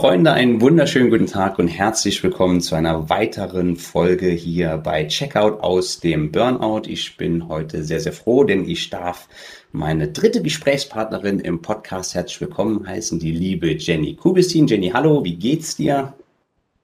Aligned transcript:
Freunde, 0.00 0.32
einen 0.32 0.62
wunderschönen 0.62 1.10
guten 1.10 1.26
Tag 1.26 1.58
und 1.58 1.68
herzlich 1.68 2.22
willkommen 2.22 2.62
zu 2.62 2.74
einer 2.74 3.10
weiteren 3.10 3.76
Folge 3.76 4.28
hier 4.30 4.78
bei 4.78 5.06
Checkout 5.06 5.60
aus 5.60 6.00
dem 6.00 6.32
Burnout. 6.32 6.88
Ich 6.88 7.18
bin 7.18 7.48
heute 7.48 7.84
sehr, 7.84 8.00
sehr 8.00 8.14
froh, 8.14 8.44
denn 8.44 8.66
ich 8.66 8.88
darf 8.88 9.28
meine 9.72 10.08
dritte 10.08 10.40
Gesprächspartnerin 10.40 11.38
im 11.38 11.60
Podcast 11.60 12.14
herzlich 12.14 12.40
willkommen 12.40 12.88
heißen, 12.88 13.18
die 13.18 13.32
liebe 13.32 13.72
Jenny 13.72 14.16
Kubistin. 14.16 14.66
Jenny, 14.66 14.88
hallo, 14.88 15.22
wie 15.22 15.36
geht's 15.36 15.76
dir? 15.76 16.14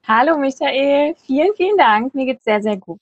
Hallo 0.07 0.37
Michael, 0.37 1.15
vielen, 1.25 1.55
vielen 1.57 1.77
Dank. 1.79 2.13
Mir 2.13 2.27
geht's 2.27 2.43
sehr, 2.43 2.61
sehr 2.61 2.77
gut. 2.77 2.99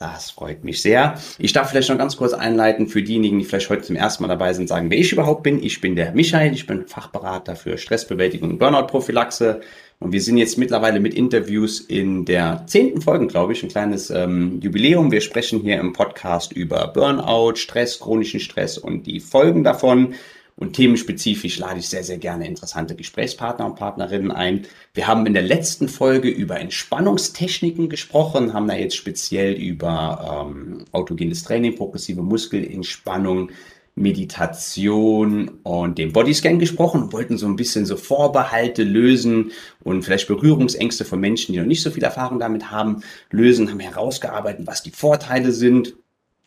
Das 0.00 0.30
freut 0.30 0.64
mich 0.64 0.80
sehr. 0.80 1.20
Ich 1.38 1.52
darf 1.52 1.68
vielleicht 1.68 1.90
noch 1.90 1.98
ganz 1.98 2.16
kurz 2.16 2.32
einleiten 2.32 2.86
für 2.86 3.02
diejenigen, 3.02 3.38
die 3.38 3.44
vielleicht 3.44 3.68
heute 3.68 3.82
zum 3.82 3.96
ersten 3.96 4.22
Mal 4.22 4.28
dabei 4.28 4.54
sind, 4.54 4.66
sagen, 4.66 4.90
wer 4.90 4.96
ich 4.96 5.12
überhaupt 5.12 5.42
bin. 5.42 5.62
Ich 5.62 5.82
bin 5.82 5.94
der 5.94 6.12
Michael, 6.12 6.54
ich 6.54 6.66
bin 6.66 6.86
Fachberater 6.86 7.54
für 7.54 7.76
Stressbewältigung 7.76 8.52
und 8.52 8.58
Burnout-Prophylaxe. 8.58 9.60
Und 9.98 10.12
wir 10.12 10.22
sind 10.22 10.38
jetzt 10.38 10.56
mittlerweile 10.56 11.00
mit 11.00 11.12
Interviews 11.12 11.80
in 11.80 12.24
der 12.24 12.64
zehnten 12.66 13.02
Folge, 13.02 13.26
glaube 13.26 13.52
ich, 13.52 13.62
ein 13.62 13.68
kleines 13.68 14.08
ähm, 14.08 14.58
Jubiläum. 14.62 15.12
Wir 15.12 15.20
sprechen 15.20 15.60
hier 15.60 15.78
im 15.78 15.92
Podcast 15.92 16.54
über 16.54 16.88
Burnout, 16.88 17.56
Stress, 17.56 18.00
chronischen 18.00 18.40
Stress 18.40 18.78
und 18.78 19.06
die 19.06 19.20
Folgen 19.20 19.64
davon. 19.64 20.14
Und 20.60 20.74
themenspezifisch 20.74 21.58
lade 21.58 21.78
ich 21.78 21.88
sehr, 21.88 22.04
sehr 22.04 22.18
gerne 22.18 22.46
interessante 22.46 22.94
Gesprächspartner 22.94 23.64
und 23.64 23.76
Partnerinnen 23.76 24.30
ein. 24.30 24.66
Wir 24.92 25.06
haben 25.06 25.24
in 25.24 25.32
der 25.32 25.42
letzten 25.42 25.88
Folge 25.88 26.28
über 26.28 26.60
Entspannungstechniken 26.60 27.88
gesprochen, 27.88 28.52
haben 28.52 28.68
da 28.68 28.74
jetzt 28.74 28.94
speziell 28.94 29.54
über 29.54 30.50
ähm, 30.52 30.84
autogenes 30.92 31.44
Training, 31.44 31.76
progressive 31.76 32.20
Muskelentspannung, 32.20 33.52
Meditation 33.94 35.48
und 35.62 35.96
dem 35.96 36.12
Bodyscan 36.12 36.58
gesprochen 36.58 37.10
wollten 37.10 37.38
so 37.38 37.46
ein 37.46 37.56
bisschen 37.56 37.86
so 37.86 37.96
Vorbehalte 37.96 38.82
lösen 38.84 39.52
und 39.82 40.02
vielleicht 40.02 40.28
Berührungsängste 40.28 41.06
von 41.06 41.20
Menschen, 41.20 41.54
die 41.54 41.58
noch 41.58 41.66
nicht 41.66 41.82
so 41.82 41.90
viel 41.90 42.04
Erfahrung 42.04 42.38
damit 42.38 42.70
haben, 42.70 43.02
lösen, 43.30 43.70
haben 43.70 43.80
herausgearbeitet, 43.80 44.66
was 44.66 44.82
die 44.82 44.90
Vorteile 44.90 45.52
sind 45.52 45.94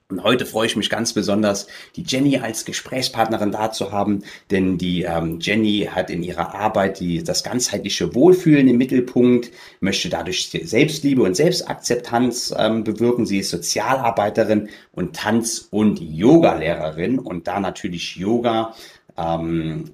und 0.10 0.24
heute 0.24 0.46
freue 0.46 0.68
ich 0.68 0.76
mich 0.76 0.90
ganz 0.90 1.14
besonders, 1.14 1.68
die 1.96 2.04
Jenny 2.06 2.38
als 2.38 2.66
Gesprächspartnerin 2.66 3.52
da 3.52 3.72
zu 3.72 3.92
haben, 3.92 4.24
denn 4.52 4.78
die 4.78 5.04
ähm, 5.04 5.40
Jenny 5.40 5.90
hat 5.90 6.10
in 6.10 6.24
ihrer 6.24 6.54
Arbeit 6.54 7.00
die, 7.00 7.24
das 7.24 7.44
ganzheitliche 7.44 8.14
Wohlfühlen 8.14 8.68
im 8.68 8.78
Mittelpunkt, 8.78 9.52
möchte 9.80 10.10
dadurch 10.10 10.50
Selbstliebe 10.52 11.24
und 11.24 11.36
Selbstakzeptanz 11.36 12.54
ähm, 12.58 12.84
bewirken. 12.84 13.26
Sie 13.26 13.40
ist 13.40 13.50
Sozialarbeiterin 13.50 14.70
und 14.92 15.16
Tanz- 15.16 15.68
und 15.72 16.00
Yoga-Lehrerin 16.00 17.18
und 17.18 17.48
da 17.48 17.60
natürlich 17.60 18.16
Yoga 18.16 18.76
ähm, 19.18 19.86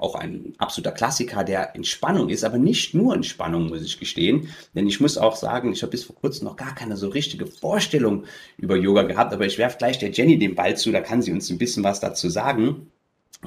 auch 0.00 0.14
ein 0.14 0.52
absoluter 0.58 0.92
Klassiker 0.92 1.44
der 1.44 1.74
Entspannung 1.74 2.28
ist, 2.28 2.44
aber 2.44 2.58
nicht 2.58 2.94
nur 2.94 3.14
Entspannung, 3.14 3.68
muss 3.68 3.82
ich 3.82 3.98
gestehen. 3.98 4.48
Denn 4.74 4.86
ich 4.86 5.00
muss 5.00 5.18
auch 5.18 5.36
sagen, 5.36 5.72
ich 5.72 5.82
habe 5.82 5.92
bis 5.92 6.04
vor 6.04 6.16
kurzem 6.16 6.44
noch 6.44 6.56
gar 6.56 6.74
keine 6.74 6.96
so 6.96 7.08
richtige 7.08 7.46
Vorstellung 7.46 8.24
über 8.58 8.76
Yoga 8.76 9.02
gehabt, 9.02 9.32
aber 9.32 9.46
ich 9.46 9.58
werfe 9.58 9.78
gleich 9.78 9.98
der 9.98 10.10
Jenny 10.10 10.38
den 10.38 10.54
Ball 10.54 10.76
zu, 10.76 10.92
da 10.92 11.00
kann 11.00 11.22
sie 11.22 11.32
uns 11.32 11.50
ein 11.50 11.58
bisschen 11.58 11.84
was 11.84 12.00
dazu 12.00 12.28
sagen 12.28 12.90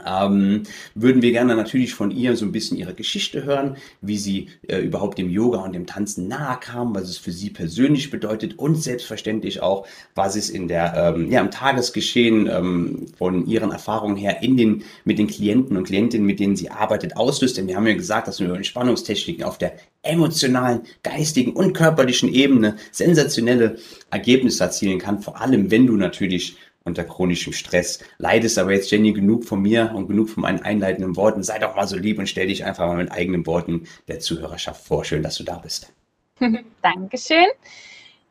ähm, 0.05 0.63
würden 0.95 1.21
wir 1.21 1.31
gerne 1.31 1.55
natürlich 1.55 1.93
von 1.93 2.11
ihr 2.11 2.35
so 2.35 2.45
ein 2.45 2.51
bisschen 2.51 2.77
ihre 2.77 2.93
Geschichte 2.93 3.43
hören, 3.43 3.77
wie 4.01 4.17
sie 4.17 4.49
äh, 4.67 4.77
überhaupt 4.77 5.17
dem 5.17 5.29
Yoga 5.29 5.59
und 5.59 5.73
dem 5.73 5.87
Tanzen 5.87 6.27
nahe 6.27 6.59
kam, 6.59 6.93
was 6.95 7.09
es 7.09 7.17
für 7.17 7.31
sie 7.31 7.49
persönlich 7.49 8.09
bedeutet 8.11 8.59
und 8.59 8.75
selbstverständlich 8.75 9.61
auch, 9.61 9.87
was 10.15 10.35
es 10.35 10.49
in 10.49 10.67
der 10.67 10.93
ähm, 10.95 11.31
ja 11.31 11.41
im 11.41 11.51
Tagesgeschehen 11.51 12.47
ähm, 12.47 13.07
von 13.17 13.47
ihren 13.47 13.71
Erfahrungen 13.71 14.15
her 14.15 14.41
in 14.41 14.57
den 14.57 14.83
mit 15.05 15.17
den 15.17 15.27
Klienten 15.27 15.75
und 15.75 15.85
Klientinnen, 15.85 16.25
mit 16.25 16.39
denen 16.39 16.55
sie 16.55 16.69
arbeitet, 16.69 17.17
auslöst. 17.17 17.57
Denn 17.57 17.67
wir 17.67 17.75
haben 17.75 17.87
ja 17.87 17.93
gesagt, 17.93 18.27
dass 18.27 18.39
man 18.39 18.49
über 18.49 18.57
Entspannungstechniken 18.57 19.43
auf 19.43 19.57
der 19.57 19.73
emotionalen, 20.01 20.81
geistigen 21.03 21.53
und 21.53 21.73
körperlichen 21.73 22.33
Ebene 22.33 22.77
sensationelle 22.91 23.77
Ergebnisse 24.11 24.63
erzielen 24.63 24.99
kann, 24.99 25.21
vor 25.21 25.41
allem 25.41 25.71
wenn 25.71 25.87
du 25.87 25.97
natürlich 25.97 26.55
unter 26.83 27.03
chronischem 27.03 27.53
Stress. 27.53 27.99
Leidest 28.17 28.57
aber 28.57 28.73
jetzt, 28.73 28.91
Jenny, 28.91 29.13
genug 29.13 29.45
von 29.45 29.61
mir 29.61 29.91
und 29.93 30.07
genug 30.07 30.29
von 30.29 30.41
meinen 30.41 30.61
einleitenden 30.61 31.15
Worten. 31.15 31.43
Sei 31.43 31.59
doch 31.59 31.75
mal 31.75 31.87
so 31.87 31.97
lieb 31.97 32.19
und 32.19 32.27
stell 32.27 32.47
dich 32.47 32.65
einfach 32.65 32.87
mal 32.87 32.97
mit 32.97 33.11
eigenen 33.11 33.45
Worten 33.45 33.87
der 34.07 34.19
Zuhörerschaft 34.19 34.85
vor. 34.85 35.05
Schön, 35.05 35.23
dass 35.23 35.35
du 35.35 35.43
da 35.43 35.57
bist. 35.57 35.93
Dankeschön. 36.81 37.47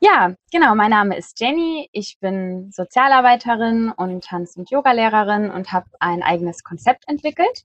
Ja, 0.01 0.35
genau, 0.53 0.75
mein 0.77 0.91
Name 0.91 1.17
ist 1.17 1.41
Jenny. 1.41 1.89
Ich 1.93 2.19
bin 2.21 2.71
Sozialarbeiterin 2.71 3.91
und 3.91 4.25
Tanz- 4.25 4.57
und 4.57 4.71
Yogalehrerin 4.71 5.51
und 5.51 5.73
habe 5.73 5.87
ein 5.99 6.23
eigenes 6.23 6.63
Konzept 6.63 7.05
entwickelt 7.09 7.65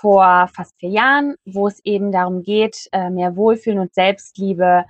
vor 0.00 0.48
fast 0.54 0.74
vier 0.78 0.90
Jahren, 0.90 1.34
wo 1.44 1.66
es 1.66 1.84
eben 1.84 2.10
darum 2.10 2.42
geht, 2.42 2.88
äh, 2.92 3.10
mehr 3.10 3.36
Wohlfühlen 3.36 3.78
und 3.78 3.94
Selbstliebe 3.94 4.84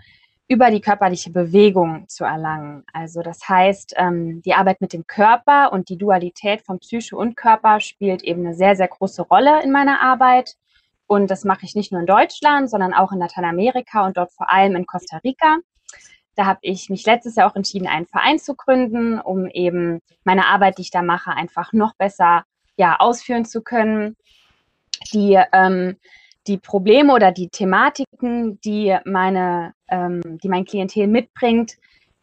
über 0.51 0.73
die 0.73 0.81
körperliche 0.81 1.31
Bewegung 1.31 2.09
zu 2.09 2.25
erlangen. 2.25 2.83
Also 2.93 3.23
das 3.23 3.49
heißt, 3.49 3.95
ähm, 3.97 4.43
die 4.43 4.53
Arbeit 4.53 4.81
mit 4.81 4.93
dem 4.93 5.07
Körper 5.07 5.73
und 5.73 5.89
die 5.89 5.97
Dualität 5.97 6.63
von 6.63 6.81
Psyche 6.81 7.17
und 7.17 7.37
Körper 7.37 7.79
spielt 7.79 8.25
eben 8.25 8.45
eine 8.45 8.55
sehr, 8.57 8.75
sehr 8.75 8.89
große 8.89 9.23
Rolle 9.23 9.63
in 9.63 9.71
meiner 9.71 10.01
Arbeit. 10.03 10.57
Und 11.07 11.31
das 11.31 11.45
mache 11.45 11.65
ich 11.65 11.77
nicht 11.77 11.93
nur 11.93 12.01
in 12.01 12.07
Deutschland, 12.09 12.69
sondern 12.69 12.93
auch 12.95 13.13
in 13.13 13.21
Lateinamerika 13.21 14.05
und 14.05 14.17
dort 14.17 14.33
vor 14.33 14.51
allem 14.51 14.75
in 14.75 14.87
Costa 14.87 15.19
Rica. 15.19 15.59
Da 16.35 16.47
habe 16.47 16.59
ich 16.63 16.91
mich 16.91 17.07
letztes 17.07 17.37
Jahr 17.37 17.49
auch 17.49 17.55
entschieden, 17.55 17.87
einen 17.87 18.07
Verein 18.07 18.41
zu 18.41 18.57
gründen, 18.57 19.21
um 19.21 19.47
eben 19.47 20.01
meine 20.25 20.47
Arbeit, 20.47 20.79
die 20.79 20.83
ich 20.83 20.91
da 20.91 21.03
mache, 21.03 21.31
einfach 21.31 21.73
noch 21.73 21.95
besser 21.95 22.43
ja, 22.77 22.97
ausführen 22.99 23.45
zu 23.45 23.63
können. 23.63 24.17
Die 25.13 25.41
ähm, 25.53 25.97
die 26.47 26.59
Probleme 26.59 27.13
oder 27.13 27.33
die 27.33 27.49
Thematiken, 27.49 28.61
die 28.61 28.97
meine, 29.05 29.75
ähm, 29.89 30.39
die 30.43 30.49
mein 30.49 30.65
Klientel 30.65 31.07
mitbringt, 31.07 31.77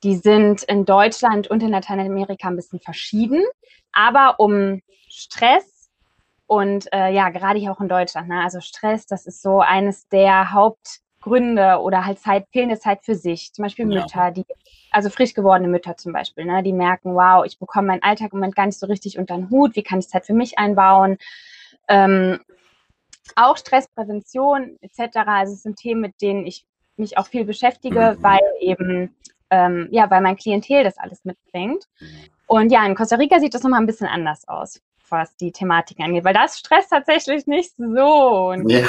die 0.04 0.16
sind 0.16 0.64
in 0.64 0.86
Deutschland 0.86 1.48
und 1.48 1.64
in 1.64 1.72
Lateinamerika 1.72 2.48
ein 2.48 2.56
bisschen 2.56 2.80
verschieden. 2.80 3.44
Aber 3.92 4.40
um 4.40 4.82
Stress 5.10 5.90
und 6.48 6.92
äh, 6.94 7.12
ja, 7.14 7.30
gerade 7.30 7.60
hier 7.60 7.72
auch 7.72 7.82
in 7.82 7.90
Deutschland, 7.90 8.30
ne, 8.30 8.42
also 8.42 8.62
Stress, 8.62 9.06
das 9.06 9.26
ist 9.26 9.42
so 9.42 9.60
eines 9.60 10.08
der 10.08 10.54
Hauptgründe 10.54 11.80
oder 11.82 12.06
halt 12.06 12.20
Zeit, 12.20 12.46
fehlende 12.52 12.80
Zeit 12.80 13.04
für 13.04 13.16
sich. 13.16 13.54
Zum 13.54 13.64
Beispiel 13.64 13.92
ja. 13.92 14.02
Mütter, 14.02 14.32
die, 14.32 14.46
also 14.92 15.10
frisch 15.10 15.34
gewordene 15.34 15.68
Mütter 15.68 15.98
zum 15.98 16.14
Beispiel, 16.14 16.46
ne, 16.46 16.64
die 16.64 16.74
merken, 16.74 17.16
wow, 17.16 17.46
ich 17.46 17.60
bekomme 17.60 17.88
meinen 17.88 18.04
Alltag 18.04 18.32
im 18.32 18.40
Moment 18.40 18.56
gar 18.56 18.66
nicht 18.66 18.80
so 18.80 18.88
richtig 18.88 19.18
unter 19.18 19.36
den 19.36 19.50
Hut, 19.50 19.76
wie 19.76 19.84
kann 19.84 20.00
ich 20.00 20.08
Zeit 20.08 20.26
für 20.26 20.34
mich 20.34 20.58
einbauen? 20.58 21.18
Ähm, 21.90 22.40
auch 23.36 23.58
Stressprävention 23.58 24.78
etc. 24.82 25.18
Also 25.26 25.54
es 25.54 25.64
sind 25.64 25.78
Themen, 25.78 26.02
mit 26.02 26.22
denen 26.22 26.46
ich 26.46 26.66
mich 26.96 27.18
auch 27.18 27.28
viel 27.28 27.46
beschäftige, 27.46 28.16
mhm. 28.18 28.24
weil 28.24 28.42
eben 28.60 29.16
ähm, 29.50 29.88
ja, 29.92 30.10
weil 30.10 30.22
mein 30.22 30.36
Klientel 30.36 30.84
das 30.84 30.98
alles 30.98 31.24
mitbringt. 31.24 31.88
Und 32.48 32.72
ja, 32.72 32.86
in 32.86 32.96
Costa 32.96 33.16
Rica 33.16 33.40
sieht 33.40 33.54
das 33.54 33.64
nochmal 33.64 33.82
ein 33.82 33.86
bisschen 33.86 34.08
anders 34.08 34.48
aus 34.48 34.82
was 35.10 35.36
die 35.36 35.52
Thematik 35.52 36.00
angeht, 36.00 36.24
weil 36.24 36.34
das 36.34 36.60
stresst 36.60 36.90
tatsächlich 36.90 37.48
nicht 37.48 37.72
so. 37.78 38.54
Ja. 38.68 38.88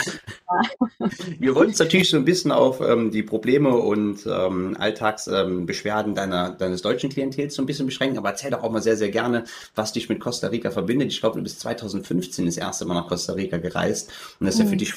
Wir 1.39 1.55
wollen 1.55 1.69
uns 1.69 1.79
natürlich 1.79 2.11
so 2.11 2.17
ein 2.17 2.25
bisschen 2.25 2.53
auf 2.53 2.81
ähm, 2.81 3.11
die 3.11 3.23
Probleme 3.23 3.77
und 3.77 4.27
ähm, 4.27 4.77
Alltagsbeschwerden 4.79 6.13
ähm, 6.13 6.17
deiner, 6.17 6.51
deines 6.51 6.83
deutschen 6.83 7.11
Klientels 7.11 7.55
so 7.55 7.63
ein 7.63 7.67
bisschen 7.67 7.87
beschränken, 7.87 8.19
aber 8.19 8.31
erzähl 8.31 8.51
doch 8.51 8.63
auch 8.63 8.71
mal 8.71 8.83
sehr, 8.83 8.97
sehr 8.97 9.11
gerne, 9.11 9.45
was 9.75 9.93
dich 9.93 10.09
mit 10.09 10.21
Costa 10.21 10.49
Rica 10.49 10.71
verbindet. 10.71 11.13
Ich 11.13 11.21
glaube, 11.21 11.37
du 11.37 11.43
bist 11.43 11.61
2015 11.61 12.47
das 12.47 12.57
erste 12.57 12.85
Mal 12.85 12.95
nach 12.95 13.09
Costa 13.09 13.35
Rica 13.35 13.59
gereist 13.59 14.11
und 14.41 14.47
das 14.47 14.55
ist 14.55 14.61
mhm. 14.61 14.65
ja 14.65 14.69
für 14.71 14.75
mhm. 14.75 14.79
dich, 14.79 14.95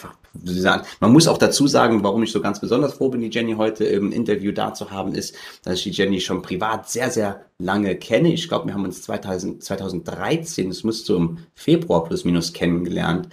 man 0.99 1.11
muss 1.11 1.27
auch 1.27 1.37
dazu 1.37 1.67
sagen, 1.67 2.03
warum 2.03 2.23
ich 2.23 2.31
so 2.31 2.41
ganz 2.41 2.59
besonders 2.59 2.93
froh 2.93 3.09
bin, 3.09 3.21
die 3.21 3.29
Jenny 3.29 3.53
heute 3.53 3.85
im 3.85 4.11
Interview 4.11 4.51
da 4.51 4.73
zu 4.73 4.91
haben, 4.91 5.13
ist, 5.13 5.35
dass 5.63 5.75
ich 5.75 5.83
die 5.83 5.91
Jenny 5.91 6.21
schon 6.21 6.41
privat 6.41 6.89
sehr, 6.89 7.11
sehr 7.11 7.45
lange 7.61 7.95
kenne. 7.95 8.33
Ich 8.33 8.47
glaube, 8.47 8.67
wir 8.67 8.73
haben 8.73 8.85
uns 8.85 9.01
2000, 9.03 9.63
2013, 9.63 10.69
es 10.69 10.83
muss 10.83 11.05
so 11.05 11.17
im 11.17 11.37
Februar 11.53 12.03
plus 12.03 12.25
minus 12.25 12.53
kennengelernt 12.53 13.29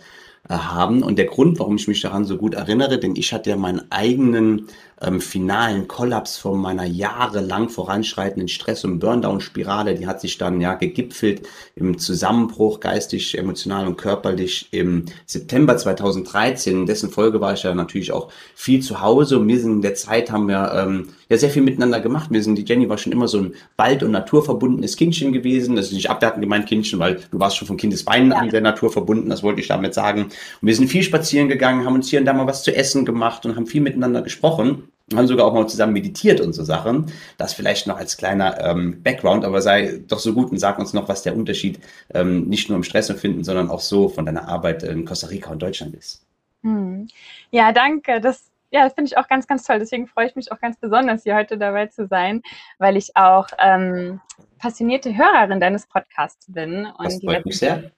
äh, 0.48 0.54
haben. 0.54 1.02
Und 1.02 1.18
der 1.18 1.26
Grund, 1.26 1.58
warum 1.58 1.76
ich 1.76 1.88
mich 1.88 2.00
daran 2.00 2.24
so 2.24 2.36
gut 2.36 2.54
erinnere, 2.54 2.98
denn 2.98 3.16
ich 3.16 3.32
hatte 3.32 3.50
ja 3.50 3.56
meinen 3.56 3.90
eigenen 3.90 4.68
ähm, 5.00 5.20
finalen 5.20 5.88
Kollaps 5.88 6.38
von 6.38 6.60
meiner 6.60 6.84
jahrelang 6.84 7.68
voranschreitenden 7.68 8.48
Stress- 8.48 8.84
und 8.84 8.98
Burndown-Spirale, 8.98 9.94
die 9.94 10.06
hat 10.06 10.20
sich 10.20 10.38
dann 10.38 10.60
ja 10.60 10.74
gegipfelt 10.74 11.46
im 11.74 11.98
Zusammenbruch 11.98 12.80
geistig, 12.80 13.36
emotional 13.36 13.86
und 13.86 13.96
körperlich 13.96 14.68
im 14.72 15.04
September 15.26 15.76
2013. 15.76 16.80
In 16.80 16.86
dessen 16.86 17.10
Folge 17.10 17.40
war 17.40 17.54
ich 17.54 17.62
ja 17.62 17.74
natürlich 17.74 18.12
auch 18.12 18.30
viel 18.54 18.80
zu 18.80 19.00
Hause 19.00 19.38
und 19.38 19.48
wir 19.48 19.60
sind 19.60 19.72
in 19.72 19.82
der 19.82 19.94
Zeit 19.94 20.30
haben 20.30 20.48
wir 20.48 20.72
ähm, 20.74 21.08
ja 21.28 21.36
sehr 21.36 21.50
viel 21.50 21.62
miteinander 21.62 22.00
gemacht. 22.00 22.30
Wir 22.30 22.42
sind, 22.42 22.56
die 22.56 22.64
Jenny 22.64 22.88
war 22.88 22.98
schon 22.98 23.12
immer 23.12 23.28
so 23.28 23.38
ein 23.38 23.54
wald- 23.76 24.02
und 24.02 24.10
naturverbundenes 24.10 24.96
Kindchen 24.96 25.32
gewesen. 25.32 25.76
Das 25.76 25.86
ist 25.86 25.92
nicht 25.92 26.10
abwertend 26.10 26.42
gemeint 26.42 26.66
Kindchen, 26.66 26.98
weil 26.98 27.20
du 27.30 27.38
warst 27.38 27.56
schon 27.56 27.68
von 27.68 27.76
Kindesbeinen 27.76 28.30
ja. 28.30 28.38
an 28.38 28.50
sehr 28.50 28.60
naturverbunden, 28.60 29.28
das 29.28 29.42
wollte 29.42 29.60
ich 29.60 29.68
damit 29.68 29.94
sagen. 29.94 30.24
Und 30.24 30.32
wir 30.62 30.74
sind 30.74 30.88
viel 30.88 31.02
spazieren 31.02 31.48
gegangen, 31.48 31.84
haben 31.84 31.94
uns 31.94 32.08
hier 32.08 32.20
und 32.20 32.26
da 32.26 32.32
mal 32.32 32.46
was 32.46 32.62
zu 32.62 32.74
essen 32.74 33.04
gemacht 33.04 33.44
und 33.46 33.56
haben 33.56 33.66
viel 33.66 33.82
miteinander 33.82 34.22
gesprochen 34.22 34.84
haben 35.16 35.26
sogar 35.26 35.46
auch 35.46 35.54
mal 35.54 35.66
zusammen 35.66 35.92
meditiert 35.92 36.40
und 36.40 36.52
so 36.52 36.64
Sachen. 36.64 37.10
Das 37.36 37.54
vielleicht 37.54 37.86
noch 37.86 37.96
als 37.96 38.16
kleiner 38.16 38.60
ähm, 38.60 39.02
Background, 39.02 39.44
aber 39.44 39.62
sei 39.62 40.00
doch 40.06 40.18
so 40.18 40.34
gut 40.34 40.50
und 40.50 40.58
sag 40.58 40.78
uns 40.78 40.92
noch, 40.92 41.08
was 41.08 41.22
der 41.22 41.34
Unterschied 41.34 41.80
ähm, 42.12 42.44
nicht 42.48 42.68
nur 42.68 42.76
im 42.76 42.84
Stress 42.84 43.08
empfinden, 43.08 43.44
sondern 43.44 43.70
auch 43.70 43.80
so 43.80 44.08
von 44.08 44.26
deiner 44.26 44.48
Arbeit 44.48 44.82
in 44.82 45.04
Costa 45.04 45.28
Rica 45.28 45.50
und 45.50 45.62
Deutschland 45.62 45.94
ist. 45.94 46.22
Hm. 46.62 47.08
Ja, 47.50 47.72
danke. 47.72 48.20
Das, 48.20 48.47
ja, 48.70 48.84
das 48.84 48.94
finde 48.94 49.08
ich 49.08 49.16
auch 49.16 49.28
ganz, 49.28 49.46
ganz 49.46 49.64
toll. 49.64 49.78
Deswegen 49.78 50.06
freue 50.06 50.26
ich 50.26 50.36
mich 50.36 50.52
auch 50.52 50.60
ganz 50.60 50.76
besonders, 50.78 51.22
hier 51.22 51.34
heute 51.34 51.58
dabei 51.58 51.86
zu 51.86 52.06
sein, 52.06 52.42
weil 52.78 52.96
ich 52.96 53.16
auch 53.16 53.48
ähm, 53.58 54.20
passionierte 54.58 55.16
Hörerin 55.16 55.60
deines 55.60 55.86
Podcasts 55.86 56.46
bin 56.52 56.86
und 56.86 57.04
das 57.04 57.20
freut 57.20 57.46
mich 57.46 57.58
sehr. 57.58 57.90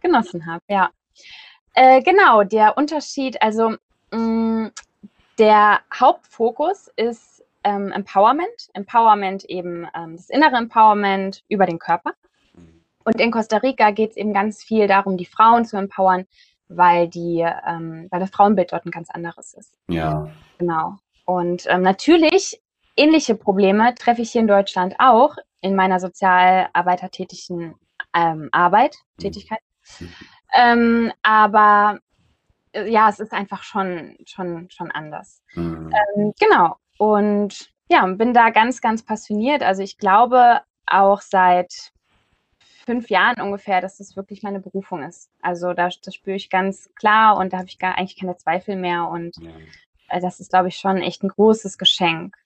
genossen 0.00 0.46
habe. 0.46 0.62
Ja, 0.68 0.90
äh, 1.74 2.02
genau. 2.02 2.42
Der 2.42 2.76
Unterschied, 2.76 3.40
also 3.40 3.76
mh, 4.10 4.18
mm, 4.18 4.72
der 5.38 5.80
Hauptfokus 5.94 6.90
ist 6.96 7.44
ähm, 7.64 7.92
Empowerment. 7.92 8.68
Empowerment 8.74 9.44
eben 9.44 9.86
ähm, 9.94 10.16
das 10.16 10.28
innere 10.30 10.56
Empowerment 10.56 11.44
über 11.48 11.66
den 11.66 11.78
Körper. 11.78 12.12
Und 13.04 13.20
in 13.20 13.30
Costa 13.30 13.56
Rica 13.58 13.90
geht 13.90 14.10
es 14.10 14.16
eben 14.16 14.34
ganz 14.34 14.62
viel 14.62 14.86
darum, 14.86 15.16
die 15.16 15.24
Frauen 15.24 15.64
zu 15.64 15.76
empowern, 15.76 16.26
weil, 16.70 17.08
die, 17.08 17.46
ähm, 17.66 18.06
weil 18.10 18.20
das 18.20 18.30
Frauenbild 18.30 18.72
dort 18.72 18.86
ein 18.86 18.90
ganz 18.90 19.10
anderes 19.10 19.54
ist. 19.54 19.76
Ja. 19.88 20.30
Genau. 20.58 20.96
Und 21.24 21.64
ähm, 21.68 21.82
natürlich 21.82 22.62
ähnliche 22.96 23.34
Probleme 23.34 23.94
treffe 23.94 24.22
ich 24.22 24.32
hier 24.32 24.40
in 24.40 24.48
Deutschland 24.48 24.94
auch 24.98 25.36
in 25.60 25.74
meiner 25.74 26.00
sozialarbeitertätigen 26.00 27.74
ähm, 28.14 28.48
Arbeit, 28.52 28.96
mhm. 29.16 29.22
Tätigkeit. 29.22 29.60
Mhm. 29.98 30.14
Ähm, 30.54 31.12
aber 31.22 31.98
äh, 32.72 32.90
ja, 32.90 33.08
es 33.08 33.20
ist 33.20 33.32
einfach 33.32 33.62
schon, 33.62 34.16
schon, 34.24 34.68
schon 34.70 34.90
anders. 34.90 35.42
Mhm. 35.54 35.92
Ähm, 36.16 36.32
genau. 36.38 36.76
Und 36.98 37.70
ja, 37.90 38.06
bin 38.06 38.32
da 38.34 38.50
ganz, 38.50 38.80
ganz 38.80 39.04
passioniert. 39.04 39.62
Also 39.62 39.82
ich 39.82 39.98
glaube 39.98 40.60
auch 40.86 41.20
seit 41.20 41.92
fünf 42.84 43.10
Jahren 43.10 43.40
ungefähr, 43.40 43.80
dass 43.80 43.98
das 43.98 44.16
wirklich 44.16 44.42
meine 44.42 44.60
Berufung 44.60 45.02
ist. 45.02 45.30
Also 45.40 45.72
da, 45.72 45.88
das 46.02 46.14
spüre 46.14 46.36
ich 46.36 46.50
ganz 46.50 46.90
klar 46.94 47.36
und 47.36 47.52
da 47.52 47.58
habe 47.58 47.68
ich 47.68 47.78
gar 47.78 47.96
eigentlich 47.96 48.18
keine 48.18 48.36
Zweifel 48.36 48.76
mehr. 48.76 49.08
Und 49.08 49.36
ja. 49.36 49.50
Das 50.20 50.40
ist, 50.40 50.50
glaube 50.50 50.68
ich, 50.68 50.76
schon 50.76 50.98
echt 50.98 51.22
ein 51.22 51.28
großes 51.28 51.78
Geschenk. 51.78 52.36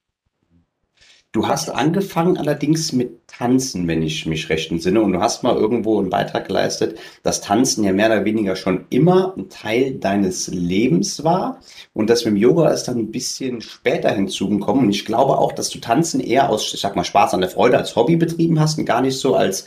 Du 1.35 1.49
hast 1.49 1.69
angefangen 1.69 2.37
allerdings 2.37 2.93
mit 2.93 3.25
Tanzen, 3.27 3.89
wenn 3.89 4.03
ich 4.03 4.27
mich 4.27 4.49
recht 4.49 4.71
entsinne. 4.71 5.01
Und 5.01 5.13
du 5.13 5.21
hast 5.21 5.43
mal 5.43 5.57
irgendwo 5.57 5.99
einen 5.99 6.11
Beitrag 6.11 6.47
geleistet, 6.47 6.97
dass 7.25 7.41
Tanzen 7.41 7.83
ja 7.83 7.93
mehr 7.93 8.07
oder 8.07 8.25
weniger 8.25 8.55
schon 8.55 8.85
immer 8.91 9.35
ein 9.37 9.49
Teil 9.49 9.95
deines 9.95 10.47
Lebens 10.47 11.25
war. 11.25 11.61
Und 11.93 12.11
das 12.11 12.25
mit 12.25 12.35
dem 12.35 12.37
Yoga 12.37 12.69
ist 12.69 12.85
dann 12.85 12.99
ein 12.99 13.11
bisschen 13.11 13.61
später 13.61 14.11
hinzugekommen. 14.11 14.85
Und 14.85 14.91
ich 14.91 15.05
glaube 15.05 15.39
auch, 15.39 15.53
dass 15.53 15.71
du 15.71 15.81
Tanzen 15.81 16.21
eher 16.21 16.49
aus, 16.51 16.73
ich 16.73 16.81
sag 16.81 16.95
mal, 16.95 17.03
Spaß 17.03 17.35
an 17.35 17.41
der 17.41 17.51
Freude 17.51 17.79
als 17.79 17.97
Hobby 17.97 18.15
betrieben 18.15 18.61
hast 18.61 18.79
und 18.79 18.85
gar 18.85 19.01
nicht 19.01 19.19
so 19.19 19.35
als, 19.35 19.67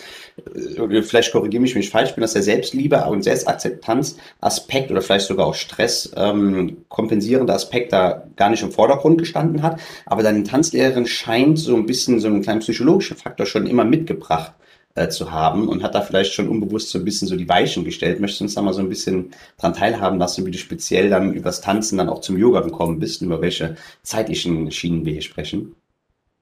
äh, 0.55 1.01
vielleicht 1.01 1.33
korrigiere 1.33 1.61
mich, 1.61 1.75
wenn 1.75 1.81
ich 1.81 1.89
falsch 1.89 2.15
bin, 2.15 2.21
dass 2.21 2.33
der 2.33 2.43
Selbstliebe 2.43 3.03
und 3.05 3.23
Selbstakzeptanz-Aspekt 3.23 4.91
oder 4.91 5.01
vielleicht 5.01 5.27
sogar 5.27 5.47
auch 5.47 5.55
Stress 5.55 6.13
ähm, 6.15 6.77
kompensierende 6.87 7.53
Aspekt 7.53 7.91
da 7.91 8.23
gar 8.37 8.49
nicht 8.49 8.63
im 8.63 8.71
Vordergrund 8.71 9.17
gestanden 9.17 9.61
hat. 9.61 9.81
Aber 10.05 10.23
deine 10.23 10.43
Tanzlehrerin 10.43 11.05
scheint 11.05 11.56
so 11.65 11.75
ein 11.75 11.85
bisschen 11.85 12.19
so 12.19 12.27
einen 12.27 12.41
kleinen 12.41 12.59
psychologischen 12.59 13.17
Faktor 13.17 13.45
schon 13.45 13.67
immer 13.67 13.85
mitgebracht 13.85 14.53
äh, 14.95 15.09
zu 15.09 15.31
haben 15.31 15.67
und 15.67 15.83
hat 15.83 15.95
da 15.95 16.01
vielleicht 16.01 16.33
schon 16.33 16.49
unbewusst 16.49 16.89
so 16.89 16.99
ein 16.99 17.05
bisschen 17.05 17.27
so 17.27 17.35
die 17.35 17.47
Weichen 17.47 17.83
gestellt. 17.83 18.19
Möchtest 18.19 18.41
du 18.41 18.45
uns 18.45 18.55
da 18.55 18.61
mal 18.61 18.73
so 18.73 18.81
ein 18.81 18.89
bisschen 18.89 19.31
dran 19.57 19.73
teilhaben 19.73 20.17
lassen, 20.17 20.45
wie 20.45 20.51
du 20.51 20.57
speziell 20.57 21.09
dann 21.09 21.33
übers 21.33 21.61
Tanzen 21.61 21.97
dann 21.97 22.09
auch 22.09 22.21
zum 22.21 22.37
Yoga 22.37 22.61
gekommen 22.61 22.99
bist 22.99 23.21
und 23.21 23.27
über 23.27 23.41
welche 23.41 23.75
zeitlichen 24.01 24.71
Schienen 24.71 25.05
wir 25.05 25.13
hier 25.13 25.21
sprechen? 25.21 25.75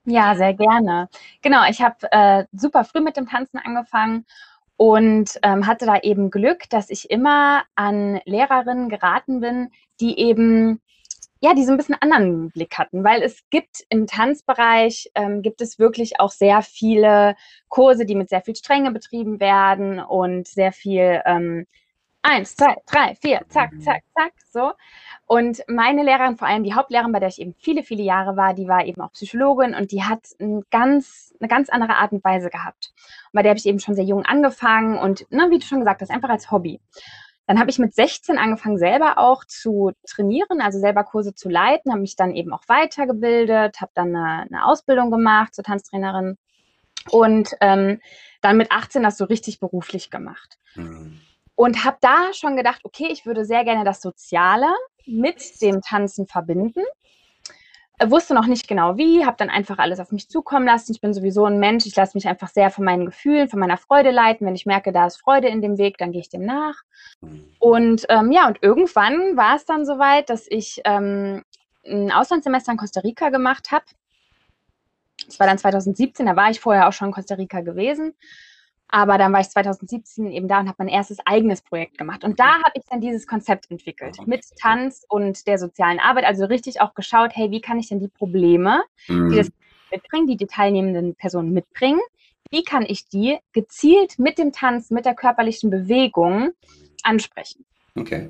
Ja, 0.06 0.35
sehr 0.35 0.53
gerne. 0.53 1.09
Genau, 1.41 1.67
ich 1.69 1.81
habe 1.81 1.95
äh, 2.12 2.45
super 2.53 2.83
früh 2.83 3.01
mit 3.01 3.17
dem 3.17 3.27
Tanzen 3.27 3.57
angefangen 3.57 4.25
und 4.77 5.39
ähm, 5.41 5.65
hatte 5.65 5.85
da 5.85 6.00
eben 6.00 6.29
Glück, 6.29 6.69
dass 6.69 6.89
ich 6.89 7.09
immer 7.09 7.63
an 7.75 8.19
Lehrerinnen 8.25 8.89
geraten 8.89 9.39
bin, 9.39 9.71
die 10.00 10.19
eben 10.19 10.79
ja, 11.42 11.54
die 11.54 11.64
so 11.64 11.72
ein 11.72 11.78
bisschen 11.78 11.98
anderen 12.00 12.50
Blick 12.52 12.78
hatten, 12.78 13.04
weil 13.04 13.22
es 13.22 13.44
gibt 13.50 13.84
im 13.90 14.08
Tanzbereich, 14.08 15.12
ähm, 15.16 15.42
gibt 15.42 15.62
es 15.62 15.80
wirklich 15.80 16.20
auch 16.20 16.32
sehr 16.32 16.62
viele 16.62 17.36
Kurse, 17.68 18.06
die 18.06 18.16
mit 18.16 18.30
sehr 18.30 18.42
viel 18.42 18.56
Strenge 18.56 18.92
betrieben 18.92 19.40
werden 19.40 20.00
und 20.00 20.48
sehr 20.48 20.72
viel 20.72 21.22
ähm, 21.26 21.68
eins, 22.26 22.56
zwei, 22.56 22.76
drei, 22.86 23.16
vier, 23.16 23.42
zack, 23.50 23.72
zack, 23.82 24.04
zack, 24.16 24.34
so. 24.52 24.72
Und 25.28 25.64
meine 25.68 26.04
Lehrerin, 26.04 26.38
vor 26.38 26.48
allem 26.48 26.64
die 26.64 26.74
Hauptlehrerin, 26.74 27.12
bei 27.12 27.20
der 27.20 27.30
ich 27.30 27.40
eben 27.40 27.54
viele, 27.54 27.84
viele 27.84 28.04
Jahre 28.04 28.36
war, 28.36 28.54
die 28.54 28.68
war 28.68 28.86
eben 28.86 29.02
auch 29.02 29.12
Psychologin 29.12 29.76
und 29.76 29.92
die 29.92 30.04
hat 30.04 30.22
ein 30.40 30.64
ganz, 30.72 31.34
eine 31.40 31.48
ganz 31.48 31.70
andere 31.70 31.96
Art 31.96 32.12
und 32.12 32.24
Weise 32.24 32.50
gehabt. 32.50 32.94
Und 33.26 33.34
bei 33.34 33.42
der 33.42 33.52
habe 33.52 33.60
ich 33.60 33.66
eben 33.66 33.80
schon 33.80 33.96
sehr 33.96 34.04
jung 34.04 34.24
angefangen 34.26 34.98
und, 34.98 35.30
ne, 35.32 35.48
wie 35.50 35.60
du 35.60 35.66
schon 35.66 35.80
gesagt 35.80 36.02
hast, 36.02 36.12
einfach 36.12 36.30
als 36.30 36.52
Hobby. 36.52 36.80
Dann 37.47 37.59
habe 37.59 37.69
ich 37.69 37.77
mit 37.77 37.94
16 37.94 38.38
angefangen, 38.38 38.77
selber 38.77 39.18
auch 39.18 39.45
zu 39.45 39.92
trainieren, 40.07 40.62
also 40.62 40.80
selber 40.80 41.03
Kurse 41.03 41.36
zu 41.36 41.50
leiten, 41.50 41.92
habe 41.92 42.01
mich 42.01 42.15
dann 42.15 42.33
eben 42.33 42.51
auch 42.53 42.63
weitergebildet, 42.68 43.81
habe 43.81 43.92
dann 43.94 44.15
eine, 44.15 44.47
eine, 44.50 44.65
Ausbildung 44.65 45.12
gemacht 45.12 45.53
zur 45.53 45.63
Tanztrainerin 45.63 46.38
und 47.12 47.56
ähm, 47.62 48.01
dann 48.42 48.57
mit 48.57 48.71
18 48.71 49.03
das 49.03 49.18
so 49.18 49.25
richtig 49.25 49.59
beruflich 49.59 50.09
gemacht. 50.09 50.57
Mhm. 50.75 51.21
Und 51.53 51.86
habe 51.86 51.97
da 52.01 52.33
schon 52.33 52.57
gedacht, 52.57 52.81
okay, 52.83 53.07
ich 53.12 53.25
würde 53.25 53.45
sehr 53.45 53.63
gerne 53.63 53.86
das 53.86 54.01
Soziale 54.01 54.68
mit 55.06 55.62
dem 55.62 55.81
Tanzen 55.81 56.27
verbinden 56.27 56.83
wusste 58.03 58.33
noch 58.33 58.47
nicht 58.47 58.68
genau 58.68 58.97
wie, 58.97 59.25
habe 59.25 59.38
dann 59.38 59.50
einfach 59.50 59.77
alles 59.77 60.00
auf 60.00 60.12
mich 60.12 60.30
zukommen 60.30 60.65
lassen. 60.65 60.92
Ich 60.92 61.01
bin 61.01 61.13
sowieso 61.13 61.45
ein 61.45 61.59
Mensch, 61.59 61.86
ich 61.86 61.95
lasse 61.95 62.18
mich 62.18 62.27
einfach 62.27 62.50
sehr 62.50 62.69
von 62.69 62.86
meinen 62.86 63.06
Gefühlen, 63.06 63.50
von 63.50 63.59
meiner 63.59 63.77
Freude 63.77 64.12
leiten. 64.12 64.45
Wenn 64.45 64.56
ich 64.56 64.65
merke, 64.65 64.92
da 64.92 65.07
ist 65.07 65.18
Freude 65.18 65.47
in 65.47 65.62
dem 65.62 65.77
Weg, 65.77 65.97
dann 65.97 66.12
gehe 66.12 66.21
ich 66.21 66.30
dem 66.30 66.45
nach. 66.45 66.83
Und 67.59 68.06
ähm, 68.09 68.31
ja, 68.31 68.47
und 68.47 68.62
irgendwann 68.62 69.38
war 69.38 69.56
es 69.56 69.65
dann 69.65 69.86
soweit, 69.86 70.30
dass 70.30 70.45
ich 70.50 70.81
ähm, 70.86 71.44
ein 71.86 72.12
Auslandssemester 72.12 72.71
in 72.71 72.77
Costa 72.77 73.01
Rica 73.01 73.30
gemacht 73.30 73.71
habe. 73.71 73.86
Das 75.25 75.39
war 75.39 75.48
dann 75.48 75.57
2017, 75.57 76.25
da 76.25 76.36
war 76.36 76.50
ich 76.50 76.59
vorher 76.59 76.88
auch 76.88 76.94
schon 76.94 77.07
in 77.07 77.13
Costa 77.13 77.36
Rica 77.36 77.62
gewesen. 77.62 78.13
Aber 78.88 79.18
dann 79.18 79.34
war 79.34 79.42
ich 79.42 79.50
2017 79.50 80.32
eben 80.32 80.48
da 80.48 80.60
und 80.60 80.68
habe 80.68 80.76
mein 80.80 80.88
erstes 80.88 81.18
eigenes 81.25 81.62
Projekt 81.62 81.98
gemacht. 81.98 82.24
Und 82.24 82.39
da 82.39 82.56
habe 82.63 82.72
ich 82.75 82.84
dann 82.89 83.01
dieses 83.01 83.25
Konzept 83.27 83.70
entwickelt 83.72 84.18
mit 84.25 84.46
Tanz 84.62 85.06
und 85.10 85.48
der 85.48 85.58
sozialen 85.58 86.00
Arbeit. 86.00 86.24
Also 86.25 86.46
richtig 86.46 86.82
auch 86.82 86.94
geschaut, 86.94 87.32
hey, 87.34 87.51
wie 87.51 87.62
kann 87.62 87.80
ich 87.80 87.89
denn 87.89 88.00
die 88.00 88.08
Probleme, 88.08 88.84
mhm. 89.08 89.32
die 89.32 89.38
das 89.38 89.51
mitbringen, 89.92 90.27
die 90.27 90.38
die 90.38 90.48
teilnehmenden 90.48 91.15
Personen 91.15 91.51
mitbringen, 91.51 92.01
wie 92.51 92.63
kann 92.63 92.86
ich 92.88 93.08
die 93.08 93.38
gezielt 93.54 94.20
mit 94.20 94.38
dem 94.38 94.51
Tanz, 94.51 94.92
mit 94.92 95.06
der 95.06 95.15
körperlichen 95.15 95.70
Bewegung 95.70 96.51
ansprechen? 97.04 97.65
Okay. 97.96 98.30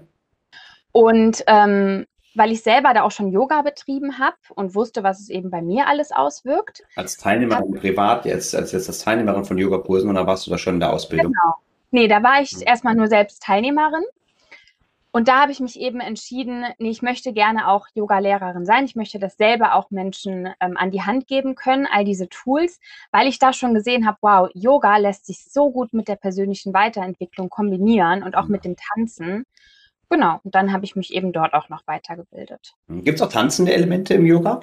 Und 0.92 1.44
ähm, 1.48 2.06
weil 2.36 2.52
ich 2.52 2.62
selber 2.62 2.94
da 2.94 3.04
auch 3.04 3.12
schon 3.12 3.32
Yoga 3.32 3.62
betrieben 3.62 4.20
habe 4.20 4.36
und 4.56 4.76
wusste, 4.76 5.04
was 5.04 5.20
es 5.20 5.30
eben 5.30 5.50
bei 5.50 5.62
mir 5.62 5.88
alles 5.88 6.12
auswirkt. 6.12 6.84
Als 6.96 7.18
Teilnehmerin 7.18 7.74
hab, 7.74 7.82
privat, 7.82 8.26
jetzt 8.26 8.56
als 8.56 8.72
jetzt 8.72 8.88
als 8.88 9.00
Teilnehmerin 9.00 9.46
von 9.46 9.58
Yoga-Kursen 9.58 10.10
oder 10.10 10.28
warst 10.28 10.46
du 10.46 10.52
da 10.52 10.58
schon 10.58 10.76
in 10.76 10.80
der 10.80 10.94
Ausbildung? 10.94 11.32
Genau. 11.32 11.56
Nee, 11.92 12.08
da 12.08 12.22
war 12.22 12.42
ich 12.42 12.56
mhm. 12.56 12.64
erstmal 12.66 12.96
nur 12.96 13.08
selbst 13.08 13.42
Teilnehmerin. 13.42 14.04
Und 15.16 15.30
da 15.30 15.44
habe 15.44 15.54
ich 15.54 15.62
mich 15.62 15.80
eben 15.80 16.02
entschieden, 16.02 16.66
nee, 16.78 16.90
ich 16.90 17.02
möchte 17.02 17.32
gerne 17.32 17.70
auch 17.70 17.88
Yoga-Lehrerin 17.94 18.66
sein. 18.66 18.84
Ich 18.84 18.98
möchte 18.98 19.18
das 19.18 19.38
selber 19.38 19.76
auch 19.76 19.90
Menschen 19.90 20.50
ähm, 20.60 20.76
an 20.76 20.92
die 20.92 21.04
Hand 21.04 21.28
geben 21.28 21.56
können, 21.56 21.88
all 21.90 22.04
diese 22.04 22.28
Tools, 22.28 22.82
weil 23.12 23.30
ich 23.30 23.40
da 23.40 23.54
schon 23.54 23.74
gesehen 23.74 24.06
habe, 24.06 24.18
wow, 24.20 24.50
Yoga 24.54 24.98
lässt 24.98 25.26
sich 25.26 25.46
so 25.46 25.72
gut 25.72 25.94
mit 25.94 26.10
der 26.10 26.18
persönlichen 26.18 26.74
Weiterentwicklung 26.74 27.48
kombinieren 27.48 28.24
und 28.24 28.36
auch 28.36 28.50
mit 28.50 28.66
dem 28.66 28.76
Tanzen. 28.76 29.46
Genau, 30.10 30.40
und 30.44 30.56
dann 30.56 30.72
habe 30.72 30.86
ich 30.86 30.96
mich 30.96 31.14
eben 31.14 31.34
dort 31.34 31.54
auch 31.54 31.70
noch 31.70 31.86
weitergebildet. 31.88 32.76
Gibt 32.88 33.20
es 33.20 33.22
auch 33.22 33.32
tanzende 33.32 33.74
Elemente 33.74 34.14
im 34.14 34.26
Yoga? 34.26 34.62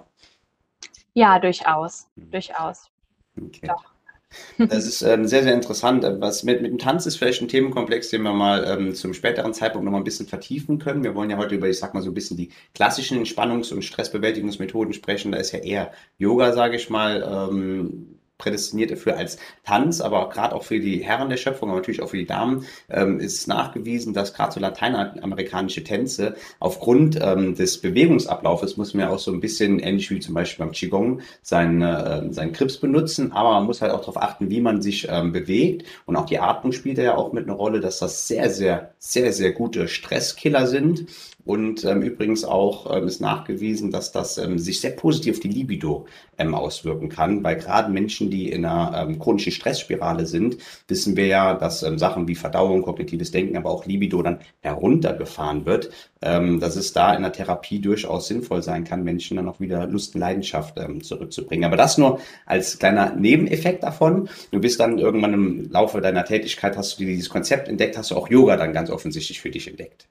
Ja, 1.15 1.39
durchaus. 1.39 2.09
Hm. 2.17 2.31
Durchaus. 2.31 2.91
Okay. 3.37 3.67
Doch. 3.67 3.85
Das 4.59 4.87
ist 4.87 5.03
ähm, 5.03 5.27
sehr, 5.27 5.43
sehr 5.43 5.55
interessant. 5.55 6.05
Was 6.21 6.43
mit, 6.43 6.63
mit 6.63 6.71
dem 6.71 6.79
Tanz 6.79 7.07
ist 7.07 7.17
vielleicht 7.17 7.43
ein 7.43 7.49
Themenkomplex, 7.49 8.11
den 8.11 8.23
wir 8.23 8.33
mal 8.33 8.65
ähm, 8.67 8.95
zum 8.95 9.15
späteren 9.15 9.55
Zeitpunkt 9.55 9.85
noch 9.85 9.93
mal 9.93 9.99
ein 9.99 10.05
bisschen 10.05 10.27
vertiefen 10.27 10.79
können. 10.79 11.05
Wir 11.05 11.15
wollen 11.15 11.31
ja 11.31 11.37
heute 11.37 11.55
über, 11.55 11.69
ich 11.69 11.79
sag 11.79 11.95
mal, 11.95 12.03
so 12.03 12.11
ein 12.11 12.15
bisschen 12.15 12.37
die 12.37 12.51
klassischen 12.75 13.19
Entspannungs- 13.19 13.73
und 13.73 13.85
Stressbewältigungsmethoden 13.85 14.93
sprechen. 14.93 15.33
Da 15.33 15.39
ist 15.39 15.53
ja 15.53 15.61
eher 15.61 15.93
Yoga, 16.19 16.53
sage 16.53 16.77
ich 16.77 16.91
mal, 16.91 17.23
ähm, 17.51 18.19
prädestiniert 18.43 18.91
dafür 18.91 19.17
als 19.17 19.39
Tanz, 19.65 20.01
aber 20.01 20.29
gerade 20.29 20.55
auch 20.55 20.65
für 20.65 20.81
die 20.81 20.99
Herren 20.99 21.31
der 21.31 21.37
Schöpfung, 21.37 21.69
aber 21.71 21.79
natürlich 21.79 22.03
auch 22.03 22.09
für 22.09 22.17
die 22.17 22.27
Damen, 22.27 22.67
ähm, 22.91 23.21
ist 23.21 23.47
nachgewiesen, 23.47 24.13
dass 24.13 24.35
gerade 24.35 24.53
so 24.53 24.61
lateinamerikanische 24.61 25.85
Tänze 25.85 26.35
aufgrund 26.59 27.19
ähm, 27.21 27.55
des 27.55 27.81
Bewegungsablaufes 27.81 28.77
muss 28.77 28.95
man 28.95 29.07
ja 29.07 29.13
auch 29.13 29.19
so 29.19 29.33
ein 29.33 29.41
bisschen 29.41 29.79
ähnlich 29.79 30.11
wie 30.11 30.19
zum 30.19 30.35
Beispiel 30.35 30.65
beim 30.65 30.73
Qigong 30.73 31.21
seinen, 31.43 31.83
äh, 31.83 32.33
seinen 32.33 32.53
Krips 32.53 32.79
benutzen, 32.79 33.33
aber 33.33 33.53
man 33.53 33.65
muss 33.65 33.81
halt 33.81 33.93
auch 33.93 34.01
darauf 34.01 34.21
achten, 34.21 34.51
wie 34.51 34.61
man 34.61 34.83
sich 34.83 35.07
ähm, 35.09 35.33
bewegt. 35.33 35.87
Und 36.07 36.17
auch 36.17 36.27
die 36.27 36.41
Atmung 36.41 36.73
spielt 36.73 36.99
ja 36.99 37.17
auch 37.17 37.33
mit 37.33 37.45
einer 37.45 37.55
Rolle, 37.55 37.81
dass 37.81 38.01
das 38.01 38.27
sehr, 38.27 38.51
sehr, 38.51 38.93
sehr, 38.99 39.33
sehr 39.33 39.53
gute 39.53 39.87
Stresskiller 39.87 40.67
sind 40.67 41.07
und 41.45 41.85
ähm, 41.85 42.03
übrigens 42.03 42.45
auch 42.45 42.95
ähm, 42.95 43.09
ist 43.09 43.21
nachgewiesen, 43.21 43.91
dass 43.91 44.13
das 44.13 44.39
ähm, 44.39 44.59
sich 44.59 44.81
sehr 44.81 44.93
positiv 44.93 45.35
auf 45.35 45.41
die 45.41 45.49
Libido 45.49 46.07
ähm, 46.39 46.55
auswirken 46.55 47.09
kann, 47.09 47.43
weil 47.43 47.57
gerade 47.57 47.91
Menschen, 47.91 48.31
die 48.31 48.51
in 48.51 48.65
einer 48.65 49.09
ähm, 49.09 49.19
chronischen 49.19 49.51
Stressspirale 49.51 50.27
sind, 50.27 50.59
wissen 50.87 51.17
wir 51.17 51.27
ja, 51.27 51.55
dass 51.55 51.83
ähm, 51.83 51.99
Sachen 51.99 52.29
wie 52.29 52.37
Verdauung, 52.37 52.83
kognitives 52.83 53.33
Denken, 53.33 53.57
aber 53.57 53.71
auch 53.71 53.87
Libido 53.87 54.23
dann 54.23 54.39
heruntergefahren 54.61 55.67
wird, 55.67 55.91
ähm, 56.23 56.61
dass 56.61 56.77
es 56.77 56.93
da 56.93 57.13
in 57.13 57.23
der 57.23 57.33
Therapie 57.33 57.81
durchaus 57.81 58.29
sinnvoll 58.29 58.63
sein 58.63 58.85
kann, 58.85 59.03
Menschen 59.03 59.37
dann 59.37 59.49
auch 59.49 59.59
wieder 59.59 59.89
Lust 59.89 60.15
und 60.15 60.21
Leidenschaft 60.21 60.79
ähm, 60.79 61.03
zurückzubringen. 61.03 61.65
Aber 61.65 61.77
das 61.77 61.99
nur 61.99 62.21
als 62.47 62.79
kleiner 62.79 63.17
Nebeneffekt 63.17 63.83
davon. 63.83 64.29
Du 64.53 64.61
bist 64.61 64.79
dann 64.79 64.99
irgendwann 64.99 65.35
im 65.35 65.71
Laufe 65.73 66.01
deiner 66.01 66.25
Tätigkeit, 66.25 66.77
hast 66.77 67.01
du 67.01 67.05
dieses 67.05 67.29
Konzept 67.29 67.69
entdeckt, 67.69 67.99
hast 67.99 68.13
du 68.13 68.17
auch 68.17 68.31
Yoga 68.31 68.57
dann 68.57 68.73
ganz 68.73 68.91
offensichtlich 68.91 69.41
für 69.41 69.51
dich 69.51 69.67
entdeckt. 69.67 70.07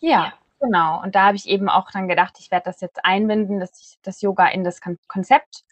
Ja, 0.00 0.34
Genau, 0.64 1.02
und 1.02 1.14
da 1.14 1.26
habe 1.26 1.36
ich 1.36 1.46
eben 1.46 1.68
auch 1.68 1.90
dann 1.90 2.08
gedacht, 2.08 2.36
ich 2.40 2.50
werde 2.50 2.64
das 2.64 2.80
jetzt 2.80 3.04
einbinden, 3.04 3.60
dass 3.60 3.98
das 4.02 4.22
Yoga 4.22 4.48
in 4.48 4.64
das 4.64 4.80
Konzept. 5.08 5.62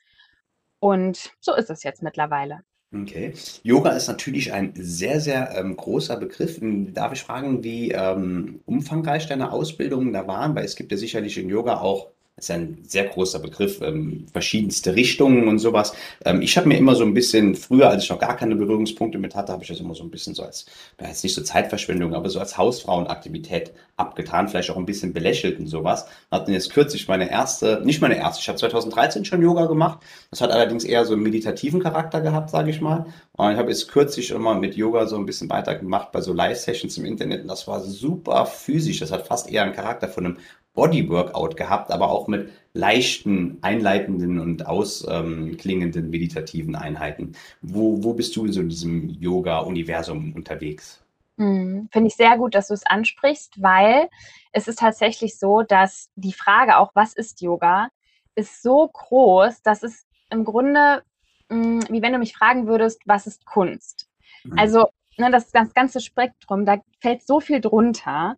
Und 0.80 1.32
so 1.40 1.54
ist 1.54 1.70
es 1.70 1.82
jetzt 1.82 2.02
mittlerweile. 2.02 2.60
Okay. 2.94 3.32
Yoga 3.62 3.92
ist 3.92 4.08
natürlich 4.08 4.52
ein 4.52 4.74
sehr, 4.76 5.20
sehr 5.20 5.56
ähm, 5.56 5.76
großer 5.76 6.18
Begriff. 6.18 6.58
Darf 6.60 7.14
ich 7.14 7.22
fragen, 7.22 7.64
wie 7.64 7.92
ähm, 7.92 8.60
umfangreich 8.66 9.26
deine 9.26 9.50
Ausbildungen 9.50 10.12
da 10.12 10.26
waren? 10.26 10.54
Weil 10.54 10.66
es 10.66 10.76
gibt 10.76 10.92
ja 10.92 10.98
sicherlich 10.98 11.38
in 11.38 11.48
Yoga 11.48 11.78
auch 11.80 12.08
ist 12.36 12.50
ein 12.50 12.78
sehr 12.86 13.04
großer 13.04 13.38
Begriff, 13.38 13.80
ähm, 13.82 14.26
verschiedenste 14.32 14.94
Richtungen 14.96 15.48
und 15.48 15.58
sowas. 15.58 15.92
Ähm, 16.24 16.40
ich 16.40 16.56
habe 16.56 16.66
mir 16.66 16.78
immer 16.78 16.94
so 16.94 17.04
ein 17.04 17.12
bisschen, 17.12 17.54
früher, 17.54 17.90
als 17.90 18.04
ich 18.04 18.10
noch 18.10 18.18
gar 18.18 18.36
keine 18.36 18.56
Berührungspunkte 18.56 19.18
mit 19.18 19.34
hatte, 19.34 19.52
habe 19.52 19.62
ich 19.62 19.68
das 19.68 19.80
immer 19.80 19.94
so 19.94 20.02
ein 20.02 20.10
bisschen 20.10 20.34
so 20.34 20.42
als, 20.42 20.64
ja, 21.00 21.08
jetzt 21.08 21.22
nicht 21.24 21.34
so 21.34 21.42
Zeitverschwendung, 21.42 22.14
aber 22.14 22.30
so 22.30 22.40
als 22.40 22.56
Hausfrauenaktivität 22.56 23.72
abgetan, 23.96 24.48
vielleicht 24.48 24.70
auch 24.70 24.78
ein 24.78 24.86
bisschen 24.86 25.12
belächelt 25.12 25.58
und 25.58 25.66
sowas. 25.66 26.06
Hatten 26.30 26.52
jetzt 26.52 26.72
kürzlich 26.72 27.06
meine 27.06 27.30
erste, 27.30 27.82
nicht 27.84 28.00
meine 28.00 28.16
erste, 28.16 28.40
ich 28.40 28.48
habe 28.48 28.58
2013 28.58 29.26
schon 29.26 29.42
Yoga 29.42 29.66
gemacht. 29.66 30.00
Das 30.30 30.40
hat 30.40 30.50
allerdings 30.50 30.84
eher 30.84 31.04
so 31.04 31.12
einen 31.12 31.22
meditativen 31.22 31.80
Charakter 31.80 32.22
gehabt, 32.22 32.48
sage 32.48 32.70
ich 32.70 32.80
mal. 32.80 33.06
Und 33.32 33.52
ich 33.52 33.58
habe 33.58 33.70
jetzt 33.70 33.88
kürzlich 33.88 34.30
immer 34.30 34.54
mit 34.54 34.74
Yoga 34.74 35.06
so 35.06 35.16
ein 35.16 35.26
bisschen 35.26 35.50
weitergemacht 35.50 36.12
bei 36.12 36.22
so 36.22 36.32
Live-Sessions 36.32 36.96
im 36.96 37.04
Internet 37.04 37.42
und 37.42 37.48
das 37.48 37.68
war 37.68 37.80
super 37.80 38.46
physisch. 38.46 39.00
Das 39.00 39.12
hat 39.12 39.26
fast 39.26 39.50
eher 39.50 39.62
einen 39.62 39.74
Charakter 39.74 40.08
von 40.08 40.24
einem 40.24 40.36
Bodyworkout 40.74 41.56
gehabt, 41.56 41.90
aber 41.90 42.10
auch 42.10 42.28
mit 42.28 42.50
leichten, 42.72 43.58
einleitenden 43.60 44.38
und 44.38 44.66
ausklingenden 44.66 46.10
meditativen 46.10 46.74
Einheiten. 46.74 47.32
Wo, 47.60 48.02
wo 48.02 48.14
bist 48.14 48.34
du 48.36 48.46
in 48.46 48.52
so 48.52 48.62
diesem 48.62 49.10
Yoga-Universum 49.10 50.32
unterwegs? 50.34 51.04
Hm, 51.38 51.88
Finde 51.92 52.08
ich 52.08 52.16
sehr 52.16 52.36
gut, 52.38 52.54
dass 52.54 52.68
du 52.68 52.74
es 52.74 52.86
ansprichst, 52.86 53.62
weil 53.62 54.08
es 54.52 54.68
ist 54.68 54.78
tatsächlich 54.78 55.38
so, 55.38 55.62
dass 55.62 56.08
die 56.16 56.32
Frage 56.32 56.78
auch, 56.78 56.92
was 56.94 57.14
ist 57.14 57.40
Yoga, 57.42 57.88
ist 58.34 58.62
so 58.62 58.88
groß, 58.88 59.62
dass 59.62 59.82
es 59.82 60.06
im 60.30 60.44
Grunde, 60.44 61.02
mh, 61.48 61.56
hm, 61.56 61.80
wie 61.90 62.02
wenn 62.02 62.12
du 62.12 62.18
mich 62.18 62.34
fragen 62.34 62.66
würdest, 62.66 63.00
was 63.06 63.26
ist 63.26 63.44
Kunst? 63.44 64.08
Mhm. 64.44 64.58
Also 64.58 64.88
ne, 65.18 65.30
das, 65.30 65.50
das 65.50 65.74
ganze 65.74 66.00
Spektrum, 66.00 66.64
da 66.64 66.78
fällt 67.00 67.22
so 67.22 67.40
viel 67.40 67.60
drunter. 67.60 68.36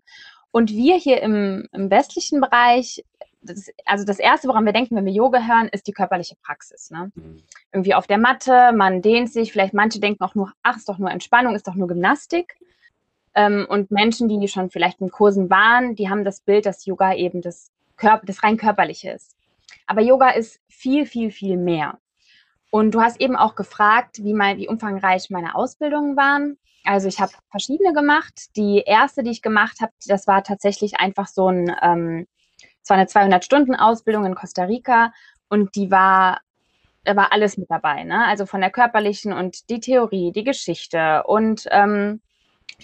Und 0.54 0.70
wir 0.70 0.94
hier 0.94 1.20
im, 1.20 1.66
im 1.72 1.90
westlichen 1.90 2.40
Bereich, 2.40 3.04
das, 3.42 3.72
also 3.86 4.04
das 4.04 4.20
Erste, 4.20 4.46
woran 4.46 4.64
wir 4.64 4.72
denken, 4.72 4.94
wenn 4.94 5.04
wir 5.04 5.12
Yoga 5.12 5.44
hören, 5.44 5.68
ist 5.72 5.88
die 5.88 5.92
körperliche 5.92 6.36
Praxis. 6.36 6.92
Ne? 6.92 7.10
Mhm. 7.16 7.42
Irgendwie 7.72 7.92
auf 7.92 8.06
der 8.06 8.18
Matte, 8.18 8.70
man 8.72 9.02
dehnt 9.02 9.32
sich, 9.32 9.50
vielleicht 9.50 9.74
manche 9.74 9.98
denken 9.98 10.22
auch 10.22 10.36
nur, 10.36 10.52
ach, 10.62 10.76
ist 10.76 10.88
doch 10.88 10.98
nur 10.98 11.10
Entspannung, 11.10 11.56
ist 11.56 11.66
doch 11.66 11.74
nur 11.74 11.88
Gymnastik. 11.88 12.54
Ähm, 13.34 13.66
und 13.68 13.90
Menschen, 13.90 14.28
die 14.28 14.46
schon 14.46 14.70
vielleicht 14.70 15.00
in 15.00 15.10
Kursen 15.10 15.50
waren, 15.50 15.96
die 15.96 16.08
haben 16.08 16.22
das 16.22 16.40
Bild, 16.40 16.66
dass 16.66 16.86
Yoga 16.86 17.14
eben 17.14 17.42
das, 17.42 17.72
Körper, 17.96 18.24
das 18.24 18.44
rein 18.44 18.56
körperliche 18.56 19.10
ist. 19.10 19.34
Aber 19.88 20.02
Yoga 20.02 20.30
ist 20.30 20.60
viel, 20.68 21.04
viel, 21.04 21.32
viel 21.32 21.56
mehr. 21.56 21.98
Und 22.70 22.92
du 22.94 23.00
hast 23.00 23.20
eben 23.20 23.34
auch 23.34 23.56
gefragt, 23.56 24.22
wie, 24.22 24.34
mein, 24.34 24.58
wie 24.58 24.68
umfangreich 24.68 25.30
meine 25.30 25.56
Ausbildungen 25.56 26.16
waren. 26.16 26.58
Also 26.84 27.08
ich 27.08 27.20
habe 27.20 27.32
verschiedene 27.50 27.92
gemacht. 27.92 28.56
Die 28.56 28.82
erste, 28.86 29.22
die 29.22 29.30
ich 29.30 29.42
gemacht 29.42 29.80
habe, 29.80 29.92
das 30.06 30.26
war 30.26 30.44
tatsächlich 30.44 31.00
einfach 31.00 31.26
so 31.26 31.48
ein, 31.48 31.74
ähm, 31.82 32.26
es 32.82 32.90
war 32.90 32.96
eine 32.96 33.06
200-Stunden-Ausbildung 33.06 34.26
in 34.26 34.34
Costa 34.34 34.64
Rica 34.64 35.12
und 35.48 35.74
die 35.74 35.90
war, 35.90 36.40
da 37.04 37.16
war 37.16 37.32
alles 37.32 37.56
mit 37.56 37.70
dabei. 37.70 38.04
Ne? 38.04 38.26
Also 38.26 38.46
von 38.46 38.60
der 38.60 38.70
körperlichen 38.70 39.32
und 39.32 39.70
die 39.70 39.80
Theorie, 39.80 40.32
die 40.32 40.44
Geschichte 40.44 41.24
und 41.24 41.66
ähm, 41.70 42.20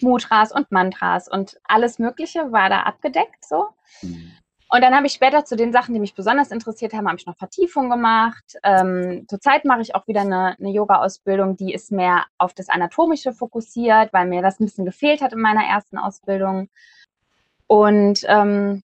Mudras 0.01 0.53
und 0.53 0.71
Mantras 0.71 1.29
und 1.29 1.61
alles 1.65 1.99
Mögliche 1.99 2.53
war 2.53 2.71
da 2.71 2.83
abgedeckt 2.83 3.45
so. 3.45 3.69
Mhm. 4.03 4.33
Und 4.73 4.83
dann 4.83 4.95
habe 4.95 5.07
ich 5.07 5.13
später 5.13 5.45
zu 5.45 5.57
den 5.57 5.73
Sachen, 5.73 5.95
die 5.95 6.01
mich 6.01 6.15
besonders 6.15 6.53
interessiert 6.53 6.93
haben, 6.93 7.09
habe 7.09 7.19
ich 7.19 7.27
noch 7.27 7.37
Vertiefung 7.37 7.91
gemacht. 7.91 8.57
Ähm, 8.63 9.25
zurzeit 9.29 9.65
mache 9.65 9.81
ich 9.83 9.97
auch 9.97 10.07
wieder 10.07 10.21
eine, 10.21 10.57
eine 10.59 10.71
Yoga-Ausbildung, 10.71 11.57
die 11.57 11.75
ist 11.75 11.91
mehr 11.91 12.27
auf 12.39 12.55
das 12.55 12.69
Anatomische 12.69 13.33
fokussiert, 13.33 14.13
weil 14.13 14.27
mir 14.27 14.43
das 14.43 14.61
ein 14.61 14.67
bisschen 14.67 14.85
gefehlt 14.85 15.23
hat 15.23 15.33
in 15.33 15.41
meiner 15.41 15.65
ersten 15.65 15.99
Ausbildung. 15.99 16.69
Und 17.67 18.25
ähm, 18.29 18.83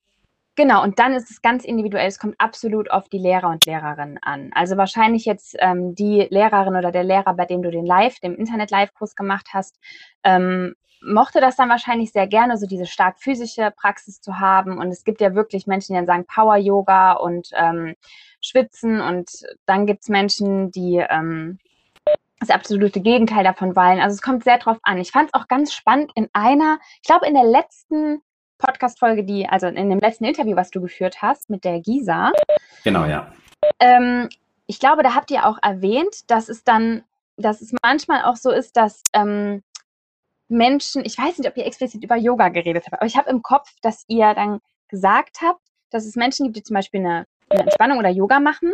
genau, 0.56 0.82
und 0.82 0.98
dann 0.98 1.14
ist 1.14 1.30
es 1.30 1.42
ganz 1.42 1.64
individuell. 1.64 2.08
Es 2.08 2.18
kommt 2.18 2.34
absolut 2.38 2.90
auf 2.90 3.08
die 3.08 3.18
Lehrer 3.18 3.48
und 3.48 3.64
Lehrerinnen 3.66 4.18
an. 4.22 4.50
Also 4.54 4.76
wahrscheinlich 4.76 5.25
jetzt 5.25 5.56
ähm, 5.60 5.94
die 5.94 6.26
Lehrerin 6.30 6.76
oder 6.76 6.90
der 6.90 7.04
Lehrer, 7.04 7.34
bei 7.34 7.44
dem 7.44 7.62
du 7.62 7.70
den 7.70 7.86
Live, 7.86 8.18
dem 8.20 8.34
Internet-Live-Kurs 8.34 9.14
gemacht 9.14 9.48
hast, 9.52 9.78
ähm, 10.25 10.75
mochte 11.02 11.40
das 11.40 11.56
dann 11.56 11.68
wahrscheinlich 11.68 12.12
sehr 12.12 12.26
gerne, 12.26 12.56
so 12.56 12.66
diese 12.66 12.86
stark 12.86 13.20
physische 13.20 13.70
Praxis 13.76 14.20
zu 14.20 14.40
haben. 14.40 14.78
Und 14.78 14.88
es 14.88 15.04
gibt 15.04 15.20
ja 15.20 15.34
wirklich 15.34 15.66
Menschen, 15.66 15.92
die 15.92 15.98
dann 15.98 16.06
sagen 16.06 16.26
Power-Yoga 16.26 17.12
und 17.12 17.48
ähm, 17.54 17.94
Schwitzen. 18.40 19.00
Und 19.00 19.30
dann 19.66 19.86
gibt 19.86 20.02
es 20.02 20.08
Menschen, 20.08 20.70
die 20.70 21.04
ähm, 21.08 21.58
das 22.40 22.50
absolute 22.50 23.00
Gegenteil 23.00 23.44
davon 23.44 23.76
wollen. 23.76 24.00
Also 24.00 24.14
es 24.14 24.22
kommt 24.22 24.44
sehr 24.44 24.58
drauf 24.58 24.78
an. 24.82 24.98
Ich 24.98 25.12
fand 25.12 25.30
es 25.32 25.34
auch 25.34 25.48
ganz 25.48 25.72
spannend 25.72 26.12
in 26.14 26.28
einer, 26.32 26.78
ich 27.00 27.06
glaube 27.06 27.26
in 27.26 27.34
der 27.34 27.44
letzten 27.44 28.22
Podcast-Folge, 28.58 29.25
die, 29.25 29.48
also 29.48 29.66
in 29.66 29.90
dem 29.90 30.00
letzten 30.00 30.25
Interview, 30.25 30.56
was 30.56 30.70
du 30.70 30.80
geführt 30.80 31.22
hast 31.22 31.50
mit 31.50 31.64
der 31.64 31.80
Gisa. 31.80 32.32
Genau, 32.84 33.04
ja. 33.04 33.32
Ähm, 33.80 34.28
ich 34.66 34.80
glaube, 34.80 35.02
da 35.02 35.14
habt 35.14 35.30
ihr 35.30 35.46
auch 35.46 35.58
erwähnt, 35.62 36.30
dass 36.30 36.48
es 36.48 36.64
dann, 36.64 37.04
dass 37.36 37.60
es 37.60 37.72
manchmal 37.82 38.22
auch 38.22 38.36
so 38.36 38.50
ist, 38.50 38.76
dass 38.76 39.02
ähm, 39.12 39.62
Menschen, 40.48 41.04
ich 41.04 41.18
weiß 41.18 41.38
nicht, 41.38 41.48
ob 41.48 41.56
ihr 41.56 41.66
explizit 41.66 42.02
über 42.02 42.16
Yoga 42.16 42.48
geredet 42.48 42.84
habt, 42.84 42.94
aber 42.94 43.06
ich 43.06 43.16
habe 43.16 43.30
im 43.30 43.42
Kopf, 43.42 43.70
dass 43.82 44.04
ihr 44.08 44.34
dann 44.34 44.60
gesagt 44.88 45.38
habt, 45.42 45.60
dass 45.90 46.06
es 46.06 46.16
Menschen 46.16 46.44
gibt, 46.44 46.56
die 46.56 46.62
zum 46.62 46.75
Beispiel 46.75 47.00
eine, 47.00 47.26
eine 47.48 47.62
Entspannung 47.62 47.98
oder 47.98 48.08
Yoga 48.08 48.40
machen 48.40 48.72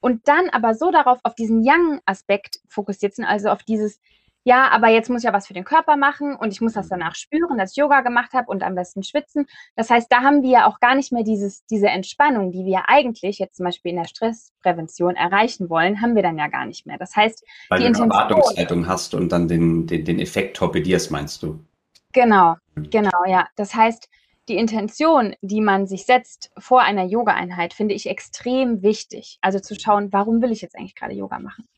und 0.00 0.26
dann 0.26 0.48
aber 0.50 0.74
so 0.74 0.90
darauf, 0.90 1.18
auf 1.22 1.34
diesen 1.34 1.62
Yang-Aspekt 1.62 2.60
fokussiert 2.68 3.14
sind, 3.14 3.24
also 3.24 3.50
auf 3.50 3.62
dieses, 3.62 4.00
ja, 4.44 4.68
aber 4.70 4.88
jetzt 4.88 5.08
muss 5.08 5.22
ich 5.22 5.24
ja 5.24 5.32
was 5.32 5.46
für 5.46 5.54
den 5.54 5.64
Körper 5.64 5.96
machen 5.96 6.34
und 6.34 6.52
ich 6.52 6.60
muss 6.60 6.72
das 6.72 6.88
danach 6.88 7.14
spüren, 7.14 7.58
dass 7.58 7.72
ich 7.72 7.76
Yoga 7.76 8.00
gemacht 8.00 8.32
habe 8.32 8.50
und 8.50 8.62
am 8.62 8.74
besten 8.74 9.02
schwitzen. 9.02 9.46
Das 9.76 9.88
heißt, 9.88 10.10
da 10.10 10.22
haben 10.22 10.42
wir 10.42 10.50
ja 10.50 10.66
auch 10.66 10.80
gar 10.80 10.94
nicht 10.94 11.12
mehr 11.12 11.22
dieses, 11.22 11.64
diese 11.66 11.88
Entspannung, 11.88 12.50
die 12.50 12.64
wir 12.64 12.88
eigentlich 12.88 13.38
jetzt 13.38 13.56
zum 13.56 13.64
Beispiel 13.64 13.90
in 13.90 13.98
der 13.98 14.08
Stressprävention 14.08 15.14
erreichen 15.14 15.70
wollen, 15.70 16.00
haben 16.00 16.16
wir 16.16 16.22
dann 16.22 16.38
ja 16.38 16.48
gar 16.48 16.66
nicht 16.66 16.86
mehr. 16.86 16.98
Das 16.98 17.14
heißt, 17.14 17.44
weil 17.68 17.80
die 17.80 17.92
du 17.92 18.02
eine 18.02 18.12
Erwartungshaltung 18.12 18.88
hast 18.88 19.14
und 19.14 19.30
dann 19.30 19.46
den, 19.46 19.86
den, 19.86 20.04
den 20.04 20.18
Effekt 20.18 20.56
torpedierst, 20.56 21.10
meinst 21.10 21.42
du? 21.42 21.64
Genau, 22.12 22.56
mhm. 22.74 22.90
genau, 22.90 23.24
ja. 23.26 23.46
Das 23.56 23.74
heißt, 23.74 24.08
die 24.48 24.56
Intention, 24.56 25.36
die 25.40 25.60
man 25.60 25.86
sich 25.86 26.04
setzt 26.04 26.50
vor 26.58 26.80
einer 26.80 27.04
Yoga-Einheit, 27.04 27.74
finde 27.74 27.94
ich 27.94 28.08
extrem 28.08 28.82
wichtig. 28.82 29.38
Also 29.40 29.60
zu 29.60 29.78
schauen, 29.78 30.12
warum 30.12 30.42
will 30.42 30.50
ich 30.50 30.62
jetzt 30.62 30.76
eigentlich 30.76 30.96
gerade 30.96 31.14
Yoga 31.14 31.38
machen? 31.38 31.68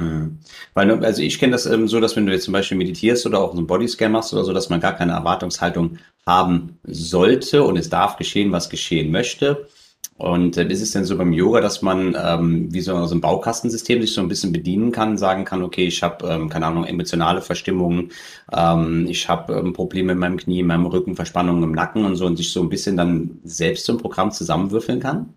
Mhm. 0.00 0.38
Weil, 0.74 1.04
also 1.04 1.22
ich 1.22 1.38
kenne 1.38 1.52
das 1.52 1.66
ähm, 1.66 1.86
so, 1.88 2.00
dass 2.00 2.16
wenn 2.16 2.26
du 2.26 2.32
jetzt 2.32 2.44
zum 2.44 2.52
Beispiel 2.52 2.78
meditierst 2.78 3.26
oder 3.26 3.40
auch 3.40 3.52
so 3.52 3.58
einen 3.58 3.66
Bodyscan 3.66 4.12
machst 4.12 4.32
oder 4.32 4.44
so, 4.44 4.52
dass 4.52 4.70
man 4.70 4.80
gar 4.80 4.94
keine 4.94 5.12
Erwartungshaltung 5.12 5.98
haben 6.26 6.78
sollte 6.84 7.64
und 7.64 7.76
es 7.76 7.90
darf 7.90 8.16
geschehen, 8.16 8.52
was 8.52 8.70
geschehen 8.70 9.10
möchte. 9.10 9.68
Und 10.16 10.58
äh, 10.58 10.66
ist 10.66 10.82
es 10.82 10.90
denn 10.90 11.06
so 11.06 11.16
beim 11.16 11.32
Yoga, 11.32 11.60
dass 11.60 11.80
man 11.80 12.16
ähm, 12.18 12.72
wie 12.72 12.82
so, 12.82 13.06
so 13.06 13.14
ein 13.14 13.22
Baukastensystem 13.22 14.02
sich 14.02 14.12
so 14.12 14.20
ein 14.20 14.28
bisschen 14.28 14.52
bedienen 14.52 14.92
kann, 14.92 15.16
sagen 15.16 15.44
kann, 15.46 15.62
okay, 15.62 15.86
ich 15.86 16.02
habe, 16.02 16.26
ähm, 16.28 16.48
keine 16.50 16.66
Ahnung, 16.66 16.84
emotionale 16.84 17.40
Verstimmungen, 17.40 18.12
ähm, 18.52 19.06
ich 19.08 19.28
habe 19.28 19.54
ähm, 19.54 19.72
Probleme 19.72 20.12
in 20.12 20.18
meinem 20.18 20.36
Knie, 20.36 20.60
in 20.60 20.66
meinem 20.66 20.86
Rücken, 20.86 21.16
Verspannungen 21.16 21.62
im 21.62 21.72
Nacken 21.72 22.04
und 22.04 22.16
so 22.16 22.26
und 22.26 22.36
sich 22.36 22.52
so 22.52 22.60
ein 22.60 22.68
bisschen 22.68 22.98
dann 22.98 23.40
selbst 23.44 23.86
zum 23.86 23.96
Programm 23.96 24.30
zusammenwürfeln 24.30 25.00
kann? 25.00 25.34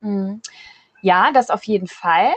Mhm. 0.00 0.40
Ja, 1.00 1.30
das 1.32 1.50
auf 1.50 1.62
jeden 1.64 1.86
Fall 1.86 2.32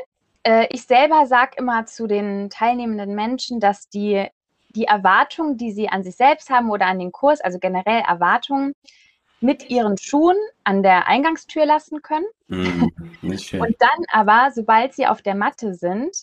äh, 0.47 0.67
ich 0.71 0.83
selber 0.83 1.25
sage 1.25 1.51
immer 1.57 1.85
zu 1.85 2.07
den 2.07 2.49
teilnehmenden 2.49 3.13
Menschen, 3.13 3.59
dass 3.59 3.89
die, 3.89 4.25
die 4.69 4.85
Erwartungen, 4.85 5.57
die 5.57 5.71
sie 5.71 5.89
an 5.89 6.03
sich 6.03 6.15
selbst 6.15 6.49
haben 6.49 6.71
oder 6.71 6.85
an 6.85 6.99
den 6.99 7.11
Kurs, 7.11 7.41
also 7.41 7.59
generell 7.59 8.01
Erwartungen, 8.07 8.73
mit 9.41 9.69
ihren 9.69 9.97
Schuhen 9.97 10.37
an 10.63 10.81
der 10.81 11.07
Eingangstür 11.07 11.65
lassen 11.65 12.01
können. 12.01 12.25
Mm, 12.47 12.85
und 13.23 13.75
dann 13.79 14.05
aber, 14.11 14.49
sobald 14.51 14.93
sie 14.93 15.05
auf 15.05 15.21
der 15.21 15.35
Matte 15.35 15.75
sind, 15.75 16.15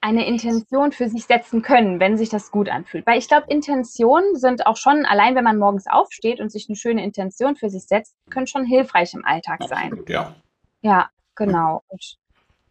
eine 0.00 0.26
Intention 0.26 0.92
für 0.92 1.08
sich 1.08 1.24
setzen 1.24 1.62
können, 1.62 1.98
wenn 1.98 2.16
sich 2.16 2.28
das 2.28 2.50
gut 2.52 2.68
anfühlt. 2.68 3.06
Weil 3.06 3.18
ich 3.18 3.28
glaube, 3.28 3.46
Intentionen 3.48 4.36
sind 4.36 4.66
auch 4.66 4.76
schon, 4.76 5.04
allein 5.04 5.34
wenn 5.34 5.44
man 5.44 5.58
morgens 5.58 5.86
aufsteht 5.86 6.40
und 6.40 6.52
sich 6.52 6.66
eine 6.68 6.76
schöne 6.76 7.02
Intention 7.02 7.56
für 7.56 7.68
sich 7.68 7.86
setzt, 7.86 8.14
können 8.30 8.46
schon 8.46 8.64
hilfreich 8.64 9.12
im 9.14 9.24
Alltag 9.24 9.64
sein. 9.64 10.04
Ja. 10.06 10.36
Ja, 10.82 11.10
genau. 11.34 11.82
Und 11.88 12.16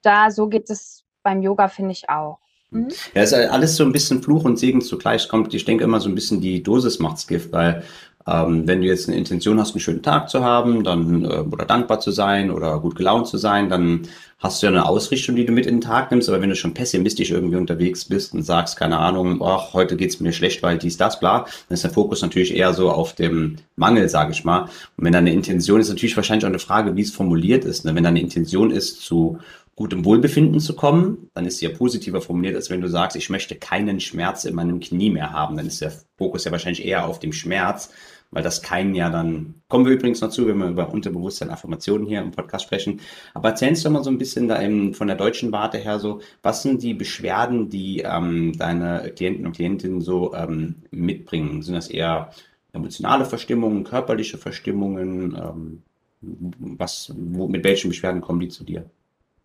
da, 0.06 0.32
so 0.32 0.48
geht 0.48 0.70
es 0.70 1.04
beim 1.24 1.42
Yoga, 1.42 1.68
finde 1.68 1.92
ich 1.92 2.10
auch. 2.10 2.40
Mhm. 2.72 2.90
Ja, 3.14 3.24
ist 3.24 3.34
alles 3.34 3.76
so 3.76 3.84
ein 3.84 3.92
bisschen 3.92 4.22
Fluch 4.22 4.44
und 4.44 4.58
Segen 4.58 4.82
zugleich 4.82 5.28
kommt. 5.28 5.54
Ich 5.54 5.66
denke 5.66 5.84
immer 5.84 6.00
so 6.00 6.10
ein 6.10 6.16
bisschen 6.16 6.42
die 6.42 6.64
Dosis 6.64 7.00
macht's 7.00 7.28
Gift, 7.28 7.52
weil 7.52 7.84
ähm, 8.28 8.68
wenn 8.68 8.82
du 8.82 8.88
jetzt 8.88 9.08
eine 9.08 9.18
Intention 9.18 9.60
hast, 9.60 9.74
einen 9.74 9.82
schönen 9.82 10.02
Tag 10.02 10.30
zu 10.30 10.44
haben, 10.44 10.84
dann 10.84 11.26
äh, 11.26 11.28
oder 11.28 11.66
dankbar 11.66 12.00
zu 12.00 12.10
sein 12.10 12.50
oder 12.50 12.80
gut 12.80 12.96
gelaunt 12.96 13.28
zu 13.28 13.38
sein, 13.38 13.70
dann 13.70 14.08
hast 14.40 14.62
du 14.62 14.66
ja 14.66 14.72
eine 14.72 14.88
Ausrichtung, 14.88 15.36
die 15.36 15.46
du 15.46 15.52
mit 15.52 15.68
in 15.68 15.76
den 15.76 15.82
Tag 15.82 16.10
nimmst. 16.10 16.28
Aber 16.28 16.42
wenn 16.42 16.50
du 16.50 16.56
schon 16.56 16.74
pessimistisch 16.74 17.30
irgendwie 17.30 17.58
unterwegs 17.58 18.06
bist 18.06 18.34
und 18.34 18.42
sagst, 18.42 18.78
keine 18.78 18.98
Ahnung, 18.98 19.42
ach, 19.44 19.74
heute 19.74 19.96
geht's 19.96 20.20
mir 20.20 20.34
schlecht, 20.34 20.64
weil 20.64 20.80
dies, 20.80 20.98
das, 20.98 21.20
bla, 21.20 21.42
dann 21.42 21.76
ist 21.76 21.84
der 21.84 21.92
Fokus 21.92 22.24
natürlich 22.24 22.56
eher 22.56 22.74
so 22.74 22.90
auf 22.90 23.14
dem 23.14 23.58
Mangel, 23.76 24.10
sage 24.10 24.32
ich 24.32 24.44
mal. 24.44 24.62
Und 24.98 25.06
wenn 25.06 25.14
deine 25.14 25.32
Intention 25.32 25.80
ist, 25.80 25.90
natürlich 25.90 26.16
wahrscheinlich 26.16 26.46
auch 26.46 26.50
eine 26.50 26.60
Frage, 26.60 26.96
wie 26.96 27.02
es 27.02 27.12
formuliert 27.12 27.64
ist. 27.64 27.86
Ne? 27.86 27.94
Wenn 27.94 28.04
deine 28.04 28.22
Intention 28.22 28.72
ist, 28.72 29.02
zu 29.02 29.38
gutem 29.75 30.05
Wohlbefinden 30.05 30.60
zu 30.62 30.75
kommen, 30.75 31.29
dann 31.34 31.46
ist 31.46 31.58
sie 31.58 31.65
ja 31.65 31.75
positiver 31.75 32.22
formuliert, 32.22 32.55
als 32.55 32.70
wenn 32.70 32.79
du 32.79 32.88
sagst, 32.88 33.17
ich 33.17 33.29
möchte 33.29 33.55
keinen 33.55 34.00
Schmerz 34.00 34.46
in 34.46 34.55
meinem 34.55 34.79
Knie 34.79 35.10
mehr 35.10 35.34
haben. 35.34 35.58
Dann 35.58 35.67
ist 35.67 35.82
der 35.82 35.91
Fokus 36.17 36.46
ja 36.46 36.51
wahrscheinlich 36.51 36.86
eher 36.86 37.05
auf 37.05 37.20
dem 37.20 37.34
Schmerz, 37.34 37.91
weil 38.32 38.41
das 38.41 38.62
keinen 38.62 38.96
ja 38.96 39.10
dann, 39.10 39.55
kommen 39.67 39.86
wir 39.86 39.91
übrigens 39.91 40.22
noch 40.22 40.29
zu, 40.29 40.48
wenn 40.48 40.58
wir 40.60 40.70
über 40.70 40.89
Unterbewusstsein, 40.89 41.50
Affirmationen 41.50 42.08
hier 42.08 42.22
im 42.22 42.32
Podcast 42.32 42.65
sprechen. 42.65 43.01
Aber 43.34 43.50
erzählst 43.50 43.84
du 43.84 43.89
mal 43.89 44.03
so 44.03 44.10
ein 44.10 44.17
bisschen 44.17 44.48
da 44.48 44.62
eben 44.62 44.94
von 44.94 45.08
der 45.08 45.17
deutschen 45.17 45.51
Warte 45.51 45.77
her 45.77 46.00
so, 46.00 46.22
was 46.41 46.62
sind 46.62 46.82
die 46.82 46.94
Beschwerden, 46.94 47.70
die 47.70 48.00
ähm, 48.00 48.53
deine 48.58 49.12
Klienten 49.13 49.46
und 49.46 49.58
Klientinnen 49.58 50.00
so 50.00 50.34
ähm, 50.34 50.75
mitbringen? 50.91 51.62
Sind 51.62 51.75
das 51.75 51.89
eher 51.89 52.32
emotionale 52.72 53.25
Verstimmungen, 53.25 53.84
körperliche 53.84 54.38
Verstimmungen? 54.38 55.36
Ähm, 55.36 55.84
was, 56.22 57.13
wo, 57.15 57.48
mit 57.50 57.65
welchen 57.65 57.89
Beschwerden 57.89 58.22
kommen 58.22 58.39
die 58.39 58.48
zu 58.48 58.63
dir? 58.63 58.89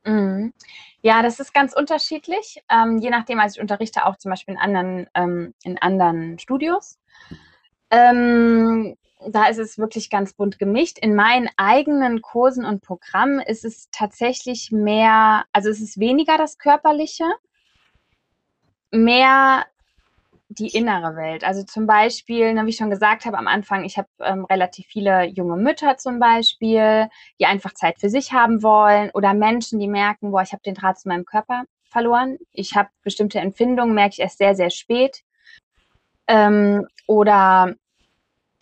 Mhm. 0.04 0.52
Ja, 1.02 1.23
das 1.23 1.40
ist 1.40 1.52
ganz 1.54 1.75
unterschiedlich, 1.75 2.62
ähm, 2.71 2.99
je 2.99 3.11
nachdem, 3.11 3.38
also 3.40 3.57
ich 3.57 3.61
unterrichte 3.61 4.07
auch 4.07 4.16
zum 4.16 4.30
Beispiel 4.30 4.54
in 4.54 4.61
anderen, 4.61 5.07
ähm, 5.14 5.54
in 5.62 5.78
anderen 5.78 6.38
Studios. 6.38 6.99
Ähm, 7.90 8.97
da 9.28 9.47
ist 9.49 9.59
es 9.59 9.78
wirklich 9.78 10.09
ganz 10.11 10.33
bunt 10.33 10.59
gemischt. 10.59 10.99
In 10.99 11.14
meinen 11.14 11.49
eigenen 11.57 12.23
Kursen 12.23 12.64
und 12.64 12.83
Programmen 12.83 13.40
ist 13.40 13.64
es 13.64 13.90
tatsächlich 13.92 14.71
mehr, 14.73 15.45
also 15.52 15.69
es 15.69 15.80
ist 15.80 16.00
weniger 16.00 16.38
das 16.38 16.57
Körperliche, 16.59 17.25
mehr 18.90 19.66
die 20.50 20.69
innere 20.69 21.14
Welt. 21.16 21.45
Also 21.45 21.62
zum 21.62 21.87
Beispiel, 21.87 22.52
ne, 22.52 22.66
wie 22.66 22.71
ich 22.71 22.76
schon 22.76 22.90
gesagt 22.90 23.25
habe 23.25 23.38
am 23.38 23.47
Anfang, 23.47 23.85
ich 23.85 23.97
habe 23.97 24.09
ähm, 24.19 24.45
relativ 24.45 24.87
viele 24.87 25.25
junge 25.25 25.57
Mütter 25.57 25.97
zum 25.97 26.19
Beispiel, 26.19 27.09
die 27.38 27.47
einfach 27.47 27.73
Zeit 27.73 28.00
für 28.00 28.11
sich 28.11 28.33
haben 28.33 28.62
wollen 28.62 29.11
oder 29.14 29.33
Menschen, 29.33 29.78
die 29.78 29.87
merken, 29.87 30.33
boah, 30.33 30.42
ich 30.42 30.52
habe 30.52 30.62
den 30.62 30.75
Draht 30.75 30.99
zu 30.99 31.09
meinem 31.09 31.25
Körper 31.25 31.64
verloren. 31.85 32.38
Ich 32.52 32.75
habe 32.75 32.88
bestimmte 33.04 33.38
Empfindungen, 33.38 33.95
merke 33.95 34.14
ich 34.14 34.21
erst 34.21 34.38
sehr, 34.38 34.57
sehr 34.57 34.71
spät. 34.71 35.23
Ähm, 36.26 36.87
oder 37.07 37.75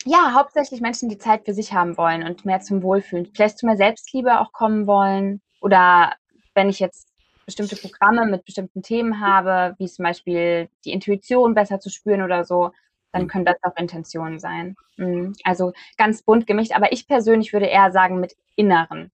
ja, 0.05 0.33
hauptsächlich 0.33 0.81
Menschen, 0.81 1.09
die 1.09 1.17
Zeit 1.17 1.45
für 1.45 1.53
sich 1.53 1.73
haben 1.73 1.97
wollen 1.97 2.23
und 2.23 2.45
mehr 2.45 2.61
zum 2.61 2.83
Wohlfühlen, 2.83 3.25
vielleicht 3.33 3.57
zu 3.57 3.65
mehr 3.65 3.77
Selbstliebe 3.77 4.39
auch 4.39 4.51
kommen 4.51 4.85
wollen. 4.85 5.41
Oder 5.59 6.13
wenn 6.53 6.69
ich 6.69 6.79
jetzt 6.79 7.08
bestimmte 7.49 7.75
Programme 7.75 8.27
mit 8.27 8.45
bestimmten 8.45 8.83
Themen 8.83 9.19
habe, 9.19 9.75
wie 9.79 9.87
zum 9.87 10.03
Beispiel 10.03 10.69
die 10.85 10.91
Intuition 10.91 11.55
besser 11.55 11.79
zu 11.79 11.89
spüren 11.89 12.21
oder 12.21 12.45
so, 12.45 12.71
dann 13.11 13.23
mhm. 13.23 13.27
können 13.27 13.45
das 13.45 13.55
auch 13.63 13.75
Intentionen 13.75 14.39
sein. 14.39 14.75
Mhm. 14.97 15.33
Also 15.43 15.73
ganz 15.97 16.21
bunt 16.21 16.45
gemischt, 16.45 16.73
aber 16.73 16.91
ich 16.91 17.07
persönlich 17.07 17.51
würde 17.51 17.65
eher 17.65 17.91
sagen 17.91 18.19
mit 18.19 18.35
inneren 18.55 19.09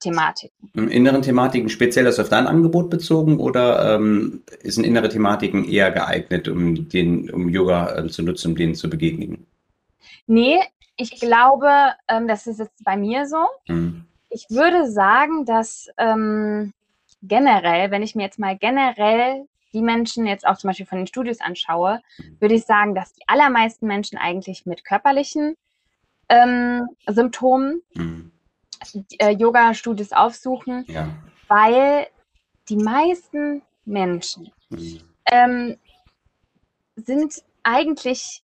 Thematiken. 0.00 0.88
Inneren 0.90 1.22
Thematiken 1.22 1.68
speziell 1.68 2.06
ist 2.06 2.18
auf 2.18 2.28
dein 2.28 2.48
Angebot 2.48 2.90
bezogen 2.90 3.38
oder 3.38 3.94
ähm, 3.94 4.42
sind 4.64 4.84
innere 4.84 5.08
Thematiken 5.08 5.64
eher 5.64 5.92
geeignet, 5.92 6.48
um 6.48 6.88
den, 6.88 7.30
um 7.30 7.48
Yoga 7.48 7.96
äh, 7.96 8.08
zu 8.08 8.22
nutzen, 8.22 8.48
um 8.48 8.56
denen 8.56 8.74
zu 8.74 8.90
begegnen? 8.90 9.46
Nee, 10.26 10.58
ich 10.96 11.20
glaube, 11.20 11.70
ähm, 12.08 12.26
das 12.26 12.48
ist 12.48 12.58
jetzt 12.58 12.84
bei 12.84 12.96
mir 12.96 13.26
so. 13.26 13.46
Mhm. 13.68 14.06
Ich 14.28 14.46
würde 14.50 14.90
sagen, 14.90 15.44
dass 15.44 15.88
ähm, 15.96 16.72
generell, 17.28 17.90
wenn 17.90 18.02
ich 18.02 18.14
mir 18.14 18.22
jetzt 18.22 18.38
mal 18.38 18.56
generell 18.56 19.46
die 19.72 19.82
Menschen 19.82 20.26
jetzt 20.26 20.46
auch 20.46 20.56
zum 20.56 20.68
Beispiel 20.68 20.86
von 20.86 20.98
den 20.98 21.06
Studios 21.06 21.40
anschaue, 21.40 22.00
würde 22.38 22.54
ich 22.54 22.64
sagen, 22.64 22.94
dass 22.94 23.12
die 23.12 23.26
allermeisten 23.26 23.86
Menschen 23.86 24.16
eigentlich 24.16 24.66
mit 24.66 24.84
körperlichen 24.84 25.56
ähm, 26.28 26.88
Symptomen 27.06 27.82
mhm. 27.94 28.30
äh, 29.18 29.30
Yoga-Studios 29.30 30.12
aufsuchen, 30.12 30.84
ja. 30.86 31.08
weil 31.48 32.06
die 32.68 32.76
meisten 32.76 33.62
Menschen 33.84 34.52
mhm. 34.70 35.00
ähm, 35.26 35.76
sind 36.96 37.42
eigentlich 37.64 38.43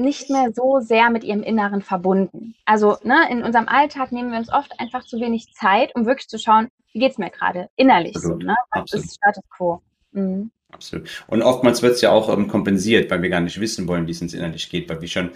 nicht 0.00 0.30
mehr 0.30 0.52
so 0.52 0.80
sehr 0.80 1.10
mit 1.10 1.24
ihrem 1.24 1.42
Inneren 1.42 1.82
verbunden. 1.82 2.54
Also 2.64 2.96
ne, 3.02 3.28
in 3.30 3.42
unserem 3.42 3.68
Alltag 3.68 4.12
nehmen 4.12 4.32
wir 4.32 4.38
uns 4.38 4.52
oft 4.52 4.78
einfach 4.78 5.04
zu 5.04 5.20
wenig 5.20 5.52
Zeit, 5.54 5.94
um 5.94 6.06
wirklich 6.06 6.28
zu 6.28 6.38
schauen, 6.38 6.68
wie 6.92 7.00
geht 7.00 7.12
es 7.12 7.18
mir 7.18 7.30
gerade 7.30 7.68
innerlich 7.76 8.16
Absolut. 8.16 8.42
so. 8.42 8.48
Ne? 8.48 8.56
Das 8.72 8.92
ist 8.92 9.14
Status 9.16 9.44
quo. 9.56 9.82
Mhm. 10.12 10.50
Absolut. 10.72 11.08
Und 11.26 11.42
oftmals 11.42 11.82
wird 11.82 11.94
es 11.94 12.00
ja 12.00 12.10
auch 12.10 12.32
ähm, 12.32 12.46
kompensiert, 12.46 13.10
weil 13.10 13.22
wir 13.22 13.28
gar 13.28 13.40
nicht 13.40 13.60
wissen 13.60 13.88
wollen, 13.88 14.06
wie 14.06 14.12
es 14.12 14.22
uns 14.22 14.34
innerlich 14.34 14.70
geht, 14.70 14.88
weil 14.88 15.00
wir 15.00 15.08
schon 15.08 15.30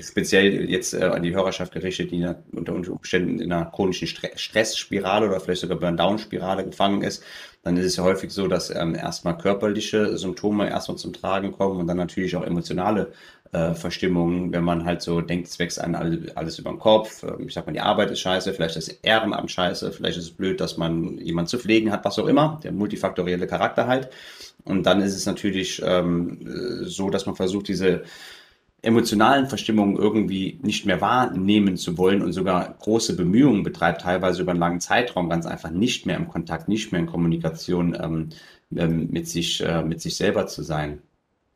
speziell 0.00 0.68
jetzt 0.68 0.92
äh, 0.92 1.04
an 1.04 1.22
die 1.22 1.34
Hörerschaft 1.34 1.72
gerichtet, 1.72 2.10
die 2.10 2.26
unter 2.52 2.74
Umständen 2.74 3.38
in 3.38 3.52
einer 3.52 3.66
chronischen 3.66 4.08
Stressspirale 4.08 5.28
oder 5.28 5.40
vielleicht 5.40 5.60
sogar 5.60 5.78
Burn-Down-Spirale 5.78 6.64
gefangen 6.64 7.02
ist, 7.02 7.22
dann 7.62 7.76
ist 7.76 7.86
es 7.86 7.96
ja 7.96 8.04
häufig 8.04 8.30
so, 8.30 8.48
dass 8.48 8.70
ähm, 8.70 8.94
erstmal 8.94 9.38
körperliche 9.38 10.16
Symptome 10.18 10.68
erstmal 10.68 10.98
zum 10.98 11.12
Tragen 11.12 11.52
kommen 11.52 11.80
und 11.80 11.86
dann 11.86 11.96
natürlich 11.96 12.34
auch 12.36 12.44
emotionale 12.44 13.12
äh, 13.52 13.74
Verstimmungen, 13.74 14.52
wenn 14.52 14.64
man 14.64 14.84
halt 14.84 15.02
so 15.02 15.20
denkt, 15.20 15.48
es 15.48 15.58
wächst 15.58 15.80
einem 15.80 16.28
alles 16.34 16.58
über 16.58 16.70
den 16.70 16.78
Kopf. 16.78 17.22
Ähm, 17.22 17.46
ich 17.48 17.54
sag 17.54 17.66
mal, 17.66 17.72
die 17.72 17.80
Arbeit 17.80 18.10
ist 18.10 18.20
scheiße, 18.20 18.52
vielleicht 18.52 18.76
ist 18.76 18.88
Ehrenamt 19.02 19.50
scheiße, 19.50 19.92
vielleicht 19.92 20.18
ist 20.18 20.24
es 20.24 20.30
blöd, 20.30 20.60
dass 20.60 20.76
man 20.76 21.18
jemanden 21.18 21.48
zu 21.48 21.58
pflegen 21.58 21.92
hat, 21.92 22.04
was 22.04 22.18
auch 22.18 22.26
immer, 22.26 22.60
der 22.62 22.72
multifaktorielle 22.72 23.46
Charakter 23.46 23.86
halt. 23.86 24.10
Und 24.64 24.84
dann 24.84 25.00
ist 25.00 25.14
es 25.14 25.26
natürlich 25.26 25.80
ähm, 25.84 26.38
so, 26.82 27.10
dass 27.10 27.26
man 27.26 27.36
versucht, 27.36 27.68
diese 27.68 28.02
emotionalen 28.82 29.46
Verstimmungen 29.46 29.96
irgendwie 29.96 30.60
nicht 30.62 30.86
mehr 30.86 31.00
wahrnehmen 31.00 31.76
zu 31.76 31.98
wollen 31.98 32.22
und 32.22 32.32
sogar 32.32 32.76
große 32.78 33.16
Bemühungen 33.16 33.62
betreibt, 33.62 34.02
teilweise 34.02 34.42
über 34.42 34.52
einen 34.52 34.60
langen 34.60 34.80
Zeitraum 34.80 35.28
ganz 35.28 35.46
einfach 35.46 35.70
nicht 35.70 36.06
mehr 36.06 36.16
im 36.16 36.28
Kontakt, 36.28 36.68
nicht 36.68 36.92
mehr 36.92 37.00
in 37.00 37.06
Kommunikation 37.06 37.96
ähm, 38.00 38.28
ähm, 38.76 39.08
mit 39.10 39.28
sich, 39.28 39.60
äh, 39.64 39.82
mit 39.82 40.00
sich 40.00 40.16
selber 40.16 40.46
zu 40.46 40.62
sein. 40.62 41.00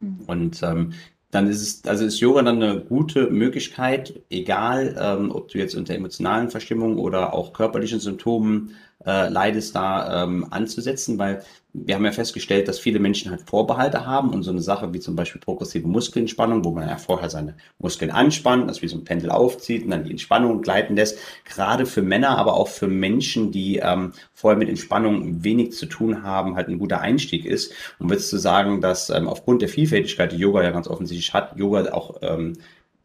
Mhm. 0.00 0.18
Und 0.26 0.62
ähm, 0.62 0.92
dann 1.30 1.48
ist 1.48 1.62
es, 1.62 1.88
also 1.88 2.04
ist 2.04 2.20
Yoga 2.20 2.42
dann 2.42 2.62
eine 2.62 2.80
gute 2.80 3.30
Möglichkeit, 3.30 4.20
egal 4.30 4.96
ähm, 5.00 5.30
ob 5.30 5.48
du 5.48 5.58
jetzt 5.58 5.74
unter 5.74 5.94
emotionalen 5.94 6.50
Verstimmungen 6.50 6.98
oder 6.98 7.34
auch 7.34 7.52
körperlichen 7.52 8.00
Symptomen 8.00 8.74
äh, 9.06 9.28
leidest, 9.28 9.74
da 9.74 10.24
ähm, 10.24 10.46
anzusetzen, 10.50 11.18
weil 11.18 11.42
wir 11.72 11.94
haben 11.94 12.04
ja 12.04 12.12
festgestellt, 12.12 12.66
dass 12.68 12.78
viele 12.78 12.98
Menschen 12.98 13.30
halt 13.30 13.42
Vorbehalte 13.42 14.04
haben 14.04 14.30
und 14.30 14.42
so 14.42 14.50
eine 14.50 14.60
Sache 14.60 14.92
wie 14.92 15.00
zum 15.00 15.14
Beispiel 15.14 15.40
progressive 15.40 15.86
Muskelentspannung, 15.86 16.64
wo 16.64 16.72
man 16.72 16.88
ja 16.88 16.96
vorher 16.96 17.30
seine 17.30 17.54
Muskeln 17.78 18.10
anspannt, 18.10 18.68
das 18.68 18.82
wie 18.82 18.88
so 18.88 18.96
ein 18.96 19.04
Pendel 19.04 19.30
aufzieht 19.30 19.84
und 19.84 19.90
dann 19.90 20.04
die 20.04 20.10
Entspannung 20.10 20.62
gleiten 20.62 20.96
lässt, 20.96 21.18
gerade 21.44 21.86
für 21.86 22.02
Männer, 22.02 22.36
aber 22.38 22.54
auch 22.54 22.68
für 22.68 22.88
Menschen, 22.88 23.52
die 23.52 23.76
ähm, 23.76 24.12
vorher 24.34 24.58
mit 24.58 24.68
Entspannung 24.68 25.44
wenig 25.44 25.72
zu 25.72 25.86
tun 25.86 26.22
haben, 26.22 26.56
halt 26.56 26.68
ein 26.68 26.78
guter 26.78 27.00
Einstieg 27.00 27.44
ist. 27.44 27.72
Und 27.98 28.10
würdest 28.10 28.32
du 28.32 28.38
sagen, 28.38 28.80
dass 28.80 29.10
ähm, 29.10 29.28
aufgrund 29.28 29.62
der 29.62 29.68
Vielfältigkeit, 29.68 30.32
die 30.32 30.38
Yoga 30.38 30.62
ja 30.62 30.70
ganz 30.70 30.88
offensichtlich 30.88 31.32
hat, 31.32 31.56
Yoga 31.56 31.92
auch 31.92 32.16
ähm, 32.22 32.54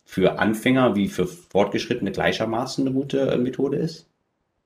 für 0.06 0.40
Anfänger 0.40 0.96
wie 0.96 1.08
für 1.08 1.28
Fortgeschrittene 1.28 2.12
gleichermaßen 2.12 2.86
eine 2.86 2.96
gute 2.96 3.20
äh, 3.32 3.38
Methode 3.38 3.78
ist? 3.78 4.08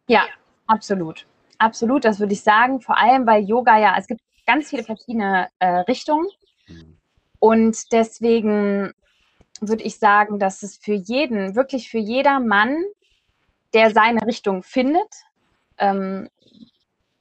Ja, 0.07 0.23
absolut. 0.69 1.25
Absolut, 1.57 2.05
das 2.05 2.19
würde 2.19 2.33
ich 2.33 2.41
sagen. 2.41 2.79
Vor 2.79 2.97
allem, 2.97 3.27
weil 3.27 3.43
Yoga 3.43 3.77
ja, 3.77 3.95
es 3.97 4.07
gibt 4.07 4.21
ganz 4.45 4.69
viele 4.69 4.83
verschiedene 4.83 5.49
äh, 5.59 5.79
Richtungen. 5.81 6.27
Und 7.39 7.91
deswegen 7.91 8.93
würde 9.61 9.83
ich 9.83 9.99
sagen, 9.99 10.39
dass 10.39 10.63
es 10.63 10.77
für 10.77 10.93
jeden, 10.93 11.55
wirklich 11.55 11.89
für 11.89 11.97
jeder 11.97 12.39
Mann, 12.39 12.83
der 13.73 13.91
seine 13.91 14.25
Richtung 14.25 14.63
findet, 14.63 15.13
ähm, 15.77 16.29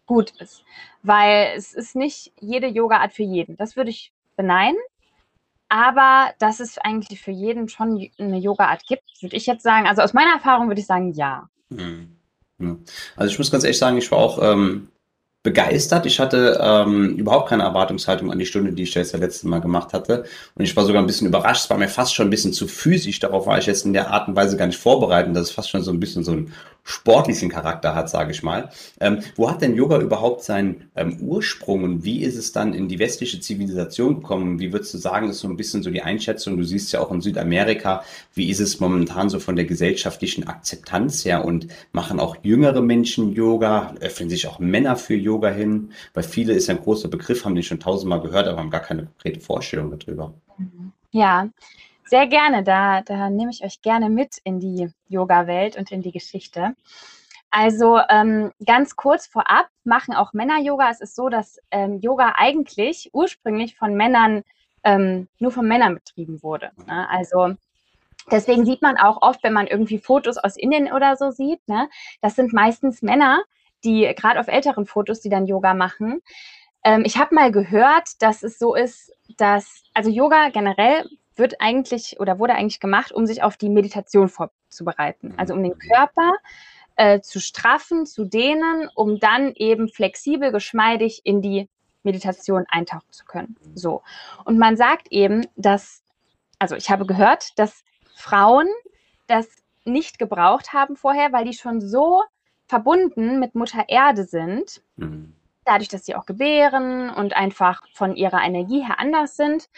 gut 0.06 0.30
ist. 0.40 0.64
Weil 1.02 1.52
es 1.56 1.74
ist 1.74 1.96
nicht 1.96 2.32
jede 2.40 2.66
Yoga-Art 2.66 3.12
für 3.12 3.22
jeden. 3.22 3.56
Das 3.56 3.76
würde 3.76 3.90
ich 3.90 4.12
beneiden. 4.36 4.78
Aber 5.68 6.32
dass 6.38 6.60
es 6.60 6.78
eigentlich 6.78 7.20
für 7.20 7.30
jeden 7.30 7.68
schon 7.68 8.08
eine 8.18 8.38
Yoga-Art 8.38 8.86
gibt, 8.86 9.02
würde 9.20 9.36
ich 9.36 9.46
jetzt 9.46 9.62
sagen. 9.62 9.86
Also 9.86 10.02
aus 10.02 10.14
meiner 10.14 10.32
Erfahrung 10.32 10.68
würde 10.68 10.80
ich 10.80 10.86
sagen, 10.86 11.12
ja. 11.12 11.48
Also 13.16 13.32
ich 13.32 13.38
muss 13.38 13.50
ganz 13.50 13.64
ehrlich 13.64 13.78
sagen, 13.78 13.96
ich 13.98 14.10
war 14.10 14.18
auch 14.18 14.42
ähm, 14.42 14.88
begeistert. 15.42 16.04
Ich 16.06 16.18
hatte 16.20 16.58
ähm, 16.60 17.16
überhaupt 17.16 17.48
keine 17.48 17.62
Erwartungshaltung 17.62 18.30
an 18.30 18.38
die 18.38 18.46
Stunde, 18.46 18.72
die 18.72 18.82
ich 18.82 18.94
jetzt 18.94 19.14
das 19.14 19.20
letzte 19.20 19.48
Mal 19.48 19.60
gemacht 19.60 19.92
hatte. 19.92 20.24
Und 20.54 20.64
ich 20.64 20.76
war 20.76 20.84
sogar 20.84 21.02
ein 21.02 21.06
bisschen 21.06 21.28
überrascht. 21.28 21.64
Es 21.64 21.70
war 21.70 21.78
mir 21.78 21.88
fast 21.88 22.14
schon 22.14 22.26
ein 22.26 22.30
bisschen 22.30 22.52
zu 22.52 22.66
physisch. 22.66 23.20
Darauf 23.20 23.46
war 23.46 23.58
ich 23.58 23.66
jetzt 23.66 23.86
in 23.86 23.92
der 23.92 24.10
Art 24.10 24.28
und 24.28 24.36
Weise 24.36 24.56
gar 24.56 24.66
nicht 24.66 24.78
vorbereitet, 24.78 25.34
dass 25.34 25.48
es 25.48 25.50
fast 25.52 25.70
schon 25.70 25.82
so 25.82 25.92
ein 25.92 26.00
bisschen 26.00 26.24
so 26.24 26.32
ein 26.32 26.52
sportlichen 26.88 27.50
Charakter 27.50 27.94
hat, 27.94 28.08
sage 28.08 28.30
ich 28.32 28.42
mal. 28.42 28.70
Ähm, 28.98 29.18
wo 29.36 29.50
hat 29.50 29.60
denn 29.60 29.76
Yoga 29.76 29.98
überhaupt 29.98 30.42
seinen 30.42 30.90
ähm, 30.96 31.18
Ursprung 31.20 31.84
und 31.84 32.02
wie 32.02 32.22
ist 32.22 32.36
es 32.36 32.52
dann 32.52 32.72
in 32.72 32.88
die 32.88 32.98
westliche 32.98 33.40
Zivilisation 33.40 34.22
gekommen? 34.22 34.58
Wie 34.58 34.72
würdest 34.72 34.94
du 34.94 34.98
sagen, 34.98 35.28
ist 35.28 35.40
so 35.40 35.48
ein 35.48 35.56
bisschen 35.58 35.82
so 35.82 35.90
die 35.90 36.00
Einschätzung? 36.00 36.56
Du 36.56 36.64
siehst 36.64 36.90
ja 36.92 37.00
auch 37.00 37.12
in 37.12 37.20
Südamerika, 37.20 38.04
wie 38.32 38.48
ist 38.48 38.60
es 38.60 38.80
momentan 38.80 39.28
so 39.28 39.38
von 39.38 39.54
der 39.54 39.66
gesellschaftlichen 39.66 40.48
Akzeptanz 40.48 41.26
her 41.26 41.44
und 41.44 41.68
machen 41.92 42.18
auch 42.20 42.36
jüngere 42.42 42.80
Menschen 42.80 43.34
Yoga, 43.34 43.94
öffnen 44.00 44.30
sich 44.30 44.46
auch 44.46 44.58
Männer 44.58 44.96
für 44.96 45.14
Yoga 45.14 45.50
hin? 45.50 45.90
Weil 46.14 46.24
viele 46.24 46.54
ist 46.54 46.70
ein 46.70 46.80
großer 46.80 47.08
Begriff, 47.08 47.44
haben 47.44 47.54
den 47.54 47.64
schon 47.64 47.80
tausendmal 47.80 48.22
gehört, 48.22 48.48
aber 48.48 48.60
haben 48.60 48.70
gar 48.70 48.80
keine 48.80 49.02
konkrete 49.02 49.40
Vorstellung 49.40 49.94
darüber. 49.98 50.32
Ja, 51.10 51.50
sehr 52.08 52.26
gerne, 52.26 52.62
da, 52.62 53.02
da 53.02 53.30
nehme 53.30 53.50
ich 53.50 53.64
euch 53.64 53.82
gerne 53.82 54.08
mit 54.10 54.38
in 54.44 54.60
die 54.60 54.90
Yoga-Welt 55.08 55.76
und 55.76 55.92
in 55.92 56.02
die 56.02 56.12
Geschichte. 56.12 56.74
Also 57.50 57.98
ähm, 58.08 58.52
ganz 58.64 58.96
kurz 58.96 59.26
vorab 59.26 59.68
machen 59.84 60.14
auch 60.14 60.32
Männer 60.32 60.60
Yoga. 60.60 60.90
Es 60.90 61.00
ist 61.00 61.16
so, 61.16 61.28
dass 61.28 61.58
ähm, 61.70 61.98
Yoga 62.00 62.34
eigentlich 62.36 63.10
ursprünglich 63.12 63.76
von 63.76 63.94
Männern 63.94 64.42
ähm, 64.84 65.28
nur 65.38 65.50
von 65.50 65.66
Männern 65.66 65.94
betrieben 65.94 66.42
wurde. 66.42 66.70
Ne? 66.86 67.08
Also 67.08 67.54
deswegen 68.30 68.66
sieht 68.66 68.82
man 68.82 68.98
auch 68.98 69.22
oft, 69.22 69.42
wenn 69.42 69.54
man 69.54 69.66
irgendwie 69.66 69.98
Fotos 69.98 70.36
aus 70.36 70.56
Indien 70.56 70.92
oder 70.92 71.16
so 71.16 71.30
sieht, 71.30 71.66
ne? 71.68 71.88
das 72.20 72.36
sind 72.36 72.52
meistens 72.52 73.00
Männer, 73.02 73.42
die 73.84 74.12
gerade 74.14 74.40
auf 74.40 74.48
älteren 74.48 74.86
Fotos, 74.86 75.20
die 75.20 75.30
dann 75.30 75.46
Yoga 75.46 75.72
machen. 75.72 76.20
Ähm, 76.84 77.02
ich 77.04 77.16
habe 77.16 77.34
mal 77.34 77.50
gehört, 77.50 78.20
dass 78.20 78.42
es 78.42 78.58
so 78.58 78.74
ist, 78.74 79.12
dass 79.38 79.84
also 79.94 80.10
Yoga 80.10 80.50
generell 80.50 81.08
wird 81.38 81.60
eigentlich 81.60 82.18
oder 82.20 82.38
wurde 82.38 82.54
eigentlich 82.54 82.80
gemacht, 82.80 83.12
um 83.12 83.26
sich 83.26 83.42
auf 83.42 83.56
die 83.56 83.68
Meditation 83.68 84.28
vorzubereiten. 84.28 85.34
Also 85.36 85.54
um 85.54 85.62
den 85.62 85.72
mhm. 85.72 85.78
Körper 85.78 86.32
äh, 86.96 87.20
zu 87.20 87.40
straffen, 87.40 88.06
zu 88.06 88.24
dehnen, 88.24 88.88
um 88.94 89.18
dann 89.18 89.52
eben 89.54 89.88
flexibel, 89.88 90.52
geschmeidig 90.52 91.20
in 91.24 91.42
die 91.42 91.68
Meditation 92.02 92.64
eintauchen 92.68 93.10
zu 93.10 93.24
können. 93.24 93.56
Mhm. 93.60 93.76
So. 93.76 94.02
Und 94.44 94.58
man 94.58 94.76
sagt 94.76 95.08
eben, 95.10 95.46
dass, 95.56 96.02
also 96.58 96.76
ich 96.76 96.90
habe 96.90 97.06
gehört, 97.06 97.58
dass 97.58 97.84
Frauen 98.14 98.68
das 99.26 99.46
nicht 99.84 100.18
gebraucht 100.18 100.72
haben 100.72 100.96
vorher, 100.96 101.32
weil 101.32 101.44
die 101.44 101.54
schon 101.54 101.80
so 101.80 102.22
verbunden 102.66 103.38
mit 103.40 103.54
Mutter 103.54 103.84
Erde 103.88 104.24
sind, 104.24 104.82
mhm. 104.96 105.34
dadurch, 105.64 105.88
dass 105.88 106.04
sie 106.04 106.14
auch 106.14 106.26
gebären 106.26 107.10
und 107.10 107.34
einfach 107.34 107.82
von 107.94 108.16
ihrer 108.16 108.42
Energie 108.42 108.84
her 108.84 108.98
anders 108.98 109.36
sind, 109.36 109.68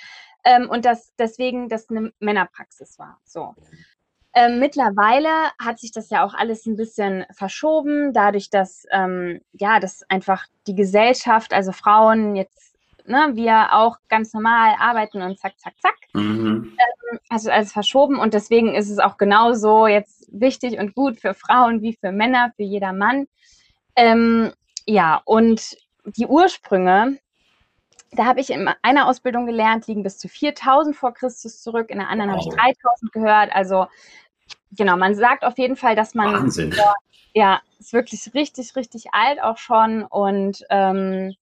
ähm, 0.45 0.69
und 0.69 0.85
dass 0.85 1.15
deswegen 1.17 1.69
das 1.69 1.89
eine 1.89 2.13
Männerpraxis 2.19 2.99
war. 2.99 3.19
So. 3.25 3.55
Ähm, 4.33 4.61
mittlerweile 4.61 5.29
hat 5.59 5.81
sich 5.81 5.91
das 5.91 6.09
ja 6.11 6.25
auch 6.25 6.35
alles 6.35 6.65
ein 6.67 6.77
bisschen 6.77 7.25
verschoben, 7.33 8.13
dadurch, 8.13 8.49
dass 8.49 8.87
ähm, 8.93 9.41
ja, 9.53 9.81
dass 9.81 10.05
einfach 10.09 10.47
die 10.69 10.77
Gesellschaft, 10.77 11.53
also 11.53 11.73
Frauen 11.73 12.37
jetzt, 12.37 12.77
ne, 13.07 13.31
wir 13.33 13.75
auch 13.75 13.97
ganz 14.09 14.33
normal 14.33 14.77
arbeiten 14.79 15.21
und 15.23 15.41
zack, 15.41 15.59
zack, 15.59 15.75
zack. 15.81 15.97
Mhm. 16.13 16.77
Ähm, 16.79 17.19
also 17.29 17.51
alles 17.51 17.73
verschoben 17.73 18.21
und 18.21 18.33
deswegen 18.33 18.73
ist 18.75 18.89
es 18.89 19.01
auch 19.01 19.17
genauso 19.17 19.89
jetzt 19.89 20.29
wichtig 20.33 20.79
und 20.79 20.95
gut 20.95 21.21
für 21.21 21.35
Frauen 21.35 21.83
wie 21.83 21.97
für 22.01 22.13
Männer, 22.13 22.53
für 22.55 22.63
jeder 22.63 22.93
Mann. 22.93 23.27
Ähm, 23.97 24.53
ja, 24.87 25.21
und 25.25 25.77
die 26.05 26.27
Ursprünge 26.27 27.19
da 28.13 28.25
habe 28.25 28.41
ich 28.41 28.51
in 28.51 28.69
einer 28.83 29.07
Ausbildung 29.07 29.47
gelernt, 29.47 29.87
liegen 29.87 30.03
bis 30.03 30.19
zu 30.19 30.29
4000 30.29 30.97
vor 30.97 31.15
Christus 31.15 31.63
zurück, 31.63 31.91
in 31.91 31.99
der 31.99 32.09
anderen 32.09 32.33
wow. 32.33 32.39
habe 32.39 32.49
ich 32.49 32.77
3000 32.83 33.13
gehört. 33.13 33.55
Also 33.55 33.87
genau, 34.73 34.97
man 34.97 35.15
sagt 35.15 35.45
auf 35.45 35.59
jeden 35.59 35.77
Fall, 35.77 35.95
dass 35.95 36.15
man 36.15 36.33
Wahnsinn. 36.33 36.75
ja, 37.35 37.61
ist 37.79 37.93
wirklich 37.93 38.33
richtig, 38.35 38.75
richtig 38.77 39.13
alt 39.13 39.43
auch 39.43 39.59
schon 39.59 40.03
und 40.05 40.65
ähm, 40.71 41.35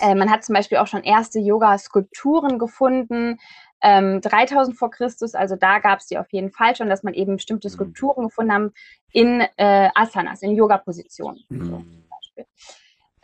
äh, 0.00 0.14
man 0.14 0.30
hat 0.30 0.44
zum 0.44 0.54
Beispiel 0.54 0.78
auch 0.78 0.86
schon 0.86 1.02
erste 1.02 1.38
Yoga-Skulpturen 1.38 2.58
gefunden, 2.58 3.38
ähm, 3.80 4.20
3000 4.20 4.76
vor 4.76 4.90
Christus, 4.90 5.34
also 5.34 5.56
da 5.56 5.78
gab 5.78 6.00
es 6.00 6.06
die 6.06 6.18
auf 6.18 6.32
jeden 6.32 6.50
Fall 6.50 6.74
schon, 6.74 6.88
dass 6.88 7.02
man 7.02 7.14
eben 7.14 7.36
bestimmte 7.36 7.68
mhm. 7.68 7.72
Skulpturen 7.72 8.24
gefunden 8.24 8.52
haben 8.52 8.72
in 9.12 9.40
äh, 9.56 9.90
Asanas, 9.94 10.42
in 10.42 10.54
Yoga-Positionen. 10.54 11.44
Mhm. 11.48 11.64
So, 11.64 11.84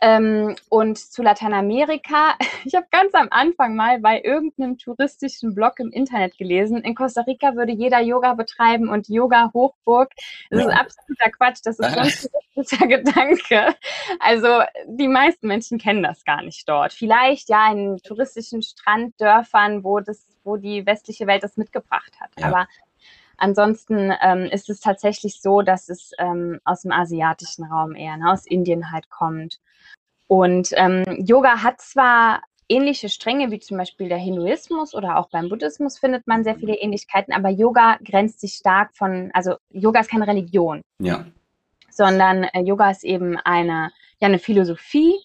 ähm, 0.01 0.55
und 0.69 0.97
zu 0.97 1.21
Lateinamerika, 1.21 2.35
ich 2.65 2.75
habe 2.75 2.87
ganz 2.91 3.13
am 3.13 3.27
Anfang 3.29 3.75
mal 3.75 3.99
bei 3.99 4.21
irgendeinem 4.21 4.77
touristischen 4.77 5.53
Blog 5.53 5.79
im 5.79 5.91
Internet 5.91 6.37
gelesen, 6.37 6.77
in 6.77 6.95
Costa 6.95 7.21
Rica 7.21 7.55
würde 7.55 7.71
jeder 7.71 8.01
Yoga 8.01 8.33
betreiben 8.33 8.89
und 8.89 9.07
Yoga 9.07 9.51
Hochburg. 9.53 10.11
Das 10.49 10.63
ja. 10.63 10.69
ist 10.69 10.75
absoluter 10.75 11.29
Quatsch, 11.31 11.59
das 11.63 11.79
ist 11.79 11.93
so 11.93 11.99
ein 11.99 12.31
touristischer 12.55 12.87
Gedanke. 12.87 13.75
Also 14.19 14.61
die 14.87 15.07
meisten 15.07 15.47
Menschen 15.47 15.77
kennen 15.77 16.03
das 16.03 16.23
gar 16.25 16.41
nicht 16.41 16.67
dort. 16.67 16.93
Vielleicht 16.93 17.49
ja 17.49 17.71
in 17.71 17.97
touristischen 17.97 18.63
Stranddörfern, 18.63 19.83
wo 19.83 19.99
das, 19.99 20.25
wo 20.43 20.57
die 20.57 20.85
westliche 20.85 21.27
Welt 21.27 21.43
das 21.43 21.57
mitgebracht 21.57 22.19
hat. 22.19 22.31
Ja. 22.39 22.47
Aber 22.47 22.67
Ansonsten 23.41 24.13
ähm, 24.21 24.43
ist 24.43 24.69
es 24.69 24.81
tatsächlich 24.81 25.41
so, 25.41 25.63
dass 25.63 25.89
es 25.89 26.11
ähm, 26.19 26.59
aus 26.63 26.83
dem 26.83 26.91
asiatischen 26.91 27.63
Raum 27.63 27.95
eher, 27.95 28.15
ne, 28.17 28.31
aus 28.31 28.45
Indien 28.45 28.91
halt 28.91 29.09
kommt. 29.09 29.59
Und 30.31 30.69
ähm, 30.77 31.03
Yoga 31.17 31.61
hat 31.61 31.81
zwar 31.81 32.41
ähnliche 32.69 33.09
Stränge 33.09 33.51
wie 33.51 33.59
zum 33.59 33.75
Beispiel 33.75 34.07
der 34.07 34.17
Hinduismus 34.17 34.95
oder 34.95 35.17
auch 35.17 35.27
beim 35.27 35.49
Buddhismus 35.49 35.99
findet 35.99 36.25
man 36.25 36.45
sehr 36.45 36.55
viele 36.55 36.75
Ähnlichkeiten, 36.75 37.33
aber 37.33 37.49
Yoga 37.49 37.97
grenzt 38.01 38.39
sich 38.39 38.53
stark 38.53 38.95
von, 38.95 39.29
also 39.33 39.55
Yoga 39.71 39.99
ist 39.99 40.09
keine 40.09 40.25
Religion. 40.25 40.83
Ja. 40.99 41.25
Sondern 41.89 42.45
äh, 42.45 42.61
Yoga 42.61 42.91
ist 42.91 43.03
eben 43.03 43.35
eine, 43.43 43.91
ja, 44.21 44.29
eine 44.29 44.39
Philosophie, 44.39 45.15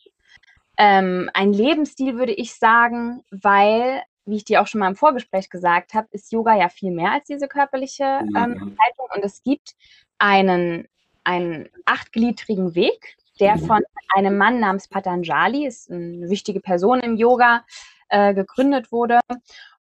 ähm, 0.77 1.31
ein 1.35 1.53
Lebensstil, 1.53 2.19
würde 2.19 2.33
ich 2.33 2.57
sagen, 2.57 3.23
weil 3.31 4.03
wie 4.25 4.39
ich 4.39 4.45
dir 4.45 4.61
auch 4.61 4.67
schon 4.67 4.81
mal 4.81 4.89
im 4.89 4.97
Vorgespräch 4.97 5.51
gesagt 5.51 5.95
habe, 5.95 6.09
ist 6.11 6.33
Yoga 6.33 6.57
ja 6.57 6.69
viel 6.69 6.91
mehr 6.91 7.13
als 7.13 7.27
diese 7.27 7.47
körperliche 7.47 8.03
ähm, 8.03 8.77
Haltung. 8.77 9.07
Und 9.15 9.23
es 9.23 9.45
gibt 9.45 9.77
einen, 10.19 10.89
einen 11.23 11.69
achtgliedrigen 11.85 12.75
Weg, 12.75 13.17
der 13.41 13.59
von 13.59 13.81
einem 14.15 14.37
Mann 14.39 14.61
namens 14.61 14.89
Patanjali, 14.89 15.67
ist 15.67 15.91
eine 15.91 16.29
wichtige 16.29 16.61
Person 16.61 17.01
im 17.01 17.17
Yoga, 17.17 17.65
äh, 18.09 18.35
gegründet 18.35 18.93
wurde. 18.93 19.21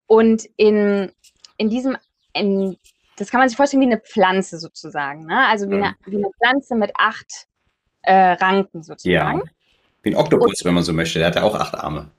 Und 0.08 0.46
in, 0.58 1.12
in 1.58 1.70
diesem, 1.70 1.98
in, 2.34 2.78
das 3.18 3.30
kann 3.30 3.40
man 3.40 3.50
sich 3.50 3.58
vorstellen 3.58 3.82
wie 3.82 3.88
eine 3.88 4.00
Pflanze 4.00 4.60
sozusagen. 4.60 5.26
Ne? 5.26 5.48
Also 5.48 5.70
wie, 5.70 5.76
eine, 5.76 5.96
wie 6.06 6.18
eine 6.18 6.30
Pflanze 6.38 6.76
mit 6.76 6.92
acht 6.96 7.48
äh, 8.02 8.14
Ranken 8.14 8.84
sozusagen. 8.84 9.40
Ja. 9.40 9.44
Wie 10.04 10.12
ein 10.12 10.16
Oktopus, 10.16 10.64
wenn 10.64 10.74
man 10.74 10.84
so 10.84 10.94
möchte. 10.94 11.20
Der 11.20 11.30
hat 11.30 11.36
ja 11.36 11.44
auch 11.44 11.56
acht 11.56 11.76
Arme. 11.76 12.12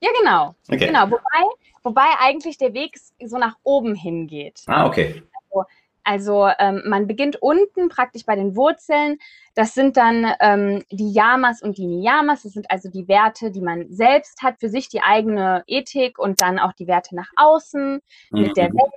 Ja, 0.00 0.10
genau. 0.18 0.54
Okay. 0.68 0.86
Genau. 0.86 1.04
Wobei, 1.04 1.44
wobei 1.82 2.06
eigentlich 2.18 2.58
der 2.58 2.74
Weg 2.74 2.98
so 3.24 3.38
nach 3.38 3.56
oben 3.62 3.94
hingeht. 3.94 4.62
Ah, 4.66 4.86
okay. 4.86 5.22
Also, 5.50 5.64
also 6.10 6.48
ähm, 6.58 6.82
man 6.86 7.06
beginnt 7.06 7.40
unten 7.40 7.88
praktisch 7.88 8.26
bei 8.26 8.34
den 8.34 8.56
Wurzeln. 8.56 9.18
Das 9.54 9.74
sind 9.74 9.96
dann 9.96 10.26
ähm, 10.40 10.82
die 10.90 11.12
Yamas 11.12 11.62
und 11.62 11.78
die 11.78 11.86
Niyamas. 11.86 12.42
Das 12.42 12.52
sind 12.52 12.68
also 12.68 12.90
die 12.90 13.06
Werte, 13.06 13.52
die 13.52 13.60
man 13.60 13.86
selbst 13.92 14.42
hat, 14.42 14.58
für 14.58 14.68
sich 14.68 14.88
die 14.88 15.02
eigene 15.02 15.62
Ethik 15.68 16.18
und 16.18 16.42
dann 16.42 16.58
auch 16.58 16.72
die 16.72 16.88
Werte 16.88 17.14
nach 17.14 17.30
außen 17.36 18.00
mhm. 18.32 18.40
mit 18.40 18.56
der 18.56 18.70
mhm. 18.70 18.78
Welt. 18.78 18.92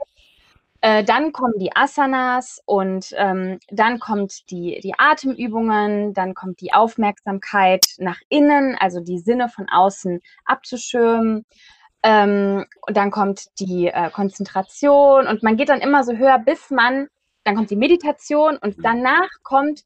Äh, 0.81 1.03
dann 1.03 1.33
kommen 1.33 1.53
die 1.59 1.75
Asanas 1.75 2.63
und 2.65 3.13
ähm, 3.15 3.59
dann 3.69 3.99
kommt 3.99 4.49
die, 4.49 4.79
die 4.83 4.95
Atemübungen, 4.97 6.15
dann 6.15 6.33
kommt 6.33 6.61
die 6.61 6.73
Aufmerksamkeit 6.73 7.85
nach 7.99 8.19
innen, 8.27 8.75
also 8.79 9.01
die 9.01 9.19
Sinne 9.19 9.49
von 9.49 9.69
außen 9.69 10.19
abzuschirmen. 10.45 11.45
Ähm, 12.03 12.65
und 12.85 12.97
dann 12.97 13.11
kommt 13.11 13.47
die 13.59 13.87
äh, 13.87 14.09
Konzentration 14.09 15.27
und 15.27 15.41
man 15.41 15.55
geht 15.55 15.69
dann 15.69 15.79
immer 15.79 16.03
so 16.03 16.13
höher, 16.13 16.37
bis 16.37 16.69
man, 16.69 17.07
dann 17.45 17.55
kommt 17.55 17.69
die 17.69 17.77
Meditation 17.77 18.57
und 18.57 18.77
mhm. 18.77 18.81
danach 18.81 19.29
kommt 19.43 19.83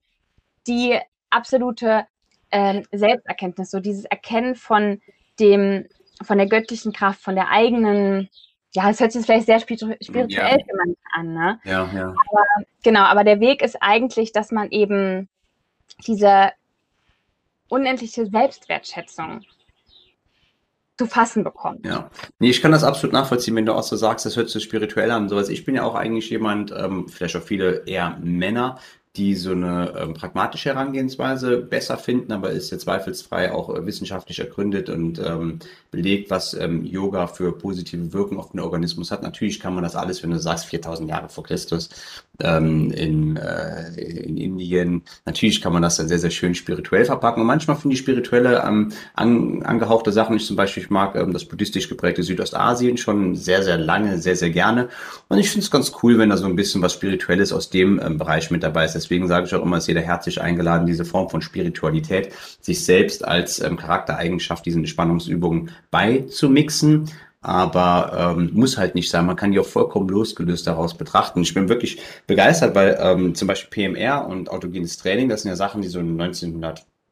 die 0.66 1.00
absolute 1.30 2.08
äh, 2.50 2.82
Selbsterkenntnis, 2.92 3.70
so 3.70 3.80
dieses 3.80 4.06
Erkennen 4.06 4.56
von 4.56 5.02
dem, 5.40 5.86
von 6.24 6.40
der 6.40 6.48
göttlichen 6.48 6.92
Kraft, 6.92 7.22
von 7.22 7.36
der 7.36 7.50
eigenen 7.52 8.30
ja, 8.74 8.90
es 8.90 9.00
hört 9.00 9.12
sich 9.12 9.26
vielleicht 9.26 9.48
sehr 9.48 9.60
spirituell 9.60 10.30
ja. 10.30 10.60
an, 11.14 11.34
ne? 11.34 11.60
Ja, 11.64 11.90
ja. 11.96 12.08
Aber, 12.10 12.46
genau, 12.84 13.02
aber 13.02 13.24
der 13.24 13.40
Weg 13.40 13.64
ist 13.64 13.78
eigentlich, 13.82 14.34
dass 14.34 14.52
man 14.52 14.70
eben 14.70 15.30
diese 16.06 16.52
unendliche 17.70 18.28
Selbstwertschätzung 18.28 19.42
zu 20.98 21.06
fassen 21.06 21.44
bekommt. 21.44 21.86
Ja, 21.86 22.10
nee, 22.40 22.50
ich 22.50 22.62
kann 22.62 22.72
das 22.72 22.84
absolut 22.84 23.14
nachvollziehen, 23.14 23.56
wenn 23.56 23.66
du 23.66 23.74
auch 23.74 23.84
so 23.84 23.96
sagst, 23.96 24.26
das 24.26 24.36
hört 24.36 24.50
sich 24.50 24.64
spirituell 24.64 25.12
an. 25.12 25.30
Sowas. 25.30 25.50
Ich 25.50 25.66
bin 25.66 25.76
ja 25.76 25.84
auch 25.84 25.96
eigentlich 25.96 26.30
jemand, 26.30 26.72
ähm, 26.72 27.08
vielleicht 27.08 27.36
auch 27.36 27.44
viele 27.44 27.84
eher 27.86 28.18
Männer, 28.22 28.80
die 29.16 29.34
so 29.36 29.52
eine 29.52 29.94
ähm, 29.98 30.14
pragmatische 30.14 30.70
Herangehensweise 30.70 31.58
besser 31.58 31.98
finden, 31.98 32.32
aber 32.32 32.52
ist 32.52 32.72
ja 32.72 32.78
zweifelsfrei 32.78 33.52
auch 33.52 33.74
äh, 33.74 33.86
wissenschaftlich 33.86 34.40
ergründet 34.40 34.90
und 34.90 35.20
ähm, 35.20 35.60
belegt, 35.90 36.30
was 36.30 36.54
ähm, 36.54 36.86
Yoga 36.86 37.28
für 37.28 37.58
positive 37.58 38.14
Wirkung 38.14 38.38
auf 38.38 38.52
den 38.52 38.60
Organismus 38.60 39.10
hat. 39.10 39.24
Natürlich 39.24 39.60
kann 39.60 39.74
man 39.74 39.84
das 39.84 39.96
alles, 39.96 40.22
wenn 40.22 40.30
du 40.30 40.40
sagst, 40.40 40.66
4000 40.66 41.10
Jahre 41.10 41.30
vor 41.30 41.44
Christus 41.44 41.90
ähm, 42.40 42.92
in, 42.92 43.38
äh, 43.38 43.90
in 44.00 44.38
Indien, 44.38 45.02
natürlich 45.26 45.62
kann 45.62 45.74
man 45.74 45.82
das 45.82 45.98
dann 45.98 46.08
sehr, 46.08 46.20
sehr 46.20 46.30
schön 46.30 46.54
spirituell 46.54 47.06
verpacken. 47.06 47.42
Und 47.42 47.48
manchmal 47.48 47.78
finde 47.78 47.96
ich 47.96 48.00
spirituelle 48.00 48.64
ähm, 48.66 48.92
an, 49.16 49.64
angehauchte 49.64 50.12
Sachen, 50.12 50.36
ich 50.36 50.46
zum 50.46 50.56
Beispiel, 50.56 50.84
ich 50.84 50.90
mag 50.90 51.16
ähm, 51.16 51.34
das 51.34 51.46
buddhistisch 51.46 51.90
geprägte 51.90 52.22
Südostasien 52.22 52.98
schon 52.98 53.36
sehr, 53.36 53.64
sehr 53.64 53.78
lange, 53.78 54.20
sehr, 54.20 54.36
sehr 54.36 54.52
gerne. 54.52 54.90
Und 55.30 55.40
ich 55.40 55.50
finde 55.50 55.64
es 55.64 55.72
ganz 55.72 55.92
cool, 56.04 56.20
wenn 56.20 56.30
da 56.30 56.38
so 56.38 56.46
ein 56.46 56.56
bisschen 56.56 56.82
was 56.82 56.94
Spirituelles 56.94 57.52
aus 57.52 57.70
dem 57.70 57.98
Bereich 58.18 58.52
mit 58.52 58.64
dabei 58.64 58.86
ist. 58.86 58.96
Deswegen 58.98 59.28
sage 59.28 59.46
ich 59.46 59.56
auch 59.56 59.64
immer, 59.64 59.78
ist 59.78 59.88
jeder 59.88 60.02
herzlich 60.02 60.42
eingeladen, 60.42 60.88
diese 60.88 61.06
Form 61.06 61.30
von 61.30 61.42
Spiritualität 61.42 62.34
sich 62.60 62.84
selbst 62.84 63.24
als 63.24 63.60
ähm, 63.62 63.78
Charaktereigenschaft, 63.78 64.66
diesen 64.66 64.86
Spannungsübungen 64.88 65.72
beizumixen 65.92 67.10
aber 67.42 68.36
ähm, 68.36 68.50
muss 68.54 68.78
halt 68.78 68.96
nicht 68.96 69.10
sein. 69.10 69.26
Man 69.26 69.36
kann 69.38 69.52
die 69.52 69.60
auch 69.60 69.66
vollkommen 69.66 70.10
losgelöst 70.10 70.68
daraus 70.68 70.98
betrachten. 70.98 71.42
Ich 71.42 71.54
bin 71.54 71.70
wirklich 71.70 72.02
begeistert, 72.26 72.76
weil 72.76 72.98
ähm, 73.00 73.36
zum 73.36 73.48
Beispiel 73.48 73.94
PMR 73.94 74.28
und 74.28 74.50
autogenes 74.50 74.98
Training, 74.98 75.30
das 75.30 75.44
sind 75.44 75.50
ja 75.50 75.56
Sachen, 75.56 75.82
die 75.82 75.88
so 75.88 76.00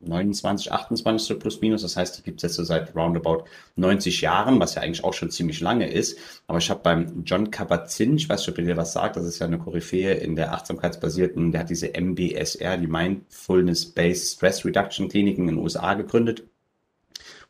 1929, 0.01 0.71
28 0.71 1.27
so 1.27 1.39
plus 1.39 1.61
minus, 1.61 1.81
das 1.81 1.97
heißt, 1.97 2.17
die 2.17 2.23
gibt 2.23 2.37
es 2.37 2.43
jetzt 2.43 2.55
so 2.55 2.63
seit 2.63 2.95
roundabout 2.95 3.45
90 3.75 4.21
Jahren, 4.21 4.59
was 4.59 4.75
ja 4.75 4.81
eigentlich 4.81 5.03
auch 5.03 5.13
schon 5.13 5.31
ziemlich 5.31 5.61
lange 5.61 5.89
ist. 5.89 6.17
Aber 6.47 6.59
ich 6.59 6.69
habe 6.69 6.81
beim 6.83 7.23
John 7.25 7.49
Kabat-Zinn, 7.49 8.17
ich 8.17 8.29
weiß 8.29 8.41
nicht, 8.41 8.49
ob 8.49 8.57
ihr 8.59 8.65
dir 8.65 8.77
was 8.77 8.93
sagt, 8.93 9.15
das 9.15 9.25
ist 9.25 9.39
ja 9.39 9.47
eine 9.47 9.57
Koryphäe 9.57 10.13
in 10.13 10.35
der 10.35 10.53
achtsamkeitsbasierten, 10.53 11.51
der 11.51 11.61
hat 11.61 11.69
diese 11.69 11.93
MBSR, 11.93 12.77
die 12.77 12.87
Mindfulness-Based 12.87 14.35
Stress 14.35 14.65
Reduction 14.65 15.09
Kliniken 15.09 15.47
in 15.47 15.55
den 15.55 15.63
USA 15.63 15.93
gegründet. 15.95 16.41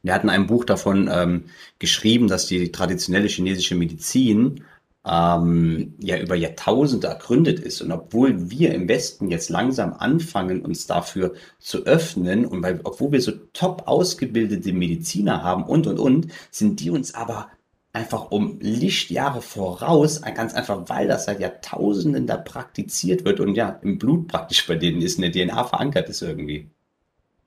Und 0.04 0.10
er 0.10 0.16
hat 0.16 0.24
in 0.24 0.30
einem 0.30 0.48
Buch 0.48 0.66
davon 0.66 1.10
ähm, 1.12 1.46
geschrieben, 1.80 2.28
dass 2.28 2.46
die 2.46 2.72
traditionelle 2.72 3.28
chinesische 3.28 3.76
Medizin 3.76 4.64
ähm, 5.06 5.94
ja 6.00 6.18
über 6.18 6.36
Jahrtausende 6.36 7.08
ergründet 7.08 7.60
ist. 7.60 7.82
Und 7.82 7.92
obwohl 7.92 8.50
wir 8.50 8.74
im 8.74 8.88
Westen 8.88 9.30
jetzt 9.30 9.50
langsam 9.50 9.94
anfangen, 9.94 10.66
uns 10.66 10.88
dafür 10.88 11.34
zu 11.60 11.86
öffnen 11.86 12.46
und 12.46 12.64
weil, 12.64 12.80
obwohl 12.84 13.12
wir 13.12 13.22
so 13.22 13.32
top 13.54 13.84
ausgebildete 13.86 14.74
Mediziner 14.74 15.44
haben 15.44 15.64
und, 15.64 15.88
und, 15.88 16.00
und, 16.00 16.28
sind 16.50 16.80
die 16.80 16.90
uns 16.90 17.14
aber 17.14 17.50
einfach 17.94 18.32
um 18.32 18.60
Lichtjahre 18.60 19.42
voraus, 19.42 20.22
ganz 20.22 20.54
einfach, 20.54 20.84
weil 20.88 21.08
das 21.08 21.26
seit 21.26 21.40
Jahrtausenden 21.40 22.28
da 22.28 22.36
praktiziert 22.36 23.24
wird 23.24 23.40
und 23.40 23.56
ja, 23.56 23.80
im 23.84 23.98
Blut 23.98 24.28
praktisch 24.28 24.68
bei 24.68 24.76
denen 24.76 25.02
ist, 25.02 25.18
in 25.18 25.32
der 25.32 25.32
DNA 25.32 25.64
verankert 25.64 26.10
ist 26.10 26.22
irgendwie. 26.22 26.68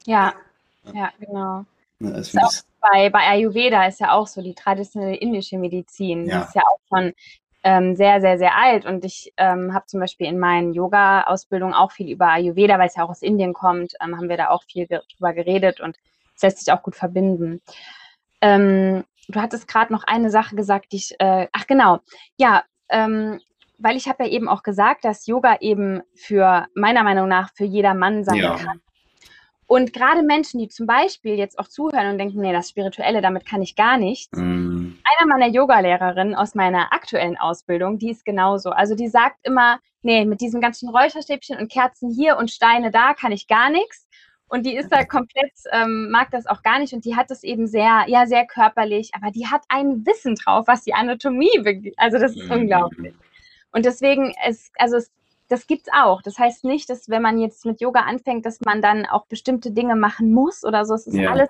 Ja, 0.06 0.32
ja, 0.94 1.10
genau. 1.20 1.66
Ja, 2.00 2.10
das 2.10 2.28
ist 2.28 2.38
auch 2.38 2.52
bei, 2.80 3.10
bei 3.10 3.26
Ayurveda 3.26 3.86
ist 3.86 4.00
ja 4.00 4.12
auch 4.12 4.26
so 4.26 4.40
die 4.40 4.54
traditionelle 4.54 5.16
indische 5.16 5.58
Medizin. 5.58 6.26
Ja. 6.26 6.40
Die 6.40 6.46
ist 6.46 6.54
ja 6.54 6.62
auch 6.62 6.78
schon 6.88 7.12
ähm, 7.68 7.96
sehr, 7.96 8.22
sehr, 8.22 8.38
sehr 8.38 8.56
alt. 8.56 8.86
Und 8.86 9.04
ich 9.04 9.34
ähm, 9.36 9.74
habe 9.74 9.84
zum 9.84 10.00
Beispiel 10.00 10.26
in 10.26 10.38
meinen 10.38 10.72
Yoga-Ausbildungen 10.72 11.74
auch 11.74 11.92
viel 11.92 12.08
über 12.08 12.28
Ayurveda, 12.28 12.78
weil 12.78 12.88
es 12.88 12.96
ja 12.96 13.04
auch 13.04 13.10
aus 13.10 13.20
Indien 13.20 13.52
kommt, 13.52 13.92
ähm, 14.02 14.16
haben 14.16 14.30
wir 14.30 14.38
da 14.38 14.48
auch 14.48 14.62
viel 14.64 14.86
drüber 14.86 15.34
geredet 15.34 15.78
und 15.78 15.98
es 16.34 16.40
lässt 16.40 16.64
sich 16.64 16.72
auch 16.72 16.82
gut 16.82 16.96
verbinden. 16.96 17.60
Ähm, 18.40 19.04
du 19.28 19.40
hattest 19.42 19.68
gerade 19.68 19.92
noch 19.92 20.04
eine 20.04 20.30
Sache 20.30 20.56
gesagt, 20.56 20.92
die 20.92 20.96
ich, 20.96 21.14
äh, 21.18 21.46
ach 21.52 21.66
genau, 21.66 21.98
ja, 22.38 22.62
ähm, 22.88 23.38
weil 23.76 23.98
ich 23.98 24.08
habe 24.08 24.24
ja 24.24 24.30
eben 24.30 24.48
auch 24.48 24.62
gesagt, 24.62 25.04
dass 25.04 25.26
Yoga 25.26 25.58
eben 25.60 26.00
für 26.14 26.68
meiner 26.74 27.02
Meinung 27.02 27.28
nach 27.28 27.50
für 27.54 27.64
jeder 27.64 27.92
Mann 27.92 28.24
sein 28.24 28.36
ja. 28.36 28.56
kann. 28.56 28.80
Und 29.68 29.92
gerade 29.92 30.22
Menschen, 30.22 30.58
die 30.60 30.68
zum 30.68 30.86
Beispiel 30.86 31.34
jetzt 31.34 31.58
auch 31.58 31.68
zuhören 31.68 32.12
und 32.12 32.18
denken, 32.18 32.40
nee, 32.40 32.54
das 32.54 32.70
Spirituelle, 32.70 33.20
damit 33.20 33.44
kann 33.44 33.60
ich 33.60 33.76
gar 33.76 33.98
nichts. 33.98 34.34
Mm. 34.34 34.94
Einer 35.04 35.26
meiner 35.28 35.46
Yogalehrerinnen 35.46 36.34
aus 36.34 36.54
meiner 36.54 36.94
aktuellen 36.94 37.36
Ausbildung, 37.36 37.98
die 37.98 38.10
ist 38.10 38.24
genauso. 38.24 38.70
Also 38.70 38.94
die 38.94 39.08
sagt 39.08 39.36
immer, 39.42 39.78
nee, 40.00 40.24
mit 40.24 40.40
diesen 40.40 40.62
ganzen 40.62 40.88
Räucherstäbchen 40.88 41.58
und 41.58 41.70
Kerzen 41.70 42.10
hier 42.10 42.38
und 42.38 42.50
Steine 42.50 42.90
da 42.90 43.12
kann 43.12 43.30
ich 43.30 43.46
gar 43.46 43.68
nichts. 43.68 44.08
Und 44.48 44.64
die 44.64 44.74
ist 44.74 44.88
da 44.88 45.04
komplett, 45.04 45.52
ähm, 45.70 46.08
mag 46.10 46.30
das 46.30 46.46
auch 46.46 46.62
gar 46.62 46.78
nicht 46.78 46.94
und 46.94 47.04
die 47.04 47.14
hat 47.14 47.30
das 47.30 47.44
eben 47.44 47.66
sehr, 47.66 48.04
ja, 48.06 48.24
sehr 48.24 48.46
körperlich, 48.46 49.10
aber 49.12 49.30
die 49.30 49.48
hat 49.48 49.64
ein 49.68 50.06
Wissen 50.06 50.34
drauf, 50.36 50.66
was 50.66 50.82
die 50.82 50.94
Anatomie, 50.94 51.92
also 51.98 52.18
das 52.18 52.34
ist 52.34 52.48
mm. 52.48 52.52
unglaublich. 52.52 53.14
Und 53.72 53.84
deswegen, 53.84 54.34
es, 54.46 54.72
also 54.78 54.96
es 54.96 55.10
das 55.48 55.66
gibt's 55.66 55.88
auch. 55.92 56.22
Das 56.22 56.38
heißt 56.38 56.64
nicht, 56.64 56.90
dass 56.90 57.08
wenn 57.08 57.22
man 57.22 57.38
jetzt 57.38 57.64
mit 57.64 57.80
Yoga 57.80 58.00
anfängt, 58.00 58.46
dass 58.46 58.60
man 58.60 58.82
dann 58.82 59.06
auch 59.06 59.26
bestimmte 59.26 59.70
Dinge 59.70 59.96
machen 59.96 60.32
muss 60.32 60.64
oder 60.64 60.84
so. 60.84 60.94
Es 60.94 61.06
ist 61.06 61.14
ja. 61.14 61.30
alles 61.30 61.48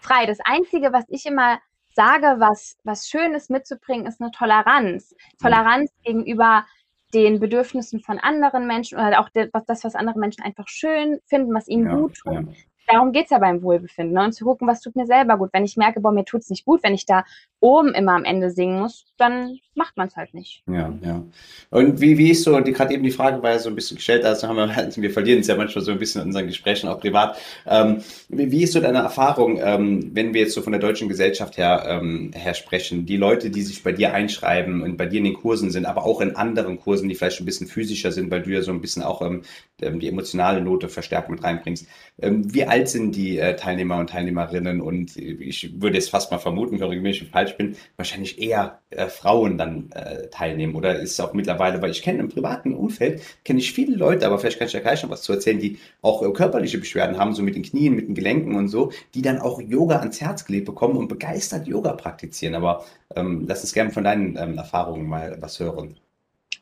frei. 0.00 0.26
Das 0.26 0.38
Einzige, 0.44 0.92
was 0.92 1.04
ich 1.08 1.26
immer 1.26 1.58
sage, 1.94 2.36
was, 2.38 2.76
was 2.84 3.08
schön 3.08 3.34
ist 3.34 3.50
mitzubringen, 3.50 4.06
ist 4.06 4.20
eine 4.20 4.30
Toleranz. 4.30 5.14
Toleranz 5.40 5.90
mhm. 5.98 6.02
gegenüber 6.04 6.66
den 7.12 7.40
Bedürfnissen 7.40 8.00
von 8.00 8.18
anderen 8.18 8.66
Menschen 8.66 8.98
oder 8.98 9.20
auch 9.20 9.28
das, 9.66 9.84
was 9.84 9.94
andere 9.94 10.18
Menschen 10.18 10.42
einfach 10.42 10.68
schön 10.68 11.20
finden, 11.26 11.52
was 11.52 11.68
ihnen 11.68 11.86
ja, 11.86 11.96
gut 11.96 12.14
tut. 12.14 12.32
Ja 12.32 12.42
darum 12.86 13.12
geht 13.12 13.24
es 13.24 13.30
ja 13.30 13.38
beim 13.38 13.62
Wohlbefinden. 13.62 14.14
Ne? 14.14 14.24
Und 14.24 14.32
zu 14.32 14.44
gucken, 14.44 14.68
was 14.68 14.80
tut 14.80 14.96
mir 14.96 15.06
selber 15.06 15.38
gut. 15.38 15.50
Wenn 15.52 15.64
ich 15.64 15.76
merke, 15.76 16.00
boah, 16.00 16.12
mir 16.12 16.24
tut 16.24 16.42
es 16.42 16.50
nicht 16.50 16.64
gut, 16.64 16.82
wenn 16.82 16.94
ich 16.94 17.06
da 17.06 17.24
oben 17.62 17.94
immer 17.94 18.12
am 18.12 18.24
Ende 18.24 18.50
singen 18.50 18.80
muss, 18.80 19.04
dann 19.16 19.60
macht 19.74 19.96
man 19.96 20.08
es 20.08 20.16
halt 20.16 20.34
nicht. 20.34 20.62
Ja, 20.66 20.92
ja. 21.02 21.22
Und 21.70 22.00
wie, 22.00 22.18
wie 22.18 22.32
ist 22.32 22.42
so, 22.42 22.58
die 22.60 22.72
gerade 22.72 22.92
eben 22.92 23.04
die 23.04 23.10
Frage 23.10 23.42
war 23.42 23.52
ja 23.52 23.58
so 23.58 23.68
ein 23.68 23.74
bisschen 23.74 23.96
gestellt, 23.96 24.24
also 24.24 24.48
haben 24.48 24.56
wir, 24.56 24.68
wir 24.96 25.10
verlieren 25.10 25.40
es 25.40 25.46
ja 25.46 25.56
manchmal 25.56 25.84
so 25.84 25.92
ein 25.92 25.98
bisschen 25.98 26.22
in 26.22 26.28
unseren 26.28 26.48
Gesprächen, 26.48 26.88
auch 26.88 27.00
privat. 27.00 27.38
Ähm, 27.66 28.02
wie, 28.28 28.50
wie, 28.50 28.64
ist 28.64 28.72
so 28.72 28.80
deine 28.80 28.98
Erfahrung, 28.98 29.60
ähm, 29.62 30.10
wenn 30.12 30.34
wir 30.34 30.42
jetzt 30.42 30.54
so 30.54 30.62
von 30.62 30.72
der 30.72 30.80
deutschen 30.80 31.08
Gesellschaft 31.08 31.56
her, 31.56 31.84
ähm, 31.88 32.32
her 32.34 32.54
sprechen, 32.54 33.06
die 33.06 33.16
Leute, 33.16 33.50
die 33.50 33.62
sich 33.62 33.82
bei 33.82 33.92
dir 33.92 34.12
einschreiben 34.12 34.82
und 34.82 34.96
bei 34.96 35.06
dir 35.06 35.18
in 35.18 35.24
den 35.24 35.34
Kursen 35.34 35.70
sind, 35.70 35.86
aber 35.86 36.04
auch 36.04 36.20
in 36.20 36.36
anderen 36.36 36.80
Kursen, 36.80 37.08
die 37.08 37.14
vielleicht 37.14 37.40
ein 37.40 37.46
bisschen 37.46 37.68
physischer 37.68 38.10
sind, 38.10 38.30
weil 38.30 38.42
du 38.42 38.50
ja 38.50 38.62
so 38.62 38.72
ein 38.72 38.80
bisschen 38.80 39.02
auch 39.02 39.22
ähm, 39.22 39.42
die 39.80 40.08
emotionale 40.08 40.60
Note 40.60 40.88
verstärkt 40.88 41.30
mit 41.30 41.42
reinbringst. 41.44 41.86
Ähm, 42.20 42.52
wie 42.52 42.64
alt 42.64 42.88
sind 42.88 43.14
die 43.14 43.38
äh, 43.38 43.56
Teilnehmer 43.56 43.98
und 43.98 44.10
Teilnehmerinnen? 44.10 44.80
Und 44.80 45.16
ich 45.16 45.80
würde 45.80 45.96
jetzt 45.96 46.10
fast 46.10 46.30
mal 46.30 46.38
vermuten, 46.38 46.80
wenn 46.80 47.06
ich 47.06 47.28
falsch 47.30 47.51
bin, 47.56 47.76
wahrscheinlich 47.96 48.40
eher 48.40 48.80
äh, 48.90 49.06
Frauen 49.08 49.58
dann 49.58 49.90
äh, 49.92 50.28
teilnehmen. 50.28 50.74
Oder 50.74 50.98
ist 50.98 51.12
es 51.12 51.20
auch 51.20 51.32
mittlerweile, 51.32 51.80
weil 51.82 51.90
ich 51.90 52.02
kenne 52.02 52.20
im 52.20 52.28
privaten 52.28 52.74
Umfeld, 52.74 53.22
kenne 53.44 53.60
ich 53.60 53.72
viele 53.72 53.96
Leute, 53.96 54.26
aber 54.26 54.38
vielleicht 54.38 54.58
kann 54.58 54.68
ich 54.68 54.74
ja 54.74 54.80
gleich 54.80 55.02
noch 55.02 55.10
was 55.10 55.22
zu 55.22 55.32
erzählen, 55.32 55.58
die 55.58 55.78
auch 56.00 56.22
äh, 56.22 56.32
körperliche 56.32 56.78
Beschwerden 56.78 57.18
haben, 57.18 57.34
so 57.34 57.42
mit 57.42 57.54
den 57.54 57.62
Knien, 57.62 57.94
mit 57.94 58.08
den 58.08 58.14
Gelenken 58.14 58.54
und 58.54 58.68
so, 58.68 58.92
die 59.14 59.22
dann 59.22 59.40
auch 59.40 59.60
Yoga 59.60 59.98
ans 59.98 60.20
Herz 60.20 60.44
gelegt 60.44 60.66
bekommen 60.66 60.96
und 60.96 61.08
begeistert 61.08 61.66
Yoga 61.66 61.92
praktizieren. 61.92 62.54
Aber 62.54 62.84
ähm, 63.16 63.44
lass 63.48 63.62
uns 63.62 63.72
gerne 63.72 63.90
von 63.90 64.04
deinen 64.04 64.36
ähm, 64.36 64.58
Erfahrungen 64.58 65.08
mal 65.08 65.36
was 65.40 65.60
hören. 65.60 65.96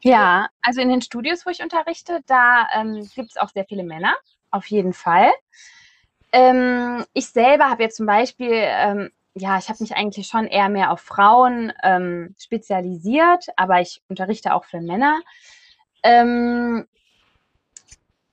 Ja, 0.02 0.48
also 0.62 0.80
in 0.80 0.88
den 0.88 1.02
Studios, 1.02 1.44
wo 1.44 1.50
ich 1.50 1.62
unterrichte, 1.62 2.20
da 2.26 2.66
ähm, 2.74 3.06
gibt 3.14 3.30
es 3.30 3.36
auch 3.36 3.50
sehr 3.50 3.66
viele 3.66 3.84
Männer, 3.84 4.14
auf 4.50 4.66
jeden 4.66 4.94
Fall. 4.94 5.30
Ähm, 6.32 7.04
ich 7.12 7.26
selber 7.26 7.68
habe 7.68 7.82
jetzt 7.82 7.96
zum 7.96 8.06
Beispiel, 8.06 8.52
ähm, 8.52 9.10
ja, 9.40 9.58
ich 9.58 9.68
habe 9.68 9.82
mich 9.82 9.94
eigentlich 9.96 10.26
schon 10.26 10.46
eher 10.46 10.68
mehr 10.68 10.92
auf 10.92 11.00
Frauen 11.00 11.72
ähm, 11.82 12.34
spezialisiert, 12.38 13.46
aber 13.56 13.80
ich 13.80 14.02
unterrichte 14.08 14.54
auch 14.54 14.64
für 14.64 14.80
Männer. 14.80 15.20
Ähm, 16.02 16.86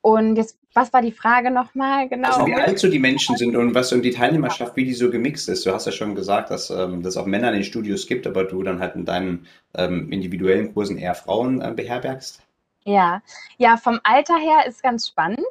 und 0.02 0.36
jetzt, 0.36 0.58
was 0.74 0.94
war 0.94 1.02
die 1.02 1.12
Frage 1.12 1.50
nochmal 1.50 2.08
genau? 2.08 2.30
Also 2.30 2.46
wie 2.46 2.54
alt 2.54 2.78
so 2.78 2.90
die 2.90 3.00
Menschen 3.00 3.36
sind 3.38 3.56
und 3.56 3.74
was 3.74 3.92
um 3.92 4.02
die 4.02 4.12
Teilnehmerschaft, 4.12 4.76
wie 4.76 4.86
die 4.86 4.94
so 4.94 5.10
gemixt 5.10 5.50
ist. 5.50 5.66
Du 5.66 5.74
hast 5.74 5.86
ja 5.86 5.92
schon 5.92 6.14
gesagt, 6.14 6.52
dass 6.52 6.70
ähm, 6.70 7.04
es 7.06 7.18
auch 7.18 7.26
Männer 7.26 7.50
in 7.50 7.56
den 7.56 7.64
Studios 7.64 8.06
gibt, 8.06 8.28
aber 8.28 8.44
du 8.44 8.62
dann 8.64 8.80
halt 8.80 8.96
in 8.96 9.06
deinen 9.06 9.48
ähm, 9.76 10.12
individuellen 10.12 10.74
Kursen 10.74 10.98
eher 10.98 11.16
Frauen 11.16 11.62
äh, 11.62 11.74
beherbergst. 11.76 12.42
Ja, 12.84 13.22
ja, 13.58 13.76
vom 13.76 14.00
Alter 14.04 14.38
her 14.38 14.66
ist 14.66 14.84
ganz 14.84 15.08
spannend. 15.08 15.46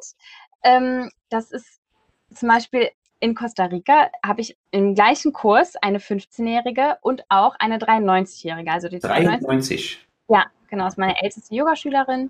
Ähm, 0.63 1.11
das 1.29 1.51
ist 1.51 1.79
zum 2.33 2.47
Beispiel 2.47 2.89
in 3.19 3.35
Costa 3.35 3.65
Rica 3.65 4.09
habe 4.25 4.41
ich 4.41 4.57
im 4.71 4.95
gleichen 4.95 5.33
Kurs 5.33 5.75
eine 5.77 5.99
15-Jährige 5.99 6.97
und 7.01 7.23
auch 7.29 7.55
eine 7.59 7.77
93-Jährige. 7.77 8.71
Also 8.71 8.89
die 8.89 8.99
93? 8.99 10.05
Ja, 10.29 10.45
genau, 10.69 10.87
ist 10.87 10.97
meine 10.97 11.21
älteste 11.21 11.55
Yogaschülerin. 11.55 12.29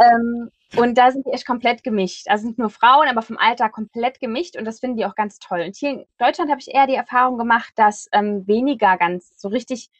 Ähm, 0.00 0.50
und 0.76 0.96
da 0.96 1.10
sind 1.10 1.26
die 1.26 1.30
echt 1.30 1.46
komplett 1.46 1.84
gemischt. 1.84 2.28
Also 2.28 2.44
sind 2.44 2.58
nur 2.58 2.70
Frauen, 2.70 3.08
aber 3.08 3.22
vom 3.22 3.36
Alter 3.36 3.68
komplett 3.68 4.20
gemischt 4.20 4.56
und 4.56 4.64
das 4.64 4.80
finden 4.80 4.96
die 4.96 5.04
auch 5.04 5.14
ganz 5.14 5.38
toll. 5.38 5.62
Und 5.66 5.76
hier 5.76 5.90
in 5.90 6.06
Deutschland 6.18 6.50
habe 6.50 6.60
ich 6.60 6.74
eher 6.74 6.86
die 6.86 6.94
Erfahrung 6.94 7.38
gemacht, 7.38 7.72
dass 7.76 8.08
ähm, 8.12 8.46
weniger 8.46 8.96
ganz 8.96 9.32
so 9.36 9.48
richtig 9.48 9.90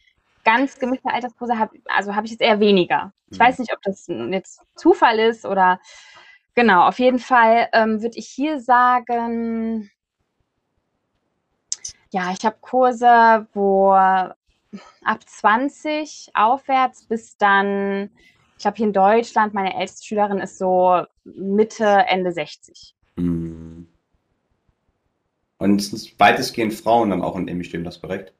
ganz 0.44 0.78
gemischte 0.78 1.12
Alterskurse 1.12 1.58
habe, 1.58 1.78
also 1.87 2.16
habe 2.16 2.26
ich 2.26 2.32
jetzt 2.32 2.40
eher 2.40 2.58
weniger. 2.61 3.12
Ich 3.30 3.38
mhm. 3.38 3.44
weiß 3.44 3.58
nicht, 3.58 3.72
ob 3.72 3.82
das 3.82 4.06
jetzt 4.08 4.61
Zufall 4.74 5.18
ist 5.18 5.44
oder 5.44 5.78
genau, 6.55 6.87
auf 6.87 6.99
jeden 6.99 7.19
Fall 7.19 7.69
ähm, 7.73 8.03
würde 8.03 8.19
ich 8.19 8.29
hier 8.29 8.61
sagen, 8.61 9.91
ja, 12.11 12.33
ich 12.33 12.45
habe 12.45 12.57
Kurse, 12.61 13.47
wo 13.55 13.93
ab 13.93 15.21
20 15.27 16.31
aufwärts 16.35 17.05
bis 17.05 17.37
dann, 17.37 18.11
ich 18.57 18.62
glaube 18.62 18.77
hier 18.77 18.87
in 18.87 18.93
Deutschland, 18.93 19.55
meine 19.55 19.75
älteste 19.75 20.07
Schülerin 20.07 20.38
ist 20.38 20.59
so 20.59 21.05
Mitte, 21.25 21.85
Ende 21.85 22.33
60. 22.33 22.95
Mhm. 23.17 23.88
Und 25.59 25.81
es 25.81 25.91
sind 25.91 26.19
weitestgehend 26.19 26.75
Frauen 26.75 27.11
dann 27.11 27.23
auch 27.23 27.37
in 27.37 27.47
dem 27.47 27.62
Studium, 27.62 27.85
das 27.85 28.01
korrekt? 28.01 28.35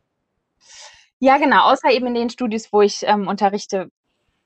Ja, 1.21 1.39
genau, 1.39 1.71
außer 1.71 1.91
eben 1.91 2.09
in 2.09 2.15
den 2.15 2.31
Studios, 2.31 2.73
wo 2.73 2.83
ich 2.83 3.05
ähm, 3.05 3.29
unterrichte 3.29 3.91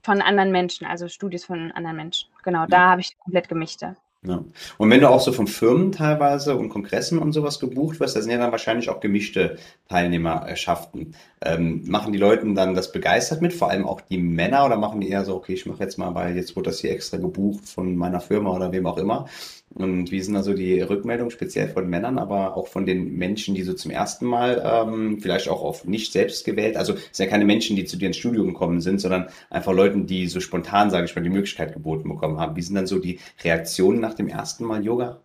von 0.06 0.22
anderen 0.22 0.52
Menschen, 0.52 0.86
also 0.86 1.08
Studios 1.08 1.44
von 1.44 1.72
anderen 1.72 1.96
Menschen. 1.96 2.28
Genau, 2.44 2.60
ja. 2.60 2.66
da 2.66 2.90
habe 2.90 3.00
ich 3.00 3.18
komplett 3.18 3.48
gemischte. 3.48 3.96
Ja. 4.22 4.42
Und 4.78 4.90
wenn 4.90 5.00
du 5.00 5.08
auch 5.08 5.20
so 5.20 5.32
von 5.32 5.46
Firmen 5.46 5.92
teilweise 5.92 6.56
und 6.56 6.68
Kongressen 6.68 7.18
und 7.18 7.32
sowas 7.32 7.60
gebucht 7.60 8.00
wirst, 8.00 8.16
da 8.16 8.22
sind 8.22 8.30
ja 8.30 8.38
dann 8.38 8.50
wahrscheinlich 8.50 8.88
auch 8.88 9.00
gemischte 9.00 9.56
Teilnehmerschaften. 9.88 11.14
Ähm, 11.44 11.82
machen 11.86 12.12
die 12.12 12.18
Leute 12.18 12.52
dann 12.54 12.74
das 12.74 12.92
begeistert 12.92 13.42
mit, 13.42 13.52
vor 13.52 13.70
allem 13.70 13.86
auch 13.86 14.00
die 14.00 14.18
Männer, 14.18 14.64
oder 14.64 14.76
machen 14.76 15.00
die 15.00 15.10
eher 15.10 15.24
so, 15.24 15.34
okay, 15.36 15.54
ich 15.54 15.66
mache 15.66 15.82
jetzt 15.82 15.98
mal, 15.98 16.14
weil 16.14 16.36
jetzt 16.36 16.56
wurde 16.56 16.70
das 16.70 16.80
hier 16.80 16.92
extra 16.92 17.18
gebucht 17.18 17.68
von 17.68 17.94
meiner 17.96 18.20
Firma 18.20 18.50
oder 18.50 18.72
wem 18.72 18.86
auch 18.86 18.98
immer. 18.98 19.26
Und 19.74 20.10
wie 20.10 20.22
sind 20.22 20.36
also 20.36 20.54
die 20.54 20.80
Rückmeldungen 20.80 21.30
speziell 21.30 21.68
von 21.68 21.88
Männern, 21.88 22.18
aber 22.18 22.56
auch 22.56 22.68
von 22.68 22.86
den 22.86 23.16
Menschen, 23.16 23.54
die 23.54 23.62
so 23.62 23.74
zum 23.74 23.90
ersten 23.90 24.24
Mal 24.24 24.62
ähm, 24.64 25.18
vielleicht 25.20 25.48
auch 25.48 25.62
auf 25.62 25.84
nicht 25.84 26.12
selbst 26.12 26.46
gewählt, 26.46 26.76
also 26.76 26.94
es 26.94 27.16
sind 27.16 27.26
ja 27.26 27.30
keine 27.30 27.44
Menschen, 27.44 27.76
die 27.76 27.84
zu 27.84 27.98
dir 27.98 28.06
ins 28.06 28.16
Studio 28.16 28.44
gekommen 28.44 28.80
sind, 28.80 29.00
sondern 29.00 29.28
einfach 29.50 29.72
Leuten, 29.72 30.06
die 30.06 30.28
so 30.28 30.40
spontan, 30.40 30.90
sage 30.90 31.04
ich 31.04 31.14
mal, 31.14 31.22
die 31.22 31.30
Möglichkeit 31.30 31.74
geboten 31.74 32.08
bekommen 32.08 32.38
haben. 32.38 32.56
Wie 32.56 32.62
sind 32.62 32.76
dann 32.76 32.86
so 32.86 32.98
die 32.98 33.18
Reaktionen 33.44 34.00
nach 34.00 34.14
dem 34.14 34.28
ersten 34.28 34.64
Mal 34.64 34.84
Yoga? 34.84 35.20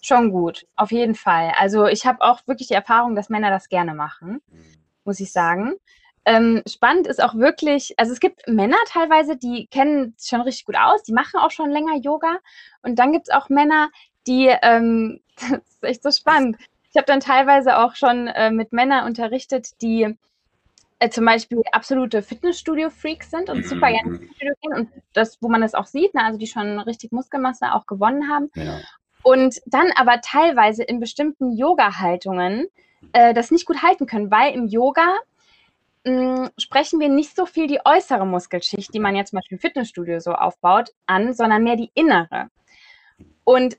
Schon 0.00 0.30
gut, 0.30 0.66
auf 0.74 0.90
jeden 0.90 1.14
Fall. 1.14 1.52
Also 1.58 1.86
ich 1.86 2.06
habe 2.06 2.22
auch 2.22 2.46
wirklich 2.46 2.68
die 2.68 2.74
Erfahrung, 2.74 3.14
dass 3.14 3.28
Männer 3.28 3.50
das 3.50 3.68
gerne 3.68 3.94
machen, 3.94 4.40
muss 5.04 5.20
ich 5.20 5.32
sagen. 5.32 5.74
Ähm, 6.28 6.62
spannend 6.68 7.06
ist 7.06 7.24
auch 7.24 7.34
wirklich, 7.36 7.94
also 7.96 8.12
es 8.12 8.20
gibt 8.20 8.46
Männer 8.46 8.76
teilweise, 8.86 9.38
die 9.38 9.66
kennen 9.68 10.14
schon 10.20 10.42
richtig 10.42 10.66
gut 10.66 10.76
aus, 10.76 11.02
die 11.02 11.14
machen 11.14 11.40
auch 11.40 11.50
schon 11.50 11.70
länger 11.70 11.96
Yoga. 11.96 12.36
Und 12.82 12.98
dann 12.98 13.12
gibt 13.12 13.28
es 13.28 13.34
auch 13.34 13.48
Männer, 13.48 13.88
die, 14.26 14.54
ähm, 14.60 15.20
das 15.36 15.52
ist 15.52 15.84
echt 15.84 16.02
so 16.02 16.10
spannend. 16.10 16.58
Ich 16.90 16.96
habe 16.96 17.06
dann 17.06 17.20
teilweise 17.20 17.78
auch 17.78 17.94
schon 17.94 18.26
äh, 18.26 18.50
mit 18.50 18.74
Männern 18.74 19.06
unterrichtet, 19.06 19.80
die 19.80 20.18
äh, 20.98 21.08
zum 21.08 21.24
Beispiel 21.24 21.62
absolute 21.72 22.20
Fitnessstudio-Freaks 22.20 23.30
sind 23.30 23.48
und 23.48 23.64
super 23.64 23.90
gerne 23.90 24.10
ins 24.10 24.18
Fitnessstudio 24.18 24.54
gehen 24.60 24.74
und 24.74 24.90
das, 25.14 25.38
wo 25.40 25.48
man 25.48 25.62
das 25.62 25.74
auch 25.74 25.86
sieht, 25.86 26.12
ne, 26.12 26.24
also 26.24 26.38
die 26.38 26.46
schon 26.46 26.78
richtig 26.80 27.10
Muskelmasse 27.10 27.72
auch 27.72 27.86
gewonnen 27.86 28.28
haben. 28.28 28.50
Ja. 28.54 28.80
Und 29.22 29.62
dann 29.64 29.92
aber 29.96 30.20
teilweise 30.20 30.82
in 30.82 31.00
bestimmten 31.00 31.56
Yoga-Haltungen 31.56 32.66
äh, 33.14 33.32
das 33.32 33.50
nicht 33.50 33.64
gut 33.64 33.82
halten 33.82 34.06
können, 34.06 34.30
weil 34.30 34.52
im 34.52 34.66
Yoga 34.66 35.16
mh, 36.08 36.44
mm, 36.44 36.50
sprechen 36.58 37.00
wir 37.00 37.08
nicht 37.08 37.36
so 37.36 37.46
viel 37.46 37.66
die 37.66 37.80
äußere 37.84 38.26
Muskelschicht, 38.26 38.92
die 38.92 39.00
man 39.00 39.16
jetzt 39.16 39.30
zum 39.30 39.38
Beispiel 39.38 39.56
im 39.56 39.60
Fitnessstudio 39.60 40.20
so 40.20 40.32
aufbaut, 40.32 40.90
an, 41.06 41.34
sondern 41.34 41.64
mehr 41.64 41.76
die 41.76 41.90
innere. 41.94 42.50
Und 43.44 43.78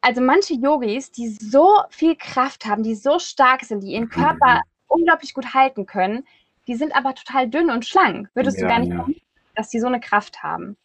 also 0.00 0.20
manche 0.20 0.54
Yogis, 0.54 1.12
die 1.12 1.28
so 1.28 1.80
viel 1.88 2.16
Kraft 2.16 2.66
haben, 2.66 2.82
die 2.82 2.94
so 2.94 3.18
stark 3.18 3.62
sind, 3.62 3.80
die 3.82 3.92
ihren 3.92 4.10
Körper 4.10 4.60
unglaublich 4.86 5.32
gut 5.32 5.54
halten 5.54 5.86
können, 5.86 6.26
die 6.66 6.74
sind 6.74 6.94
aber 6.94 7.14
total 7.14 7.48
dünn 7.48 7.70
und 7.70 7.86
schlank. 7.86 8.28
Würdest 8.34 8.58
ja, 8.58 8.64
du 8.64 8.68
gar 8.68 8.80
nicht 8.80 8.92
ja. 8.92 9.06
dass 9.54 9.70
die 9.70 9.80
so 9.80 9.86
eine 9.86 10.00
Kraft 10.00 10.42
haben. 10.42 10.76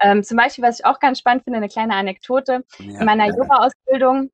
Ähm, 0.00 0.22
zum 0.22 0.36
Beispiel, 0.36 0.64
was 0.64 0.80
ich 0.80 0.86
auch 0.86 0.98
ganz 0.98 1.18
spannend 1.18 1.44
finde, 1.44 1.58
eine 1.58 1.68
kleine 1.68 1.94
Anekdote. 1.94 2.64
Ja, 2.78 3.00
in 3.00 3.06
meiner 3.06 3.26
Yoga-Ausbildung 3.26 4.30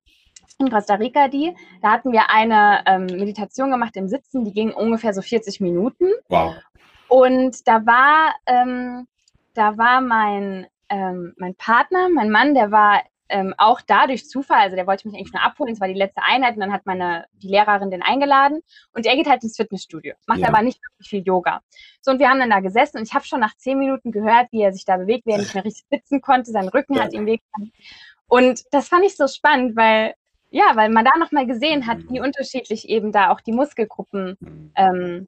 in 0.57 0.69
Costa 0.69 0.95
Rica 0.95 1.27
die. 1.27 1.55
Da 1.81 1.91
hatten 1.91 2.11
wir 2.11 2.29
eine 2.29 2.83
ähm, 2.85 3.05
Meditation 3.05 3.71
gemacht 3.71 3.95
im 3.97 4.07
Sitzen, 4.07 4.45
die 4.45 4.53
ging 4.53 4.71
ungefähr 4.71 5.13
so 5.13 5.21
40 5.21 5.61
Minuten. 5.61 6.05
Wow. 6.29 6.55
Und 7.07 7.67
da 7.67 7.85
war, 7.85 8.33
ähm, 8.45 9.07
da 9.53 9.77
war 9.77 10.01
mein, 10.01 10.67
ähm, 10.89 11.33
mein 11.37 11.55
Partner, 11.55 12.09
mein 12.09 12.31
Mann, 12.31 12.53
der 12.55 12.71
war 12.71 13.01
ähm, 13.29 13.53
auch 13.57 13.81
da 13.81 14.05
durch 14.07 14.27
Zufall, 14.27 14.59
also 14.59 14.75
der 14.75 14.85
wollte 14.85 15.07
mich 15.07 15.17
eigentlich 15.17 15.33
nur 15.33 15.41
abholen, 15.41 15.73
es 15.73 15.79
war 15.79 15.87
die 15.87 15.95
letzte 15.95 16.21
Einheit 16.21 16.55
und 16.55 16.59
dann 16.59 16.71
hat 16.71 16.85
meine, 16.85 17.25
die 17.33 17.47
Lehrerin 17.47 17.89
den 17.89 18.03
eingeladen 18.03 18.61
und 18.93 19.05
er 19.05 19.15
geht 19.15 19.27
halt 19.27 19.43
ins 19.43 19.57
Fitnessstudio, 19.57 20.13
macht 20.27 20.39
ja. 20.39 20.47
aber 20.47 20.61
nicht 20.61 20.79
wirklich 20.83 21.09
viel 21.09 21.23
Yoga. 21.23 21.61
So 22.01 22.11
und 22.11 22.19
wir 22.19 22.29
haben 22.29 22.39
dann 22.39 22.51
da 22.51 22.59
gesessen 22.59 22.97
und 22.97 23.07
ich 23.07 23.15
habe 23.15 23.25
schon 23.25 23.39
nach 23.39 23.55
zehn 23.57 23.79
Minuten 23.79 24.11
gehört, 24.11 24.51
wie 24.51 24.61
er 24.61 24.73
sich 24.73 24.85
da 24.85 24.97
bewegt, 24.97 25.25
wie 25.25 25.31
er 25.31 25.39
nicht 25.39 25.55
mehr 25.55 25.65
richtig 25.65 25.85
sitzen 25.89 26.21
konnte, 26.21 26.51
sein 26.51 26.67
Rücken 26.67 26.95
ja. 26.95 27.03
hat 27.03 27.13
ihm 27.13 27.25
wehgetan. 27.25 27.71
Und 28.27 28.63
das 28.71 28.89
fand 28.89 29.05
ich 29.05 29.15
so 29.15 29.27
spannend, 29.27 29.75
weil 29.75 30.13
ja, 30.51 30.71
weil 30.75 30.89
man 30.89 31.05
da 31.05 31.11
nochmal 31.19 31.45
gesehen 31.45 31.87
hat, 31.87 31.97
wie 32.09 32.21
unterschiedlich 32.21 32.89
eben 32.89 33.11
da 33.11 33.31
auch 33.31 33.41
die 33.41 33.51
Muskelgruppen 33.51 34.37
ähm, 34.75 35.27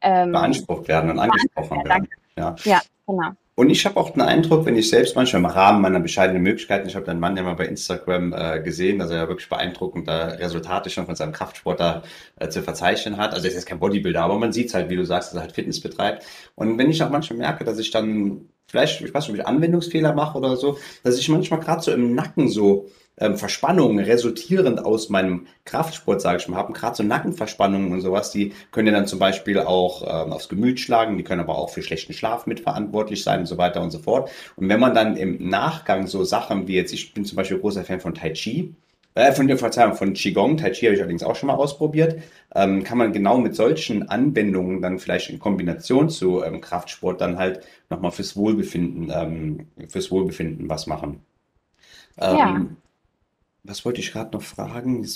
ähm, 0.00 0.32
beansprucht 0.32 0.88
werden 0.88 1.10
und 1.10 1.18
angesprochen 1.18 1.84
werden. 1.84 2.08
Ja. 2.36 2.54
ja, 2.64 2.80
genau. 3.06 3.32
Und 3.58 3.70
ich 3.70 3.84
habe 3.84 3.96
auch 3.96 4.10
den 4.10 4.22
Eindruck, 4.22 4.66
wenn 4.66 4.76
ich 4.76 4.88
selbst 4.88 5.16
manchmal 5.16 5.40
im 5.40 5.46
Rahmen 5.46 5.82
meiner 5.82 5.98
bescheidenen 5.98 6.44
Möglichkeiten, 6.44 6.86
ich 6.86 6.94
habe 6.94 7.04
deinen 7.04 7.18
Mann 7.18 7.36
ja 7.36 7.42
mal 7.42 7.56
bei 7.56 7.66
Instagram 7.66 8.32
äh, 8.32 8.60
gesehen, 8.60 9.00
dass 9.00 9.10
er 9.10 9.16
ja 9.16 9.28
wirklich 9.28 9.48
beeindruckende 9.48 10.38
Resultate 10.38 10.90
schon 10.90 11.06
von 11.06 11.16
seinem 11.16 11.32
Kraftsport 11.32 11.80
da 11.80 12.04
äh, 12.36 12.48
zu 12.50 12.62
verzeichnen 12.62 13.16
hat. 13.16 13.34
Also 13.34 13.46
er 13.46 13.48
ist 13.48 13.56
jetzt 13.56 13.66
kein 13.66 13.80
Bodybuilder, 13.80 14.22
aber 14.22 14.38
man 14.38 14.52
sieht 14.52 14.72
halt, 14.74 14.90
wie 14.90 14.94
du 14.94 15.04
sagst, 15.04 15.30
dass 15.30 15.38
er 15.38 15.42
halt 15.42 15.56
Fitness 15.56 15.80
betreibt. 15.80 16.24
Und 16.54 16.78
wenn 16.78 16.88
ich 16.88 17.02
auch 17.02 17.10
manchmal 17.10 17.40
merke, 17.40 17.64
dass 17.64 17.80
ich 17.80 17.90
dann 17.90 18.48
vielleicht, 18.68 19.00
ich 19.00 19.12
weiß 19.12 19.24
nicht, 19.24 19.30
ob 19.30 19.40
ich 19.40 19.46
Anwendungsfehler 19.48 20.14
mache 20.14 20.38
oder 20.38 20.54
so, 20.54 20.78
dass 21.02 21.18
ich 21.18 21.28
manchmal 21.28 21.58
gerade 21.58 21.82
so 21.82 21.90
im 21.90 22.14
Nacken 22.14 22.48
so 22.48 22.86
ähm, 23.20 23.36
Verspannungen 23.36 24.04
resultierend 24.04 24.84
aus 24.84 25.08
meinem 25.08 25.46
Kraftsport, 25.64 26.20
sage 26.20 26.38
ich 26.38 26.48
mal, 26.48 26.56
haben 26.56 26.74
gerade 26.74 26.96
so 26.96 27.02
Nackenverspannungen 27.02 27.92
und 27.92 28.00
sowas, 28.00 28.30
die 28.30 28.52
können 28.70 28.88
ja 28.88 28.92
dann 28.92 29.06
zum 29.06 29.18
Beispiel 29.18 29.58
auch 29.58 30.02
ähm, 30.02 30.32
aufs 30.32 30.48
Gemüt 30.48 30.80
schlagen, 30.80 31.18
die 31.18 31.24
können 31.24 31.40
aber 31.40 31.58
auch 31.58 31.70
für 31.70 31.82
schlechten 31.82 32.12
Schlaf 32.12 32.46
mitverantwortlich 32.46 33.22
sein 33.22 33.40
und 33.40 33.46
so 33.46 33.58
weiter 33.58 33.82
und 33.82 33.90
so 33.90 33.98
fort. 33.98 34.30
Und 34.56 34.68
wenn 34.68 34.80
man 34.80 34.94
dann 34.94 35.16
im 35.16 35.48
Nachgang 35.48 36.06
so 36.06 36.24
Sachen 36.24 36.68
wie 36.68 36.76
jetzt, 36.76 36.92
ich 36.92 37.14
bin 37.14 37.24
zum 37.24 37.36
Beispiel 37.36 37.58
großer 37.58 37.84
Fan 37.84 38.00
von 38.00 38.14
Tai 38.14 38.32
Chi, 38.32 38.74
äh, 39.14 39.32
von 39.32 39.48
der 39.48 39.58
Verzeihung 39.58 39.94
von 39.94 40.12
Qigong, 40.12 40.56
Tai 40.56 40.70
Chi 40.70 40.86
habe 40.86 40.94
ich 40.94 41.00
allerdings 41.00 41.24
auch 41.24 41.34
schon 41.34 41.48
mal 41.48 41.54
ausprobiert, 41.54 42.22
ähm, 42.54 42.84
kann 42.84 42.98
man 42.98 43.12
genau 43.12 43.38
mit 43.38 43.56
solchen 43.56 44.08
Anwendungen 44.08 44.80
dann 44.80 44.98
vielleicht 44.98 45.30
in 45.30 45.38
Kombination 45.38 46.08
zu 46.08 46.44
ähm, 46.44 46.60
Kraftsport 46.60 47.20
dann 47.20 47.36
halt 47.38 47.60
nochmal 47.90 48.12
fürs 48.12 48.36
Wohlbefinden, 48.36 49.10
ähm, 49.12 49.66
fürs 49.88 50.10
Wohlbefinden 50.10 50.68
was 50.68 50.86
machen. 50.86 51.22
ja. 52.20 52.66
Was 53.68 53.84
wollte 53.84 54.00
ich 54.00 54.12
gerade 54.12 54.34
noch 54.36 54.42
fragen? 54.42 55.06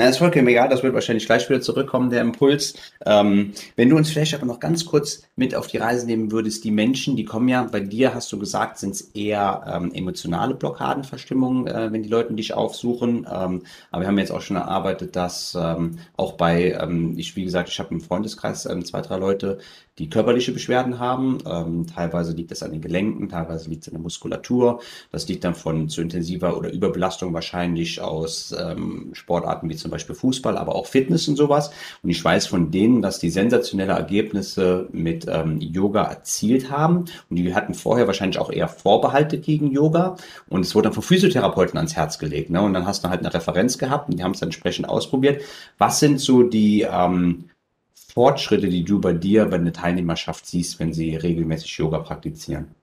Ja, 0.00 0.08
ist 0.08 0.18
vollkommen 0.18 0.46
egal, 0.46 0.68
das 0.68 0.84
wird 0.84 0.94
wahrscheinlich 0.94 1.26
gleich 1.26 1.48
wieder 1.48 1.60
zurückkommen, 1.60 2.08
der 2.08 2.20
Impuls. 2.20 2.74
Ähm, 3.04 3.52
wenn 3.74 3.88
du 3.90 3.96
uns 3.96 4.08
vielleicht 4.08 4.32
aber 4.32 4.46
noch 4.46 4.60
ganz 4.60 4.84
kurz 4.84 5.22
mit 5.34 5.56
auf 5.56 5.66
die 5.66 5.78
Reise 5.78 6.06
nehmen 6.06 6.30
würdest, 6.30 6.62
die 6.62 6.70
Menschen, 6.70 7.16
die 7.16 7.24
kommen 7.24 7.48
ja, 7.48 7.64
bei 7.64 7.80
dir 7.80 8.14
hast 8.14 8.30
du 8.30 8.38
gesagt, 8.38 8.78
sind 8.78 8.92
es 8.94 9.00
eher 9.00 9.64
ähm, 9.66 9.92
emotionale 9.92 10.54
Blockadenverstimmungen, 10.54 11.66
äh, 11.66 11.92
wenn 11.92 12.04
die 12.04 12.08
Leute 12.08 12.32
dich 12.34 12.54
aufsuchen. 12.54 13.26
Ähm, 13.28 13.62
aber 13.90 14.02
wir 14.02 14.06
haben 14.06 14.18
jetzt 14.18 14.30
auch 14.30 14.40
schon 14.40 14.56
erarbeitet, 14.56 15.16
dass 15.16 15.58
ähm, 15.60 15.98
auch 16.16 16.34
bei, 16.34 16.78
ähm, 16.80 17.18
ich 17.18 17.34
wie 17.34 17.42
gesagt, 17.42 17.68
ich 17.68 17.80
habe 17.80 17.92
im 17.92 18.00
Freundeskreis 18.00 18.66
ähm, 18.66 18.84
zwei, 18.84 19.00
drei 19.00 19.16
Leute, 19.16 19.58
die 19.98 20.08
körperliche 20.08 20.52
Beschwerden 20.52 20.98
haben. 20.98 21.38
Ähm, 21.46 21.86
teilweise 21.86 22.32
liegt 22.32 22.52
es 22.52 22.62
an 22.62 22.72
den 22.72 22.80
Gelenken, 22.80 23.28
teilweise 23.28 23.68
liegt 23.68 23.82
es 23.82 23.88
an 23.88 23.94
der 23.94 24.02
Muskulatur. 24.02 24.80
Das 25.10 25.28
liegt 25.28 25.44
dann 25.44 25.54
von 25.54 25.88
zu 25.88 26.00
intensiver 26.00 26.56
oder 26.56 26.72
Überbelastung 26.72 27.34
wahrscheinlich 27.34 28.00
aus 28.00 28.54
ähm, 28.58 29.10
Sportarten 29.12 29.68
wie 29.68 29.76
zum 29.76 29.87
Beispiel 29.90 30.14
Fußball, 30.14 30.56
aber 30.56 30.74
auch 30.74 30.86
Fitness 30.86 31.28
und 31.28 31.36
sowas. 31.36 31.70
Und 32.02 32.10
ich 32.10 32.24
weiß 32.24 32.46
von 32.46 32.70
denen, 32.70 33.02
dass 33.02 33.18
die 33.18 33.30
sensationelle 33.30 33.92
Ergebnisse 33.92 34.88
mit 34.92 35.26
ähm, 35.28 35.60
Yoga 35.60 36.04
erzielt 36.04 36.70
haben. 36.70 37.06
Und 37.30 37.36
die 37.36 37.54
hatten 37.54 37.74
vorher 37.74 38.06
wahrscheinlich 38.06 38.38
auch 38.38 38.50
eher 38.50 38.68
Vorbehalte 38.68 39.38
gegen 39.38 39.70
Yoga. 39.70 40.16
Und 40.48 40.62
es 40.62 40.74
wurde 40.74 40.84
dann 40.84 40.94
von 40.94 41.02
Physiotherapeuten 41.02 41.76
ans 41.76 41.96
Herz 41.96 42.18
gelegt. 42.18 42.50
Ne? 42.50 42.60
Und 42.62 42.74
dann 42.74 42.86
hast 42.86 43.04
du 43.04 43.08
halt 43.08 43.20
eine 43.20 43.32
Referenz 43.32 43.78
gehabt 43.78 44.08
und 44.08 44.18
die 44.18 44.24
haben 44.24 44.32
es 44.32 44.40
dann 44.40 44.48
entsprechend 44.48 44.88
ausprobiert. 44.88 45.42
Was 45.78 46.00
sind 46.00 46.20
so 46.20 46.42
die 46.42 46.82
ähm, 46.82 47.50
Fortschritte, 47.94 48.68
die 48.68 48.84
du 48.84 49.00
bei 49.00 49.12
dir, 49.12 49.44
bei 49.44 49.58
der 49.58 49.72
Teilnehmerschaft 49.72 50.46
siehst, 50.46 50.80
wenn 50.80 50.92
sie 50.92 51.14
regelmäßig 51.16 51.76
Yoga 51.78 51.98
praktizieren? 51.98 52.74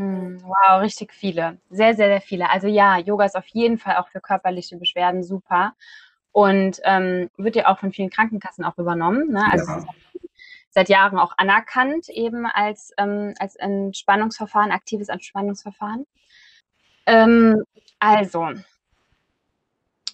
Hm, 0.00 0.38
wow, 0.44 0.80
richtig 0.80 1.12
viele. 1.12 1.58
Sehr, 1.70 1.94
sehr, 1.94 2.06
sehr 2.06 2.20
viele. 2.20 2.48
Also 2.48 2.68
ja, 2.68 2.98
Yoga 2.98 3.24
ist 3.26 3.36
auf 3.36 3.46
jeden 3.48 3.78
Fall 3.78 3.96
auch 3.96 4.08
für 4.08 4.20
körperliche 4.20 4.76
Beschwerden 4.76 5.22
super 5.22 5.74
und 6.32 6.80
ähm, 6.84 7.30
wird 7.36 7.56
ja 7.56 7.68
auch 7.68 7.78
von 7.78 7.92
vielen 7.92 8.10
Krankenkassen 8.10 8.64
auch 8.64 8.78
übernommen. 8.78 9.32
Ne? 9.32 9.44
Also 9.50 9.72
ja. 9.72 9.84
seit 10.70 10.88
Jahren 10.88 11.18
auch 11.18 11.32
anerkannt 11.36 12.08
eben 12.08 12.46
als, 12.46 12.92
ähm, 12.98 13.34
als 13.38 13.56
Entspannungsverfahren, 13.56 14.70
aktives 14.70 15.08
Entspannungsverfahren. 15.08 16.06
Ähm, 17.06 17.64
also, 17.98 18.50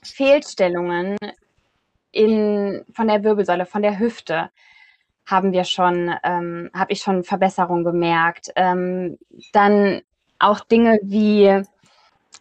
Fehlstellungen 0.03 1.17
in, 2.12 2.85
von 2.93 3.09
der 3.09 3.23
Wirbelsäule, 3.25 3.67
von 3.67 3.83
der 3.83 3.99
Hüfte. 3.99 4.51
haben 5.27 5.53
wir 5.53 5.64
schon, 5.64 6.14
ähm, 6.23 6.71
habe 6.73 6.93
ich 6.93 7.01
schon 7.01 7.25
Verbesserungen 7.25 7.85
gemerkt. 7.85 8.53
Ähm, 8.55 9.19
dann 9.53 10.03
auch 10.39 10.61
Dinge 10.61 11.01
wie 11.03 11.62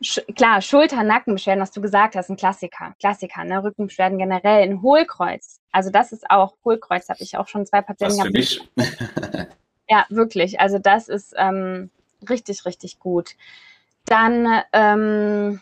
Sch 0.02 0.20
klar, 0.36 0.62
Schulter, 0.62 1.04
Nackenbeschwerden, 1.04 1.62
was 1.62 1.72
du 1.72 1.82
gesagt 1.82 2.16
hast, 2.16 2.30
ein 2.30 2.36
Klassiker. 2.36 2.96
Klassiker, 3.00 3.44
ne? 3.44 3.64
Rückenbeschwerden 3.64 4.18
generell, 4.18 4.64
ein 4.64 4.82
Hohlkreuz. 4.82 5.60
Also 5.72 5.90
das 5.90 6.12
ist 6.12 6.30
auch, 6.30 6.56
Hohlkreuz 6.66 7.10
habe 7.10 7.22
ich 7.22 7.38
auch 7.38 7.48
schon 7.48 7.66
zwei 7.66 7.82
Patienten 7.82 8.18
gehabt. 8.18 8.32
Für 8.32 8.38
mich. 8.38 8.70
ja, 9.90 10.06
wirklich. 10.10 10.60
Also 10.60 10.80
das 10.80 11.08
ist 11.08 11.34
ähm, 11.38 11.90
richtig, 12.30 12.66
richtig 12.66 13.00
gut. 13.00 13.36
Dann 14.06 14.62
ähm, 14.74 15.62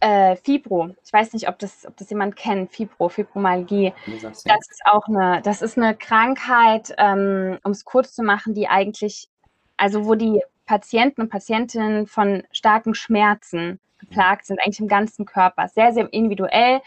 äh, 0.00 0.36
Fibro. 0.36 0.90
Ich 1.04 1.12
weiß 1.12 1.32
nicht, 1.32 1.48
ob 1.48 1.58
das, 1.58 1.86
ob 1.86 1.96
das 1.96 2.10
jemand 2.10 2.36
kennt. 2.36 2.72
Fibro, 2.72 3.08
Fibromyalgie. 3.08 3.92
Das 4.22 4.44
ist 4.44 4.82
auch 4.84 5.06
eine, 5.08 5.40
das 5.42 5.62
ist 5.62 5.78
eine 5.78 5.96
Krankheit, 5.96 6.94
ähm, 6.98 7.58
um 7.64 7.72
es 7.72 7.84
kurz 7.84 8.14
zu 8.14 8.22
machen, 8.22 8.54
die 8.54 8.68
eigentlich, 8.68 9.28
also 9.76 10.06
wo 10.06 10.14
die 10.14 10.42
Patienten 10.66 11.22
und 11.22 11.28
Patientinnen 11.30 12.06
von 12.06 12.42
starken 12.52 12.94
Schmerzen 12.94 13.80
geplagt 13.98 14.46
sind, 14.46 14.60
eigentlich 14.60 14.80
im 14.80 14.88
ganzen 14.88 15.24
Körper. 15.24 15.68
Sehr, 15.68 15.92
sehr 15.92 16.12
individuell. 16.12 16.80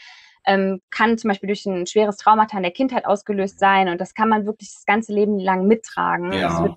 Ähm, 0.46 0.82
kann 0.90 1.18
zum 1.18 1.30
Beispiel 1.30 1.48
durch 1.48 1.66
ein 1.66 1.86
schweres 1.86 2.18
Traumata 2.18 2.58
in 2.58 2.64
der 2.64 2.72
Kindheit 2.72 3.06
ausgelöst 3.06 3.60
sein 3.60 3.90
und 3.90 4.00
das 4.00 4.14
kann 4.14 4.30
man 4.30 4.46
wirklich 4.46 4.72
das 4.74 4.86
ganze 4.86 5.14
Leben 5.14 5.38
lang 5.38 5.68
mittragen. 5.68 6.32
Ja. 6.32 6.48
Das 6.48 6.64
wird 6.64 6.76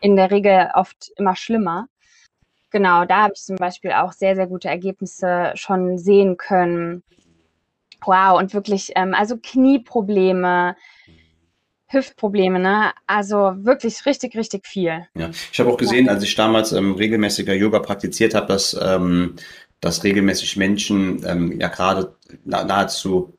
in 0.00 0.16
der 0.16 0.30
Regel 0.30 0.70
oft 0.74 1.12
immer 1.16 1.36
schlimmer. 1.36 1.88
Genau, 2.70 3.04
da 3.04 3.22
habe 3.22 3.34
ich 3.36 3.42
zum 3.42 3.56
Beispiel 3.56 3.92
auch 3.92 4.12
sehr, 4.12 4.34
sehr 4.34 4.48
gute 4.48 4.68
Ergebnisse 4.68 5.52
schon 5.54 5.96
sehen 5.96 6.36
können. 6.36 7.04
Wow, 8.04 8.38
und 8.38 8.52
wirklich, 8.52 8.90
ähm, 8.96 9.14
also 9.14 9.36
Knieprobleme, 9.40 10.76
Hüftprobleme, 11.94 12.58
ne? 12.58 12.92
Also 13.06 13.54
wirklich 13.56 14.04
richtig, 14.06 14.36
richtig 14.36 14.66
viel. 14.66 15.06
Ja, 15.16 15.30
ich 15.52 15.60
habe 15.60 15.72
auch 15.72 15.76
gesehen, 15.76 16.08
als 16.08 16.22
ich 16.22 16.34
damals 16.34 16.72
ähm, 16.72 16.94
regelmäßiger 16.94 17.54
Yoga 17.54 17.78
praktiziert 17.78 18.34
habe, 18.34 18.46
dass, 18.46 18.76
ähm, 18.80 19.36
dass 19.80 20.04
regelmäßig 20.04 20.56
Menschen 20.56 21.24
ähm, 21.26 21.60
ja 21.60 21.68
gerade 21.68 22.14
nahezu 22.44 23.38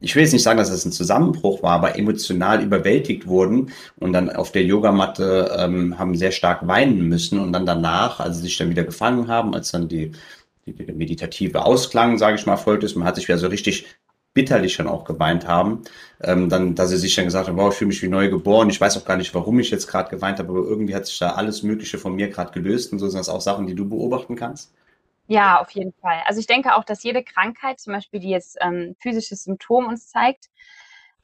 ich 0.00 0.14
will 0.14 0.22
jetzt 0.22 0.32
nicht 0.32 0.42
sagen, 0.44 0.58
dass 0.58 0.70
es 0.70 0.84
ein 0.84 0.92
Zusammenbruch 0.92 1.62
war, 1.62 1.72
aber 1.72 1.98
emotional 1.98 2.62
überwältigt 2.62 3.26
wurden 3.26 3.72
und 3.98 4.12
dann 4.12 4.30
auf 4.30 4.52
der 4.52 4.62
Yogamatte 4.62 5.56
ähm, 5.58 5.98
haben 5.98 6.14
sehr 6.14 6.30
stark 6.30 6.66
weinen 6.68 7.08
müssen 7.08 7.40
und 7.40 7.52
dann 7.52 7.66
danach, 7.66 8.20
als 8.20 8.36
sie 8.36 8.42
sich 8.42 8.56
dann 8.58 8.70
wieder 8.70 8.84
gefangen 8.84 9.26
haben, 9.26 9.54
als 9.54 9.72
dann 9.72 9.88
die, 9.88 10.12
die, 10.66 10.72
die 10.72 10.92
meditative 10.92 11.64
Ausklang, 11.64 12.16
sage 12.16 12.36
ich 12.36 12.46
mal, 12.46 12.52
erfolgt 12.52 12.84
ist, 12.84 12.94
man 12.94 13.08
hat 13.08 13.16
sich 13.16 13.26
wieder 13.26 13.38
so 13.38 13.48
richtig 13.48 13.86
bitterlich 14.38 14.74
schon 14.74 14.86
auch 14.86 15.02
geweint 15.02 15.48
haben, 15.48 15.82
ähm, 16.22 16.48
dann, 16.48 16.76
dass 16.76 16.90
sie 16.90 16.96
sich 16.96 17.16
dann 17.16 17.24
gesagt 17.24 17.48
haben, 17.48 17.56
wow, 17.56 17.72
ich 17.72 17.78
fühle 17.78 17.88
mich 17.88 18.00
wie 18.04 18.08
neu 18.08 18.30
geboren, 18.30 18.70
ich 18.70 18.80
weiß 18.80 18.96
auch 18.96 19.04
gar 19.04 19.16
nicht, 19.16 19.34
warum 19.34 19.58
ich 19.58 19.68
jetzt 19.72 19.88
gerade 19.88 20.08
geweint 20.10 20.38
habe, 20.38 20.50
aber 20.50 20.60
irgendwie 20.60 20.94
hat 20.94 21.06
sich 21.06 21.18
da 21.18 21.32
alles 21.32 21.64
Mögliche 21.64 21.98
von 21.98 22.14
mir 22.14 22.28
gerade 22.28 22.52
gelöst 22.52 22.92
und 22.92 23.00
so 23.00 23.08
sind 23.08 23.18
das 23.18 23.28
auch 23.28 23.40
Sachen, 23.40 23.66
die 23.66 23.74
du 23.74 23.88
beobachten 23.88 24.36
kannst. 24.36 24.72
Ja, 25.26 25.60
auf 25.60 25.72
jeden 25.72 25.92
Fall. 26.00 26.22
Also 26.24 26.38
ich 26.38 26.46
denke 26.46 26.76
auch, 26.76 26.84
dass 26.84 27.02
jede 27.02 27.24
Krankheit, 27.24 27.80
zum 27.80 27.94
Beispiel 27.94 28.20
die 28.20 28.30
jetzt 28.30 28.58
ähm, 28.60 28.94
physisches 29.00 29.42
Symptom 29.42 29.88
uns 29.88 30.08
zeigt, 30.08 30.50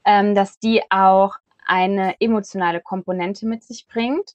ähm, 0.04 0.34
dass 0.34 0.58
die 0.58 0.82
auch 0.90 1.36
eine 1.64 2.20
emotionale 2.20 2.80
Komponente 2.80 3.46
mit 3.46 3.62
sich 3.62 3.86
bringt 3.86 4.34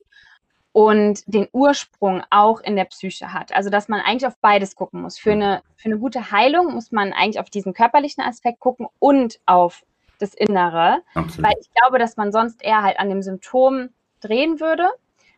und 0.72 1.24
den 1.26 1.48
Ursprung 1.52 2.24
auch 2.30 2.62
in 2.62 2.76
der 2.76 2.86
Psyche 2.86 3.34
hat. 3.34 3.54
Also 3.54 3.70
dass 3.70 3.88
man 3.88 4.02
eigentlich 4.02 4.28
auf 4.28 4.38
beides 4.40 4.76
gucken 4.76 5.02
muss. 5.02 5.18
Für 5.18 5.32
eine, 5.32 5.64
für 5.76 5.90
eine 5.90 5.98
gute 5.98 6.32
Heilung 6.32 6.74
muss 6.74 6.92
man 6.92 7.14
eigentlich 7.14 7.40
auf 7.40 7.50
diesen 7.50 7.74
körperlichen 7.74 8.24
Aspekt 8.24 8.60
gucken 8.60 8.88
und 9.00 9.40
auf 9.46 9.84
das 10.20 10.34
Innere, 10.34 11.02
Absolut. 11.16 11.50
weil 11.50 11.56
ich 11.60 11.70
glaube, 11.74 11.98
dass 11.98 12.18
man 12.18 12.32
sonst 12.32 12.64
eher 12.64 12.84
halt 12.84 13.00
an 13.00 13.10
dem 13.10 13.22
Symptom 13.22 13.90
drehen 14.20 14.60
würde, 14.60 14.90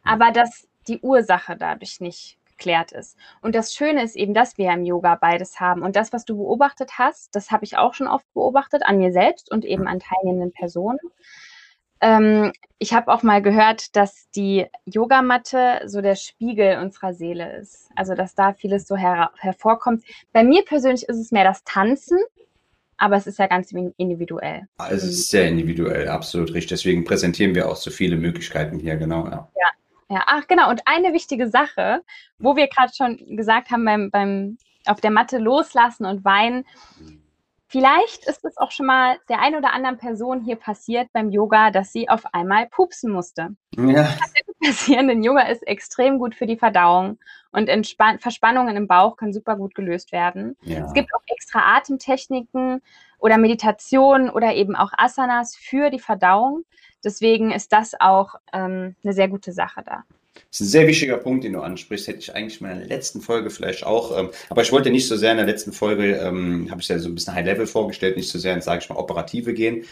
aber 0.03 0.31
dass 0.31 0.67
die 0.87 0.99
Ursache 1.01 1.55
dadurch 1.55 2.01
nicht 2.01 2.37
geklärt 2.61 2.91
ist. 2.91 3.17
Und 3.41 3.55
das 3.55 3.73
Schöne 3.73 4.03
ist 4.03 4.15
eben, 4.15 4.33
dass 4.33 4.57
wir 4.57 4.71
im 4.71 4.83
Yoga 4.83 5.15
beides 5.15 5.59
haben. 5.59 5.81
Und 5.81 5.95
das, 5.95 6.13
was 6.13 6.25
du 6.25 6.37
beobachtet 6.37 6.99
hast, 6.99 7.35
das 7.35 7.51
habe 7.51 7.65
ich 7.65 7.77
auch 7.77 7.93
schon 7.93 8.07
oft 8.07 8.31
beobachtet 8.33 8.83
an 8.85 8.97
mir 8.97 9.11
selbst 9.11 9.51
und 9.51 9.65
eben 9.65 9.87
an 9.87 9.99
teilnehmenden 9.99 10.51
Personen. 10.51 10.99
Ähm, 12.01 12.51
ich 12.79 12.93
habe 12.93 13.13
auch 13.13 13.21
mal 13.21 13.41
gehört, 13.41 13.95
dass 13.95 14.29
die 14.31 14.65
Yogamatte 14.85 15.81
so 15.85 16.01
der 16.01 16.15
Spiegel 16.15 16.79
unserer 16.79 17.13
Seele 17.13 17.57
ist. 17.57 17.89
Also, 17.95 18.15
dass 18.15 18.33
da 18.33 18.53
vieles 18.53 18.87
so 18.87 18.95
her 18.95 19.31
hervorkommt. 19.37 20.03
Bei 20.33 20.43
mir 20.43 20.65
persönlich 20.65 21.07
ist 21.07 21.17
es 21.17 21.31
mehr 21.31 21.43
das 21.43 21.63
Tanzen, 21.63 22.17
aber 22.97 23.17
es 23.17 23.27
ist 23.27 23.39
ja 23.39 23.47
ganz 23.47 23.71
individuell. 23.71 24.67
Also 24.77 25.07
es 25.07 25.13
ist 25.13 25.29
sehr 25.29 25.47
individuell, 25.47 26.07
absolut 26.07 26.53
richtig. 26.53 26.69
Deswegen 26.69 27.03
präsentieren 27.03 27.55
wir 27.55 27.69
auch 27.69 27.75
so 27.75 27.91
viele 27.91 28.17
Möglichkeiten 28.17 28.79
hier, 28.79 28.95
genau. 28.95 29.25
Ja, 29.25 29.49
ja 29.55 29.67
ja, 30.11 30.23
ach 30.25 30.45
genau. 30.47 30.69
Und 30.69 30.81
eine 30.85 31.13
wichtige 31.13 31.47
Sache, 31.47 32.03
wo 32.37 32.57
wir 32.57 32.67
gerade 32.67 32.91
schon 32.93 33.17
gesagt 33.37 33.71
haben 33.71 33.85
beim, 33.85 34.11
beim 34.11 34.57
auf 34.85 34.99
der 34.99 35.11
Matte 35.11 35.37
loslassen 35.37 36.05
und 36.05 36.25
weinen. 36.25 36.65
Vielleicht 37.71 38.27
ist 38.27 38.43
es 38.43 38.57
auch 38.57 38.71
schon 38.71 38.85
mal 38.85 39.17
der 39.29 39.39
ein 39.39 39.55
oder 39.55 39.71
anderen 39.71 39.97
Person 39.97 40.41
hier 40.41 40.57
passiert 40.57 41.07
beim 41.13 41.29
Yoga, 41.29 41.71
dass 41.71 41.93
sie 41.93 42.09
auf 42.09 42.25
einmal 42.33 42.67
pupsen 42.67 43.13
musste. 43.13 43.55
Ja. 43.77 44.03
Das 44.03 44.19
kann 44.19 44.31
passieren, 44.61 45.07
denn 45.07 45.23
Yoga 45.23 45.43
ist 45.43 45.65
extrem 45.65 46.19
gut 46.19 46.35
für 46.35 46.45
die 46.45 46.57
Verdauung 46.57 47.17
und 47.53 47.69
Entspan 47.69 48.19
Verspannungen 48.19 48.75
im 48.75 48.87
Bauch 48.87 49.15
können 49.15 49.31
super 49.31 49.55
gut 49.55 49.73
gelöst 49.73 50.11
werden. 50.11 50.57
Ja. 50.63 50.85
Es 50.85 50.93
gibt 50.93 51.15
auch 51.15 51.21
extra 51.27 51.77
Atemtechniken 51.77 52.81
oder 53.19 53.37
Meditationen 53.37 54.29
oder 54.29 54.53
eben 54.53 54.75
auch 54.75 54.91
Asanas 54.97 55.55
für 55.55 55.89
die 55.89 55.99
Verdauung. 55.99 56.65
Deswegen 57.05 57.51
ist 57.51 57.71
das 57.71 57.93
auch 57.99 58.35
ähm, 58.51 58.97
eine 59.01 59.13
sehr 59.13 59.29
gute 59.29 59.53
Sache 59.53 59.81
da. 59.85 60.03
Das 60.33 60.59
ist 60.59 60.67
ein 60.67 60.69
sehr 60.69 60.87
wichtiger 60.87 61.17
Punkt, 61.17 61.43
den 61.43 61.53
du 61.53 61.61
ansprichst. 61.61 62.07
Hätte 62.07 62.19
ich 62.19 62.35
eigentlich 62.35 62.61
in 62.61 62.67
meiner 62.67 62.85
letzten 62.85 63.21
Folge 63.21 63.49
vielleicht 63.49 63.85
auch. 63.85 64.17
Ähm, 64.17 64.29
aber 64.49 64.61
ich 64.61 64.71
wollte 64.71 64.89
nicht 64.89 65.07
so 65.07 65.15
sehr 65.15 65.31
in 65.31 65.37
der 65.37 65.45
letzten 65.45 65.71
Folge, 65.73 66.15
ähm, 66.15 66.69
habe 66.69 66.81
ich 66.81 66.87
ja 66.87 66.99
so 66.99 67.09
ein 67.09 67.15
bisschen 67.15 67.33
High 67.35 67.45
Level 67.45 67.67
vorgestellt, 67.67 68.17
nicht 68.17 68.29
so 68.29 68.39
sehr 68.39 68.53
ins, 68.53 68.65
sage 68.65 68.81
ich 68.81 68.89
mal, 68.89 68.95
Operative 68.95 69.53
gehen. 69.53 69.85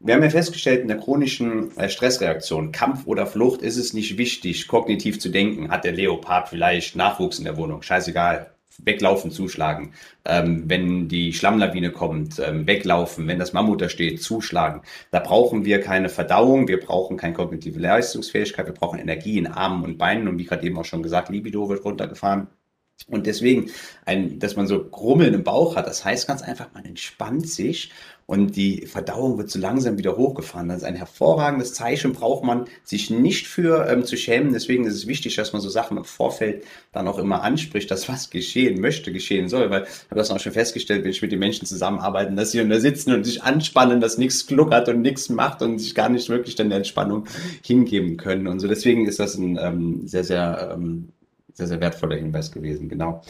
Wir 0.00 0.14
haben 0.14 0.22
ja 0.22 0.30
festgestellt, 0.30 0.82
in 0.82 0.88
der 0.88 0.98
chronischen 0.98 1.76
äh, 1.76 1.88
Stressreaktion, 1.88 2.72
Kampf 2.72 3.06
oder 3.06 3.26
Flucht, 3.26 3.62
ist 3.62 3.76
es 3.76 3.94
nicht 3.94 4.18
wichtig, 4.18 4.68
kognitiv 4.68 5.18
zu 5.20 5.30
denken. 5.30 5.70
Hat 5.70 5.84
der 5.84 5.92
Leopard 5.92 6.48
vielleicht 6.48 6.96
Nachwuchs 6.96 7.38
in 7.38 7.44
der 7.44 7.56
Wohnung? 7.56 7.82
Scheißegal 7.82 8.53
weglaufen, 8.82 9.30
zuschlagen. 9.30 9.92
Ähm, 10.24 10.64
wenn 10.66 11.08
die 11.08 11.32
Schlammlawine 11.32 11.90
kommt, 11.90 12.38
ähm, 12.38 12.66
weglaufen. 12.66 13.26
Wenn 13.26 13.38
das 13.38 13.52
Mammut 13.52 13.80
da 13.80 13.88
steht, 13.88 14.22
zuschlagen. 14.22 14.82
Da 15.10 15.20
brauchen 15.20 15.64
wir 15.64 15.80
keine 15.80 16.08
Verdauung, 16.08 16.68
wir 16.68 16.80
brauchen 16.80 17.16
keine 17.16 17.34
kognitive 17.34 17.78
Leistungsfähigkeit, 17.78 18.66
wir 18.66 18.74
brauchen 18.74 18.98
Energie 18.98 19.38
in 19.38 19.46
Armen 19.46 19.84
und 19.84 19.98
Beinen 19.98 20.28
und 20.28 20.38
wie 20.38 20.44
gerade 20.44 20.66
eben 20.66 20.78
auch 20.78 20.84
schon 20.84 21.02
gesagt, 21.02 21.28
Libido 21.28 21.68
wird 21.68 21.84
runtergefahren. 21.84 22.48
Und 23.08 23.26
deswegen, 23.26 23.70
ein, 24.06 24.38
dass 24.38 24.56
man 24.56 24.66
so 24.66 24.82
Grummeln 24.82 25.34
im 25.34 25.44
Bauch 25.44 25.76
hat, 25.76 25.86
das 25.86 26.04
heißt 26.04 26.26
ganz 26.26 26.42
einfach, 26.42 26.68
man 26.72 26.86
entspannt 26.86 27.48
sich 27.48 27.90
und 28.26 28.56
die 28.56 28.86
Verdauung 28.86 29.36
wird 29.36 29.50
so 29.50 29.58
langsam 29.58 29.98
wieder 29.98 30.16
hochgefahren. 30.16 30.68
Das 30.68 30.78
ist 30.78 30.84
ein 30.84 30.94
hervorragendes 30.94 31.74
Zeichen, 31.74 32.14
braucht 32.14 32.42
man 32.42 32.64
sich 32.82 33.10
nicht 33.10 33.46
für 33.46 33.86
ähm, 33.86 34.04
zu 34.04 34.16
schämen. 34.16 34.54
Deswegen 34.54 34.86
ist 34.86 34.94
es 34.94 35.06
wichtig, 35.06 35.36
dass 35.36 35.52
man 35.52 35.60
so 35.60 35.68
Sachen 35.68 35.98
im 35.98 36.04
Vorfeld 36.04 36.64
dann 36.92 37.06
auch 37.06 37.18
immer 37.18 37.42
anspricht, 37.42 37.90
dass 37.90 38.08
was 38.08 38.30
geschehen 38.30 38.80
möchte, 38.80 39.12
geschehen 39.12 39.48
soll. 39.48 39.68
Weil 39.68 39.82
ich 39.82 40.10
habe 40.10 40.20
das 40.20 40.30
auch 40.30 40.40
schon 40.40 40.52
festgestellt, 40.52 41.04
wenn 41.04 41.10
ich 41.10 41.20
mit 41.20 41.32
den 41.32 41.38
Menschen 41.38 41.66
zusammenarbeite, 41.66 42.32
dass 42.34 42.52
sie 42.52 42.66
da 42.66 42.80
sitzen 42.80 43.12
und 43.12 43.24
sich 43.24 43.42
anspannen, 43.42 44.00
dass 44.00 44.16
nichts 44.16 44.46
gluckert 44.46 44.88
und 44.88 45.02
nichts 45.02 45.28
macht 45.28 45.60
und 45.60 45.78
sich 45.78 45.94
gar 45.94 46.08
nicht 46.08 46.30
wirklich 46.30 46.54
dann 46.54 46.70
der 46.70 46.78
Entspannung 46.78 47.26
hingeben 47.62 48.16
können. 48.16 48.46
Und 48.46 48.60
so 48.60 48.68
deswegen 48.68 49.06
ist 49.06 49.18
das 49.18 49.34
ein 49.36 49.58
ähm, 49.60 50.08
sehr, 50.08 50.24
sehr, 50.24 50.70
ähm, 50.72 51.10
sehr, 51.54 51.66
sehr 51.66 51.80
wertvoller 51.80 52.16
Hinweis 52.16 52.52
gewesen. 52.52 52.88
Genau. 52.88 53.22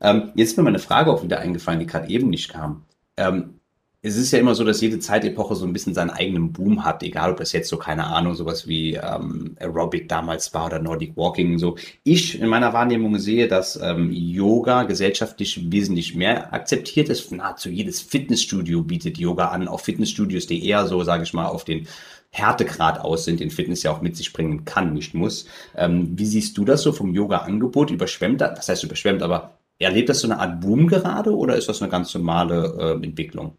Ähm, 0.00 0.32
jetzt 0.34 0.50
ist 0.50 0.56
mir 0.56 0.64
mal 0.64 0.70
eine 0.70 0.78
Frage 0.78 1.10
auch 1.10 1.22
wieder 1.22 1.38
eingefallen, 1.38 1.80
die 1.80 1.86
gerade 1.86 2.08
eben 2.08 2.28
nicht 2.28 2.50
kam. 2.50 2.84
Ähm, 3.16 3.60
es 4.06 4.16
ist 4.16 4.30
ja 4.30 4.38
immer 4.38 4.54
so, 4.54 4.62
dass 4.62 4.80
jede 4.80 5.00
Zeitepoche 5.00 5.56
so 5.56 5.66
ein 5.66 5.72
bisschen 5.72 5.92
seinen 5.92 6.10
eigenen 6.10 6.52
Boom 6.52 6.84
hat, 6.84 7.02
egal 7.02 7.32
ob 7.32 7.38
das 7.38 7.52
jetzt 7.52 7.68
so, 7.68 7.76
keine 7.76 8.06
Ahnung, 8.06 8.34
sowas 8.34 8.68
wie 8.68 8.94
ähm, 8.94 9.56
Aerobic 9.58 10.08
damals 10.08 10.54
war 10.54 10.66
oder 10.66 10.78
Nordic 10.78 11.16
Walking 11.16 11.54
und 11.54 11.58
so. 11.58 11.76
Ich 12.04 12.40
in 12.40 12.46
meiner 12.46 12.72
Wahrnehmung 12.72 13.18
sehe, 13.18 13.48
dass 13.48 13.74
ähm, 13.82 14.12
Yoga 14.12 14.84
gesellschaftlich 14.84 15.72
wesentlich 15.72 16.14
mehr 16.14 16.54
akzeptiert 16.54 17.08
ist. 17.08 17.32
Nahezu 17.32 17.68
jedes 17.68 18.00
Fitnessstudio 18.00 18.82
bietet 18.82 19.18
Yoga 19.18 19.48
an, 19.48 19.66
auch 19.66 19.80
Fitnessstudios, 19.80 20.46
die 20.46 20.64
eher 20.64 20.86
so, 20.86 21.02
sage 21.02 21.24
ich 21.24 21.32
mal, 21.32 21.46
auf 21.46 21.64
den 21.64 21.88
Härtegrad 22.30 23.00
aus 23.00 23.24
sind, 23.24 23.40
den 23.40 23.50
Fitness 23.50 23.82
ja 23.82 23.90
auch 23.90 24.00
mit 24.00 24.16
sich 24.16 24.32
bringen 24.32 24.64
kann, 24.64 24.92
nicht 24.92 25.14
muss. 25.14 25.48
Ähm, 25.76 26.18
wie 26.18 26.26
siehst 26.26 26.58
du 26.58 26.64
das 26.64 26.82
so 26.82 26.92
vom 26.92 27.14
Yoga-Angebot? 27.14 27.90
Überschwemmt 27.90 28.40
das? 28.40 28.68
Heißt 28.68 28.84
überschwemmt, 28.84 29.22
aber 29.22 29.58
erlebt 29.78 30.08
das 30.08 30.20
so 30.20 30.28
eine 30.28 30.38
Art 30.38 30.60
Boom 30.60 30.86
gerade 30.86 31.34
oder 31.36 31.56
ist 31.56 31.68
das 31.68 31.82
eine 31.82 31.90
ganz 31.90 32.14
normale 32.14 32.98
äh, 33.00 33.04
Entwicklung? 33.04 33.56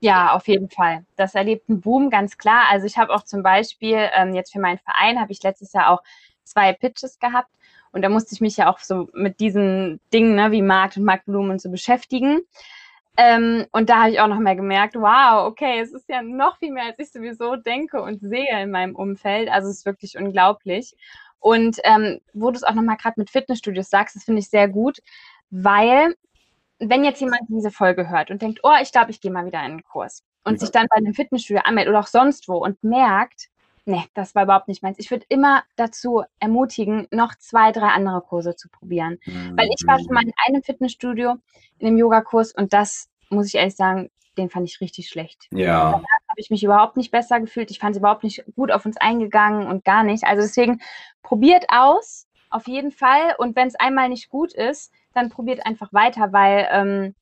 Ja, 0.00 0.34
auf 0.34 0.48
jeden 0.48 0.68
Fall. 0.68 1.04
Das 1.16 1.36
erlebt 1.36 1.68
einen 1.68 1.80
Boom, 1.80 2.10
ganz 2.10 2.36
klar. 2.36 2.64
Also 2.70 2.86
ich 2.86 2.98
habe 2.98 3.14
auch 3.14 3.22
zum 3.22 3.42
Beispiel, 3.42 4.08
ähm, 4.14 4.34
jetzt 4.34 4.52
für 4.52 4.60
meinen 4.60 4.78
Verein, 4.78 5.20
habe 5.20 5.30
ich 5.30 5.42
letztes 5.42 5.72
Jahr 5.72 5.90
auch 5.90 6.02
zwei 6.42 6.72
Pitches 6.72 7.20
gehabt. 7.20 7.50
Und 7.92 8.02
da 8.02 8.08
musste 8.08 8.34
ich 8.34 8.40
mich 8.40 8.56
ja 8.56 8.72
auch 8.72 8.80
so 8.80 9.08
mit 9.12 9.38
diesen 9.38 10.00
Dingen 10.12 10.34
ne, 10.34 10.50
wie 10.50 10.62
Markt 10.62 10.96
und 10.96 11.04
Marktblumen 11.04 11.52
und 11.52 11.60
so 11.60 11.70
beschäftigen. 11.70 12.40
Ähm, 13.16 13.66
und 13.72 13.90
da 13.90 14.00
habe 14.00 14.10
ich 14.10 14.20
auch 14.20 14.28
noch 14.28 14.40
mal 14.40 14.56
gemerkt, 14.56 14.94
wow, 14.94 15.46
okay, 15.46 15.80
es 15.80 15.92
ist 15.92 16.08
ja 16.08 16.22
noch 16.22 16.58
viel 16.58 16.72
mehr, 16.72 16.84
als 16.84 16.98
ich 16.98 17.12
sowieso 17.12 17.56
denke 17.56 18.00
und 18.00 18.20
sehe 18.20 18.62
in 18.62 18.70
meinem 18.70 18.94
Umfeld. 18.96 19.50
Also 19.50 19.68
es 19.68 19.78
ist 19.78 19.86
wirklich 19.86 20.16
unglaublich. 20.16 20.94
Und 21.38 21.78
ähm, 21.84 22.20
wo 22.32 22.50
du 22.50 22.56
es 22.56 22.62
auch 22.62 22.74
noch 22.74 22.82
mal 22.82 22.96
gerade 22.96 23.18
mit 23.18 23.28
Fitnessstudios 23.28 23.90
sagst, 23.90 24.16
das 24.16 24.24
finde 24.24 24.40
ich 24.40 24.48
sehr 24.48 24.68
gut, 24.68 24.98
weil 25.50 26.14
wenn 26.78 27.04
jetzt 27.04 27.20
jemand 27.20 27.42
diese 27.48 27.70
Folge 27.70 28.08
hört 28.08 28.30
und 28.30 28.42
denkt, 28.42 28.60
oh, 28.62 28.74
ich 28.80 28.92
glaube, 28.92 29.10
ich 29.10 29.20
gehe 29.20 29.30
mal 29.30 29.44
wieder 29.46 29.58
in 29.60 29.72
einen 29.72 29.82
Kurs 29.84 30.22
und 30.44 30.54
ja. 30.54 30.58
sich 30.60 30.70
dann 30.70 30.86
bei 30.88 30.96
einem 30.96 31.14
Fitnessstudio 31.14 31.62
anmeldet 31.64 31.90
oder 31.90 32.00
auch 32.00 32.06
sonst 32.06 32.48
wo 32.48 32.56
und 32.56 32.82
merkt, 32.82 33.48
nee, 33.84 34.04
das 34.14 34.34
war 34.34 34.44
überhaupt 34.44 34.68
nicht 34.68 34.82
meins. 34.82 34.98
Ich 34.98 35.10
würde 35.10 35.26
immer 35.28 35.64
dazu 35.76 36.22
ermutigen, 36.38 37.08
noch 37.10 37.34
zwei, 37.36 37.72
drei 37.72 37.88
andere 37.88 38.20
Kurse 38.20 38.56
zu 38.56 38.68
probieren. 38.68 39.18
Mhm. 39.24 39.56
Weil 39.56 39.68
ich 39.68 39.86
war 39.86 39.98
schon 39.98 40.12
mal 40.12 40.24
in 40.24 40.32
einem 40.46 40.62
Fitnessstudio, 40.62 41.36
in 41.78 41.86
einem 41.86 41.96
Yogakurs 41.96 42.52
und 42.52 42.72
das, 42.72 43.08
muss 43.30 43.48
ich 43.48 43.54
ehrlich 43.56 43.76
sagen, 43.76 44.10
den 44.38 44.48
fand 44.48 44.66
ich 44.66 44.80
richtig 44.80 45.08
schlecht. 45.08 45.46
Ja. 45.50 45.92
Da 45.92 45.98
habe 45.98 46.40
ich 46.40 46.50
mich 46.50 46.64
überhaupt 46.64 46.96
nicht 46.96 47.10
besser 47.10 47.40
gefühlt. 47.40 47.70
Ich 47.70 47.78
fand 47.78 47.94
sie 47.94 47.98
überhaupt 47.98 48.24
nicht 48.24 48.44
gut 48.56 48.70
auf 48.70 48.86
uns 48.86 48.96
eingegangen 48.96 49.66
und 49.66 49.84
gar 49.84 50.04
nicht. 50.04 50.24
Also 50.24 50.42
deswegen 50.42 50.80
probiert 51.22 51.66
aus, 51.68 52.26
auf 52.50 52.66
jeden 52.66 52.92
Fall. 52.92 53.34
Und 53.38 53.56
wenn 53.56 53.68
es 53.68 53.74
einmal 53.74 54.08
nicht 54.08 54.30
gut 54.30 54.54
ist, 54.54 54.92
dann 55.12 55.28
probiert 55.28 55.66
einfach 55.66 55.92
weiter, 55.92 56.32
weil 56.32 56.68
ähm, 56.70 57.14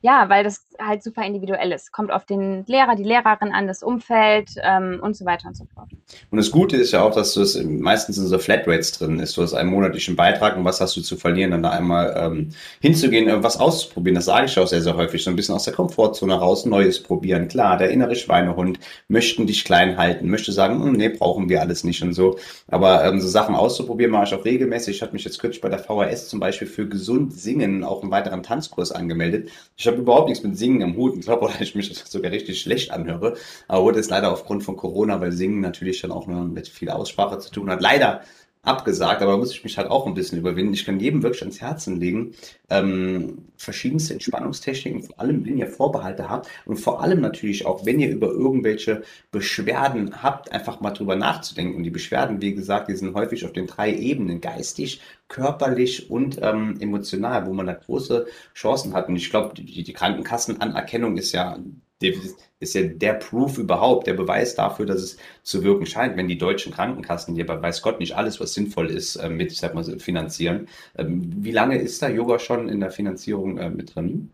ja, 0.00 0.28
weil 0.28 0.42
das 0.42 0.66
halt 0.78 1.02
super 1.02 1.24
individuell 1.24 1.72
ist. 1.72 1.92
Kommt 1.92 2.12
auf 2.12 2.24
den 2.24 2.64
Lehrer, 2.66 2.96
die 2.96 3.04
Lehrerin 3.04 3.52
an, 3.52 3.66
das 3.66 3.82
Umfeld 3.82 4.50
ähm, 4.62 5.00
und 5.02 5.16
so 5.16 5.24
weiter 5.24 5.48
und 5.48 5.56
so 5.56 5.64
fort. 5.74 5.88
Und 6.30 6.38
das 6.38 6.50
Gute 6.50 6.76
ist 6.76 6.92
ja 6.92 7.02
auch, 7.02 7.14
dass 7.14 7.34
du 7.34 7.42
es 7.42 7.62
meistens 7.62 8.18
in 8.18 8.26
so 8.26 8.38
Flatrates 8.38 8.92
drin 8.92 9.18
ist. 9.18 9.36
Du 9.36 9.42
hast 9.42 9.54
einen 9.54 9.70
monatlichen 9.70 10.16
Beitrag 10.16 10.56
und 10.56 10.64
was 10.64 10.80
hast 10.80 10.96
du 10.96 11.00
zu 11.00 11.16
verlieren, 11.16 11.50
dann 11.50 11.62
da 11.62 11.70
einmal 11.70 12.14
ähm, 12.16 12.50
hinzugehen, 12.80 13.28
äh, 13.28 13.42
was 13.42 13.58
auszuprobieren. 13.58 14.14
Das 14.14 14.26
sage 14.26 14.46
ich 14.46 14.58
auch 14.58 14.66
sehr, 14.66 14.82
sehr 14.82 14.96
häufig. 14.96 15.22
So 15.22 15.30
ein 15.30 15.36
bisschen 15.36 15.54
aus 15.54 15.64
der 15.64 15.74
Komfortzone 15.74 16.34
raus, 16.34 16.66
Neues 16.66 17.02
probieren. 17.02 17.48
Klar, 17.48 17.76
der 17.76 17.90
innere 17.90 18.16
Schweinehund 18.16 18.78
möchten 19.08 19.46
dich 19.46 19.64
klein 19.64 19.96
halten, 19.96 20.28
möchte 20.28 20.52
sagen, 20.52 20.82
hm, 20.82 20.92
nee, 20.92 21.08
brauchen 21.08 21.48
wir 21.48 21.60
alles 21.60 21.84
nicht 21.84 22.02
und 22.02 22.12
so. 22.12 22.38
Aber 22.68 23.04
ähm, 23.04 23.20
so 23.20 23.28
Sachen 23.28 23.54
auszuprobieren 23.54 24.12
mache 24.12 24.24
ich 24.24 24.34
auch 24.34 24.44
regelmäßig. 24.44 24.96
Ich 24.96 25.02
hatte 25.02 25.12
mich 25.12 25.24
jetzt 25.24 25.38
kürzlich 25.38 25.60
bei 25.60 25.68
der 25.68 25.78
VHS 25.78 26.28
zum 26.28 26.40
Beispiel 26.40 26.68
für 26.68 26.88
gesund 26.88 27.32
singen 27.32 27.84
auch 27.84 28.02
einen 28.02 28.10
weiteren 28.10 28.42
Tanzkurs 28.42 28.92
angemeldet. 28.92 29.50
Ich 29.76 29.86
habe 29.86 29.98
überhaupt 29.98 30.28
nichts 30.28 30.44
mit 30.44 30.56
Singen 30.62 30.82
am 30.84 30.96
Hut. 30.96 31.16
Ich 31.16 31.24
glaube, 31.24 31.50
ich 31.60 31.74
mich 31.74 31.92
sogar 31.94 32.30
richtig 32.30 32.60
schlecht 32.60 32.92
anhöre. 32.92 33.36
Aber 33.66 33.82
wurde 33.82 33.98
es 33.98 34.08
leider 34.08 34.32
aufgrund 34.32 34.62
von 34.62 34.76
Corona, 34.76 35.20
weil 35.20 35.32
Singen 35.32 35.60
natürlich 35.60 36.00
dann 36.00 36.12
auch 36.12 36.28
mit 36.28 36.68
viel 36.68 36.88
Aussprache 36.88 37.38
zu 37.40 37.50
tun 37.50 37.68
hat. 37.68 37.82
Leider 37.82 38.22
abgesagt, 38.62 39.22
aber 39.22 39.32
da 39.32 39.38
muss 39.38 39.52
ich 39.52 39.64
mich 39.64 39.76
halt 39.76 39.90
auch 39.90 40.06
ein 40.06 40.14
bisschen 40.14 40.38
überwinden. 40.38 40.72
Ich 40.72 40.84
kann 40.84 41.00
jedem 41.00 41.22
wirklich 41.22 41.42
ans 41.42 41.60
Herzen 41.60 41.98
legen, 41.98 42.34
ähm, 42.70 43.48
verschiedenste 43.56 44.14
Entspannungstechniken, 44.14 45.02
vor 45.02 45.18
allem 45.20 45.44
wenn 45.44 45.58
ihr 45.58 45.66
Vorbehalte 45.66 46.30
habt 46.30 46.48
und 46.64 46.76
vor 46.76 47.02
allem 47.02 47.20
natürlich 47.20 47.66
auch, 47.66 47.84
wenn 47.84 47.98
ihr 47.98 48.10
über 48.10 48.28
irgendwelche 48.28 49.02
Beschwerden 49.32 50.22
habt, 50.22 50.52
einfach 50.52 50.80
mal 50.80 50.92
drüber 50.92 51.16
nachzudenken. 51.16 51.76
Und 51.76 51.82
die 51.82 51.90
Beschwerden, 51.90 52.40
wie 52.40 52.54
gesagt, 52.54 52.88
die 52.88 52.96
sind 52.96 53.14
häufig 53.14 53.44
auf 53.44 53.52
den 53.52 53.66
drei 53.66 53.92
Ebenen, 53.92 54.40
geistig, 54.40 55.00
körperlich 55.26 56.08
und 56.10 56.38
ähm, 56.40 56.76
emotional, 56.80 57.46
wo 57.46 57.52
man 57.52 57.66
da 57.66 57.74
große 57.74 58.26
Chancen 58.54 58.94
hat. 58.94 59.08
Und 59.08 59.16
ich 59.16 59.30
glaube, 59.30 59.54
die, 59.54 59.82
die 59.82 59.92
Krankenkassenanerkennung 59.92 61.16
ist 61.16 61.32
ja 61.32 61.58
ist 62.02 62.74
ja 62.74 62.82
der 62.82 63.14
Proof 63.14 63.58
überhaupt, 63.58 64.06
der 64.06 64.14
Beweis 64.14 64.54
dafür, 64.54 64.86
dass 64.86 65.00
es 65.00 65.16
zu 65.42 65.64
wirken 65.64 65.86
scheint, 65.86 66.16
wenn 66.16 66.28
die 66.28 66.38
deutschen 66.38 66.72
Krankenkassen, 66.72 67.34
die 67.34 67.42
aber 67.42 67.60
weiß 67.60 67.82
Gott 67.82 67.98
nicht 67.98 68.16
alles, 68.16 68.40
was 68.40 68.54
sinnvoll 68.54 68.90
ist, 68.90 69.16
äh, 69.16 69.28
mit, 69.28 69.52
ich 69.52 69.58
sag 69.58 69.74
mal, 69.74 69.84
finanzieren. 69.98 70.68
Ähm, 70.96 71.32
wie 71.44 71.50
lange 71.50 71.78
ist 71.78 72.00
da 72.02 72.08
Yoga 72.08 72.38
schon 72.38 72.68
in 72.68 72.80
der 72.80 72.90
Finanzierung 72.90 73.58
äh, 73.58 73.70
mit 73.70 73.94
drin? 73.94 74.30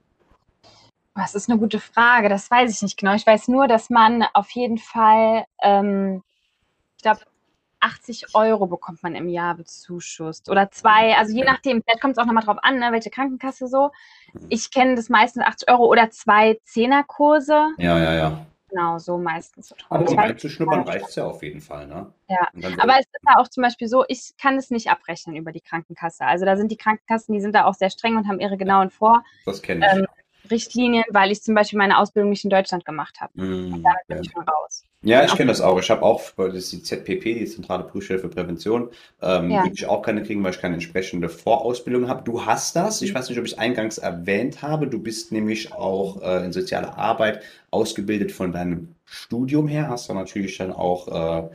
Das 1.14 1.34
ist 1.34 1.50
eine 1.50 1.58
gute 1.58 1.80
Frage, 1.80 2.28
das 2.28 2.50
weiß 2.50 2.70
ich 2.72 2.82
nicht 2.82 2.96
genau. 2.96 3.14
Ich 3.14 3.26
weiß 3.26 3.48
nur, 3.48 3.66
dass 3.66 3.90
man 3.90 4.24
auf 4.34 4.50
jeden 4.50 4.78
Fall, 4.78 5.46
ähm, 5.60 6.22
ich 6.96 7.02
glaube, 7.02 7.22
80 7.80 8.34
Euro 8.34 8.66
bekommt 8.66 9.02
man 9.02 9.14
im 9.14 9.28
Jahr 9.28 9.54
bezuschusst. 9.54 10.48
Oder 10.50 10.70
zwei, 10.70 11.16
also 11.16 11.34
je 11.34 11.44
nachdem, 11.44 11.82
vielleicht 11.82 12.00
kommt 12.00 12.16
es 12.16 12.18
auch 12.18 12.26
nochmal 12.26 12.44
drauf 12.44 12.58
an, 12.62 12.78
ne, 12.78 12.92
welche 12.92 13.10
Krankenkasse 13.10 13.68
so. 13.68 13.90
Mhm. 14.32 14.46
Ich 14.48 14.70
kenne 14.70 14.94
das 14.94 15.08
meistens 15.08 15.42
80 15.44 15.70
Euro 15.70 15.86
oder 15.86 16.10
zwei 16.10 16.58
Zehnerkurse. 16.64 17.68
Ja, 17.78 17.98
ja, 17.98 18.14
ja. 18.14 18.46
Genau, 18.70 18.98
so 18.98 19.16
meistens. 19.16 19.74
Aber 19.88 20.08
um 20.08 20.18
reinzuschnuppern 20.18 20.82
reicht 20.82 21.08
es 21.08 21.14
ja 21.14 21.24
auf 21.24 21.42
jeden 21.42 21.62
Fall, 21.62 21.86
ne? 21.86 22.12
Ja, 22.28 22.48
aber 22.78 22.98
es 22.98 23.06
ist 23.06 23.24
ja 23.26 23.38
auch 23.38 23.48
zum 23.48 23.62
Beispiel 23.62 23.88
so, 23.88 24.04
ich 24.08 24.34
kann 24.40 24.58
es 24.58 24.70
nicht 24.70 24.90
abrechnen 24.90 25.36
über 25.36 25.52
die 25.52 25.62
Krankenkasse. 25.62 26.26
Also 26.26 26.44
da 26.44 26.56
sind 26.56 26.70
die 26.70 26.76
Krankenkassen, 26.76 27.32
die 27.34 27.40
sind 27.40 27.54
da 27.54 27.64
auch 27.64 27.74
sehr 27.74 27.88
streng 27.88 28.16
und 28.18 28.28
haben 28.28 28.40
ihre 28.40 28.58
genauen 28.58 28.90
Vor. 28.90 29.24
Das 29.46 29.62
kenne 29.62 29.86
ich. 29.86 29.98
Ähm, 29.98 30.06
Richtlinien, 30.50 31.04
weil 31.10 31.32
ich 31.32 31.42
zum 31.42 31.54
Beispiel 31.54 31.78
meine 31.78 31.98
Ausbildung 31.98 32.30
nicht 32.30 32.44
in 32.44 32.50
Deutschland 32.50 32.84
gemacht 32.84 33.20
habe. 33.20 33.32
Mm, 33.34 33.74
und 33.74 33.82
damit 33.82 34.06
bin 34.06 34.16
ja. 34.16 34.22
ich 34.22 34.30
schon 34.30 34.42
raus. 34.42 34.84
Ja, 35.08 35.24
ich 35.24 35.34
kenne 35.34 35.50
das 35.50 35.60
auch. 35.60 35.78
Ich 35.80 35.90
habe 35.90 36.02
auch, 36.02 36.20
das 36.36 36.54
ist 36.54 36.72
die 36.72 36.82
ZPP, 36.82 37.34
die 37.34 37.46
Zentrale 37.46 37.84
Prüfstelle 37.84 38.20
für 38.20 38.28
Prävention, 38.28 38.90
ähm, 39.22 39.50
ja. 39.50 39.62
würde 39.62 39.74
ich 39.74 39.86
auch 39.86 40.02
keine 40.02 40.22
kriegen, 40.22 40.44
weil 40.44 40.52
ich 40.52 40.60
keine 40.60 40.74
entsprechende 40.74 41.28
Vorausbildung 41.28 42.08
habe. 42.08 42.22
Du 42.24 42.44
hast 42.44 42.76
das. 42.76 43.00
Ich 43.02 43.14
weiß 43.14 43.28
nicht, 43.28 43.38
ob 43.38 43.44
ich 43.44 43.52
es 43.52 43.58
eingangs 43.58 43.98
erwähnt 43.98 44.62
habe. 44.62 44.86
Du 44.86 45.00
bist 45.00 45.32
nämlich 45.32 45.72
auch 45.72 46.22
äh, 46.22 46.44
in 46.44 46.52
sozialer 46.52 46.98
Arbeit 46.98 47.42
ausgebildet 47.70 48.32
von 48.32 48.52
deinem 48.52 48.94
Studium 49.04 49.66
her. 49.66 49.88
Hast 49.88 50.08
du 50.08 50.14
natürlich 50.14 50.58
dann 50.58 50.72
auch 50.72 51.08
äh, 51.08 51.48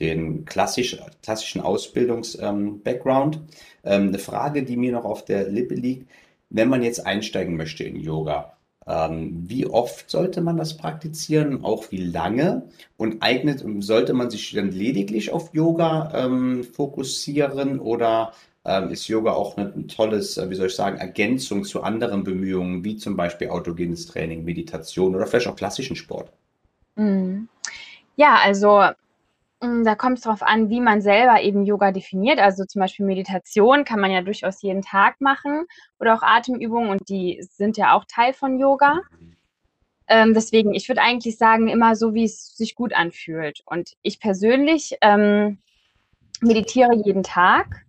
den 0.00 0.44
klassisch, 0.44 0.98
klassischen 1.22 1.60
Ausbildungs-Background. 1.60 3.36
Ähm, 3.36 3.42
ähm, 3.84 4.08
eine 4.08 4.18
Frage, 4.18 4.64
die 4.64 4.76
mir 4.76 4.92
noch 4.92 5.04
auf 5.04 5.24
der 5.24 5.48
Lippe 5.48 5.74
liegt 5.74 6.06
wenn 6.50 6.68
man 6.68 6.82
jetzt 6.82 7.04
einsteigen 7.04 7.56
möchte 7.56 7.84
in 7.84 7.96
Yoga, 7.96 8.55
wie 8.88 9.66
oft 9.66 10.10
sollte 10.10 10.40
man 10.40 10.56
das 10.56 10.76
praktizieren, 10.76 11.64
auch 11.64 11.90
wie 11.90 12.04
lange? 12.04 12.68
Und 12.96 13.22
eignet, 13.22 13.64
sollte 13.80 14.12
man 14.12 14.30
sich 14.30 14.52
dann 14.52 14.70
lediglich 14.70 15.32
auf 15.32 15.52
Yoga 15.52 16.12
ähm, 16.14 16.64
fokussieren 16.64 17.80
oder 17.80 18.32
ähm, 18.64 18.90
ist 18.90 19.08
Yoga 19.08 19.32
auch 19.32 19.56
ein 19.56 19.88
tolles, 19.88 20.36
äh, 20.38 20.50
wie 20.50 20.54
soll 20.54 20.66
ich 20.66 20.74
sagen, 20.74 20.98
Ergänzung 20.98 21.64
zu 21.64 21.82
anderen 21.82 22.24
Bemühungen, 22.24 22.84
wie 22.84 22.96
zum 22.96 23.16
Beispiel 23.16 23.48
autogenes 23.48 24.06
Training, 24.06 24.44
Meditation 24.44 25.14
oder 25.14 25.26
vielleicht 25.26 25.46
auch 25.48 25.56
klassischen 25.56 25.96
Sport? 25.96 26.30
Mhm. 26.96 27.48
Ja, 28.16 28.38
also 28.42 28.88
da 29.60 29.94
kommt 29.94 30.18
es 30.18 30.24
darauf 30.24 30.42
an, 30.42 30.68
wie 30.68 30.80
man 30.80 31.00
selber 31.00 31.40
eben 31.40 31.64
Yoga 31.64 31.90
definiert. 31.90 32.38
Also 32.38 32.64
zum 32.64 32.80
Beispiel 32.80 33.06
Meditation 33.06 33.84
kann 33.84 34.00
man 34.00 34.10
ja 34.10 34.20
durchaus 34.20 34.60
jeden 34.62 34.82
Tag 34.82 35.20
machen 35.20 35.66
oder 35.98 36.14
auch 36.14 36.22
Atemübungen 36.22 36.90
und 36.90 37.08
die 37.08 37.42
sind 37.42 37.76
ja 37.76 37.94
auch 37.94 38.04
Teil 38.04 38.34
von 38.34 38.58
Yoga. 38.58 39.00
Ähm, 40.08 40.34
deswegen, 40.34 40.74
ich 40.74 40.88
würde 40.88 41.00
eigentlich 41.02 41.36
sagen, 41.36 41.68
immer 41.68 41.96
so, 41.96 42.14
wie 42.14 42.24
es 42.24 42.56
sich 42.56 42.74
gut 42.74 42.92
anfühlt. 42.92 43.62
Und 43.66 43.94
ich 44.02 44.20
persönlich 44.20 44.96
ähm, 45.00 45.58
meditiere 46.40 46.94
jeden 46.94 47.22
Tag. 47.22 47.85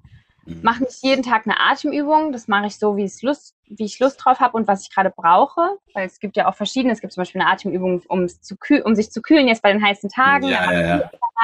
Mache 0.62 0.84
nicht 0.84 1.04
jeden 1.04 1.24
Tag 1.24 1.45
eine 1.45 1.60
Atemübung. 1.60 2.32
Das 2.32 2.48
mache 2.48 2.68
ich 2.68 2.78
so, 2.78 2.95
wie, 2.95 3.04
es 3.04 3.22
Lust, 3.22 3.54
wie 3.66 3.84
ich 3.84 4.00
Lust 4.00 4.24
drauf 4.24 4.39
habe 4.39 4.56
und 4.56 4.68
was 4.68 4.84
ich 4.84 4.93
gerade 4.93 5.10
brauche. 5.10 5.78
Weil 5.93 6.06
es 6.06 6.20
gibt 6.20 6.38
ja 6.38 6.48
auch 6.48 6.56
verschiedene. 6.56 6.93
Es 6.93 7.02
gibt 7.02 7.12
zum 7.12 7.22
Beispiel 7.22 7.41
eine 7.41 7.52
Atemübung, 7.52 8.02
um, 8.08 8.28
zu 8.28 8.56
um 8.84 8.95
sich 8.95 9.12
zu 9.12 9.22
kühlen, 9.22 9.48
jetzt 9.48 9.62
bei 9.62 9.74
den 9.74 9.84
heißen 9.84 10.10
Tagen. 10.10 10.48
Ja, 10.48 10.72
ja, 10.72 10.82
ja. 10.82 10.98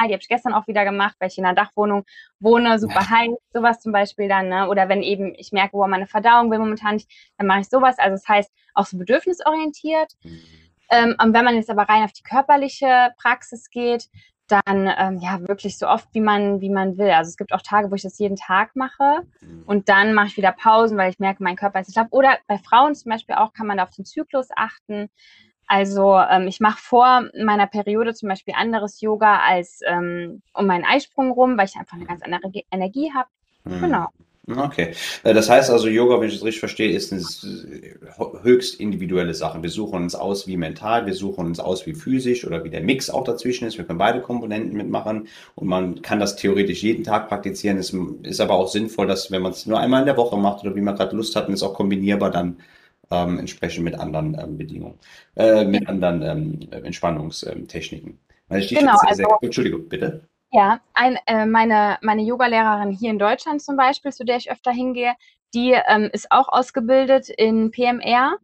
Die 0.06 0.12
habe 0.12 0.20
ich 0.20 0.28
gestern 0.28 0.54
auch 0.54 0.66
wieder 0.66 0.84
gemacht, 0.84 1.16
weil 1.18 1.28
ich 1.28 1.38
in 1.38 1.44
einer 1.44 1.54
Dachwohnung 1.54 2.04
wohne, 2.40 2.78
super 2.78 3.08
heiß, 3.08 3.30
sowas 3.52 3.80
zum 3.80 3.92
Beispiel 3.92 4.28
dann. 4.28 4.48
Ne? 4.48 4.68
Oder 4.68 4.88
wenn 4.88 5.02
eben 5.02 5.34
ich 5.36 5.52
merke, 5.52 5.74
wo 5.74 5.86
meine 5.86 6.06
Verdauung 6.06 6.50
will 6.50 6.58
momentan 6.58 6.94
nicht, 6.94 7.08
dann 7.36 7.46
mache 7.46 7.60
ich 7.60 7.68
sowas. 7.68 7.98
Also 7.98 8.14
das 8.14 8.26
heißt, 8.26 8.50
auch 8.74 8.86
so 8.86 8.96
bedürfnisorientiert. 8.96 10.12
Mhm. 10.22 10.40
Ähm, 10.90 11.16
und 11.22 11.32
wenn 11.34 11.44
man 11.44 11.56
jetzt 11.56 11.70
aber 11.70 11.82
rein 11.82 12.04
auf 12.04 12.12
die 12.12 12.22
körperliche 12.22 13.10
Praxis 13.18 13.70
geht, 13.70 14.08
dann 14.48 14.90
ähm, 14.98 15.18
ja 15.20 15.40
wirklich 15.48 15.78
so 15.78 15.88
oft 15.88 16.08
wie 16.12 16.20
man 16.20 16.60
wie 16.60 16.70
man 16.70 16.98
will. 16.98 17.10
Also 17.10 17.30
es 17.30 17.36
gibt 17.36 17.52
auch 17.52 17.62
Tage, 17.62 17.90
wo 17.90 17.94
ich 17.94 18.02
das 18.02 18.18
jeden 18.18 18.36
Tag 18.36 18.76
mache 18.76 19.22
mhm. 19.40 19.62
und 19.66 19.88
dann 19.88 20.14
mache 20.14 20.28
ich 20.28 20.36
wieder 20.36 20.52
Pausen, 20.52 20.96
weil 20.96 21.10
ich 21.10 21.18
merke, 21.18 21.42
mein 21.42 21.56
Körper 21.56 21.80
ist 21.80 21.88
nicht 21.88 21.98
ab. 21.98 22.08
Oder 22.10 22.38
bei 22.46 22.58
Frauen 22.58 22.94
zum 22.94 23.10
Beispiel 23.10 23.36
auch 23.36 23.52
kann 23.52 23.66
man 23.66 23.78
da 23.78 23.84
auf 23.84 23.90
den 23.90 24.04
Zyklus 24.04 24.48
achten. 24.54 25.08
Also 25.66 26.18
ähm, 26.18 26.46
ich 26.46 26.60
mache 26.60 26.78
vor 26.78 27.24
meiner 27.42 27.66
Periode 27.66 28.14
zum 28.14 28.28
Beispiel 28.28 28.54
anderes 28.56 29.00
Yoga 29.00 29.40
als 29.40 29.80
ähm, 29.86 30.42
um 30.52 30.66
meinen 30.66 30.84
Eisprung 30.84 31.30
rum, 31.30 31.56
weil 31.56 31.66
ich 31.66 31.76
einfach 31.76 31.96
eine 31.96 32.06
ganz 32.06 32.22
andere 32.22 32.50
Energie 32.70 33.12
habe. 33.14 33.28
Mhm. 33.64 33.80
Genau. 33.80 34.08
Okay. 34.46 34.92
Äh, 35.22 35.32
das 35.32 35.48
heißt 35.48 35.70
also, 35.70 35.88
Yoga, 35.88 36.20
wenn 36.20 36.28
ich 36.28 36.34
das 36.34 36.44
richtig 36.44 36.60
verstehe, 36.60 36.90
ist 36.90 37.12
eine 37.12 37.22
höchst 38.42 38.78
individuelle 38.78 39.32
Sache. 39.32 39.62
Wir 39.62 39.70
suchen 39.70 40.02
uns 40.02 40.14
aus 40.14 40.46
wie 40.46 40.58
mental, 40.58 41.06
wir 41.06 41.14
suchen 41.14 41.46
uns 41.46 41.60
aus 41.60 41.86
wie 41.86 41.94
physisch 41.94 42.46
oder 42.46 42.62
wie 42.62 42.68
der 42.68 42.82
Mix 42.82 43.08
auch 43.08 43.24
dazwischen 43.24 43.66
ist. 43.66 43.78
Wir 43.78 43.86
können 43.86 43.98
beide 43.98 44.20
Komponenten 44.20 44.76
mitmachen 44.76 45.28
und 45.54 45.66
man 45.66 46.02
kann 46.02 46.20
das 46.20 46.36
theoretisch 46.36 46.82
jeden 46.82 47.04
Tag 47.04 47.28
praktizieren. 47.28 47.78
Es 47.78 47.94
ist 48.22 48.40
aber 48.40 48.54
auch 48.54 48.68
sinnvoll, 48.68 49.06
dass 49.06 49.30
wenn 49.30 49.40
man 49.40 49.52
es 49.52 49.64
nur 49.64 49.80
einmal 49.80 50.00
in 50.00 50.06
der 50.06 50.18
Woche 50.18 50.36
macht 50.36 50.62
oder 50.62 50.76
wie 50.76 50.82
man 50.82 50.94
gerade 50.94 51.16
Lust 51.16 51.36
hat, 51.36 51.48
ist 51.48 51.62
auch 51.62 51.74
kombinierbar 51.74 52.30
dann 52.30 52.58
ähm, 53.10 53.38
entsprechend 53.38 53.84
mit 53.84 53.94
anderen 53.94 54.36
ähm, 54.38 54.58
Bedingungen, 54.58 54.98
äh, 55.36 55.64
mit 55.64 55.88
anderen 55.88 56.22
ähm, 56.22 56.84
Entspannungstechniken. 56.84 58.18
Genau, 58.48 58.66
sehr, 58.68 59.14
sehr, 59.14 59.26
also, 59.26 59.38
Entschuldigung, 59.40 59.88
bitte. 59.88 60.28
Ja, 60.54 60.78
ein, 60.92 61.18
äh, 61.26 61.46
meine, 61.46 61.98
meine 62.00 62.22
Yoga-Lehrerin 62.22 62.92
hier 62.92 63.10
in 63.10 63.18
Deutschland 63.18 63.60
zum 63.60 63.76
Beispiel, 63.76 64.12
zu 64.12 64.24
der 64.24 64.36
ich 64.36 64.52
öfter 64.52 64.70
hingehe, 64.70 65.14
die 65.52 65.72
ähm, 65.72 66.08
ist 66.12 66.30
auch 66.30 66.46
ausgebildet 66.48 67.28
in 67.28 67.72
PMR 67.72 68.36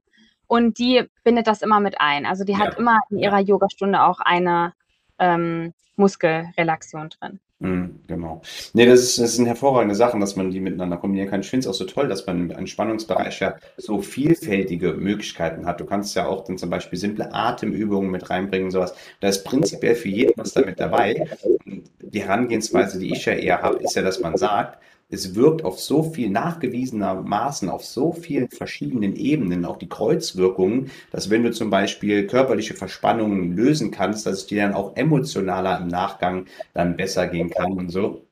und 0.48 0.78
die 0.80 1.08
bindet 1.22 1.46
das 1.46 1.62
immer 1.62 1.78
mit 1.78 2.00
ein. 2.00 2.26
Also 2.26 2.42
die 2.42 2.56
hat 2.56 2.76
immer 2.78 2.98
in 3.10 3.20
ihrer 3.20 3.38
Yogastunde 3.38 4.02
auch 4.02 4.18
eine 4.18 4.72
ähm, 5.20 5.72
Muskelrelaxion 5.94 7.10
drin. 7.10 7.38
Mhm, 7.62 8.00
genau. 8.06 8.40
Nee, 8.72 8.86
das, 8.86 9.00
ist, 9.00 9.18
das 9.18 9.34
sind 9.36 9.44
hervorragende 9.44 9.94
Sachen, 9.94 10.18
dass 10.18 10.34
man 10.34 10.50
die 10.50 10.60
miteinander 10.60 10.96
kombinieren 10.96 11.28
kann. 11.28 11.40
Ich 11.42 11.50
finde 11.50 11.60
es 11.60 11.66
auch 11.66 11.74
so 11.78 11.84
toll, 11.84 12.08
dass 12.08 12.26
man 12.26 12.48
im 12.48 12.50
Entspannungsbereich 12.50 13.40
ja 13.40 13.56
so 13.76 14.00
vielfältige 14.00 14.94
Möglichkeiten 14.94 15.66
hat. 15.66 15.78
Du 15.78 15.84
kannst 15.84 16.14
ja 16.16 16.26
auch 16.26 16.42
dann 16.44 16.56
zum 16.56 16.70
Beispiel 16.70 16.98
simple 16.98 17.34
Atemübungen 17.34 18.10
mit 18.10 18.30
reinbringen, 18.30 18.70
sowas. 18.70 18.94
Da 19.20 19.28
ist 19.28 19.44
prinzipiell 19.44 19.94
für 19.94 20.08
jeden 20.08 20.32
was 20.36 20.54
damit 20.54 20.80
dabei. 20.80 21.26
Die 21.66 22.22
Herangehensweise, 22.22 22.98
die 22.98 23.12
ich 23.12 23.26
ja 23.26 23.34
eher 23.34 23.60
habe, 23.60 23.76
ist 23.82 23.94
ja, 23.94 24.00
dass 24.02 24.20
man 24.20 24.38
sagt, 24.38 24.78
es 25.10 25.34
wirkt 25.34 25.64
auf 25.64 25.80
so 25.80 26.02
viel 26.02 26.30
nachgewiesenermaßen, 26.30 27.68
auf 27.68 27.84
so 27.84 28.12
vielen 28.12 28.48
verschiedenen 28.48 29.16
Ebenen, 29.16 29.64
auch 29.64 29.78
die 29.78 29.88
Kreuzwirkungen, 29.88 30.90
dass 31.10 31.30
wenn 31.30 31.42
du 31.42 31.50
zum 31.50 31.70
Beispiel 31.70 32.26
körperliche 32.26 32.74
Verspannungen 32.74 33.56
lösen 33.56 33.90
kannst, 33.90 34.26
dass 34.26 34.34
es 34.38 34.46
dir 34.46 34.62
dann 34.62 34.74
auch 34.74 34.96
emotionaler 34.96 35.80
im 35.80 35.88
Nachgang 35.88 36.46
dann 36.74 36.96
besser 36.96 37.26
gehen 37.26 37.50
kann 37.50 37.72
und 37.72 37.90
so. 37.90 38.24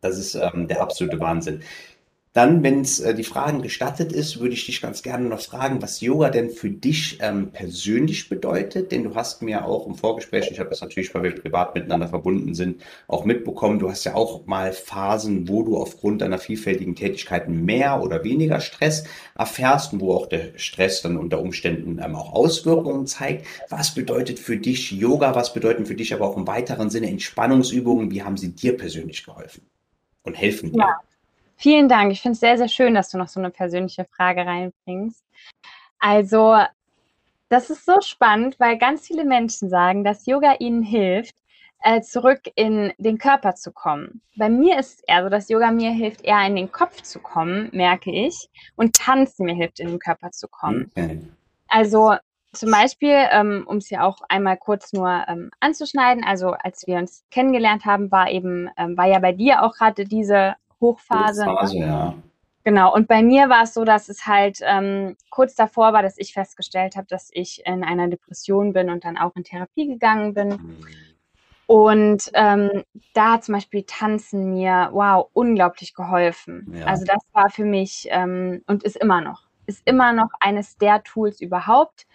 Das 0.00 0.18
ist 0.18 0.34
ähm, 0.34 0.68
der 0.68 0.82
absolute 0.82 1.20
Wahnsinn. 1.20 1.62
Dann, 2.36 2.62
wenn 2.62 2.82
es 2.82 3.00
äh, 3.00 3.14
die 3.14 3.24
Fragen 3.24 3.62
gestattet 3.62 4.12
ist, 4.12 4.40
würde 4.40 4.52
ich 4.52 4.66
dich 4.66 4.82
ganz 4.82 5.02
gerne 5.02 5.26
noch 5.26 5.40
fragen, 5.40 5.80
was 5.80 6.02
Yoga 6.02 6.28
denn 6.28 6.50
für 6.50 6.68
dich 6.68 7.16
ähm, 7.22 7.50
persönlich 7.50 8.28
bedeutet. 8.28 8.92
Denn 8.92 9.04
du 9.04 9.14
hast 9.14 9.40
mir 9.40 9.64
auch 9.64 9.86
im 9.86 9.94
Vorgespräch, 9.94 10.50
ich 10.50 10.60
habe 10.60 10.68
das 10.68 10.82
natürlich, 10.82 11.14
weil 11.14 11.22
wir 11.22 11.34
privat 11.34 11.74
miteinander 11.74 12.08
verbunden 12.08 12.54
sind, 12.54 12.82
auch 13.08 13.24
mitbekommen, 13.24 13.78
du 13.78 13.88
hast 13.88 14.04
ja 14.04 14.14
auch 14.14 14.44
mal 14.44 14.74
Phasen, 14.74 15.48
wo 15.48 15.62
du 15.62 15.78
aufgrund 15.78 16.20
deiner 16.20 16.36
vielfältigen 16.36 16.94
Tätigkeiten 16.94 17.64
mehr 17.64 18.02
oder 18.02 18.22
weniger 18.22 18.60
Stress 18.60 19.04
erfährst 19.34 19.94
und 19.94 20.00
wo 20.00 20.12
auch 20.12 20.26
der 20.26 20.58
Stress 20.58 21.00
dann 21.00 21.16
unter 21.16 21.40
Umständen 21.40 21.98
ähm, 22.04 22.14
auch 22.16 22.34
Auswirkungen 22.34 23.06
zeigt. 23.06 23.46
Was 23.70 23.94
bedeutet 23.94 24.38
für 24.38 24.58
dich 24.58 24.92
Yoga? 24.92 25.34
Was 25.34 25.54
bedeuten 25.54 25.86
für 25.86 25.94
dich 25.94 26.12
aber 26.12 26.26
auch 26.28 26.36
im 26.36 26.46
weiteren 26.46 26.90
Sinne 26.90 27.08
Entspannungsübungen? 27.08 28.10
Wie 28.10 28.22
haben 28.22 28.36
sie 28.36 28.54
dir 28.54 28.76
persönlich 28.76 29.24
geholfen 29.24 29.62
und 30.22 30.34
helfen 30.34 30.72
dir? 30.72 30.80
Ja. 30.80 31.00
Vielen 31.56 31.88
Dank. 31.88 32.12
Ich 32.12 32.22
finde 32.22 32.34
es 32.34 32.40
sehr, 32.40 32.58
sehr 32.58 32.68
schön, 32.68 32.94
dass 32.94 33.10
du 33.10 33.18
noch 33.18 33.28
so 33.28 33.40
eine 33.40 33.50
persönliche 33.50 34.04
Frage 34.04 34.44
reinbringst. 34.44 35.24
Also, 35.98 36.58
das 37.48 37.70
ist 37.70 37.86
so 37.86 38.00
spannend, 38.00 38.58
weil 38.58 38.76
ganz 38.76 39.06
viele 39.06 39.24
Menschen 39.24 39.70
sagen, 39.70 40.04
dass 40.04 40.26
Yoga 40.26 40.56
ihnen 40.58 40.82
hilft, 40.82 41.34
äh, 41.82 42.00
zurück 42.00 42.40
in 42.56 42.92
den 42.98 43.18
Körper 43.18 43.54
zu 43.54 43.72
kommen. 43.72 44.20
Bei 44.36 44.48
mir 44.48 44.78
ist 44.78 44.98
es 44.98 45.04
eher 45.06 45.22
so, 45.22 45.28
dass 45.28 45.48
Yoga 45.48 45.70
mir 45.70 45.92
hilft, 45.92 46.22
eher 46.24 46.44
in 46.46 46.56
den 46.56 46.72
Kopf 46.72 47.02
zu 47.02 47.20
kommen, 47.20 47.70
merke 47.72 48.10
ich, 48.10 48.48
und 48.76 48.96
Tanzen 48.96 49.46
mir 49.46 49.54
hilft, 49.54 49.80
in 49.80 49.88
den 49.88 49.98
Körper 49.98 50.30
zu 50.32 50.48
kommen. 50.48 50.90
Also 51.68 52.16
zum 52.52 52.70
Beispiel, 52.70 53.26
ähm, 53.30 53.64
um 53.66 53.76
es 53.76 53.90
ja 53.90 54.02
auch 54.02 54.18
einmal 54.28 54.56
kurz 54.56 54.92
nur 54.92 55.24
ähm, 55.28 55.50
anzuschneiden, 55.60 56.24
also 56.24 56.52
als 56.52 56.86
wir 56.86 56.96
uns 56.96 57.24
kennengelernt 57.30 57.84
haben, 57.84 58.10
war 58.10 58.30
eben, 58.30 58.70
ähm, 58.76 58.96
war 58.96 59.06
ja 59.06 59.18
bei 59.18 59.32
dir 59.32 59.62
auch 59.62 59.74
gerade 59.74 60.04
diese 60.04 60.54
Hochphase. 60.80 61.46
Hochphase 61.46 61.78
ja. 61.78 62.14
Genau, 62.64 62.92
und 62.92 63.06
bei 63.06 63.22
mir 63.22 63.48
war 63.48 63.62
es 63.62 63.74
so, 63.74 63.84
dass 63.84 64.08
es 64.08 64.26
halt 64.26 64.58
ähm, 64.62 65.16
kurz 65.30 65.54
davor 65.54 65.92
war, 65.92 66.02
dass 66.02 66.18
ich 66.18 66.32
festgestellt 66.32 66.96
habe, 66.96 67.06
dass 67.06 67.30
ich 67.32 67.64
in 67.64 67.84
einer 67.84 68.08
Depression 68.08 68.72
bin 68.72 68.90
und 68.90 69.04
dann 69.04 69.16
auch 69.16 69.36
in 69.36 69.44
Therapie 69.44 69.86
gegangen 69.86 70.34
bin. 70.34 70.48
Mhm. 70.48 70.76
Und 71.66 72.30
ähm, 72.34 72.82
da 73.12 73.34
hat 73.34 73.44
zum 73.44 73.54
Beispiel 73.54 73.84
Tanzen 73.84 74.50
mir, 74.50 74.90
wow, 74.92 75.28
unglaublich 75.32 75.94
geholfen. 75.94 76.72
Ja. 76.76 76.86
Also 76.86 77.04
das 77.04 77.22
war 77.32 77.50
für 77.50 77.64
mich 77.64 78.06
ähm, 78.10 78.62
und 78.66 78.82
ist 78.84 78.96
immer 78.96 79.20
noch, 79.20 79.42
ist 79.66 79.82
immer 79.84 80.12
noch 80.12 80.30
eines 80.40 80.76
der 80.76 81.02
Tools 81.02 81.40
überhaupt. 81.40 82.06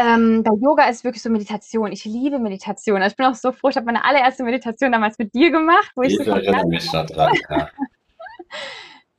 Ähm, 0.00 0.44
bei 0.44 0.52
Yoga 0.52 0.88
ist 0.88 1.02
wirklich 1.02 1.22
so 1.24 1.28
Meditation. 1.28 1.90
Ich 1.90 2.04
liebe 2.04 2.38
Meditation. 2.38 3.02
Also 3.02 3.14
ich 3.14 3.16
bin 3.16 3.26
auch 3.26 3.34
so 3.34 3.50
froh, 3.50 3.68
ich 3.68 3.76
habe 3.76 3.86
meine 3.86 4.04
allererste 4.04 4.44
Meditation 4.44 4.92
damals 4.92 5.18
mit 5.18 5.34
dir 5.34 5.50
gemacht. 5.50 5.90
Wo 5.96 6.02
ich, 6.02 6.16
ich 6.16 6.24
so 6.24 6.30
erinnere 6.30 6.68
mich 6.68 6.88
daran, 6.88 7.32
ja. 7.50 7.68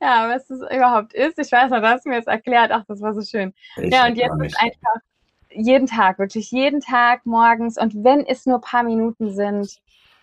ja, 0.00 0.34
was 0.34 0.46
das 0.46 0.60
überhaupt 0.74 1.12
ist. 1.12 1.38
Ich 1.38 1.52
weiß 1.52 1.70
noch, 1.70 1.80
du 1.80 1.88
hast 1.88 2.06
mir 2.06 2.14
jetzt 2.14 2.28
erklärt. 2.28 2.70
Ach, 2.72 2.84
das 2.88 3.02
war 3.02 3.12
so 3.12 3.20
schön. 3.20 3.52
Ich 3.76 3.92
ja, 3.92 4.06
und 4.06 4.16
jetzt 4.16 4.34
ist 4.42 4.58
einfach 4.58 5.02
jeden 5.50 5.86
Tag, 5.86 6.18
wirklich 6.18 6.50
jeden 6.50 6.80
Tag 6.80 7.26
morgens. 7.26 7.76
Und 7.76 8.02
wenn 8.02 8.24
es 8.24 8.46
nur 8.46 8.56
ein 8.56 8.62
paar 8.62 8.82
Minuten 8.82 9.34
sind, 9.34 9.82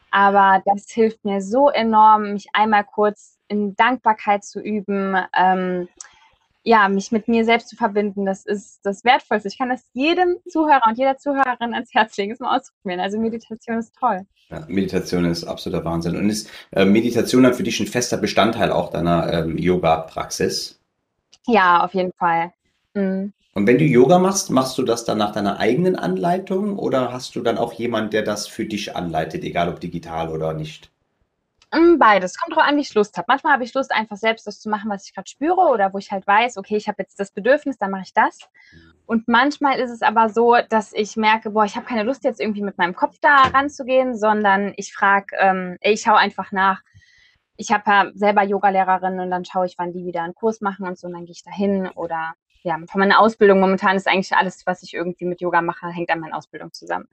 aber 0.09 0.63
das 0.65 0.89
hilft 0.89 1.23
mir 1.23 1.39
so 1.39 1.69
enorm, 1.69 2.33
mich 2.33 2.47
einmal 2.53 2.83
kurz 2.83 3.37
in 3.47 3.75
Dankbarkeit 3.75 4.43
zu 4.43 4.59
üben. 4.59 5.15
Ähm, 5.37 5.87
ja, 6.67 6.89
mich 6.89 7.13
mit 7.13 7.29
mir 7.29 7.45
selbst 7.45 7.69
zu 7.69 7.77
verbinden, 7.77 8.25
das 8.25 8.45
ist 8.45 8.81
das 8.83 9.05
Wertvollste. 9.05 9.47
Ich 9.47 9.57
kann 9.57 9.69
das 9.69 9.85
jedem 9.93 10.35
Zuhörer 10.49 10.81
und 10.85 10.97
jeder 10.97 11.17
Zuhörerin 11.17 11.73
ans 11.73 11.93
Herz 11.93 12.17
legen, 12.17 12.33
es 12.33 12.41
mal 12.41 12.57
ausprobieren. 12.57 12.99
Also 12.99 13.17
Meditation 13.17 13.77
ist 13.77 13.95
toll. 13.97 14.25
Ja, 14.49 14.65
Meditation 14.67 15.23
ist 15.23 15.45
absoluter 15.45 15.85
Wahnsinn. 15.85 16.17
Und 16.17 16.29
ist 16.29 16.49
äh, 16.73 16.83
Meditation 16.83 17.43
dann 17.43 17.53
für 17.53 17.63
dich 17.63 17.79
ein 17.79 17.87
fester 17.87 18.17
Bestandteil 18.17 18.73
auch 18.73 18.89
deiner 18.89 19.31
ähm, 19.31 19.57
Yoga-Praxis? 19.57 20.77
Ja, 21.45 21.85
auf 21.85 21.93
jeden 21.93 22.11
Fall. 22.19 22.51
Mhm. 22.93 23.31
Und 23.53 23.65
wenn 23.65 23.77
du 23.77 23.85
Yoga 23.85 24.19
machst, 24.19 24.49
machst 24.49 24.77
du 24.77 24.83
das 24.83 25.05
dann 25.05 25.19
nach 25.19 25.31
deiner 25.31 25.59
eigenen 25.59 25.95
Anleitung 25.95 26.77
oder 26.77 27.13
hast 27.13 27.33
du 27.37 27.41
dann 27.43 27.57
auch 27.57 27.71
jemanden, 27.71 28.09
der 28.09 28.23
das 28.23 28.45
für 28.45 28.65
dich 28.65 28.93
anleitet, 28.93 29.45
egal 29.45 29.69
ob 29.69 29.79
digital 29.79 30.27
oder 30.27 30.53
nicht? 30.53 30.91
Hm, 31.73 31.99
beides. 31.99 32.37
Kommt 32.37 32.55
drauf 32.55 32.63
an, 32.63 32.77
wie 32.77 32.81
ich 32.81 32.93
Lust 32.93 33.17
habe. 33.17 33.25
Manchmal 33.27 33.53
habe 33.53 33.63
ich 33.63 33.73
Lust, 33.73 33.91
einfach 33.91 34.15
selbst 34.15 34.47
das 34.47 34.59
zu 34.59 34.69
machen, 34.69 34.89
was 34.89 35.05
ich 35.05 35.13
gerade 35.13 35.27
spüre 35.27 35.69
oder 35.69 35.93
wo 35.93 35.97
ich 35.97 36.11
halt 36.11 36.25
weiß, 36.25 36.57
okay, 36.57 36.77
ich 36.77 36.87
habe 36.87 37.01
jetzt 37.01 37.19
das 37.19 37.31
Bedürfnis, 37.31 37.77
dann 37.77 37.91
mache 37.91 38.03
ich 38.05 38.13
das. 38.13 38.39
Und 39.05 39.27
manchmal 39.27 39.79
ist 39.79 39.91
es 39.91 40.01
aber 40.01 40.29
so, 40.29 40.55
dass 40.69 40.93
ich 40.93 41.17
merke, 41.17 41.49
boah, 41.51 41.65
ich 41.65 41.75
habe 41.75 41.85
keine 41.85 42.03
Lust 42.03 42.23
jetzt 42.23 42.39
irgendwie 42.39 42.61
mit 42.61 42.77
meinem 42.77 42.95
Kopf 42.95 43.17
da 43.21 43.35
ranzugehen, 43.53 44.17
sondern 44.17 44.73
ich 44.77 44.93
frage, 44.93 45.35
ähm, 45.39 45.77
ich 45.81 46.01
schaue 46.01 46.17
einfach 46.17 46.51
nach. 46.53 46.81
Ich 47.57 47.71
habe 47.71 47.83
ja 47.87 48.11
selber 48.13 48.43
Yogalehrerin 48.43 49.19
und 49.19 49.31
dann 49.31 49.43
schaue 49.43 49.65
ich, 49.65 49.75
wann 49.77 49.91
die 49.91 50.05
wieder 50.05 50.23
einen 50.23 50.35
Kurs 50.35 50.61
machen 50.61 50.87
und 50.87 50.97
so 50.97 51.07
und 51.07 51.13
dann 51.13 51.25
gehe 51.25 51.33
ich 51.33 51.43
da 51.43 51.51
hin 51.51 51.89
oder 51.95 52.33
ja, 52.67 52.77
von 52.85 52.99
meiner 52.99 53.21
Ausbildung 53.21 53.61
momentan 53.61 53.95
ist 53.95 54.09
eigentlich 54.09 54.33
alles, 54.33 54.65
was 54.65 54.83
ich 54.83 54.93
irgendwie 54.93 55.23
mit 55.23 55.39
Yoga 55.39 55.61
mache, 55.61 55.87
hängt 55.87 56.09
an 56.09 56.19
meiner 56.19 56.35
Ausbildung 56.35 56.73
zusammen. 56.73 57.07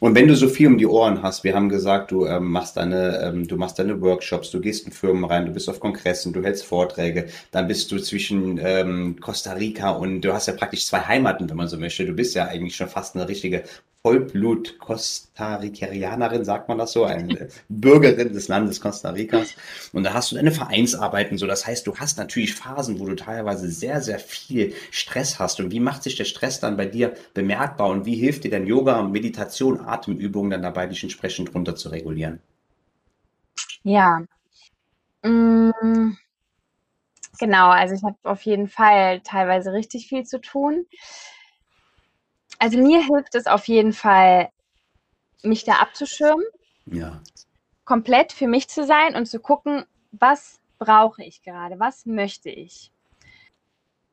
Und 0.00 0.16
wenn 0.16 0.26
du 0.26 0.34
so 0.34 0.48
viel 0.48 0.66
um 0.66 0.78
die 0.78 0.86
Ohren 0.86 1.22
hast, 1.22 1.44
wir 1.44 1.54
haben 1.54 1.68
gesagt, 1.68 2.10
du 2.10 2.26
ähm, 2.26 2.50
machst 2.50 2.76
deine, 2.76 3.20
ähm, 3.22 3.46
du 3.46 3.56
machst 3.56 3.78
deine 3.78 4.00
Workshops, 4.00 4.50
du 4.50 4.60
gehst 4.60 4.84
in 4.84 4.92
Firmen 4.92 5.24
rein, 5.24 5.46
du 5.46 5.52
bist 5.52 5.68
auf 5.68 5.78
Kongressen, 5.78 6.32
du 6.32 6.42
hältst 6.42 6.64
Vorträge, 6.64 7.28
dann 7.52 7.68
bist 7.68 7.92
du 7.92 7.98
zwischen 7.98 8.58
ähm, 8.60 9.16
Costa 9.20 9.52
Rica 9.52 9.90
und 9.90 10.22
du 10.22 10.32
hast 10.32 10.48
ja 10.48 10.54
praktisch 10.54 10.86
zwei 10.86 11.02
Heimaten, 11.02 11.48
wenn 11.48 11.56
man 11.56 11.68
so 11.68 11.78
möchte. 11.78 12.04
Du 12.04 12.12
bist 12.12 12.34
ja 12.34 12.46
eigentlich 12.46 12.74
schon 12.74 12.88
fast 12.88 13.14
eine 13.14 13.28
richtige 13.28 13.62
Vollblut-Costa-Ricanianerin, 14.04 16.44
sagt 16.44 16.68
man 16.68 16.76
das 16.76 16.92
so, 16.92 17.04
eine 17.04 17.48
Bürgerin 17.70 18.34
des 18.34 18.48
Landes 18.48 18.82
Costa 18.82 19.08
Ricas. 19.10 19.54
Und 19.94 20.04
da 20.04 20.12
hast 20.12 20.30
du 20.30 20.36
deine 20.36 20.52
Vereinsarbeiten 20.52 21.38
so. 21.38 21.46
Das 21.46 21.66
heißt, 21.66 21.86
du 21.86 21.96
hast 21.96 22.18
natürlich 22.18 22.54
Phasen, 22.54 23.00
wo 23.00 23.06
du 23.06 23.16
teilweise 23.16 23.70
sehr, 23.70 24.02
sehr 24.02 24.18
viel 24.18 24.74
Stress 24.90 25.38
hast. 25.38 25.58
Und 25.58 25.72
wie 25.72 25.80
macht 25.80 26.02
sich 26.02 26.16
der 26.16 26.26
Stress 26.26 26.60
dann 26.60 26.76
bei 26.76 26.84
dir 26.84 27.14
bemerkbar? 27.32 27.88
Und 27.88 28.04
wie 28.04 28.16
hilft 28.16 28.44
dir 28.44 28.50
denn 28.50 28.66
Yoga, 28.66 29.02
Meditation, 29.02 29.80
Atemübungen 29.80 30.50
dann 30.50 30.60
dabei, 30.60 30.86
dich 30.86 31.02
entsprechend 31.02 31.54
runter 31.54 31.74
zu 31.74 31.88
regulieren? 31.88 32.40
Ja. 33.84 34.22
Mm. 35.22 36.12
Genau, 37.38 37.70
also 37.70 37.94
ich 37.94 38.02
habe 38.02 38.18
auf 38.24 38.42
jeden 38.42 38.68
Fall 38.68 39.20
teilweise 39.20 39.72
richtig 39.72 40.08
viel 40.08 40.24
zu 40.24 40.42
tun. 40.42 40.84
Also 42.58 42.78
mir 42.78 43.02
hilft 43.04 43.34
es 43.34 43.46
auf 43.46 43.66
jeden 43.68 43.92
Fall, 43.92 44.50
mich 45.42 45.64
da 45.64 45.74
abzuschirmen. 45.74 46.44
Ja. 46.86 47.22
Komplett 47.84 48.32
für 48.32 48.46
mich 48.46 48.68
zu 48.68 48.84
sein 48.84 49.14
und 49.14 49.26
zu 49.26 49.40
gucken, 49.40 49.84
was 50.12 50.60
brauche 50.78 51.22
ich 51.22 51.42
gerade, 51.42 51.78
was 51.78 52.06
möchte 52.06 52.50
ich. 52.50 52.90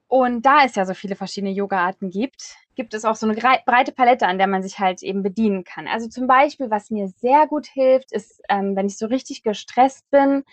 Und 0.08 0.46
da 0.46 0.66
es 0.66 0.76
ja 0.76 0.86
so 0.86 0.94
viele 0.94 1.16
verschiedene 1.16 1.54
Yoga-Arten 1.54 2.10
gibt, 2.10 2.58
gibt 2.76 2.94
es 2.94 3.06
auch 3.06 3.16
so 3.16 3.26
eine 3.26 3.36
breite 3.36 3.94
Palette, 3.94 4.28
an 4.28 4.38
der 4.38 4.48
man 4.48 4.62
sich 4.62 4.78
halt 4.80 5.04
eben 5.04 5.24
bedienen 5.24 5.64
kann. 5.64 5.88
Also 5.88 6.10
zum 6.10 6.28
Beispiel, 6.28 6.70
was 6.70 6.90
mir 6.90 7.08
sehr 7.08 7.48
gut 7.48 7.68
hilft, 7.68 8.12
ist, 8.12 8.42
ähm, 8.50 8.76
wenn 8.76 8.88
ich 8.88 8.98
so 8.98 9.06
richtig 9.06 9.42
gestresst 9.42 10.10
bin, 10.12 10.44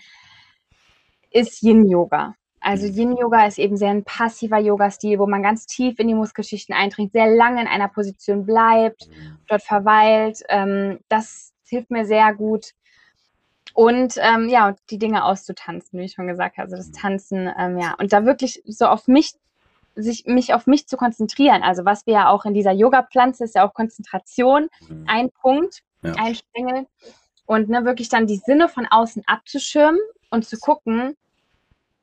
ist 1.31 1.63
Yin-Yoga. 1.63 2.37
Also 2.69 2.87
mhm. 2.87 2.93
Yin-Yoga 2.93 3.47
ist 3.47 3.59
eben 3.59 3.79
sehr 3.79 3.89
ein 3.89 4.05
passiver 4.05 4.59
Yoga-Stil, 4.59 5.19
wo 5.19 5.27
man 5.27 5.43
ganz 5.43 5.65
tief 5.65 5.99
in 5.99 6.07
die 6.07 6.15
Muskelschichten 6.15 6.75
eindringt, 6.75 7.13
sehr 7.13 7.27
lange 7.27 7.63
in 7.63 7.67
einer 7.67 7.89
Position 7.89 8.45
bleibt, 8.45 9.09
mhm. 9.09 9.39
dort 9.49 9.63
verweilt. 9.63 10.43
Ähm, 10.51 11.01
das 11.09 11.55
hilft 11.67 11.91
mir 11.91 12.05
sehr 12.05 12.35
gut. 12.35 12.75
Und 13.73 14.17
ähm, 14.19 14.51
ja, 14.51 14.77
die 14.91 14.99
Dinge 14.99 15.25
auszutanzen, 15.25 15.99
wie 15.99 16.05
ich 16.05 16.13
schon 16.13 16.27
gesagt 16.27 16.59
habe. 16.59 16.67
Also 16.67 16.77
das 16.77 16.89
mhm. 16.89 16.93
Tanzen, 16.93 17.51
ähm, 17.59 17.79
ja, 17.79 17.95
und 17.99 18.13
da 18.13 18.27
wirklich 18.27 18.63
so 18.67 18.85
auf 18.85 19.09
mich, 19.09 19.33
sich 19.95 20.27
mich 20.27 20.53
auf 20.53 20.67
mich 20.67 20.87
zu 20.87 20.99
konzentrieren. 20.99 21.63
Also 21.63 21.87
was 21.87 22.05
wir 22.07 22.13
ja 22.13 22.29
auch 22.29 22.45
in 22.45 22.53
dieser 22.53 22.73
Yoga-Pflanze 22.73 23.45
ist 23.45 23.55
ja 23.55 23.67
auch 23.67 23.73
Konzentration, 23.73 24.69
ein 25.07 25.31
Punkt, 25.31 25.81
ja. 26.03 26.13
ein 26.19 26.35
Stängel. 26.35 26.87
Und 27.47 27.71
ne, 27.71 27.87
wirklich 27.87 28.11
dann 28.11 28.27
die 28.27 28.37
Sinne 28.37 28.69
von 28.69 28.85
außen 28.85 29.23
abzuschirmen 29.27 30.01
und 30.31 30.45
zu 30.45 30.59
gucken, 30.59 31.17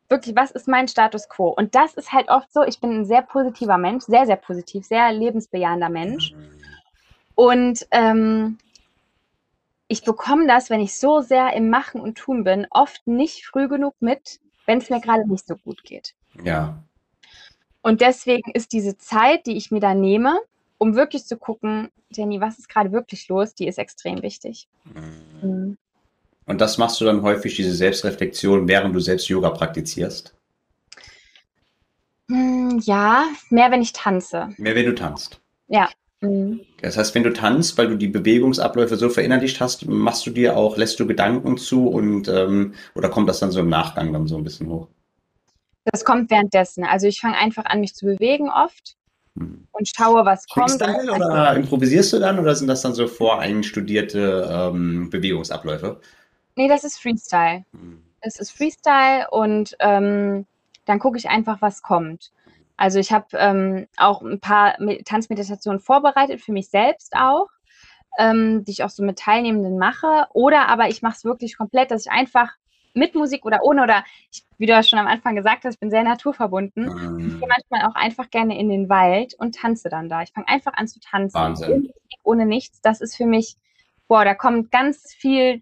wirklich, 0.09 0.35
was 0.35 0.51
ist 0.51 0.67
mein 0.67 0.87
Status 0.87 1.29
quo? 1.29 1.49
Und 1.49 1.75
das 1.75 1.93
ist 1.95 2.11
halt 2.11 2.29
oft 2.29 2.51
so, 2.51 2.63
ich 2.63 2.79
bin 2.79 2.91
ein 2.91 3.05
sehr 3.05 3.21
positiver 3.21 3.77
Mensch, 3.77 4.05
sehr, 4.05 4.25
sehr 4.25 4.35
positiv, 4.35 4.85
sehr 4.85 5.11
lebensbejahender 5.11 5.89
Mensch. 5.89 6.33
Und 7.35 7.85
ähm, 7.91 8.57
ich 9.87 10.03
bekomme 10.03 10.47
das, 10.47 10.69
wenn 10.69 10.79
ich 10.79 10.97
so 10.97 11.21
sehr 11.21 11.53
im 11.53 11.69
Machen 11.69 12.01
und 12.01 12.17
Tun 12.17 12.43
bin, 12.43 12.67
oft 12.71 13.05
nicht 13.07 13.45
früh 13.45 13.67
genug 13.67 13.95
mit, 13.99 14.39
wenn 14.65 14.79
es 14.79 14.89
mir 14.89 15.01
gerade 15.01 15.29
nicht 15.29 15.45
so 15.45 15.55
gut 15.55 15.83
geht. 15.83 16.15
Ja. 16.43 16.83
Und 17.81 18.01
deswegen 18.01 18.51
ist 18.51 18.73
diese 18.73 18.97
Zeit, 18.97 19.45
die 19.45 19.57
ich 19.57 19.69
mir 19.69 19.79
da 19.79 19.93
nehme, 19.93 20.39
um 20.77 20.95
wirklich 20.95 21.25
zu 21.25 21.37
gucken, 21.37 21.89
Jenny, 22.09 22.41
was 22.41 22.57
ist 22.57 22.69
gerade 22.69 22.91
wirklich 22.91 23.27
los, 23.27 23.53
die 23.53 23.67
ist 23.67 23.77
extrem 23.77 24.21
wichtig. 24.21 24.67
Mhm. 25.41 25.77
Und 26.45 26.61
das 26.61 26.77
machst 26.77 27.01
du 27.01 27.05
dann 27.05 27.21
häufig, 27.23 27.55
diese 27.55 27.73
Selbstreflexion, 27.73 28.67
während 28.67 28.95
du 28.95 28.99
selbst 28.99 29.27
Yoga 29.27 29.49
praktizierst? 29.49 30.35
Hm, 32.29 32.79
ja, 32.83 33.25
mehr 33.49 33.71
wenn 33.71 33.81
ich 33.81 33.93
tanze. 33.93 34.49
Mehr 34.57 34.75
wenn 34.75 34.85
du 34.85 34.95
tanzt. 34.95 35.39
Ja. 35.67 35.89
Mhm. 36.21 36.61
Das 36.81 36.97
heißt, 36.97 37.13
wenn 37.15 37.23
du 37.23 37.33
tanzt, 37.33 37.77
weil 37.77 37.87
du 37.87 37.95
die 37.95 38.07
Bewegungsabläufe 38.07 38.95
so 38.95 39.09
verinnerlicht 39.09 39.59
hast, 39.59 39.87
machst 39.87 40.25
du 40.25 40.31
dir 40.31 40.55
auch, 40.57 40.77
lässt 40.77 40.99
du 40.99 41.07
Gedanken 41.07 41.57
zu 41.57 41.87
und 41.87 42.27
ähm, 42.27 42.73
oder 42.95 43.09
kommt 43.09 43.29
das 43.29 43.39
dann 43.39 43.51
so 43.51 43.59
im 43.59 43.69
Nachgang 43.69 44.13
dann 44.13 44.27
so 44.27 44.37
ein 44.37 44.43
bisschen 44.43 44.69
hoch? 44.69 44.87
Das 45.85 46.03
kommt 46.03 46.31
währenddessen. 46.31 46.83
Also 46.83 47.07
ich 47.07 47.19
fange 47.19 47.37
einfach 47.37 47.65
an, 47.65 47.79
mich 47.79 47.93
zu 47.93 48.05
bewegen 48.05 48.49
oft 48.49 48.95
hm. 49.37 49.67
und 49.71 49.89
schaue, 49.95 50.25
was 50.25 50.47
kommt. 50.47 50.81
oder 50.81 51.55
improvisierst 51.55 52.13
du 52.13 52.19
dann 52.19 52.39
oder 52.39 52.55
sind 52.55 52.67
das 52.67 52.81
dann 52.81 52.93
so 52.93 53.07
voreinstudierte 53.07 54.49
ähm, 54.51 55.09
Bewegungsabläufe? 55.09 55.99
Nee, 56.55 56.67
das 56.67 56.83
ist 56.83 56.99
Freestyle. 56.99 57.65
Es 58.21 58.39
ist 58.39 58.51
Freestyle 58.51 59.27
und 59.29 59.75
ähm, 59.79 60.45
dann 60.85 60.99
gucke 60.99 61.17
ich 61.17 61.29
einfach, 61.29 61.61
was 61.61 61.81
kommt. 61.81 62.31
Also 62.77 62.99
ich 62.99 63.11
habe 63.11 63.27
ähm, 63.33 63.87
auch 63.97 64.21
ein 64.21 64.39
paar 64.39 64.75
Tanzmeditationen 65.05 65.79
vorbereitet, 65.79 66.41
für 66.41 66.51
mich 66.51 66.69
selbst 66.69 67.13
auch, 67.15 67.47
ähm, 68.17 68.63
die 68.65 68.71
ich 68.71 68.83
auch 68.83 68.89
so 68.89 69.03
mit 69.03 69.19
Teilnehmenden 69.19 69.77
mache. 69.77 70.27
Oder 70.33 70.67
aber 70.67 70.89
ich 70.89 71.01
mache 71.01 71.15
es 71.15 71.25
wirklich 71.25 71.57
komplett, 71.57 71.91
dass 71.91 72.05
ich 72.05 72.11
einfach 72.11 72.53
mit 72.93 73.13
Musik 73.13 73.45
oder 73.45 73.63
ohne 73.63 73.83
oder 73.83 74.03
ich, 74.31 74.45
wie 74.57 74.65
du 74.65 74.71
ja 74.71 74.81
schon 74.81 74.99
am 74.99 75.07
Anfang 75.07 75.35
gesagt 75.35 75.65
hast, 75.65 75.75
ich 75.75 75.79
bin 75.79 75.89
sehr 75.89 76.03
naturverbunden. 76.03 76.85
Mhm. 76.85 77.19
Ich 77.19 77.39
gehe 77.39 77.47
manchmal 77.47 77.89
auch 77.89 77.95
einfach 77.95 78.29
gerne 78.29 78.57
in 78.57 78.69
den 78.69 78.89
Wald 78.89 79.35
und 79.37 79.55
tanze 79.55 79.89
dann 79.89 80.09
da. 80.09 80.21
Ich 80.21 80.31
fange 80.31 80.47
einfach 80.47 80.73
an 80.73 80.87
zu 80.87 80.99
tanzen. 80.99 81.35
Wahnsinn. 81.35 81.69
Ohne, 81.69 81.79
Musik, 81.79 82.19
ohne 82.23 82.45
nichts. 82.45 82.81
Das 82.81 83.01
ist 83.01 83.15
für 83.15 83.25
mich, 83.25 83.57
boah, 84.07 84.23
da 84.23 84.33
kommt 84.33 84.71
ganz 84.71 85.13
viel 85.13 85.61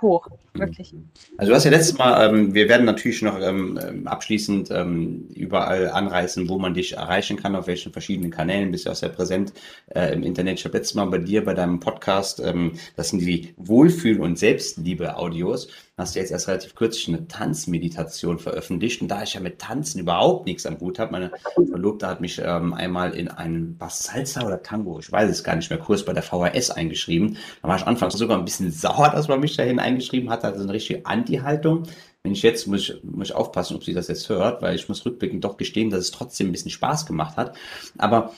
hoch, 0.00 0.28
wirklich. 0.54 0.94
Also 1.36 1.50
du 1.50 1.56
hast 1.56 1.64
ja 1.64 1.70
letztes 1.70 1.98
Mal, 1.98 2.28
ähm, 2.28 2.54
wir 2.54 2.68
werden 2.68 2.84
natürlich 2.86 3.22
noch 3.22 3.40
ähm, 3.40 3.78
ähm, 3.82 4.06
abschließend 4.06 4.70
ähm, 4.70 5.28
überall 5.34 5.90
anreißen, 5.90 6.48
wo 6.48 6.58
man 6.58 6.74
dich 6.74 6.96
erreichen 6.96 7.36
kann, 7.36 7.56
auf 7.56 7.66
welchen 7.66 7.92
verschiedenen 7.92 8.30
Kanälen, 8.30 8.70
bist 8.70 8.86
du 8.86 8.90
auch 8.90 8.94
sehr 8.94 9.08
präsent 9.08 9.52
äh, 9.94 10.12
im 10.12 10.22
Internet. 10.22 10.58
Ich 10.58 10.64
habe 10.64 10.76
letztes 10.76 10.94
Mal 10.94 11.06
bei 11.06 11.18
dir, 11.18 11.44
bei 11.44 11.54
deinem 11.54 11.80
Podcast, 11.80 12.40
ähm, 12.40 12.72
das 12.96 13.10
sind 13.10 13.20
die 13.20 13.54
Wohlfühl- 13.56 14.20
und 14.20 14.38
Selbstliebe-Audios, 14.38 15.68
hast 15.98 16.14
du 16.14 16.20
jetzt 16.20 16.30
erst 16.30 16.48
relativ 16.48 16.74
kürzlich 16.74 17.08
eine 17.08 17.26
Tanzmeditation 17.26 18.38
veröffentlicht. 18.38 19.02
Und 19.02 19.08
da 19.08 19.22
ich 19.22 19.34
ja 19.34 19.40
mit 19.40 19.58
Tanzen 19.58 19.98
überhaupt 20.00 20.46
nichts 20.46 20.64
am 20.64 20.78
Hut 20.80 20.98
habe, 20.98 21.12
meine 21.12 21.32
Verlobte 21.54 22.06
hat 22.06 22.20
mich 22.20 22.40
ähm, 22.42 22.72
einmal 22.72 23.14
in 23.14 23.28
einen 23.28 23.76
was 23.78 24.04
Salsa 24.04 24.46
oder 24.46 24.62
Tango, 24.62 24.98
ich 25.00 25.10
weiß 25.10 25.28
es 25.28 25.44
gar 25.44 25.56
nicht 25.56 25.70
mehr, 25.70 25.78
Kurs 25.78 26.04
bei 26.04 26.12
der 26.12 26.22
VHS 26.22 26.70
eingeschrieben. 26.70 27.36
Da 27.62 27.68
war 27.68 27.76
ich 27.76 27.86
anfangs 27.86 28.14
sogar 28.14 28.38
ein 28.38 28.44
bisschen 28.44 28.70
sauer, 28.70 29.10
dass 29.10 29.28
man 29.28 29.40
mich 29.40 29.56
dahin 29.56 29.80
eingeschrieben 29.80 30.30
hat, 30.30 30.44
also 30.44 30.62
eine 30.62 30.72
richtige 30.72 31.04
Anti-Haltung. 31.04 31.84
Wenn 32.22 32.32
ich 32.32 32.42
jetzt, 32.42 32.66
muss 32.66 32.88
ich, 32.88 33.04
muss 33.04 33.30
ich 33.30 33.34
aufpassen, 33.34 33.76
ob 33.76 33.84
sie 33.84 33.94
das 33.94 34.08
jetzt 34.08 34.28
hört, 34.28 34.60
weil 34.62 34.74
ich 34.74 34.88
muss 34.88 35.04
rückblickend 35.04 35.44
doch 35.44 35.56
gestehen, 35.56 35.90
dass 35.90 36.00
es 36.00 36.10
trotzdem 36.10 36.48
ein 36.48 36.52
bisschen 36.52 36.70
Spaß 36.70 37.06
gemacht 37.06 37.36
hat. 37.36 37.56
Aber 37.96 38.32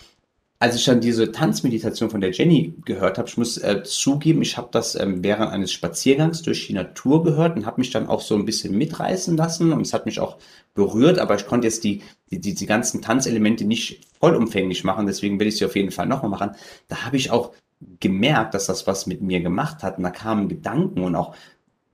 als 0.63 0.77
ich 0.77 0.85
dann 0.85 1.01
diese 1.01 1.33
Tanzmeditation 1.33 2.11
von 2.11 2.21
der 2.21 2.33
Jenny 2.33 2.75
gehört 2.85 3.17
habe, 3.17 3.27
ich 3.27 3.39
muss 3.39 3.57
äh, 3.57 3.83
zugeben, 3.83 4.43
ich 4.43 4.59
habe 4.59 4.69
das 4.71 4.95
ähm, 4.95 5.25
während 5.25 5.51
eines 5.51 5.73
Spaziergangs 5.73 6.43
durch 6.43 6.67
die 6.67 6.75
Natur 6.75 7.25
gehört 7.25 7.57
und 7.57 7.65
habe 7.65 7.81
mich 7.81 7.91
dann 7.91 8.07
auch 8.07 8.21
so 8.21 8.35
ein 8.35 8.45
bisschen 8.45 8.77
mitreißen 8.77 9.39
lassen 9.39 9.73
und 9.73 9.81
es 9.81 9.95
hat 9.95 10.05
mich 10.05 10.21
auch 10.21 10.37
berührt, 10.75 11.19
aber 11.19 11.35
ich 11.35 11.47
konnte 11.47 11.67
jetzt 11.67 11.83
die, 11.83 12.03
die, 12.31 12.43
die, 12.43 12.55
die 12.55 12.67
ganzen 12.67 13.01
Tanzelemente 13.01 13.65
nicht 13.65 14.07
vollumfänglich 14.21 14.85
machen, 14.85 15.07
deswegen 15.07 15.41
will 15.41 15.47
ich 15.47 15.57
sie 15.57 15.65
auf 15.65 15.77
jeden 15.77 15.93
Fall 15.93 16.07
nochmal 16.07 16.31
machen. 16.31 16.51
Da 16.89 17.07
habe 17.07 17.17
ich 17.17 17.31
auch 17.31 17.53
gemerkt, 17.99 18.53
dass 18.53 18.67
das 18.67 18.87
was 18.87 19.07
mit 19.07 19.23
mir 19.23 19.41
gemacht 19.41 19.83
hat 19.83 19.97
und 19.97 20.05
da 20.05 20.11
kamen 20.11 20.51
Gedanken 20.51 21.03
und 21.05 21.17
auch 21.17 21.35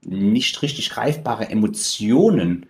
nicht 0.04 0.60
richtig 0.62 0.90
greifbare 0.90 1.48
Emotionen 1.50 2.66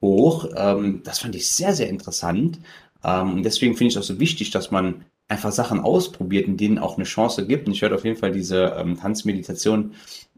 hoch. 0.00 0.48
Ähm, 0.56 1.02
das 1.04 1.18
fand 1.18 1.36
ich 1.36 1.46
sehr, 1.50 1.74
sehr 1.74 1.90
interessant. 1.90 2.58
Ähm, 3.04 3.34
und 3.34 3.42
deswegen 3.42 3.74
finde 3.76 3.88
ich 3.88 3.96
es 3.96 4.02
auch 4.02 4.14
so 4.14 4.18
wichtig, 4.18 4.50
dass 4.50 4.70
man 4.70 5.04
einfach 5.28 5.52
Sachen 5.52 5.80
ausprobiert, 5.80 6.46
in 6.46 6.56
denen 6.56 6.78
auch 6.78 6.96
eine 6.96 7.04
Chance 7.04 7.46
gibt. 7.46 7.66
Und 7.66 7.72
ich 7.72 7.82
werde 7.82 7.94
auf 7.94 8.04
jeden 8.04 8.16
Fall 8.16 8.32
diese 8.32 8.76
ähm, 8.78 8.96
Tanzmeditation 8.96 9.94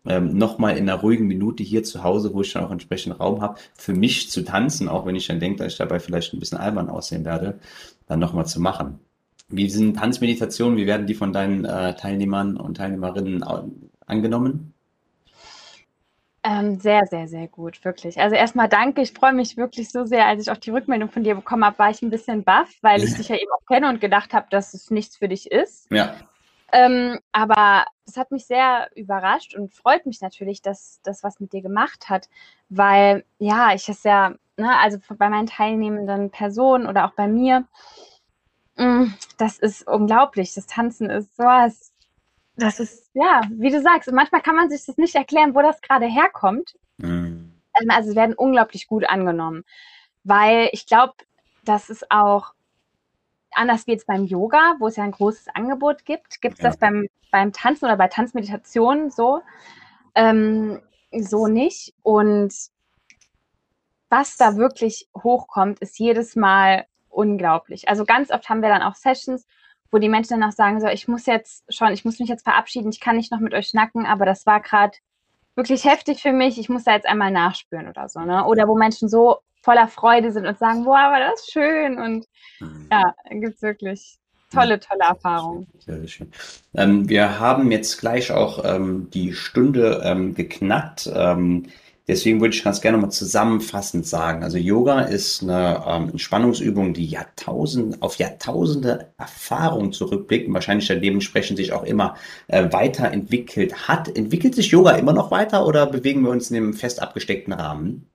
ähm, 0.07 0.37
nochmal 0.37 0.77
in 0.77 0.89
einer 0.89 1.01
ruhigen 1.01 1.27
Minute 1.27 1.63
hier 1.63 1.83
zu 1.83 2.03
Hause, 2.03 2.33
wo 2.33 2.41
ich 2.41 2.53
dann 2.53 2.65
auch 2.65 2.71
entsprechend 2.71 3.19
Raum 3.21 3.43
habe, 3.43 3.59
für 3.75 3.93
mich 3.93 4.31
zu 4.31 4.43
tanzen, 4.43 4.89
auch 4.89 5.07
wenn 5.07 5.17
ich 5.17 5.27
dann 5.27 5.41
denke, 5.41 5.59
dass 5.59 5.73
ich 5.73 5.79
dabei 5.79 6.01
vielleicht 6.01 6.33
ein 6.33 6.41
bisschen 6.41 6.59
albern 6.59 6.89
aussehen 6.89 7.25
werde, 7.25 7.59
dann 8.07 8.19
nochmal 8.19 8.47
zu 8.47 8.61
machen. 8.61 9.01
Wie 9.49 9.69
sind 9.71 9.97
Tanzmeditationen, 9.97 10.79
wie 10.79 10.87
werden 10.87 11.07
die 11.07 11.15
von 11.15 11.33
deinen 11.33 11.65
äh, 11.65 11.95
Teilnehmern 11.97 12.57
und 12.57 12.77
Teilnehmerinnen 12.77 13.45
angenommen? 14.07 14.75
Ähm, 16.45 16.79
sehr, 16.79 17.05
sehr, 17.07 17.27
sehr 17.27 17.49
gut, 17.49 17.85
wirklich. 17.85 18.21
Also 18.21 18.37
erstmal 18.37 18.69
danke. 18.69 19.03
Ich 19.03 19.13
freue 19.13 19.33
mich 19.33 19.57
wirklich 19.57 19.91
so 19.91 20.05
sehr, 20.05 20.27
als 20.27 20.43
ich 20.43 20.51
auch 20.51 20.57
die 20.57 20.71
Rückmeldung 20.71 21.11
von 21.11 21.25
dir 21.25 21.35
bekommen 21.35 21.65
habe, 21.65 21.79
war 21.79 21.91
ich 21.91 22.01
ein 22.01 22.11
bisschen 22.11 22.45
baff, 22.45 22.71
weil 22.81 23.03
ich 23.03 23.15
dich 23.15 23.29
ja 23.29 23.37
eben 23.37 23.51
auch 23.53 23.67
kenne 23.67 23.89
und 23.89 24.01
gedacht 24.01 24.33
habe, 24.33 24.47
dass 24.51 24.73
es 24.73 24.91
nichts 24.91 25.17
für 25.17 25.29
dich 25.29 25.51
ist. 25.51 25.91
Ja. 25.91 26.15
Ähm, 26.71 27.19
aber 27.33 27.87
es 28.07 28.17
hat 28.17 28.31
mich 28.31 28.47
sehr 28.47 28.89
überrascht 28.95 29.55
und 29.55 29.75
freut 29.75 30.07
mich 30.07 30.21
natürlich, 30.21 30.63
dass 30.63 31.01
das 31.03 31.23
was 31.25 31.41
mit 31.41 31.53
dir 31.53 31.63
gemacht 31.63 32.09
hat, 32.09 32.29
weil 32.69 33.25
ja, 33.39 33.75
ich 33.75 33.89
es 33.89 34.05
ja, 34.05 34.35
ne, 34.57 34.79
also 34.79 34.99
bei 35.17 35.31
meinen 35.31 35.47
teilnehmenden 35.47 36.31
Personen 36.31 36.87
oder 36.87 37.07
auch 37.07 37.13
bei 37.13 37.27
mir, 37.27 37.67
mh, 38.77 38.87
mm, 38.87 39.15
das 39.39 39.59
ist 39.59 39.89
unglaublich. 39.89 40.55
Das 40.55 40.67
Tanzen 40.67 41.11
ist 41.11 41.37
sowas 41.37 41.88
das 42.59 42.81
ist, 42.81 43.11
ja, 43.15 43.41
wie 43.51 43.71
du 43.71 43.81
sagst, 43.81 44.11
manchmal 44.13 44.43
kann 44.43 44.57
man 44.57 44.69
sich 44.69 44.85
das 44.85 44.99
nicht 44.99 45.15
erklären, 45.15 45.55
wo 45.55 45.63
das 45.63 45.81
gerade 45.81 46.07
herkommt. 46.07 46.75
Mhm. 46.99 47.55
Also, 47.89 48.11
es 48.11 48.17
werden 48.17 48.35
unglaublich 48.35 48.89
gut 48.89 49.09
angenommen, 49.09 49.65
weil 50.25 50.69
ich 50.73 50.87
glaube, 50.87 51.15
das 51.65 51.91
ist 51.91 52.11
auch 52.11 52.55
anders 53.53 53.87
wie 53.87 53.93
jetzt 53.93 54.07
beim 54.07 54.25
Yoga, 54.25 54.77
wo 54.79 54.89
es 54.89 54.97
ja 54.97 55.05
ein 55.05 55.13
großes 55.13 55.49
Angebot 55.55 56.05
gibt, 56.05 56.41
gibt 56.41 56.57
es 56.57 56.63
ja. 56.63 56.69
das 56.69 56.79
beim, 56.79 57.09
beim 57.31 57.53
Tanzen 57.53 57.87
oder 57.87 57.97
bei 57.97 58.09
Tanzmeditationen 58.09 59.11
so, 59.11 59.43
ähm, 60.15 60.81
so 61.13 61.47
nicht. 61.47 61.95
Und 62.03 62.53
was 64.09 64.37
da 64.37 64.57
wirklich 64.57 65.09
hochkommt, 65.17 65.81
ist 65.81 65.99
jedes 65.99 66.37
Mal 66.37 66.87
unglaublich. 67.09 67.89
Also 67.89 68.05
ganz 68.05 68.31
oft 68.31 68.49
haben 68.49 68.63
wir 68.63 68.69
dann 68.69 68.83
auch 68.83 68.95
Sessions, 68.95 69.47
wo 69.91 69.99
die 69.99 70.09
Menschen 70.09 70.41
dann 70.41 70.49
auch 70.49 70.55
sagen, 70.55 70.81
so, 70.81 70.87
ich 70.87 71.09
muss 71.09 71.27
jetzt 71.27 71.65
schon, 71.73 71.93
ich 71.93 72.05
muss 72.05 72.19
mich 72.19 72.29
jetzt 72.29 72.45
verabschieden, 72.45 72.91
ich 72.91 73.01
kann 73.01 73.17
nicht 73.17 73.33
noch 73.33 73.41
mit 73.41 73.55
euch 73.55 73.69
schnacken, 73.69 74.07
aber 74.07 74.25
das 74.25 74.47
war 74.47 74.61
gerade 74.61 74.97
wirklich 75.57 75.85
heftig 75.85 76.23
für 76.23 76.33
mich, 76.33 76.59
ich 76.59 76.69
muss 76.69 76.85
da 76.85 76.95
jetzt 76.95 77.07
einmal 77.07 77.31
nachspüren 77.31 77.89
oder 77.89 78.09
so, 78.09 78.21
ne? 78.21 78.45
Oder 78.45 78.69
wo 78.69 78.77
Menschen 78.77 79.09
so 79.09 79.39
voller 79.63 79.89
Freude 79.89 80.31
sind 80.33 80.47
und 80.47 80.59
sagen, 80.59 80.85
boah, 80.85 80.99
aber 80.99 81.19
das 81.19 81.47
schön 81.51 81.99
und 81.99 82.27
mhm. 82.61 82.89
ja, 82.91 83.15
gibt 83.31 83.57
es 83.57 83.63
wirklich 83.63 84.19
tolle, 84.53 84.81
tolle 84.81 85.05
Erfahrungen. 85.09 85.67
Sehr, 85.79 85.99
sehr 85.99 86.09
schön. 86.09 86.33
Ähm, 86.75 87.09
wir 87.09 87.39
haben 87.39 87.71
jetzt 87.71 87.99
gleich 87.99 88.33
auch 88.33 88.65
ähm, 88.65 89.11
die 89.11 89.33
Stunde 89.33 90.01
ähm, 90.05 90.35
geknackt. 90.35 91.11
Deswegen 92.09 92.41
würde 92.41 92.55
ich 92.55 92.65
ganz 92.65 92.81
gerne 92.81 92.97
mal 92.97 93.11
zusammenfassend 93.11 94.07
sagen. 94.07 94.43
Also 94.43 94.57
Yoga 94.57 95.03
ist 95.03 95.43
eine 95.43 95.85
ähm, 95.87 96.09
Entspannungsübung, 96.09 96.95
die 96.95 97.05
Jahrtausend, 97.05 98.01
auf 98.03 98.17
Jahrtausende 98.17 99.13
Erfahrung 99.19 99.93
zurückblickt 99.93 100.49
und 100.49 100.55
wahrscheinlich 100.55 100.89
dann 100.89 101.03
dementsprechend 101.03 101.59
sich 101.59 101.73
auch 101.73 101.85
immer 101.85 102.17
äh, 102.47 102.73
weiterentwickelt 102.73 103.89
hat. 103.89 104.17
Entwickelt 104.17 104.55
sich 104.55 104.71
Yoga 104.71 104.93
immer 104.93 105.13
noch 105.13 105.31
weiter 105.31 105.67
oder 105.67 105.85
bewegen 105.85 106.23
wir 106.23 106.31
uns 106.31 106.51
in 106.51 106.57
einem 106.57 106.73
fest 106.73 107.03
abgesteckten 107.03 107.53
Rahmen? 107.53 108.11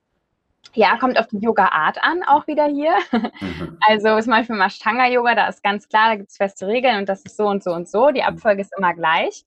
Ja, 0.73 0.97
kommt 0.97 1.19
auf 1.19 1.27
die 1.27 1.37
Yoga-Art 1.37 2.03
an, 2.03 2.23
auch 2.23 2.47
wieder 2.47 2.65
hier. 2.65 2.95
Mhm. 3.11 3.77
Also 3.87 4.19
zum 4.21 4.31
Beispiel 4.31 4.55
mal 4.55 4.67
Ashtanga-Yoga, 4.67 5.35
da 5.35 5.47
ist 5.47 5.61
ganz 5.61 5.87
klar, 5.87 6.09
da 6.09 6.15
gibt 6.15 6.31
es 6.31 6.37
feste 6.37 6.65
Regeln 6.65 6.97
und 6.97 7.09
das 7.09 7.21
ist 7.21 7.37
so 7.37 7.45
und 7.45 7.63
so 7.63 7.71
und 7.71 7.87
so. 7.87 8.09
Die 8.09 8.23
Abfolge 8.23 8.61
ist 8.61 8.73
immer 8.75 8.95
gleich. 8.95 9.45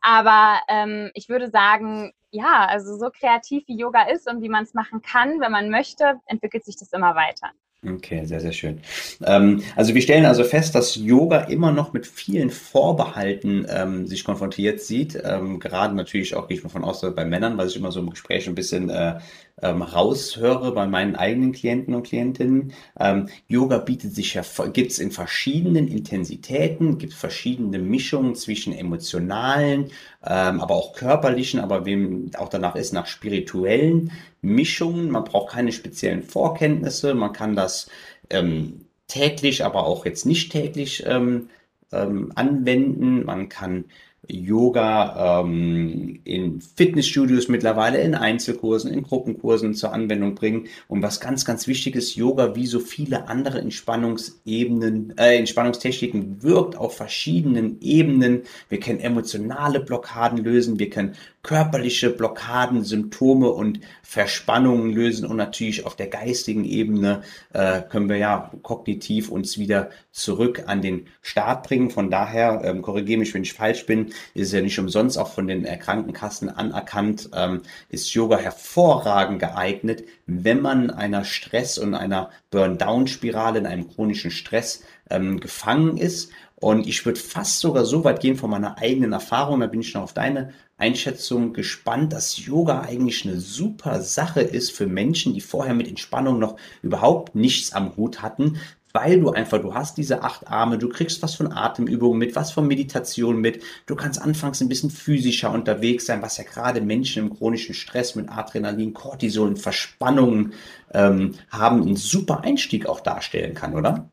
Aber 0.00 0.58
ähm, 0.68 1.10
ich 1.14 1.28
würde 1.28 1.48
sagen, 1.48 2.12
ja, 2.34 2.66
also 2.66 2.96
so 2.96 3.10
kreativ 3.10 3.64
wie 3.68 3.78
Yoga 3.78 4.08
ist 4.10 4.28
und 4.28 4.42
wie 4.42 4.48
man 4.48 4.64
es 4.64 4.74
machen 4.74 5.02
kann, 5.02 5.40
wenn 5.40 5.52
man 5.52 5.70
möchte, 5.70 6.20
entwickelt 6.26 6.64
sich 6.64 6.76
das 6.76 6.92
immer 6.92 7.14
weiter. 7.14 7.50
Okay, 7.86 8.24
sehr, 8.24 8.40
sehr 8.40 8.52
schön. 8.52 8.80
Ähm, 9.24 9.62
also 9.76 9.94
wir 9.94 10.00
stellen 10.00 10.24
also 10.24 10.42
fest, 10.42 10.74
dass 10.74 10.96
Yoga 10.96 11.40
immer 11.40 11.70
noch 11.70 11.92
mit 11.92 12.06
vielen 12.06 12.50
Vorbehalten 12.50 13.66
ähm, 13.68 14.06
sich 14.06 14.24
konfrontiert 14.24 14.80
sieht. 14.80 15.20
Ähm, 15.22 15.60
gerade 15.60 15.94
natürlich 15.94 16.34
auch, 16.34 16.48
gehe 16.48 16.56
ich 16.56 16.64
mal 16.64 16.70
von 16.70 16.82
aus, 16.82 17.02
bei 17.14 17.24
Männern, 17.26 17.58
weil 17.58 17.66
ich 17.66 17.76
immer 17.76 17.92
so 17.92 18.00
im 18.00 18.08
Gespräch 18.10 18.48
ein 18.48 18.54
bisschen 18.54 18.88
äh, 18.88 19.18
ähm, 19.62 19.82
raushöre 19.82 20.72
bei 20.72 20.86
meinen 20.86 21.16
eigenen 21.16 21.52
Klienten 21.52 21.94
und 21.94 22.06
Klientinnen. 22.06 22.72
Ähm, 22.98 23.28
Yoga 23.46 23.78
bietet 23.78 24.14
sich 24.14 24.38
gibt 24.72 24.90
es 24.90 24.98
in 24.98 25.12
verschiedenen 25.12 25.88
Intensitäten, 25.88 26.98
gibt 26.98 27.14
verschiedene 27.14 27.78
Mischungen 27.78 28.34
zwischen 28.34 28.72
emotionalen, 28.72 29.90
ähm, 30.24 30.60
aber 30.60 30.74
auch 30.74 30.94
körperlichen, 30.94 31.60
aber 31.60 31.86
wem 31.86 32.30
auch 32.36 32.48
danach 32.48 32.74
ist, 32.76 32.92
nach 32.92 33.06
spirituellen 33.06 34.12
Mischungen. 34.42 35.10
Man 35.10 35.24
braucht 35.24 35.52
keine 35.52 35.72
speziellen 35.72 36.22
Vorkenntnisse, 36.22 37.14
man 37.14 37.32
kann 37.32 37.54
das 37.56 37.88
ähm, 38.30 38.86
täglich, 39.06 39.64
aber 39.64 39.86
auch 39.86 40.04
jetzt 40.04 40.26
nicht 40.26 40.50
täglich 40.50 41.04
ähm, 41.06 41.48
ähm, 41.92 42.32
anwenden. 42.34 43.24
Man 43.24 43.48
kann 43.48 43.84
Yoga 44.28 45.40
ähm, 45.42 46.20
in 46.24 46.60
Fitnessstudios 46.60 47.48
mittlerweile, 47.48 48.00
in 48.00 48.14
Einzelkursen, 48.14 48.92
in 48.92 49.02
Gruppenkursen 49.02 49.74
zur 49.74 49.92
Anwendung 49.92 50.34
bringen. 50.34 50.66
Und 50.88 51.02
was 51.02 51.20
ganz, 51.20 51.44
ganz 51.44 51.66
wichtig 51.66 51.96
ist, 51.96 52.14
Yoga 52.14 52.54
wie 52.54 52.66
so 52.66 52.80
viele 52.80 53.28
andere 53.28 53.60
Entspannungsebenen, 53.60 55.16
äh, 55.18 55.36
Entspannungstechniken 55.38 56.42
wirkt 56.42 56.76
auf 56.76 56.96
verschiedenen 56.96 57.80
Ebenen. 57.80 58.42
Wir 58.68 58.80
können 58.80 59.00
emotionale 59.00 59.80
Blockaden 59.80 60.38
lösen, 60.38 60.78
wir 60.78 60.90
können 60.90 61.14
körperliche 61.44 62.10
Blockaden, 62.10 62.82
Symptome 62.82 63.50
und 63.50 63.80
Verspannungen 64.02 64.92
lösen 64.92 65.26
und 65.26 65.36
natürlich 65.36 65.84
auf 65.84 65.94
der 65.94 66.06
geistigen 66.06 66.64
Ebene 66.64 67.22
äh, 67.52 67.82
können 67.82 68.08
wir 68.08 68.16
ja 68.16 68.50
kognitiv 68.62 69.28
uns 69.28 69.58
wieder 69.58 69.90
zurück 70.10 70.64
an 70.66 70.82
den 70.82 71.06
Start 71.20 71.66
bringen. 71.66 71.90
Von 71.90 72.10
daher, 72.10 72.62
ähm, 72.64 72.80
korrigiere 72.80 73.18
mich, 73.18 73.34
wenn 73.34 73.42
ich 73.42 73.52
falsch 73.52 73.86
bin, 73.86 74.12
ist 74.34 74.52
ja 74.52 74.60
nicht 74.60 74.78
umsonst 74.78 75.18
auch 75.18 75.32
von 75.32 75.46
den 75.46 75.64
Krankenkassen 75.64 76.48
anerkannt, 76.48 77.30
ähm, 77.34 77.62
ist 77.88 78.12
Yoga 78.14 78.38
hervorragend 78.38 79.40
geeignet, 79.40 80.04
wenn 80.26 80.60
man 80.60 80.90
einer 80.90 81.24
Stress- 81.24 81.78
und 81.78 81.94
einer 81.94 82.30
Burn-Down-Spirale, 82.50 83.58
in 83.58 83.66
einem 83.66 83.88
chronischen 83.88 84.30
Stress 84.30 84.82
ähm, 85.10 85.40
gefangen 85.40 85.96
ist. 85.96 86.30
Und 86.56 86.86
ich 86.86 87.04
würde 87.04 87.20
fast 87.20 87.60
sogar 87.60 87.84
so 87.84 88.04
weit 88.04 88.20
gehen 88.20 88.36
von 88.36 88.48
meiner 88.48 88.78
eigenen 88.78 89.12
Erfahrung, 89.12 89.60
da 89.60 89.66
bin 89.66 89.80
ich 89.80 89.92
noch 89.92 90.02
auf 90.02 90.14
deine 90.14 90.54
Einschätzung 90.76 91.52
gespannt, 91.52 92.12
dass 92.12 92.44
Yoga 92.44 92.80
eigentlich 92.80 93.24
eine 93.24 93.38
super 93.38 94.00
Sache 94.00 94.40
ist 94.40 94.72
für 94.72 94.86
Menschen, 94.86 95.34
die 95.34 95.40
vorher 95.40 95.74
mit 95.74 95.88
Entspannung 95.88 96.38
noch 96.38 96.56
überhaupt 96.82 97.34
nichts 97.34 97.72
am 97.72 97.96
Hut 97.96 98.22
hatten, 98.22 98.58
weil 98.94 99.20
du 99.20 99.30
einfach, 99.30 99.60
du 99.60 99.74
hast 99.74 99.98
diese 99.98 100.22
acht 100.22 100.46
Arme, 100.46 100.78
du 100.78 100.88
kriegst 100.88 101.20
was 101.20 101.34
von 101.34 101.52
Atemübungen 101.52 102.16
mit, 102.16 102.36
was 102.36 102.52
von 102.52 102.66
Meditation 102.68 103.40
mit, 103.40 103.62
du 103.86 103.96
kannst 103.96 104.22
anfangs 104.22 104.60
ein 104.60 104.68
bisschen 104.68 104.88
physischer 104.88 105.50
unterwegs 105.50 106.06
sein, 106.06 106.22
was 106.22 106.38
ja 106.38 106.44
gerade 106.44 106.80
Menschen 106.80 107.24
im 107.24 107.34
chronischen 107.36 107.74
Stress 107.74 108.14
mit 108.14 108.30
Adrenalin, 108.30 108.94
Cortisol 108.94 109.48
und 109.48 109.58
Verspannungen 109.58 110.54
ähm, 110.92 111.34
haben, 111.50 111.82
einen 111.82 111.96
super 111.96 112.42
Einstieg 112.44 112.86
auch 112.86 113.00
darstellen 113.00 113.54
kann, 113.54 113.74
oder? 113.74 114.08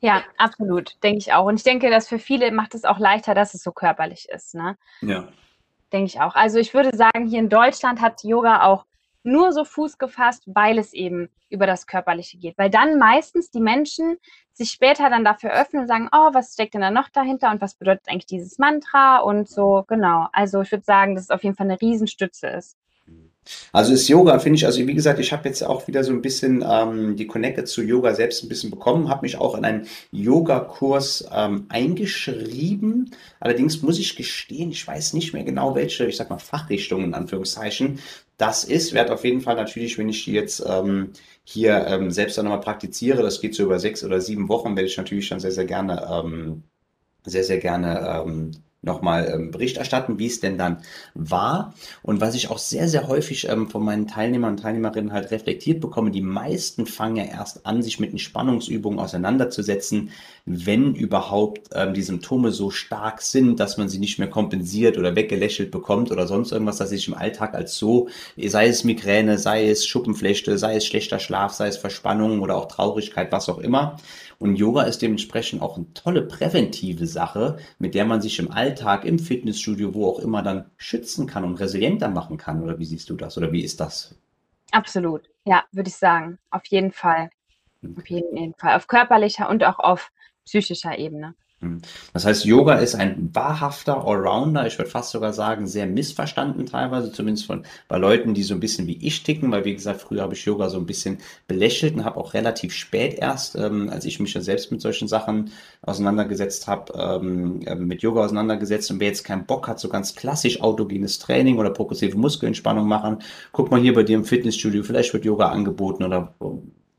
Ja, 0.00 0.22
absolut, 0.38 1.02
denke 1.02 1.18
ich 1.18 1.32
auch. 1.32 1.46
Und 1.46 1.56
ich 1.56 1.64
denke, 1.64 1.90
dass 1.90 2.06
für 2.06 2.20
viele 2.20 2.52
macht 2.52 2.76
es 2.76 2.84
auch 2.84 3.00
leichter, 3.00 3.34
dass 3.34 3.54
es 3.54 3.64
so 3.64 3.72
körperlich 3.72 4.28
ist. 4.28 4.54
Ne? 4.54 4.76
Ja. 5.00 5.26
Denke 5.92 6.06
ich 6.06 6.20
auch. 6.20 6.36
Also 6.36 6.58
ich 6.58 6.74
würde 6.74 6.96
sagen, 6.96 7.26
hier 7.26 7.40
in 7.40 7.48
Deutschland 7.48 8.00
hat 8.00 8.22
Yoga 8.22 8.62
auch 8.62 8.84
nur 9.26 9.52
so 9.52 9.64
Fuß 9.64 9.98
gefasst, 9.98 10.44
weil 10.46 10.78
es 10.78 10.92
eben 10.92 11.28
über 11.50 11.66
das 11.66 11.86
Körperliche 11.86 12.38
geht. 12.38 12.56
Weil 12.56 12.70
dann 12.70 12.98
meistens 12.98 13.50
die 13.50 13.60
Menschen 13.60 14.16
sich 14.52 14.70
später 14.70 15.10
dann 15.10 15.24
dafür 15.24 15.52
öffnen 15.52 15.82
und 15.82 15.88
sagen, 15.88 16.08
oh, 16.12 16.30
was 16.32 16.54
steckt 16.54 16.74
denn 16.74 16.80
da 16.80 16.90
noch 16.90 17.08
dahinter 17.08 17.50
und 17.50 17.60
was 17.60 17.74
bedeutet 17.74 18.08
eigentlich 18.08 18.26
dieses 18.26 18.58
Mantra 18.58 19.18
und 19.18 19.48
so, 19.48 19.84
genau. 19.86 20.28
Also 20.32 20.62
ich 20.62 20.72
würde 20.72 20.84
sagen, 20.84 21.14
dass 21.14 21.24
es 21.24 21.30
auf 21.30 21.44
jeden 21.44 21.56
Fall 21.56 21.66
eine 21.66 21.80
Riesenstütze 21.80 22.46
ist. 22.48 22.76
Also 23.72 23.92
ist 23.92 24.08
Yoga, 24.08 24.38
finde 24.38 24.56
ich, 24.56 24.66
also 24.66 24.84
wie 24.84 24.94
gesagt, 24.94 25.20
ich 25.20 25.32
habe 25.32 25.48
jetzt 25.48 25.62
auch 25.62 25.86
wieder 25.86 26.02
so 26.02 26.12
ein 26.12 26.22
bisschen 26.22 26.64
ähm, 26.68 27.16
die 27.16 27.26
Connected 27.26 27.68
zu 27.68 27.82
Yoga 27.82 28.14
selbst 28.14 28.42
ein 28.42 28.48
bisschen 28.48 28.70
bekommen, 28.70 29.08
habe 29.08 29.22
mich 29.22 29.36
auch 29.38 29.56
in 29.56 29.64
einen 29.64 29.86
Yoga-Kurs 30.10 31.28
ähm, 31.32 31.66
eingeschrieben. 31.68 33.10
Allerdings 33.38 33.82
muss 33.82 33.98
ich 33.98 34.16
gestehen, 34.16 34.70
ich 34.70 34.86
weiß 34.86 35.12
nicht 35.12 35.32
mehr 35.32 35.44
genau, 35.44 35.74
welche, 35.74 36.06
ich 36.06 36.16
sag 36.16 36.30
mal, 36.30 36.38
Fachrichtung 36.38 37.04
in 37.04 37.14
Anführungszeichen 37.14 38.00
das 38.36 38.64
ist. 38.64 38.92
Werde 38.92 39.12
auf 39.14 39.24
jeden 39.24 39.40
Fall 39.40 39.56
natürlich, 39.56 39.98
wenn 39.98 40.08
ich 40.08 40.24
die 40.24 40.32
jetzt 40.32 40.62
ähm, 40.66 41.12
hier 41.44 41.86
ähm, 41.86 42.10
selbst 42.10 42.38
dann 42.38 42.44
nochmal 42.46 42.60
praktiziere, 42.60 43.22
das 43.22 43.40
geht 43.40 43.54
so 43.54 43.64
über 43.64 43.78
sechs 43.78 44.04
oder 44.04 44.20
sieben 44.20 44.48
Wochen, 44.48 44.76
werde 44.76 44.88
ich 44.88 44.96
natürlich 44.96 45.26
schon 45.26 45.40
sehr, 45.40 45.52
sehr 45.52 45.66
gerne, 45.66 46.06
ähm, 46.10 46.64
sehr, 47.24 47.44
sehr 47.44 47.58
gerne 47.58 48.22
ähm, 48.26 48.52
nochmal 48.86 49.30
ähm, 49.32 49.50
Bericht 49.50 49.76
erstatten, 49.76 50.18
wie 50.18 50.26
es 50.26 50.40
denn 50.40 50.56
dann 50.56 50.78
war. 51.14 51.74
Und 52.02 52.20
was 52.20 52.34
ich 52.34 52.50
auch 52.50 52.58
sehr, 52.58 52.88
sehr 52.88 53.08
häufig 53.08 53.48
ähm, 53.48 53.68
von 53.68 53.84
meinen 53.84 54.06
Teilnehmern 54.06 54.52
und 54.52 54.60
Teilnehmerinnen 54.60 55.12
halt 55.12 55.30
reflektiert 55.30 55.80
bekomme, 55.80 56.10
die 56.10 56.22
meisten 56.22 56.86
fangen 56.86 57.16
ja 57.16 57.24
erst 57.24 57.66
an, 57.66 57.82
sich 57.82 58.00
mit 58.00 58.12
Entspannungsübungen 58.12 58.98
auseinanderzusetzen, 58.98 60.10
wenn 60.46 60.94
überhaupt 60.94 61.70
ähm, 61.74 61.92
die 61.92 62.02
Symptome 62.02 62.52
so 62.52 62.70
stark 62.70 63.20
sind, 63.20 63.60
dass 63.60 63.76
man 63.76 63.88
sie 63.88 63.98
nicht 63.98 64.18
mehr 64.18 64.30
kompensiert 64.30 64.96
oder 64.96 65.16
weggelächelt 65.16 65.70
bekommt 65.70 66.10
oder 66.12 66.26
sonst 66.26 66.52
irgendwas, 66.52 66.78
dass 66.78 66.90
sich 66.90 67.08
im 67.08 67.14
Alltag 67.14 67.54
als 67.54 67.76
so, 67.76 68.08
sei 68.36 68.68
es 68.68 68.84
Migräne, 68.84 69.38
sei 69.38 69.68
es 69.68 69.86
Schuppenflechte, 69.86 70.56
sei 70.56 70.76
es 70.76 70.86
schlechter 70.86 71.18
Schlaf, 71.18 71.52
sei 71.52 71.66
es 71.66 71.76
Verspannung 71.76 72.40
oder 72.40 72.56
auch 72.56 72.68
Traurigkeit, 72.68 73.32
was 73.32 73.48
auch 73.48 73.58
immer. 73.58 73.98
Und 74.38 74.56
Yoga 74.56 74.82
ist 74.82 75.00
dementsprechend 75.02 75.62
auch 75.62 75.76
eine 75.76 75.92
tolle 75.94 76.22
präventive 76.22 77.06
Sache, 77.06 77.58
mit 77.78 77.94
der 77.94 78.04
man 78.04 78.20
sich 78.20 78.38
im 78.38 78.50
Alltag, 78.50 79.04
im 79.04 79.18
Fitnessstudio, 79.18 79.94
wo 79.94 80.06
auch 80.06 80.18
immer 80.18 80.42
dann 80.42 80.70
schützen 80.76 81.26
kann 81.26 81.44
und 81.44 81.54
resilienter 81.54 82.08
machen 82.08 82.36
kann. 82.36 82.62
Oder 82.62 82.78
wie 82.78 82.84
siehst 82.84 83.08
du 83.08 83.14
das? 83.14 83.38
Oder 83.38 83.52
wie 83.52 83.64
ist 83.64 83.80
das? 83.80 84.14
Absolut. 84.72 85.22
Ja, 85.44 85.64
würde 85.72 85.88
ich 85.88 85.96
sagen. 85.96 86.38
Auf 86.50 86.66
jeden 86.66 86.92
Fall. 86.92 87.30
Auf 87.96 88.06
jeden 88.08 88.54
Fall. 88.54 88.76
Auf 88.76 88.86
körperlicher 88.86 89.48
und 89.48 89.64
auch 89.64 89.78
auf 89.78 90.10
psychischer 90.44 90.98
Ebene. 90.98 91.34
Hm. 91.60 91.80
Das 92.12 92.26
heißt, 92.26 92.44
Yoga 92.44 92.74
ist 92.74 92.94
ein 92.94 93.30
wahrhafter 93.32 94.06
Allrounder. 94.06 94.66
Ich 94.66 94.76
würde 94.78 94.90
fast 94.90 95.10
sogar 95.10 95.32
sagen, 95.32 95.66
sehr 95.66 95.86
missverstanden 95.86 96.66
teilweise, 96.66 97.10
zumindest 97.10 97.46
von 97.46 97.64
bei 97.88 97.96
Leuten, 97.96 98.34
die 98.34 98.42
so 98.42 98.52
ein 98.52 98.60
bisschen 98.60 98.86
wie 98.86 98.98
ich 98.98 99.22
ticken, 99.22 99.50
weil 99.50 99.64
wie 99.64 99.74
gesagt, 99.74 100.02
früher 100.02 100.20
habe 100.20 100.34
ich 100.34 100.44
Yoga 100.44 100.68
so 100.68 100.76
ein 100.76 100.84
bisschen 100.84 101.16
belächelt 101.48 101.94
und 101.94 102.04
habe 102.04 102.18
auch 102.18 102.34
relativ 102.34 102.74
spät 102.74 103.14
erst, 103.18 103.56
ähm, 103.56 103.88
als 103.88 104.04
ich 104.04 104.20
mich 104.20 104.34
ja 104.34 104.42
selbst 104.42 104.70
mit 104.70 104.82
solchen 104.82 105.08
Sachen 105.08 105.50
auseinandergesetzt 105.80 106.66
habe, 106.66 106.92
ähm, 106.94 107.62
äh, 107.66 107.74
mit 107.74 108.02
Yoga 108.02 108.24
auseinandergesetzt. 108.24 108.90
Und 108.90 109.00
wer 109.00 109.08
jetzt 109.08 109.24
keinen 109.24 109.46
Bock 109.46 109.66
hat, 109.66 109.80
so 109.80 109.88
ganz 109.88 110.14
klassisch 110.14 110.60
autogenes 110.60 111.18
Training 111.18 111.58
oder 111.58 111.70
progressive 111.70 112.18
Muskelentspannung 112.18 112.86
machen, 112.86 113.20
guck 113.52 113.70
mal 113.70 113.80
hier 113.80 113.94
bei 113.94 114.02
dir 114.02 114.16
im 114.16 114.26
Fitnessstudio, 114.26 114.82
vielleicht 114.82 115.14
wird 115.14 115.24
Yoga 115.24 115.48
angeboten 115.48 116.04
oder 116.04 116.34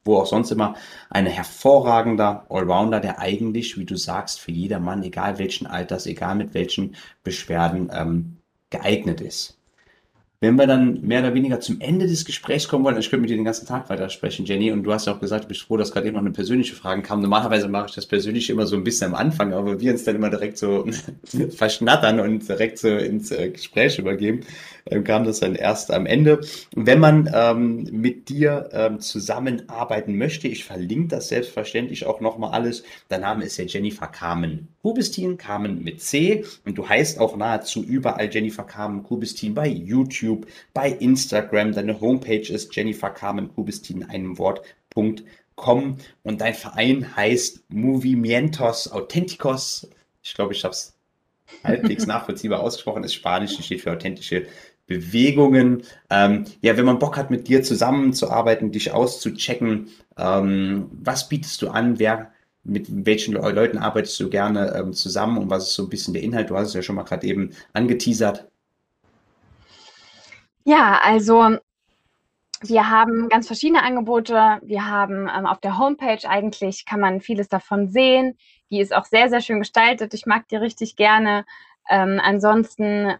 wo 0.08 0.18
auch 0.18 0.26
sonst 0.26 0.51
immer, 0.51 0.76
ein 1.10 1.26
hervorragender 1.28 2.45
Allrounder, 2.49 2.99
der 2.99 3.20
eigentlich, 3.20 3.78
wie 3.78 3.86
du 3.86 3.95
sagst, 3.97 4.39
für 4.39 4.51
jedermann, 4.51 5.03
egal 5.03 5.38
welchen 5.38 5.68
Alters, 5.68 6.08
egal 6.08 6.36
mit 6.36 6.53
welchen 6.53 6.95
Beschwerden, 7.24 7.89
ähm, 7.93 8.38
geeignet 8.70 9.22
ist. 9.22 9.57
Wenn 10.39 10.55
wir 10.55 10.67
dann 10.67 11.01
mehr 11.01 11.21
oder 11.21 11.33
weniger 11.33 11.59
zum 11.59 11.81
Ende 11.81 12.05
des 12.05 12.23
Gesprächs 12.23 12.67
kommen 12.67 12.85
wollen, 12.85 12.95
ich 12.99 13.09
könnte 13.09 13.21
mit 13.21 13.31
dir 13.31 13.38
den 13.38 13.43
ganzen 13.43 13.65
Tag 13.65 13.89
weitersprechen, 13.89 14.45
Jenny, 14.45 14.71
und 14.71 14.83
du 14.83 14.93
hast 14.93 15.07
ja 15.07 15.13
auch 15.15 15.19
gesagt, 15.19 15.45
du 15.45 15.47
bist 15.47 15.61
froh, 15.61 15.77
dass 15.77 15.91
gerade 15.91 16.05
eben 16.05 16.13
noch 16.13 16.21
eine 16.21 16.31
persönliche 16.31 16.75
Frage 16.75 17.01
kam. 17.01 17.21
Normalerweise 17.21 17.67
mache 17.67 17.88
ich 17.89 17.95
das 17.95 18.05
persönlich 18.05 18.51
immer 18.51 18.67
so 18.67 18.75
ein 18.75 18.83
bisschen 18.83 19.07
am 19.07 19.15
Anfang, 19.15 19.51
aber 19.51 19.79
wir 19.79 19.91
uns 19.91 20.03
dann 20.03 20.15
immer 20.15 20.29
direkt 20.29 20.59
so 20.59 20.85
verschnattern 21.49 22.19
und 22.19 22.47
direkt 22.47 22.77
so 22.77 22.88
ins 22.89 23.31
äh, 23.31 23.49
Gespräch 23.49 23.97
übergeben, 23.97 24.41
ähm, 24.85 25.03
kam 25.03 25.23
das 25.23 25.39
dann 25.39 25.55
erst 25.55 25.89
am 25.89 26.05
Ende. 26.05 26.41
wenn 26.75 26.99
man 26.99 27.27
ähm, 27.33 27.88
mit 27.91 28.29
dir 28.29 28.69
ähm, 28.73 28.99
zusammenarbeiten 28.99 30.19
möchte, 30.19 30.47
ich 30.47 30.65
verlinke 30.65 31.07
das 31.07 31.29
selbstverständlich 31.29 32.05
auch 32.05 32.21
nochmal 32.21 32.51
alles. 32.51 32.83
Dein 33.09 33.21
Name 33.21 33.43
ist 33.43 33.57
ja 33.57 33.65
Jennifer 33.65 34.05
Carmen 34.05 34.67
Kubistin, 34.88 35.38
Carmen 35.38 35.83
mit 35.83 36.01
C, 36.01 36.45
und 36.63 36.77
du 36.77 36.88
heißt 36.88 37.19
auch 37.19 37.35
nahezu 37.35 37.83
überall 37.83 38.33
Jennifer 38.33 38.63
Carmen 38.63 39.03
Kubistin 39.03 39.53
bei 39.53 39.67
YouTube 39.67 40.47
bei 40.73 40.89
Instagram. 40.89 41.73
Deine 41.73 41.99
Homepage 41.99 42.49
ist 42.53 42.73
Jennifer 42.73 43.09
Carmen 43.09 43.53
Kubistin 43.53 44.03
in 44.03 44.09
einem 44.09 44.38
Wort.com 44.38 45.97
und 46.23 46.39
dein 46.39 46.53
Verein 46.53 47.17
heißt 47.17 47.65
Movimientos 47.67 48.89
Authenticos. 48.89 49.89
Ich 50.23 50.33
glaube, 50.33 50.53
ich 50.53 50.63
habe 50.63 50.71
es 50.71 50.95
halbwegs 51.65 52.05
nachvollziehbar 52.07 52.61
ausgesprochen, 52.61 53.03
ist 53.03 53.13
Spanisch 53.13 53.57
und 53.57 53.65
steht 53.65 53.81
für 53.81 53.91
authentische 53.91 54.47
Bewegungen. 54.85 55.83
Ähm, 56.09 56.45
ja, 56.61 56.77
wenn 56.77 56.85
man 56.85 56.99
Bock 56.99 57.17
hat, 57.17 57.29
mit 57.29 57.49
dir 57.49 57.61
zusammenzuarbeiten, 57.61 58.71
dich 58.71 58.91
auszuchecken, 58.91 59.89
ähm, 60.17 60.89
was 60.93 61.27
bietest 61.27 61.61
du 61.61 61.67
an? 61.67 61.99
Wer, 61.99 62.31
mit 62.68 63.05
welchen 63.05 63.34
Leuten 63.34 63.78
arbeitest 63.78 64.20
du 64.20 64.30
gerne 64.30 64.74
ähm, 64.76 64.93
zusammen 64.93 65.38
und 65.38 65.49
was 65.49 65.70
ist 65.70 65.74
so 65.74 65.84
ein 65.84 65.89
bisschen 65.89 66.13
der 66.13 66.24
Inhalt? 66.24 66.49
Du 66.49 66.57
hast 66.57 66.70
es 66.70 66.74
ja 66.74 66.82
schon 66.82 66.95
mal 66.95 67.03
gerade 67.03 67.26
eben 67.26 67.51
angeteasert. 67.74 68.47
Ja, 70.65 70.99
also 71.01 71.57
wir 72.61 72.89
haben 72.89 73.30
ganz 73.30 73.47
verschiedene 73.47 73.84
Angebote. 73.84 74.59
Wir 74.63 74.86
haben 74.86 75.30
ähm, 75.34 75.45
auf 75.45 75.59
der 75.59 75.78
Homepage 75.78 76.28
eigentlich, 76.28 76.86
kann 76.86 76.99
man 76.99 77.22
vieles 77.22 77.49
davon 77.49 77.88
sehen. 77.88 78.38
Die 78.70 78.82
ist 78.82 78.93
auch 78.93 79.05
sehr, 79.05 79.30
sehr 79.30 79.41
schön 79.41 79.59
gestaltet. 79.59 80.13
Ich 80.13 80.26
mag 80.26 80.47
die 80.49 80.57
richtig 80.57 80.95
gerne. 80.95 81.45
Ähm, 81.89 82.20
ansonsten 82.22 83.13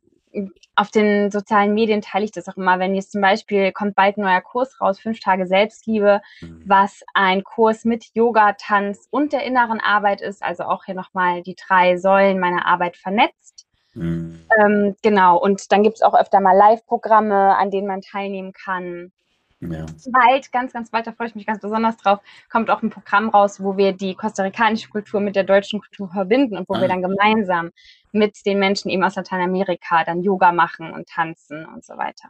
auf 0.76 0.92
den 0.92 1.32
sozialen 1.32 1.74
Medien 1.74 2.02
teile 2.02 2.26
ich 2.26 2.32
das 2.32 2.48
auch 2.48 2.58
immer. 2.58 2.80
Wenn 2.80 2.96
jetzt 2.96 3.12
zum 3.12 3.22
Beispiel 3.22 3.72
kommt 3.72 3.96
bald 3.96 4.18
ein 4.18 4.22
neuer 4.22 4.42
Kurs 4.42 4.80
raus, 4.80 5.00
fünf 5.00 5.20
Tage 5.20 5.48
Selbstliebe, 5.48 6.22
mhm. 6.42 6.64
was 6.66 7.04
ein 7.14 7.44
Kurs 7.44 7.84
mit 7.84 8.06
Yoga, 8.14 8.54
Tanz 8.54 9.08
und 9.10 9.34
der 9.34 9.44
inneren 9.44 9.80
Arbeit 9.80 10.22
ist. 10.22 10.44
Also 10.44 10.64
auch 10.64 10.86
hier 10.86 10.96
nochmal 10.96 11.42
die 11.42 11.56
drei 11.56 11.98
Säulen 11.98 12.40
meiner 12.40 12.66
Arbeit 12.66 12.96
vernetzt. 12.96 13.66
Mhm. 13.96 14.46
Ähm, 14.60 14.96
genau, 15.02 15.38
und 15.38 15.72
dann 15.72 15.84
gibt 15.84 15.96
es 15.96 16.02
auch 16.04 16.14
öfter 16.14 16.40
mal 16.40 16.56
Live-Programme, 16.56 17.58
an 17.58 17.72
denen 17.72 17.88
man 17.88 18.02
teilnehmen 18.02 18.54
kann. 18.54 19.12
Ja. 19.60 19.86
Bald, 20.12 20.52
ganz, 20.52 20.74
ganz 20.74 20.92
bald, 20.92 21.08
da 21.08 21.12
freue 21.12 21.28
ich 21.28 21.36
mich 21.36 21.48
ganz 21.48 21.62
besonders 21.62 21.98
drauf, 21.98 22.20
kommt 22.52 22.70
auch 22.70 22.84
ein 22.84 22.92
Programm 22.92 23.30
raus, 23.30 23.62
wo 23.62 23.76
wir 23.76 23.92
die 23.92 24.14
kostarikanische 24.14 24.90
Kultur 24.90 25.20
mit 25.20 25.36
der 25.36 25.44
deutschen 25.44 25.82
Kultur 25.82 26.10
verbinden 26.10 26.58
und 26.58 26.70
wo 26.70 26.76
ah. 26.76 26.82
wir 26.82 26.88
dann 26.88 27.02
gemeinsam 27.02 27.72
mit 28.12 28.46
den 28.46 28.60
Menschen 28.60 28.90
eben 28.90 29.04
aus 29.04 29.16
Lateinamerika 29.16 30.04
dann 30.04 30.22
Yoga 30.22 30.52
machen 30.52 30.92
und 30.92 31.08
tanzen 31.08 31.66
und 31.66 31.84
so 31.84 31.98
weiter. 31.98 32.30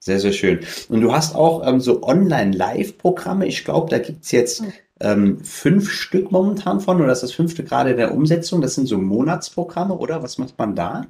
Sehr, 0.00 0.20
sehr 0.20 0.32
schön. 0.32 0.60
Und 0.88 1.00
du 1.00 1.12
hast 1.12 1.34
auch 1.34 1.66
ähm, 1.66 1.80
so 1.80 2.02
Online-Live-Programme. 2.02 3.46
Ich 3.46 3.64
glaube, 3.64 3.90
da 3.90 3.98
gibt 3.98 4.24
es 4.24 4.30
jetzt 4.32 4.60
hm. 4.60 4.72
ähm, 5.00 5.44
fünf 5.44 5.90
Stück 5.90 6.30
momentan 6.30 6.80
von, 6.80 7.00
oder 7.00 7.12
ist 7.12 7.22
das 7.22 7.32
fünfte 7.32 7.64
gerade 7.64 7.90
in 7.90 7.96
der 7.96 8.14
Umsetzung? 8.14 8.60
Das 8.60 8.74
sind 8.74 8.86
so 8.86 8.98
Monatsprogramme, 8.98 9.96
oder? 9.96 10.22
Was 10.22 10.38
macht 10.38 10.58
man 10.58 10.74
da? 10.74 11.06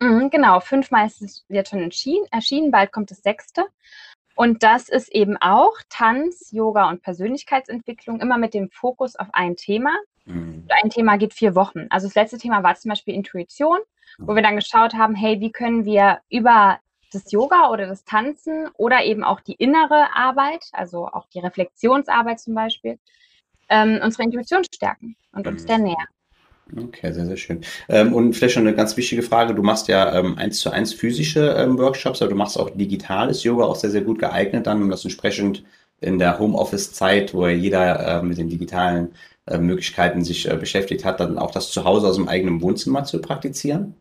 Mhm, 0.00 0.28
genau, 0.30 0.60
fünfmal 0.60 1.06
ist 1.06 1.22
es 1.22 1.44
jetzt 1.48 1.70
schon 1.70 1.80
erschienen, 1.80 2.70
bald 2.70 2.92
kommt 2.92 3.10
das 3.10 3.22
sechste. 3.22 3.64
Und 4.36 4.62
das 4.62 4.90
ist 4.90 5.08
eben 5.12 5.38
auch 5.38 5.72
Tanz, 5.88 6.50
Yoga 6.52 6.90
und 6.90 7.02
Persönlichkeitsentwicklung, 7.02 8.20
immer 8.20 8.36
mit 8.36 8.52
dem 8.52 8.70
Fokus 8.70 9.16
auf 9.16 9.28
ein 9.32 9.56
Thema. 9.56 9.90
Mhm. 10.26 10.68
Ein 10.82 10.90
Thema 10.90 11.16
geht 11.16 11.32
vier 11.32 11.54
Wochen. 11.54 11.86
Also 11.88 12.06
das 12.06 12.14
letzte 12.14 12.36
Thema 12.36 12.62
war 12.62 12.74
zum 12.76 12.90
Beispiel 12.90 13.14
Intuition, 13.14 13.78
wo 14.18 14.34
wir 14.34 14.42
dann 14.42 14.56
geschaut 14.56 14.92
haben, 14.92 15.14
hey, 15.14 15.40
wie 15.40 15.50
können 15.50 15.86
wir 15.86 16.20
über 16.28 16.78
das 17.12 17.32
Yoga 17.32 17.70
oder 17.70 17.86
das 17.86 18.04
Tanzen 18.04 18.68
oder 18.74 19.04
eben 19.04 19.24
auch 19.24 19.40
die 19.40 19.54
innere 19.54 20.14
Arbeit, 20.14 20.66
also 20.72 21.06
auch 21.06 21.26
die 21.28 21.40
Reflexionsarbeit 21.40 22.38
zum 22.38 22.54
Beispiel, 22.54 22.98
ähm, 23.70 24.00
unsere 24.02 24.24
Intuition 24.24 24.64
stärken 24.64 25.16
und 25.32 25.46
uns 25.46 25.64
der 25.64 25.78
näher. 25.78 26.06
Okay, 26.74 27.12
sehr, 27.12 27.26
sehr 27.26 27.36
schön. 27.36 27.60
Ähm, 27.88 28.12
und 28.12 28.34
vielleicht 28.34 28.54
schon 28.54 28.66
eine 28.66 28.74
ganz 28.74 28.96
wichtige 28.96 29.22
Frage. 29.22 29.54
Du 29.54 29.62
machst 29.62 29.86
ja 29.86 30.18
ähm, 30.18 30.36
eins 30.36 30.58
zu 30.58 30.70
eins 30.70 30.92
physische 30.92 31.54
ähm, 31.56 31.78
Workshops, 31.78 32.22
aber 32.22 32.30
du 32.30 32.36
machst 32.36 32.58
auch 32.58 32.70
digitales 32.70 33.44
Yoga, 33.44 33.64
auch 33.64 33.76
sehr, 33.76 33.90
sehr 33.90 34.00
gut 34.00 34.18
geeignet 34.18 34.66
dann, 34.66 34.82
um 34.82 34.90
das 34.90 35.04
entsprechend 35.04 35.64
in 36.00 36.18
der 36.18 36.38
Homeoffice-Zeit, 36.38 37.34
wo 37.34 37.46
ja 37.46 37.52
jeder 37.54 38.18
äh, 38.18 38.22
mit 38.22 38.38
den 38.38 38.48
digitalen 38.48 39.14
äh, 39.46 39.58
Möglichkeiten 39.58 40.24
sich 40.24 40.50
äh, 40.50 40.56
beschäftigt 40.56 41.04
hat, 41.04 41.20
dann 41.20 41.38
auch 41.38 41.52
das 41.52 41.70
zu 41.70 41.84
Hause 41.84 42.08
aus 42.08 42.16
dem 42.16 42.28
eigenen 42.28 42.60
Wohnzimmer 42.60 43.04
zu 43.04 43.20
praktizieren? 43.20 43.94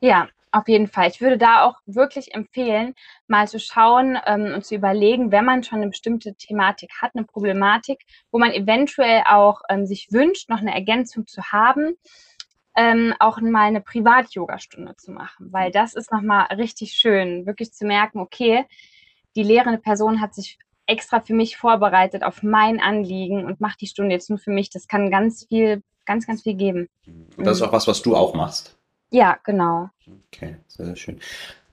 Ja, 0.00 0.28
auf 0.50 0.66
jeden 0.66 0.88
Fall. 0.88 1.08
Ich 1.08 1.20
würde 1.20 1.36
da 1.36 1.64
auch 1.64 1.76
wirklich 1.84 2.34
empfehlen, 2.34 2.94
mal 3.28 3.48
zu 3.48 3.58
schauen 3.58 4.18
ähm, 4.26 4.54
und 4.54 4.64
zu 4.64 4.74
überlegen, 4.74 5.30
wenn 5.32 5.44
man 5.44 5.62
schon 5.62 5.80
eine 5.80 5.90
bestimmte 5.90 6.34
Thematik 6.34 6.90
hat, 7.00 7.12
eine 7.14 7.24
Problematik, 7.24 8.00
wo 8.30 8.38
man 8.38 8.52
eventuell 8.52 9.22
auch 9.26 9.62
ähm, 9.68 9.86
sich 9.86 10.08
wünscht, 10.10 10.48
noch 10.48 10.60
eine 10.60 10.74
Ergänzung 10.74 11.26
zu 11.26 11.42
haben, 11.42 11.96
ähm, 12.76 13.14
auch 13.18 13.40
mal 13.40 13.66
eine 13.66 13.80
Privat-Yoga-Stunde 13.80 14.96
zu 14.96 15.10
machen, 15.10 15.52
weil 15.52 15.70
das 15.70 15.94
ist 15.94 16.12
nochmal 16.12 16.46
richtig 16.54 16.92
schön, 16.92 17.44
wirklich 17.44 17.72
zu 17.72 17.84
merken, 17.86 18.20
okay, 18.20 18.64
die 19.36 19.42
lehrende 19.42 19.78
Person 19.78 20.20
hat 20.20 20.34
sich 20.34 20.58
extra 20.86 21.20
für 21.20 21.34
mich 21.34 21.56
vorbereitet 21.56 22.22
auf 22.22 22.42
mein 22.42 22.80
Anliegen 22.80 23.44
und 23.44 23.60
macht 23.60 23.80
die 23.80 23.86
Stunde 23.86 24.14
jetzt 24.14 24.30
nur 24.30 24.38
für 24.38 24.50
mich. 24.50 24.70
Das 24.70 24.88
kann 24.88 25.10
ganz 25.10 25.46
viel, 25.46 25.82
ganz, 26.06 26.26
ganz 26.26 26.42
viel 26.42 26.54
geben. 26.54 26.88
Und 27.36 27.44
das 27.44 27.58
ist 27.58 27.62
auch 27.62 27.72
was, 27.72 27.86
was 27.86 28.00
du 28.02 28.16
auch 28.16 28.34
machst. 28.34 28.78
Ja, 29.10 29.38
genau. 29.44 29.90
Okay, 30.32 30.56
sehr, 30.66 30.86
sehr 30.86 30.96
schön. 30.96 31.20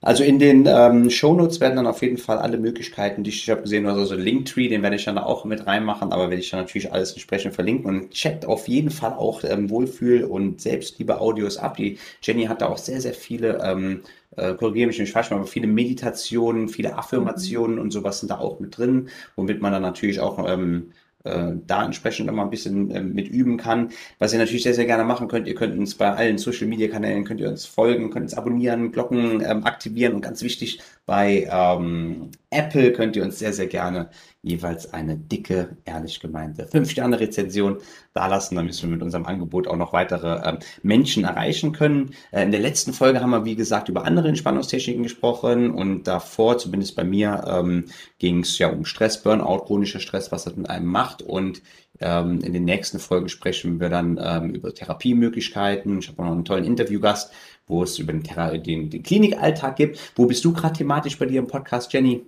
Also 0.06 0.24
in 0.24 0.38
den 0.38 0.68
ähm, 0.68 1.10
Shownotes 1.10 1.60
werden 1.60 1.78
dann 1.78 1.88
auf 1.88 2.03
jeden 2.03 2.20
Fall 2.20 2.38
alle 2.38 2.60
Möglichkeiten, 2.60 3.24
die 3.24 3.32
ich, 3.32 3.41
ich 3.41 3.49
habe 3.49 3.64
gesehen, 3.64 3.88
also 3.88 4.06
so 4.06 4.14
Linktree, 4.14 4.68
den 4.68 4.84
werde 4.84 4.97
ich 4.97 5.03
dann 5.03 5.18
auch 5.18 5.45
mit 5.45 5.66
reinmachen, 5.66 6.12
aber 6.12 6.30
werde 6.30 6.43
ich 6.43 6.51
dann 6.51 6.60
natürlich 6.60 6.93
alles 6.93 7.14
entsprechend 7.14 7.56
verlinken 7.56 7.88
und 7.88 8.12
checkt 8.12 8.45
auf 8.45 8.68
jeden 8.68 8.91
Fall 8.91 9.14
auch 9.14 9.43
ähm, 9.43 9.72
Wohlfühl 9.72 10.24
und 10.26 10.62
Selbstliebe 10.62 11.20
Audios 11.20 11.58
ab. 11.58 11.78
Die 11.78 11.97
Jenny 12.22 12.45
hat 12.45 12.62
da 12.62 12.68
auch 12.68 12.78
sehr, 12.78 13.01
sehr 13.01 13.16
viele, 13.16 13.60
ähm, 13.64 14.01
äh, 14.36 14.53
korrigiere 14.53 14.86
mich 14.86 14.99
nicht 14.99 15.12
falsch, 15.12 15.32
aber 15.32 15.47
viele 15.47 15.66
Meditationen, 15.66 16.70
viele 16.70 16.95
Affirmationen 16.95 17.78
mhm. 17.78 17.82
und 17.82 17.89
sowas 17.89 18.20
sind 18.20 18.30
da 18.30 18.38
auch 18.38 18.60
mit 18.60 18.78
drin, 18.78 19.10
womit 19.36 19.60
man 19.60 19.72
dann 19.72 19.82
natürlich 19.82 20.20
auch 20.20 20.38
ähm, 20.47 20.91
äh, 21.26 21.53
da 21.67 21.86
entsprechend 21.86 22.28
nochmal 22.28 22.45
ein 22.45 22.51
bisschen 22.51 22.91
äh, 22.91 23.01
mit 23.01 23.28
üben 23.28 23.57
kann. 23.57 23.89
Was 24.19 24.34
ihr 24.34 24.39
natürlich 24.39 24.63
sehr, 24.63 24.73
sehr 24.73 24.86
gerne 24.86 25.03
machen 25.03 25.28
könnt, 25.28 25.47
ihr 25.47 25.55
könnt 25.55 25.78
uns 25.78 25.95
bei 25.95 26.11
allen 26.11 26.38
Social 26.38 26.67
Media 26.67 26.88
Kanälen, 26.88 27.26
könnt 27.26 27.39
ihr 27.39 27.49
uns 27.49 27.65
folgen, 27.65 28.11
könnt 28.11 28.23
uns 28.23 28.34
abonnieren, 28.34 28.91
Glocken 28.91 29.41
ähm, 29.41 29.65
aktivieren 29.65 30.13
und 30.13 30.21
ganz 30.21 30.41
wichtig, 30.41 30.82
bei 31.06 31.47
ähm, 31.51 32.32
Apple 32.49 32.91
könnt 32.93 33.16
ihr 33.16 33.24
uns 33.24 33.38
sehr, 33.38 33.53
sehr 33.53 33.68
gerne 33.68 34.10
jeweils 34.41 34.91
eine 34.93 35.18
dicke, 35.18 35.78
ehrlich 35.86 36.20
gemeinte 36.20 36.66
5-Sterne-Rezension 36.66 37.78
dalassen, 38.14 38.56
damit 38.56 38.82
wir 38.82 38.89
mit 38.89 39.01
unserem 39.01 39.26
Angebot 39.26 39.68
auch 39.68 39.76
noch 39.76 39.93
weitere 39.93 40.47
ähm, 40.47 40.60
Menschen 40.82 41.24
erreichen 41.24 41.74
können. 41.74 42.16
Äh, 42.32 42.43
in 42.43 42.51
der 42.51 42.60
letzten 42.60 42.93
Folge 42.93 43.22
haben 43.22 43.32
wir, 43.32 43.45
wie 43.45 43.56
gesagt, 43.56 43.89
über 43.89 44.06
andere 44.06 44.30
Entspannungstechniken 44.30 45.03
gesprochen 45.03 45.72
und 45.72 46.08
davor, 46.08 46.58
zumindest 46.58 46.95
bei 46.95 47.03
mir, 47.03 47.43
ähm, 47.47 47.86
ging 48.18 48.39
es 48.39 48.58
ja 48.58 48.70
um 48.70 48.86
Stress, 48.86 49.22
Burnout, 49.22 49.66
chronischer 49.66 49.99
Stress, 49.99 50.32
was 50.32 50.45
das 50.45 50.56
mit 50.56 50.70
einem 50.70 50.88
macht 50.88 51.22
und 51.22 51.62
ähm, 51.99 52.41
in 52.41 52.53
den 52.53 52.66
nächsten 52.66 52.99
Folgen 52.99 53.30
sprechen 53.30 53.80
wir 53.80 53.89
dann 53.89 54.20
ähm, 54.22 54.49
über 54.49 54.74
Therapiemöglichkeiten. 54.74 55.99
Ich 55.99 56.10
habe 56.10 56.24
noch 56.24 56.32
einen 56.32 56.45
tollen 56.45 56.66
Interviewgast, 56.66 57.32
wo 57.68 57.84
es 57.84 57.97
über 57.99 58.13
den, 58.13 58.24
den, 58.63 58.89
den 58.89 59.03
Klinikalltag 59.03 59.76
gibt. 59.76 59.99
Wo 60.16 60.26
bist 60.26 60.43
du 60.45 60.53
gerade 60.53 60.76
thematisch 60.76 61.18
bei 61.18 61.26
dir 61.26 61.39
im 61.39 61.47
Podcast, 61.47 61.91
Jenny? 61.93 62.26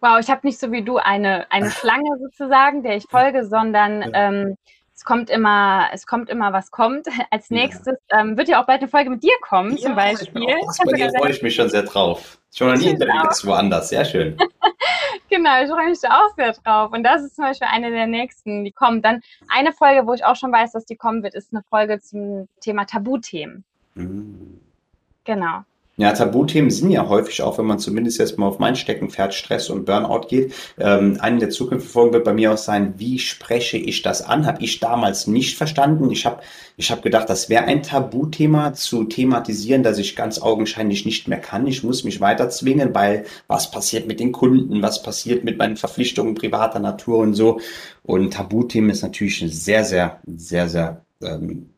Wow, 0.00 0.18
ich 0.20 0.28
habe 0.28 0.46
nicht 0.46 0.58
so 0.58 0.70
wie 0.72 0.82
du 0.82 0.98
eine, 0.98 1.50
eine 1.50 1.70
Schlange 1.70 2.18
sozusagen, 2.20 2.82
der 2.82 2.96
ich 2.96 3.04
folge, 3.10 3.46
sondern 3.46 4.10
ähm, 4.14 4.56
es 4.94 5.04
kommt 5.04 5.28
immer, 5.28 5.88
es 5.92 6.06
kommt 6.06 6.30
immer, 6.30 6.52
was 6.52 6.70
kommt. 6.70 7.06
Als 7.30 7.50
nächstes 7.50 7.96
ähm, 8.10 8.36
wird 8.36 8.48
ja 8.48 8.62
auch 8.62 8.66
bald 8.66 8.80
eine 8.80 8.88
Folge 8.88 9.10
mit 9.10 9.22
dir 9.22 9.34
kommen, 9.42 9.76
ja, 9.76 9.86
zum 9.86 9.96
Beispiel. 9.96 10.46
Bei 10.84 10.92
dir 10.92 11.10
freue 11.18 11.30
ich 11.30 11.42
mich 11.42 11.54
schon 11.54 11.68
sehr 11.68 11.82
drauf. 11.82 12.38
Schon 12.54 12.68
noch 12.68 12.76
nie 12.76 12.90
Interviews 12.90 13.44
woanders, 13.44 13.88
sehr 13.88 14.04
schön. 14.04 14.38
genau, 15.28 15.62
ich 15.62 15.68
freue 15.68 15.88
mich 15.88 16.00
da 16.00 16.20
auch 16.20 16.34
sehr 16.36 16.52
drauf. 16.52 16.92
Und 16.92 17.02
das 17.02 17.22
ist 17.22 17.34
zum 17.34 17.44
Beispiel 17.44 17.66
eine 17.68 17.90
der 17.90 18.06
nächsten, 18.06 18.64
die 18.64 18.70
kommt. 18.70 19.04
Dann 19.04 19.20
eine 19.48 19.72
Folge, 19.72 20.06
wo 20.06 20.14
ich 20.14 20.24
auch 20.24 20.36
schon 20.36 20.52
weiß, 20.52 20.72
dass 20.72 20.84
die 20.84 20.96
kommen 20.96 21.24
wird, 21.24 21.34
ist 21.34 21.52
eine 21.52 21.64
Folge 21.68 22.00
zum 22.00 22.48
Thema 22.60 22.84
Tabuthemen. 22.84 23.64
Mhm. 23.94 24.60
Genau. 25.24 25.64
Ja, 25.96 26.10
Tabuthemen 26.10 26.72
sind 26.72 26.90
ja 26.90 27.08
häufig 27.08 27.40
auch, 27.42 27.56
wenn 27.56 27.66
man 27.66 27.78
zumindest 27.78 28.18
jetzt 28.18 28.36
mal 28.36 28.48
auf 28.48 28.58
mein 28.58 28.74
Steckenpferd 28.74 29.32
Stress 29.32 29.70
und 29.70 29.84
Burnout 29.84 30.26
geht. 30.26 30.52
Ähm, 30.76 31.18
eine 31.20 31.38
der 31.38 31.50
zukünftigen 31.50 31.92
Folgen 31.92 32.12
wird 32.14 32.24
bei 32.24 32.32
mir 32.34 32.52
auch 32.52 32.58
sein, 32.58 32.94
wie 32.96 33.20
spreche 33.20 33.76
ich 33.76 34.02
das 34.02 34.20
an? 34.20 34.44
Habe 34.44 34.60
ich 34.64 34.80
damals 34.80 35.28
nicht 35.28 35.56
verstanden. 35.56 36.10
Ich 36.10 36.26
habe 36.26 36.42
ich 36.76 36.90
hab 36.90 37.02
gedacht, 37.02 37.30
das 37.30 37.48
wäre 37.48 37.66
ein 37.66 37.84
Tabuthema 37.84 38.72
zu 38.72 39.04
thematisieren, 39.04 39.84
das 39.84 39.98
ich 39.98 40.16
ganz 40.16 40.42
augenscheinlich 40.42 41.06
nicht 41.06 41.28
mehr 41.28 41.38
kann. 41.38 41.68
Ich 41.68 41.84
muss 41.84 42.02
mich 42.02 42.20
weiter 42.20 42.50
zwingen, 42.50 42.92
weil 42.92 43.24
was 43.46 43.70
passiert 43.70 44.08
mit 44.08 44.18
den 44.18 44.32
Kunden, 44.32 44.82
was 44.82 45.00
passiert 45.00 45.44
mit 45.44 45.58
meinen 45.58 45.76
Verpflichtungen 45.76 46.34
privater 46.34 46.80
Natur 46.80 47.18
und 47.18 47.34
so. 47.34 47.60
Und 48.02 48.32
Tabuthemen 48.32 48.90
ist 48.90 49.02
natürlich 49.02 49.40
ein 49.42 49.48
sehr, 49.48 49.84
sehr, 49.84 50.20
sehr, 50.26 50.68
sehr 50.68 51.04
ähm, 51.22 51.73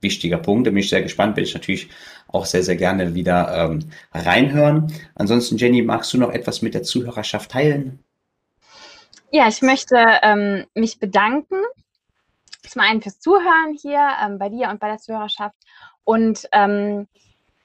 wichtiger 0.00 0.38
Punkt. 0.38 0.66
Da 0.66 0.70
bin 0.70 0.78
ich 0.78 0.90
sehr 0.90 1.02
gespannt, 1.02 1.36
werde 1.36 1.48
ich 1.48 1.54
natürlich 1.54 1.88
auch 2.28 2.44
sehr, 2.44 2.62
sehr 2.62 2.76
gerne 2.76 3.14
wieder 3.14 3.56
ähm, 3.56 3.90
reinhören. 4.12 4.92
Ansonsten, 5.14 5.56
Jenny, 5.56 5.82
magst 5.82 6.12
du 6.12 6.18
noch 6.18 6.30
etwas 6.30 6.62
mit 6.62 6.74
der 6.74 6.82
Zuhörerschaft 6.82 7.50
teilen? 7.50 8.00
Ja, 9.30 9.48
ich 9.48 9.62
möchte 9.62 9.96
ähm, 10.22 10.64
mich 10.74 10.98
bedanken. 10.98 11.56
Zum 12.62 12.82
einen 12.82 13.00
fürs 13.00 13.20
Zuhören 13.20 13.76
hier 13.80 14.08
ähm, 14.24 14.38
bei 14.38 14.48
dir 14.48 14.68
und 14.70 14.80
bei 14.80 14.88
der 14.88 14.98
Zuhörerschaft 14.98 15.56
und 16.04 16.48
ähm, 16.52 17.06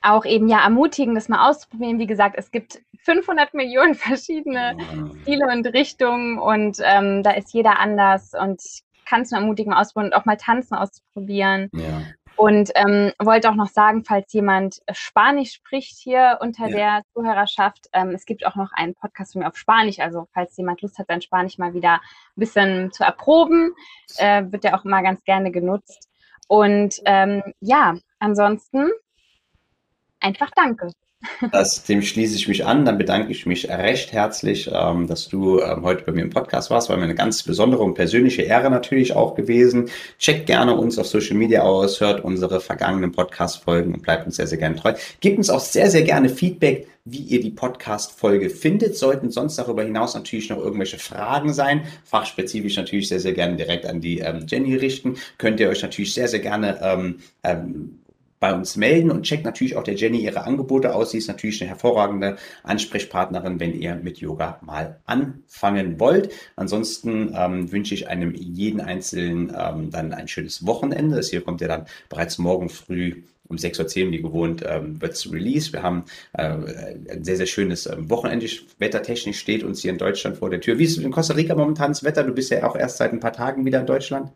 auch 0.01 0.25
eben 0.25 0.47
ja 0.47 0.63
ermutigen, 0.63 1.15
das 1.15 1.29
mal 1.29 1.49
auszuprobieren. 1.49 1.99
Wie 1.99 2.07
gesagt, 2.07 2.35
es 2.37 2.51
gibt 2.51 2.81
500 3.03 3.53
Millionen 3.53 3.95
verschiedene 3.95 4.77
Stile 5.21 5.47
und 5.51 5.65
Richtungen 5.67 6.39
und 6.39 6.77
ähm, 6.83 7.23
da 7.23 7.31
ist 7.31 7.53
jeder 7.53 7.79
anders 7.79 8.33
und 8.33 8.61
ich 8.63 8.83
kann 9.05 9.21
es 9.21 9.31
nur 9.31 9.41
ermutigen, 9.41 9.71
mal 9.71 9.81
ausprobieren 9.81 10.13
und 10.13 10.17
auch 10.17 10.25
mal 10.25 10.37
tanzen 10.37 10.75
auszuprobieren. 10.75 11.69
Ja. 11.73 12.01
Und 12.41 12.71
ähm, 12.73 13.11
wollte 13.19 13.51
auch 13.51 13.55
noch 13.55 13.67
sagen, 13.67 14.03
falls 14.03 14.33
jemand 14.33 14.81
Spanisch 14.91 15.53
spricht 15.53 15.99
hier 15.99 16.39
unter 16.41 16.67
ja. 16.69 16.75
der 16.75 17.01
Zuhörerschaft, 17.13 17.87
ähm, 17.93 18.15
es 18.15 18.25
gibt 18.25 18.47
auch 18.47 18.55
noch 18.55 18.71
einen 18.71 18.95
Podcast 18.95 19.33
von 19.33 19.43
mir 19.43 19.47
auf 19.47 19.55
Spanisch. 19.55 19.99
Also 19.99 20.27
falls 20.33 20.57
jemand 20.57 20.81
Lust 20.81 20.97
hat, 20.97 21.05
sein 21.05 21.21
Spanisch 21.21 21.59
mal 21.59 21.75
wieder 21.75 21.93
ein 21.93 21.99
bisschen 22.37 22.91
zu 22.93 23.03
erproben, 23.03 23.75
äh, 24.17 24.43
wird 24.49 24.63
der 24.63 24.75
auch 24.75 24.85
immer 24.85 25.03
ganz 25.03 25.23
gerne 25.23 25.51
genutzt. 25.51 26.09
Und 26.47 26.99
ähm, 27.05 27.43
ja, 27.59 27.93
ansonsten 28.17 28.89
einfach 30.19 30.49
danke. 30.55 30.89
Das, 31.51 31.83
dem 31.83 32.01
schließe 32.01 32.35
ich 32.35 32.47
mich 32.47 32.65
an. 32.65 32.85
Dann 32.85 32.97
bedanke 32.97 33.31
ich 33.31 33.45
mich 33.45 33.69
recht 33.69 34.11
herzlich, 34.11 34.69
ähm, 34.73 35.07
dass 35.07 35.27
du 35.27 35.59
ähm, 35.59 35.83
heute 35.83 36.03
bei 36.03 36.11
mir 36.11 36.21
im 36.21 36.29
Podcast 36.29 36.69
warst. 36.69 36.89
War 36.89 36.97
mir 36.97 37.03
eine 37.03 37.15
ganz 37.15 37.43
besondere 37.43 37.83
und 37.83 37.93
persönliche 37.93 38.41
Ehre 38.41 38.69
natürlich 38.69 39.15
auch 39.15 39.35
gewesen. 39.35 39.89
Checkt 40.19 40.47
gerne 40.47 40.75
uns 40.75 40.97
auf 40.97 41.07
Social 41.07 41.37
Media 41.37 41.61
aus, 41.61 42.01
hört 42.01 42.23
unsere 42.23 42.59
vergangenen 42.59 43.11
Podcast-Folgen 43.11 43.93
und 43.93 44.01
bleibt 44.01 44.25
uns 44.25 44.35
sehr, 44.37 44.47
sehr 44.47 44.57
gerne 44.57 44.75
treu. 44.75 44.93
Gebt 45.19 45.37
uns 45.37 45.49
auch 45.49 45.59
sehr, 45.59 45.89
sehr 45.89 46.03
gerne 46.03 46.29
Feedback, 46.29 46.87
wie 47.05 47.19
ihr 47.19 47.41
die 47.41 47.51
Podcast-Folge 47.51 48.49
findet. 48.49 48.95
Sollten 48.95 49.31
sonst 49.31 49.57
darüber 49.57 49.83
hinaus 49.83 50.13
natürlich 50.13 50.49
noch 50.49 50.59
irgendwelche 50.59 50.99
Fragen 50.99 51.53
sein, 51.53 51.83
fachspezifisch 52.03 52.77
natürlich 52.77 53.07
sehr, 53.07 53.19
sehr 53.19 53.33
gerne 53.33 53.55
direkt 53.55 53.85
an 53.85 54.01
die 54.01 54.19
ähm, 54.19 54.45
Jenny 54.47 54.75
richten. 54.75 55.17
Könnt 55.37 55.59
ihr 55.59 55.69
euch 55.69 55.81
natürlich 55.81 56.13
sehr, 56.13 56.27
sehr 56.27 56.39
gerne 56.39 56.79
ähm, 56.81 57.19
ähm, 57.43 58.00
bei 58.41 58.55
uns 58.55 58.75
melden 58.75 59.11
und 59.11 59.21
checkt 59.21 59.45
natürlich 59.45 59.77
auch 59.77 59.83
der 59.83 59.93
Jenny 59.93 60.17
ihre 60.17 60.43
Angebote 60.43 60.95
aus. 60.95 61.11
Sie 61.11 61.19
ist 61.19 61.27
natürlich 61.27 61.61
eine 61.61 61.69
hervorragende 61.69 62.37
Ansprechpartnerin, 62.63 63.59
wenn 63.59 63.79
ihr 63.79 63.95
mit 63.95 64.17
Yoga 64.17 64.59
mal 64.63 64.99
anfangen 65.05 65.99
wollt. 65.99 66.33
Ansonsten 66.55 67.33
ähm, 67.37 67.71
wünsche 67.71 67.93
ich 67.93 68.09
einem 68.09 68.33
jeden 68.33 68.81
Einzelnen 68.81 69.55
ähm, 69.55 69.91
dann 69.91 70.11
ein 70.11 70.27
schönes 70.27 70.65
Wochenende. 70.65 71.17
Das 71.17 71.29
hier 71.29 71.41
kommt 71.41 71.61
ja 71.61 71.67
dann 71.67 71.85
bereits 72.09 72.39
morgen 72.39 72.69
früh 72.69 73.21
um 73.47 73.57
6.10 73.57 74.05
Uhr 74.05 74.11
wie 74.11 74.21
gewohnt 74.23 74.63
ähm, 74.67 74.99
wird 74.99 75.13
es 75.13 75.31
released. 75.31 75.71
Wir 75.73 75.83
haben 75.83 76.05
äh, 76.33 76.43
ein 77.11 77.23
sehr, 77.23 77.37
sehr 77.37 77.45
schönes 77.45 77.85
ähm, 77.85 78.09
Wochenende. 78.09 78.47
Wettertechnisch 78.79 79.37
steht 79.37 79.63
uns 79.63 79.81
hier 79.81 79.91
in 79.91 79.99
Deutschland 79.99 80.37
vor 80.37 80.49
der 80.49 80.61
Tür. 80.61 80.79
Wie 80.79 80.85
ist 80.85 80.97
in 80.97 81.11
Costa 81.11 81.35
Rica 81.35 81.53
momentan 81.53 81.91
das 81.91 82.03
Wetter? 82.03 82.23
Du 82.23 82.33
bist 82.33 82.49
ja 82.49 82.67
auch 82.67 82.75
erst 82.75 82.97
seit 82.97 83.13
ein 83.13 83.19
paar 83.19 83.33
Tagen 83.33 83.65
wieder 83.65 83.81
in 83.81 83.85
Deutschland. 83.85 84.31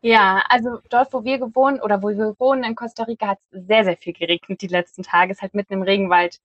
Ja, 0.00 0.44
also 0.48 0.78
dort, 0.90 1.12
wo 1.12 1.24
wir 1.24 1.38
gewohnt 1.38 1.82
oder 1.82 2.02
wo 2.02 2.08
wir 2.08 2.34
wohnen 2.38 2.64
in 2.64 2.74
Costa 2.74 3.04
Rica, 3.04 3.28
hat 3.28 3.38
es 3.50 3.66
sehr, 3.66 3.84
sehr 3.84 3.96
viel 3.96 4.12
geregnet 4.12 4.62
die 4.62 4.68
letzten 4.68 5.02
Tage. 5.02 5.32
Es 5.32 5.38
ist 5.38 5.42
halt 5.42 5.54
mitten 5.54 5.74
im 5.74 5.82
Regenwald. 5.82 6.40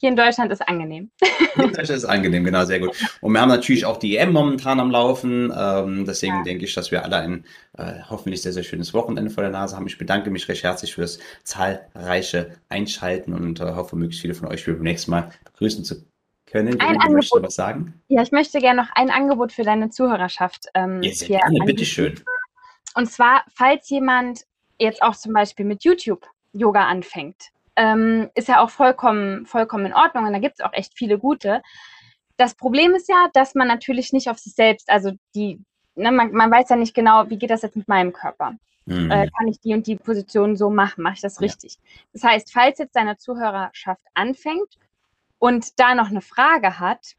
Hier 0.00 0.08
in 0.08 0.16
Deutschland 0.16 0.50
ist 0.50 0.66
angenehm. 0.66 1.10
Hier 1.20 1.64
in 1.64 1.72
Deutschland 1.72 1.90
ist 1.90 2.06
angenehm, 2.06 2.42
genau, 2.42 2.64
sehr 2.64 2.80
gut. 2.80 2.96
Und 3.20 3.34
wir 3.34 3.40
haben 3.40 3.50
natürlich 3.50 3.84
auch 3.84 3.98
die 3.98 4.16
EM 4.16 4.32
momentan 4.32 4.80
am 4.80 4.90
Laufen. 4.90 5.52
Ähm, 5.54 6.06
deswegen 6.06 6.36
ja. 6.36 6.42
denke 6.42 6.64
ich, 6.64 6.74
dass 6.74 6.90
wir 6.90 7.04
alle 7.04 7.16
ein 7.16 7.44
äh, 7.76 7.96
hoffentlich 8.08 8.40
sehr, 8.40 8.54
sehr 8.54 8.62
schönes 8.62 8.94
Wochenende 8.94 9.30
vor 9.30 9.42
der 9.42 9.52
Nase 9.52 9.76
haben. 9.76 9.86
Ich 9.86 9.98
bedanke 9.98 10.30
mich 10.30 10.48
recht 10.48 10.64
herzlich 10.64 10.94
fürs 10.94 11.18
zahlreiche 11.44 12.56
Einschalten 12.70 13.34
und 13.34 13.60
äh, 13.60 13.74
hoffe, 13.74 13.94
möglichst 13.96 14.22
viele 14.22 14.34
von 14.34 14.48
euch 14.48 14.64
beim 14.64 14.80
nächsten 14.80 15.10
Mal 15.10 15.30
begrüßen 15.44 15.84
zu 15.84 16.06
können. 16.46 16.80
Ein 16.80 16.98
Angebot. 16.98 17.42
was 17.42 17.54
sagen? 17.54 18.00
Ja, 18.08 18.22
ich 18.22 18.32
möchte 18.32 18.58
gerne 18.58 18.80
noch 18.80 18.90
ein 18.94 19.10
Angebot 19.10 19.52
für 19.52 19.64
deine 19.64 19.90
Zuhörerschaft 19.90 20.68
ähm, 20.74 21.02
ja, 21.02 21.12
sehr 21.12 21.28
gerne, 21.28 21.58
bitteschön. 21.66 22.18
Und 22.94 23.06
zwar, 23.06 23.44
falls 23.54 23.88
jemand 23.90 24.44
jetzt 24.78 25.02
auch 25.02 25.14
zum 25.14 25.32
Beispiel 25.32 25.64
mit 25.64 25.84
YouTube 25.84 26.26
Yoga 26.52 26.86
anfängt, 26.86 27.50
ähm, 27.76 28.30
ist 28.34 28.48
ja 28.48 28.60
auch 28.60 28.70
vollkommen, 28.70 29.46
vollkommen 29.46 29.86
in 29.86 29.94
Ordnung 29.94 30.26
und 30.26 30.32
da 30.32 30.38
gibt 30.38 30.56
es 30.58 30.64
auch 30.64 30.72
echt 30.72 30.94
viele 30.96 31.18
gute. 31.18 31.62
Das 32.36 32.54
Problem 32.54 32.94
ist 32.94 33.08
ja, 33.08 33.28
dass 33.32 33.54
man 33.54 33.68
natürlich 33.68 34.12
nicht 34.12 34.28
auf 34.28 34.38
sich 34.38 34.54
selbst, 34.54 34.90
also 34.90 35.12
die, 35.34 35.60
ne, 35.94 36.10
man, 36.10 36.32
man 36.32 36.50
weiß 36.50 36.68
ja 36.70 36.76
nicht 36.76 36.94
genau, 36.94 37.28
wie 37.30 37.38
geht 37.38 37.50
das 37.50 37.62
jetzt 37.62 37.76
mit 37.76 37.88
meinem 37.88 38.12
Körper. 38.12 38.54
Mhm. 38.86 39.10
Äh, 39.10 39.28
kann 39.36 39.48
ich 39.48 39.60
die 39.60 39.74
und 39.74 39.86
die 39.86 39.96
Position 39.96 40.56
so 40.56 40.70
machen? 40.70 41.02
Mache 41.02 41.14
ich 41.14 41.20
das 41.20 41.40
richtig? 41.40 41.74
Ja. 41.74 42.02
Das 42.12 42.24
heißt, 42.24 42.52
falls 42.52 42.78
jetzt 42.78 42.96
deine 42.96 43.16
Zuhörerschaft 43.16 44.02
anfängt 44.14 44.78
und 45.38 45.78
da 45.78 45.94
noch 45.94 46.08
eine 46.08 46.22
Frage 46.22 46.80
hat, 46.80 47.14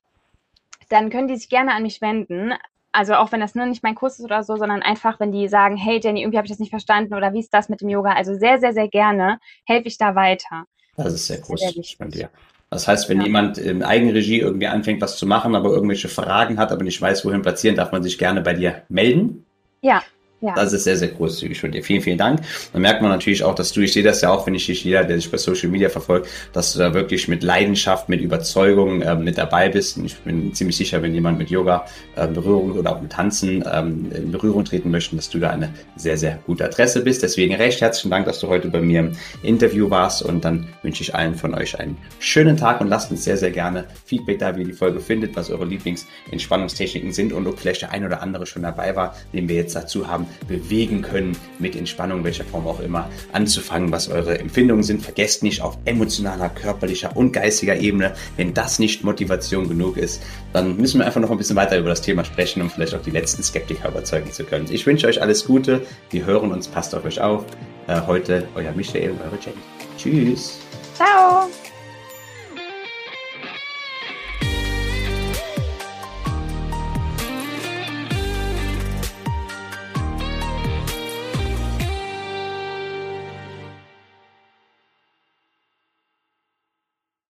dann 0.90 1.10
können 1.10 1.28
die 1.28 1.38
sich 1.38 1.50
gerne 1.50 1.74
an 1.74 1.84
mich 1.84 2.02
wenden 2.02 2.54
also 2.92 3.16
auch 3.16 3.32
wenn 3.32 3.40
das 3.40 3.56
nur 3.56 3.66
nicht 3.66 3.84
mein 3.84 3.96
Kurs 3.96 4.20
ist 4.20 4.26
oder 4.26 4.44
so, 4.44 4.58
sondern 4.58 4.82
einfach, 4.82 5.20
wenn 5.20 5.32
die 5.32 5.48
sagen, 5.48 5.78
hey 5.78 6.00
Jenny, 6.04 6.22
irgendwie 6.22 6.38
habe 6.38 6.46
ich 6.46 6.52
das 6.52 6.60
nicht 6.60 6.70
verstanden 6.70 7.14
oder 7.14 7.34
wie 7.34 7.40
ist 7.40 7.54
das 7.54 7.70
mit 7.70 7.82
dem 7.82 7.90
Yoga? 7.90 8.14
Also 8.14 8.36
sehr, 8.36 8.60
sehr, 8.60 8.74
sehr 8.74 8.88
gerne 8.88 9.40
helfe 9.66 9.88
ich 9.88 9.98
da 9.98 10.16
weiter. 10.16 10.66
Das 10.98 11.14
ist 11.14 11.28
sehr 11.28 11.40
groß 11.40 11.96
von 11.98 12.10
dir. 12.10 12.30
Das 12.70 12.88
heißt, 12.88 13.10
wenn 13.10 13.20
ja. 13.20 13.26
jemand 13.26 13.58
in 13.58 13.84
Eigenregie 13.84 14.40
irgendwie 14.40 14.68
anfängt, 14.68 15.02
was 15.02 15.18
zu 15.18 15.26
machen, 15.26 15.56
aber 15.56 15.70
irgendwelche 15.70 16.08
Fragen 16.08 16.58
hat, 16.58 16.72
aber 16.72 16.84
nicht 16.84 17.02
weiß, 17.02 17.26
wohin 17.26 17.42
platzieren, 17.42 17.76
darf 17.76 17.92
man 17.92 18.02
sich 18.02 18.18
gerne 18.18 18.42
bei 18.42 18.54
dir 18.54 18.84
melden. 18.88 19.46
Ja, 19.82 20.04
ja. 20.42 20.56
Das 20.56 20.74
ist 20.74 20.86
sehr, 20.86 20.98
sehr 20.98 21.10
großzügig 21.10 21.62
von 21.62 21.72
dir. 21.72 21.84
Vielen, 21.84 22.02
vielen 22.02 22.18
Dank. 22.18 22.42
Dann 22.74 22.82
merkt 22.82 23.04
man 23.04 23.12
natürlich 23.12 23.44
auch, 23.44 23.54
dass 23.54 23.72
du, 23.74 23.82
ich 23.82 23.94
sehe 23.94 24.02
das 24.02 24.22
ja 24.22 24.32
auch, 24.32 24.48
wenn 24.48 24.56
ich 24.56 24.66
dich, 24.66 24.84
jeder, 24.84 25.04
der 25.04 25.18
sich 25.18 25.30
bei 25.30 25.38
Social 25.38 25.70
Media 25.70 25.88
verfolgt, 25.90 26.28
dass 26.52 26.74
du 26.74 26.80
da 26.80 26.96
wirklich 26.96 27.28
mit 27.28 27.44
Leidenschaft, 27.44 28.10
mit 28.10 28.22
Überzeugung 28.22 29.04
äh, 29.04 29.16
mit 29.16 29.38
dabei 29.38 29.70
bist. 29.70 29.98
Und 29.98 30.06
ich 30.06 30.18
bin 30.18 30.52
ziemlich 30.56 30.78
sicher, 30.78 31.04
wenn 31.04 31.14
jemand 31.14 31.38
mit 31.38 31.52
Yoga 31.52 31.86
äh, 32.16 32.28
Berührung 32.28 32.72
oder 32.72 32.96
auch 32.96 33.02
mit 33.02 33.12
Tanzen 33.12 33.64
ähm, 33.72 34.12
in 34.16 34.32
Berührung 34.32 34.66
treten 34.66 34.90
möchte, 34.90 35.16
dass 35.16 35.30
du 35.30 35.38
da 35.38 35.52
eine 35.52 35.72
sehr, 35.96 36.18
sehr 36.18 36.40
gute 36.48 36.66
Adresse 36.66 37.04
bist. 37.04 37.22
Deswegen 37.22 37.54
recht 37.54 37.80
herzlichen 37.80 38.10
Dank, 38.10 38.26
dass 38.26 38.40
du 38.40 38.48
heute 38.48 38.70
bei 38.70 38.82
mir 38.82 39.02
im 39.02 39.12
Interview 39.44 39.92
warst. 39.92 40.24
Und 40.24 40.44
dann 40.44 40.70
wünsche 40.82 41.04
ich 41.04 41.14
allen 41.14 41.36
von 41.36 41.54
euch 41.54 41.80
einen 41.80 41.98
schönen 42.18 42.58
Tag 42.58 42.82
und 42.82 42.88
lasst 42.88 43.12
uns 43.12 43.24
sehr, 43.24 43.38
sehr 43.38 43.52
gerne 43.52 43.86
Feedback 44.06 44.40
da, 44.40 44.56
wie 44.56 44.62
ihr 44.62 44.68
die 44.68 44.74
Folge 44.74 45.02
findet, 45.02 45.36
was 45.36 45.52
eure 45.52 45.66
Lieblingsentspannungstechniken 45.66 47.14
sind 47.14 47.32
und 47.32 47.46
ob 47.46 47.60
vielleicht 47.60 47.84
der 47.84 47.92
ein 47.92 48.04
oder 48.04 48.24
andere 48.24 48.48
schon 48.48 48.64
dabei 48.64 48.96
war, 48.96 49.16
den 49.34 49.48
wir 49.48 49.56
jetzt 49.56 49.76
dazu 49.76 50.08
haben 50.08 50.26
bewegen 50.48 51.02
können, 51.02 51.38
mit 51.60 51.76
Entspannung, 51.76 52.24
welcher 52.24 52.44
Form 52.44 52.68
auch 52.68 52.80
immer, 52.80 53.10
anzufangen, 53.34 53.92
was 53.92 54.10
eure 54.10 54.40
Empfindungen 54.40 54.84
sind. 54.84 55.02
Vergesst 55.02 55.44
nicht 55.44 55.62
auf 55.62 55.78
emotionaler, 55.86 56.50
körperlicher 56.50 57.16
und 57.16 57.32
geistiger 57.32 57.78
Ebene, 57.78 58.14
wenn 58.38 58.54
das 58.54 58.80
nicht 58.80 59.04
Motivation 59.04 59.68
genug 59.68 59.98
ist, 59.98 60.22
dann 60.54 60.78
müssen 60.78 61.00
wir 61.00 61.06
einfach 61.06 61.22
noch 61.22 61.32
ein 61.32 61.38
bisschen 61.38 61.56
weiter 61.56 61.78
über 61.78 61.90
das 61.90 62.02
Thema 62.02 62.26
sprechen, 62.26 62.62
um 62.62 62.70
vielleicht 62.70 62.94
auch 62.94 63.02
die 63.02 63.12
letzten 63.12 63.44
Skeptiker 63.44 63.90
überzeugen 63.90 64.32
zu 64.32 64.44
können. 64.44 64.68
Ich 64.70 64.86
wünsche 64.86 65.08
euch 65.08 65.22
alles 65.22 65.46
Gute. 65.46 65.82
Wir 66.10 66.26
hören 66.26 66.52
uns. 66.52 66.68
Passt 66.68 66.96
auf 66.96 67.06
euch 67.06 67.20
auf. 67.20 67.46
Äh, 67.88 68.02
heute 68.08 68.48
euer 68.56 68.72
Michael, 68.74 69.12
eure 69.12 69.40
Jenny. 69.42 69.58
Tschüss. 69.98 70.60
Ciao. 70.96 71.50